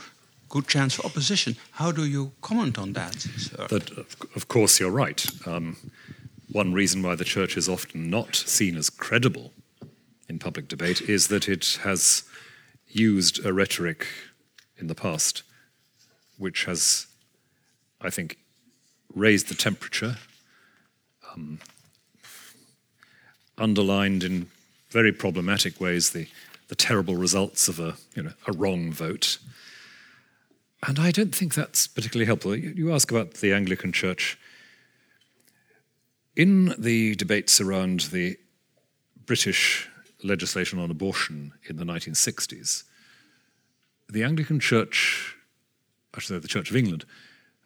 good 0.48 0.66
chance 0.68 0.94
for 0.94 1.06
opposition. 1.06 1.56
How 1.72 1.92
do 1.92 2.04
you 2.04 2.32
comment 2.40 2.78
on 2.78 2.92
that? 2.92 3.12
That, 3.68 3.90
of 4.36 4.48
course, 4.48 4.78
you're 4.80 4.90
right. 4.90 5.24
Um, 5.46 5.76
one 6.50 6.74
reason 6.74 7.02
why 7.02 7.14
the 7.16 7.24
church 7.24 7.56
is 7.56 7.68
often 7.68 8.10
not 8.10 8.36
seen 8.36 8.76
as 8.76 8.90
credible 8.90 9.52
in 10.28 10.38
public 10.38 10.68
debate 10.68 11.00
is 11.08 11.28
that 11.28 11.48
it 11.48 11.78
has 11.82 12.24
used 12.86 13.44
a 13.44 13.52
rhetoric 13.52 14.06
in 14.76 14.86
the 14.86 14.94
past 14.94 15.42
which 16.36 16.64
has, 16.64 17.06
I 18.00 18.10
think, 18.10 18.36
raised 19.14 19.48
the 19.48 19.54
temperature, 19.54 20.16
um, 21.34 21.58
underlined 23.58 24.24
in 24.24 24.48
very 24.90 25.12
problematic 25.12 25.80
ways 25.80 26.10
the, 26.10 26.26
the 26.68 26.74
terrible 26.74 27.16
results 27.16 27.68
of 27.68 27.78
a, 27.80 27.94
you 28.14 28.22
know, 28.22 28.32
a 28.46 28.52
wrong 28.52 28.92
vote. 28.92 29.38
And 30.86 30.98
I 30.98 31.10
don't 31.10 31.34
think 31.34 31.54
that's 31.54 31.86
particularly 31.86 32.26
helpful. 32.26 32.56
You 32.56 32.92
ask 32.92 33.10
about 33.10 33.34
the 33.34 33.52
Anglican 33.52 33.92
Church. 33.92 34.38
In 36.34 36.74
the 36.78 37.14
debates 37.14 37.60
around 37.60 38.00
the 38.12 38.36
British 39.26 39.88
legislation 40.24 40.78
on 40.78 40.90
abortion 40.90 41.52
in 41.68 41.76
the 41.76 41.84
1960s, 41.84 42.84
the 44.08 44.24
Anglican 44.24 44.60
Church, 44.60 45.36
actually 46.16 46.38
the 46.38 46.48
Church 46.48 46.70
of 46.70 46.76
England, 46.76 47.04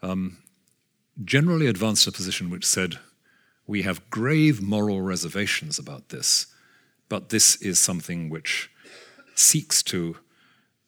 um, 0.03 0.39
generally 1.25 1.67
advanced 1.67 2.07
a 2.07 2.13
position 2.13 2.51
which 2.51 2.67
said, 2.67 2.99
we 3.67 3.83
have 3.83 4.09
grave 4.11 4.63
moral 4.63 5.01
reservations 5.01 5.79
about 5.79 6.09
this, 6.11 6.47
but 7.09 7.29
this 7.31 7.57
is 7.57 7.79
something 7.79 8.29
which 8.29 8.71
seeks 9.35 9.83
to 9.85 10.17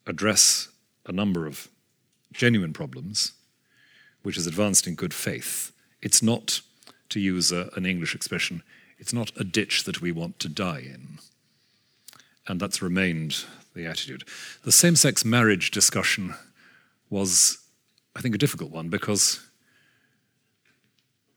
address 0.07 0.69
a 1.07 1.13
number 1.13 1.47
of 1.47 1.69
genuine 2.33 2.73
problems, 2.73 3.33
which 4.23 4.37
is 4.37 4.47
advanced 4.47 4.87
in 4.87 4.95
good 4.95 5.15
faith. 5.15 5.73
It's 6.03 6.23
not 6.23 6.61
to 7.11 7.21
use 7.21 7.51
a, 7.53 7.71
an 7.75 7.87
English 7.87 8.15
expression, 8.15 8.63
it's 8.99 9.13
not 9.13 9.33
a 9.37 9.45
ditch 9.45 9.85
that 9.85 10.01
we 10.01 10.13
want 10.13 10.39
to 10.41 10.49
die 10.49 10.81
in. 10.81 11.19
And 12.47 12.61
that's 12.61 12.83
remained 12.83 13.45
the 13.75 13.87
attitude. 13.87 14.25
The 14.65 14.73
same 14.73 14.97
sex 14.97 15.25
marriage 15.25 15.71
discussion 15.71 16.35
was, 17.11 17.59
I 18.17 18.21
think, 18.21 18.35
a 18.35 18.39
difficult 18.39 18.71
one 18.71 18.89
because 18.89 19.41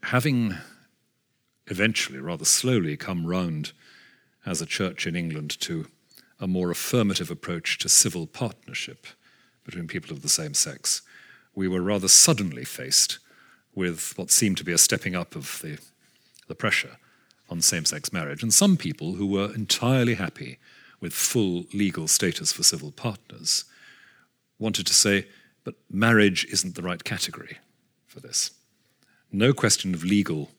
having 0.04 0.56
eventually, 1.72 2.20
rather 2.20 2.46
slowly, 2.46 2.98
come 2.98 3.26
round 3.26 3.72
as 4.46 4.62
a 4.62 4.66
church 4.66 5.08
in 5.08 5.16
England 5.16 5.60
to 5.62 5.88
a 6.40 6.48
more 6.48 6.70
affirmative 6.70 7.32
approach 7.32 7.78
to 7.78 7.88
civil 7.88 8.28
partnership 8.28 9.08
between 9.64 9.88
people 9.88 10.12
of 10.12 10.22
the 10.22 10.30
same 10.30 10.54
sex, 10.54 11.02
we 11.56 11.68
were 11.68 11.82
rather 11.82 12.10
suddenly 12.10 12.66
faced 12.66 13.20
with 13.74 14.14
what 14.18 14.30
seemed 14.30 14.58
to 14.58 14.66
be 14.66 14.74
a 14.74 14.78
stepping 14.78 15.16
up 15.16 15.34
of 15.34 15.60
the, 15.62 15.80
the 16.48 16.56
pressure 16.56 16.98
on 17.50 17.62
same 17.62 17.86
sex 17.86 18.12
marriage, 18.12 18.44
and 18.44 18.54
some 18.54 18.76
people 18.76 19.14
who 19.14 19.26
were 19.26 19.54
entirely 19.54 20.16
happy 20.16 20.60
with 21.00 21.14
full 21.14 21.66
legal 21.74 22.08
status 22.08 22.52
for 22.52 22.64
civil 22.64 22.92
partners 22.92 23.64
wanted 24.60 24.86
to 24.88 24.94
say, 24.94 25.26
but 25.64 25.76
marriage 25.90 26.46
isn't 26.52 26.76
the 26.76 26.82
right 26.82 27.04
category 27.04 27.58
for 28.08 28.20
this. 28.20 28.52
No 29.32 29.54
question 29.54 29.94
of 29.94 30.04
legal 30.04 30.52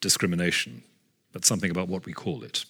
discrimination, 0.00 0.82
but 1.32 1.44
something 1.44 1.70
about 1.70 1.88
what 1.88 2.06
we 2.06 2.12
call 2.12 2.42
it. 2.42 2.64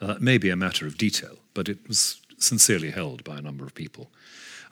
Uh, 0.00 0.06
that 0.06 0.20
may 0.20 0.38
be 0.38 0.50
a 0.50 0.56
matter 0.56 0.86
of 0.86 0.98
detail, 0.98 1.38
but 1.54 1.68
it 1.68 1.86
was 1.88 2.20
sincerely 2.38 2.90
held 2.90 3.24
by 3.24 3.38
a 3.38 3.42
number 3.42 3.64
of 3.64 3.74
people. 3.74 4.10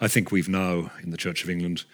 I 0.01 0.09
think 0.09 0.31
we've 0.31 0.49
now, 0.49 0.91
in 1.03 1.11
the 1.11 1.17
Church 1.17 1.45
of 1.45 1.51
England, 1.51 1.85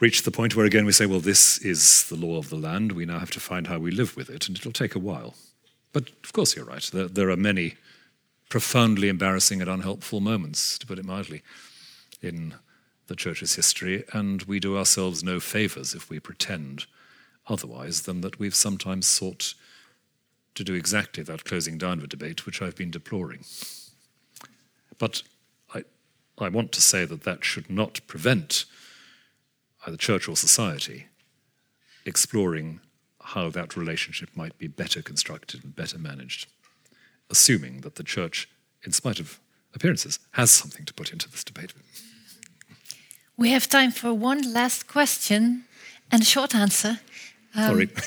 reached 0.00 0.24
the 0.24 0.30
point 0.30 0.56
where 0.56 0.66
again 0.66 0.86
we 0.86 0.92
say, 0.92 1.06
well, 1.06 1.20
this 1.20 1.58
is 1.58 2.08
the 2.08 2.16
law 2.16 2.38
of 2.38 2.48
the 2.48 2.56
land. 2.56 2.92
We 2.92 3.04
now 3.04 3.18
have 3.18 3.30
to 3.32 3.40
find 3.40 3.66
how 3.66 3.78
we 3.78 3.90
live 3.90 4.16
with 4.16 4.30
it, 4.30 4.48
and 4.48 4.56
it'll 4.56 4.72
take 4.72 4.94
a 4.94 5.00
while. 5.00 5.34
But 5.92 6.08
of 6.24 6.32
course, 6.32 6.56
you're 6.56 6.64
right. 6.64 6.82
There, 6.92 7.08
there 7.08 7.30
are 7.30 7.36
many 7.36 7.76
profoundly 8.48 9.08
embarrassing 9.08 9.60
and 9.60 9.70
unhelpful 9.70 10.20
moments, 10.20 10.78
to 10.78 10.86
put 10.86 10.98
it 10.98 11.04
mildly, 11.04 11.42
in 12.22 12.54
the 13.06 13.16
church's 13.16 13.54
history, 13.56 14.04
and 14.12 14.42
we 14.44 14.60
do 14.60 14.76
ourselves 14.76 15.22
no 15.22 15.40
favors 15.40 15.94
if 15.94 16.08
we 16.08 16.20
pretend 16.20 16.86
otherwise 17.50 18.02
than 18.02 18.20
that 18.22 18.38
we've 18.38 18.54
sometimes 18.54 19.06
sought 19.06 19.54
to 20.54 20.64
do 20.64 20.74
exactly 20.74 21.22
that 21.22 21.44
closing 21.44 21.76
down 21.76 21.98
of 21.98 22.04
a 22.04 22.08
debate, 22.08 22.46
which 22.46 22.62
I've 22.62 22.76
been 22.76 22.90
deploring. 22.90 23.44
But 24.98 25.22
I, 25.74 25.84
I 26.38 26.48
want 26.48 26.72
to 26.72 26.80
say 26.80 27.04
that 27.04 27.24
that 27.24 27.44
should 27.44 27.68
not 27.68 28.00
prevent 28.06 28.64
either 29.86 29.96
church 29.96 30.28
or 30.28 30.36
society, 30.36 31.06
exploring 32.04 32.80
how 33.22 33.50
that 33.50 33.76
relationship 33.76 34.30
might 34.34 34.56
be 34.58 34.66
better 34.66 35.02
constructed 35.02 35.64
and 35.64 35.76
better 35.76 35.98
managed, 35.98 36.46
assuming 37.30 37.82
that 37.82 37.94
the 37.94 38.04
church, 38.04 38.48
in 38.84 38.92
spite 38.92 39.20
of 39.20 39.40
appearances, 39.74 40.18
has 40.32 40.50
something 40.50 40.84
to 40.84 40.94
put 40.94 41.12
into 41.12 41.30
this 41.30 41.44
debate. 41.44 41.72
We 43.36 43.50
have 43.50 43.68
time 43.68 43.92
for 43.92 44.12
one 44.12 44.52
last 44.52 44.86
question 44.86 45.64
and 46.10 46.22
a 46.22 46.26
short 46.26 46.54
answer. 46.54 47.00
Um, 47.54 47.66
Sorry. 47.66 47.88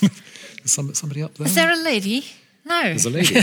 Some, 0.65 0.93
somebody 0.93 1.23
up 1.23 1.33
there? 1.33 1.47
Is 1.47 1.55
there 1.55 1.71
a 1.71 1.75
lady? 1.75 2.25
No. 2.65 2.83
There's 2.83 3.05
a 3.05 3.09
lady. 3.09 3.37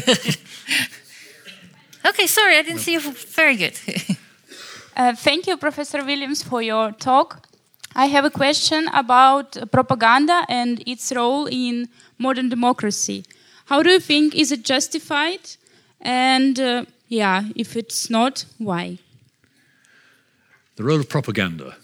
okay, 2.07 2.27
sorry, 2.27 2.57
I 2.57 2.63
didn't 2.63 2.77
no. 2.77 2.83
see 2.83 2.95
you. 2.95 3.01
Very 3.01 3.57
good. 3.57 3.79
uh, 4.97 5.15
thank 5.15 5.47
you, 5.47 5.59
Professor 5.59 6.03
Williams, 6.03 6.43
for 6.43 6.63
your 6.63 6.93
talk. 6.93 7.47
I 7.95 8.07
have 8.07 8.25
a 8.25 8.31
question 8.31 8.89
about 8.95 9.59
propaganda 9.71 10.47
and 10.49 10.83
its 10.87 11.13
role 11.13 11.47
in 11.47 11.91
modern 12.19 12.49
democracy. 12.49 13.27
How 13.67 13.83
do 13.83 13.91
you 13.91 14.01
think 14.01 14.35
is 14.35 14.51
it 14.51 14.65
justified? 14.65 15.41
And 16.01 16.59
uh, 16.59 16.87
yeah, 17.09 17.45
if 17.55 17.77
it's 17.77 18.09
not, 18.09 18.47
why? 18.57 18.99
The 20.77 20.85
role 20.85 21.01
of 21.01 21.11
propaganda. 21.11 21.77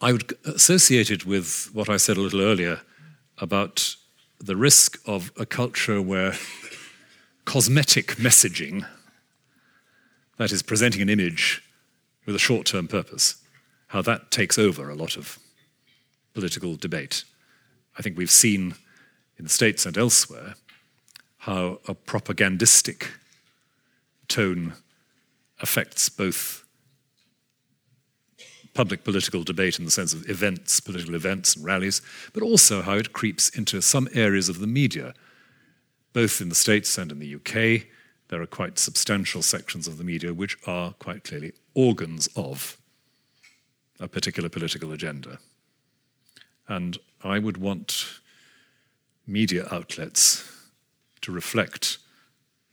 I 0.00 0.12
would 0.12 0.36
associate 0.44 1.10
it 1.10 1.24
with 1.24 1.70
what 1.72 1.88
I 1.88 1.96
said 1.96 2.18
a 2.18 2.20
little 2.20 2.42
earlier 2.42 2.82
about 3.38 3.96
the 4.38 4.56
risk 4.56 4.98
of 5.06 5.32
a 5.38 5.46
culture 5.46 6.02
where 6.02 6.34
cosmetic 7.46 8.16
messaging, 8.16 8.86
that 10.36 10.52
is, 10.52 10.62
presenting 10.62 11.00
an 11.00 11.08
image 11.08 11.62
with 12.26 12.36
a 12.36 12.40
short 12.40 12.66
term 12.66 12.88
purpose, 12.88 13.36
how 13.88 14.02
that 14.02 14.30
takes 14.30 14.58
over 14.58 14.90
a 14.90 14.94
lot 14.94 15.16
of 15.16 15.38
political 16.34 16.76
debate. 16.76 17.24
I 17.98 18.02
think 18.02 18.18
we've 18.18 18.30
seen 18.30 18.74
in 19.38 19.44
the 19.44 19.50
States 19.50 19.86
and 19.86 19.96
elsewhere 19.96 20.56
how 21.38 21.80
a 21.88 21.94
propagandistic 21.94 23.12
tone 24.28 24.74
affects 25.60 26.10
both 26.10 26.65
public 28.76 29.04
political 29.04 29.42
debate 29.42 29.78
in 29.78 29.86
the 29.86 29.90
sense 29.90 30.12
of 30.12 30.28
events, 30.28 30.80
political 30.80 31.14
events 31.14 31.56
and 31.56 31.64
rallies, 31.64 32.02
but 32.34 32.42
also 32.42 32.82
how 32.82 32.92
it 32.92 33.14
creeps 33.14 33.48
into 33.48 33.80
some 33.80 34.06
areas 34.12 34.50
of 34.50 34.58
the 34.58 34.66
media. 34.66 35.14
Both 36.12 36.42
in 36.42 36.50
the 36.50 36.54
States 36.54 36.98
and 36.98 37.10
in 37.10 37.18
the 37.18 37.34
UK, 37.36 37.86
there 38.28 38.42
are 38.42 38.46
quite 38.46 38.78
substantial 38.78 39.40
sections 39.40 39.88
of 39.88 39.96
the 39.96 40.04
media 40.04 40.34
which 40.34 40.58
are 40.66 40.92
quite 40.98 41.24
clearly 41.24 41.52
organs 41.72 42.28
of 42.36 42.76
a 43.98 44.08
particular 44.08 44.50
political 44.50 44.92
agenda. 44.92 45.38
And 46.68 46.98
I 47.24 47.38
would 47.38 47.56
want 47.56 48.20
media 49.26 49.66
outlets 49.70 50.44
to 51.22 51.32
reflect 51.32 51.96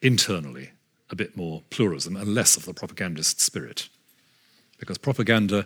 internally 0.02 0.72
a 1.10 1.16
bit 1.16 1.38
more 1.38 1.62
pluralism 1.70 2.18
and 2.18 2.36
less 2.36 2.58
of 2.58 2.66
the 2.66 2.74
propagandist 2.74 3.40
spirit. 3.40 3.88
Because 4.80 4.98
propaganda 4.98 5.66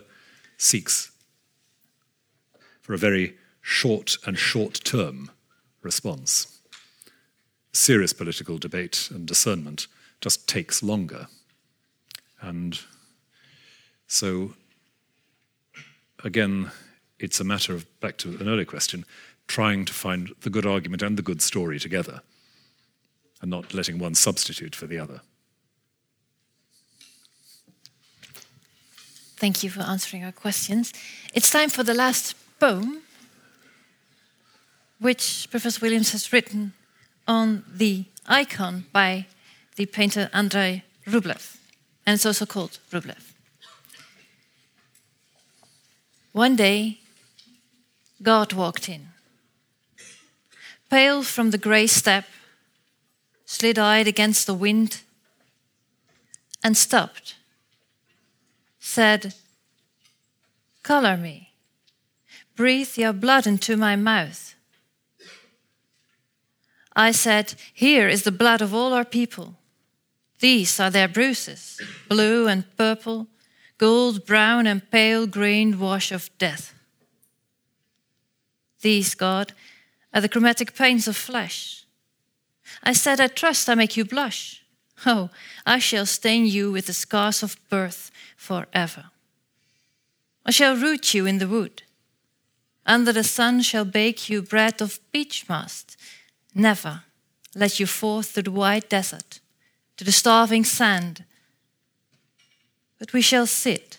seeks 0.58 1.10
for 2.82 2.92
a 2.92 2.98
very 2.98 3.36
short 3.62 4.16
and 4.26 4.38
short 4.38 4.80
term 4.84 5.30
response. 5.82 6.58
Serious 7.72 8.12
political 8.12 8.58
debate 8.58 9.08
and 9.10 9.26
discernment 9.26 9.86
just 10.20 10.48
takes 10.48 10.82
longer. 10.82 11.28
And 12.40 12.78
so, 14.06 14.54
again, 16.24 16.70
it's 17.18 17.40
a 17.40 17.44
matter 17.44 17.74
of, 17.74 17.86
back 18.00 18.16
to 18.18 18.28
an 18.28 18.48
earlier 18.48 18.64
question, 18.64 19.04
trying 19.46 19.84
to 19.84 19.92
find 19.92 20.34
the 20.40 20.50
good 20.50 20.66
argument 20.66 21.02
and 21.02 21.16
the 21.16 21.22
good 21.22 21.42
story 21.42 21.78
together 21.78 22.22
and 23.40 23.50
not 23.50 23.74
letting 23.74 23.98
one 23.98 24.14
substitute 24.14 24.74
for 24.74 24.86
the 24.86 24.98
other. 24.98 25.20
Thank 29.38 29.62
you 29.62 29.70
for 29.70 29.82
answering 29.82 30.24
our 30.24 30.32
questions. 30.32 30.92
It's 31.32 31.48
time 31.48 31.70
for 31.70 31.84
the 31.84 31.94
last 31.94 32.34
poem, 32.58 33.02
which 34.98 35.46
Professor 35.48 35.80
Williams 35.80 36.10
has 36.10 36.32
written 36.32 36.72
on 37.28 37.62
the 37.72 38.06
icon 38.26 38.86
by 38.92 39.26
the 39.76 39.86
painter 39.86 40.28
Andrei 40.32 40.82
Rublev, 41.06 41.56
and 42.04 42.14
it's 42.14 42.26
also 42.26 42.46
called 42.46 42.80
Rublev. 42.90 43.32
One 46.32 46.56
day, 46.56 46.98
God 48.20 48.52
walked 48.52 48.88
in, 48.88 49.06
pale 50.90 51.22
from 51.22 51.52
the 51.52 51.58
grey 51.58 51.86
steppe, 51.86 52.26
slid 53.46 53.78
eyed 53.78 54.08
against 54.08 54.48
the 54.48 54.54
wind, 54.54 55.02
and 56.64 56.76
stopped 56.76 57.36
said, 58.88 59.34
Color 60.82 61.18
me, 61.18 61.52
breathe 62.56 62.96
your 62.96 63.12
blood 63.12 63.46
into 63.46 63.76
my 63.76 63.96
mouth. 63.96 64.54
I 66.96 67.12
said, 67.12 67.54
Here 67.74 68.08
is 68.08 68.22
the 68.22 68.32
blood 68.32 68.62
of 68.62 68.74
all 68.74 68.94
our 68.94 69.04
people. 69.04 69.56
These 70.40 70.80
are 70.80 70.90
their 70.90 71.06
bruises, 71.06 71.78
blue 72.08 72.48
and 72.48 72.64
purple, 72.76 73.26
gold, 73.76 74.24
brown, 74.24 74.66
and 74.66 74.90
pale 74.90 75.26
green 75.26 75.78
wash 75.78 76.10
of 76.10 76.30
death. 76.38 76.72
These, 78.80 79.14
God, 79.14 79.52
are 80.14 80.22
the 80.22 80.30
chromatic 80.30 80.74
pains 80.74 81.06
of 81.06 81.16
flesh. 81.16 81.84
I 82.82 82.94
said, 82.94 83.20
I 83.20 83.26
trust 83.26 83.68
I 83.68 83.74
make 83.74 83.98
you 83.98 84.04
blush. 84.06 84.64
Oh, 85.04 85.28
I 85.66 85.78
shall 85.78 86.06
stain 86.06 86.46
you 86.46 86.72
with 86.72 86.86
the 86.86 86.92
scars 86.92 87.42
of 87.42 87.56
birth 87.68 88.10
forever. 88.38 89.10
I 90.46 90.52
shall 90.52 90.76
root 90.76 91.12
you 91.12 91.26
in 91.26 91.38
the 91.38 91.48
wood. 91.48 91.82
Under 92.86 93.12
the 93.12 93.24
sun 93.24 93.60
shall 93.60 93.84
bake 93.84 94.30
you 94.30 94.40
bread 94.40 94.80
of 94.80 95.00
beech 95.12 95.46
mast. 95.48 95.96
Never 96.54 97.02
let 97.54 97.80
you 97.80 97.86
forth 97.86 98.32
to 98.34 98.42
the 98.42 98.52
wide 98.52 98.88
desert, 98.88 99.40
to 99.96 100.04
the 100.04 100.12
starving 100.12 100.64
sand. 100.64 101.24
But 102.98 103.12
we 103.12 103.20
shall 103.20 103.46
sit 103.46 103.98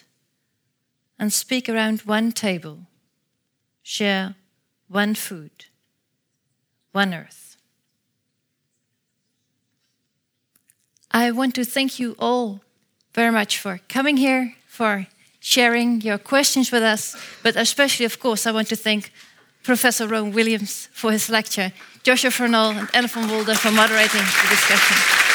and 1.19 1.31
speak 1.31 1.67
around 1.69 2.01
one 2.01 2.31
table, 2.31 2.87
share 3.83 4.35
one 4.87 5.15
food, 5.15 5.65
one 6.93 7.13
earth. 7.13 7.57
I 11.11 11.31
want 11.31 11.55
to 11.55 11.65
thank 11.65 11.99
you 11.99 12.15
all 12.17 12.61
very 13.13 13.31
much 13.31 13.57
for 13.57 13.79
coming 13.89 14.17
here, 14.17 14.55
for 14.67 15.07
sharing 15.39 16.01
your 16.01 16.17
questions 16.17 16.71
with 16.71 16.83
us, 16.83 17.15
but 17.43 17.55
especially, 17.55 18.05
of 18.05 18.19
course, 18.19 18.45
I 18.45 18.51
want 18.51 18.67
to 18.69 18.75
thank 18.75 19.11
Professor 19.63 20.07
Rowan 20.07 20.31
Williams 20.31 20.89
for 20.93 21.11
his 21.11 21.29
lecture, 21.29 21.71
Joshua 22.03 22.31
Furnal 22.31 22.77
and 22.77 22.89
Ellen 22.93 23.09
van 23.09 23.29
Wolde 23.29 23.57
for 23.57 23.71
moderating 23.71 24.21
the 24.21 24.47
discussion. 24.49 25.28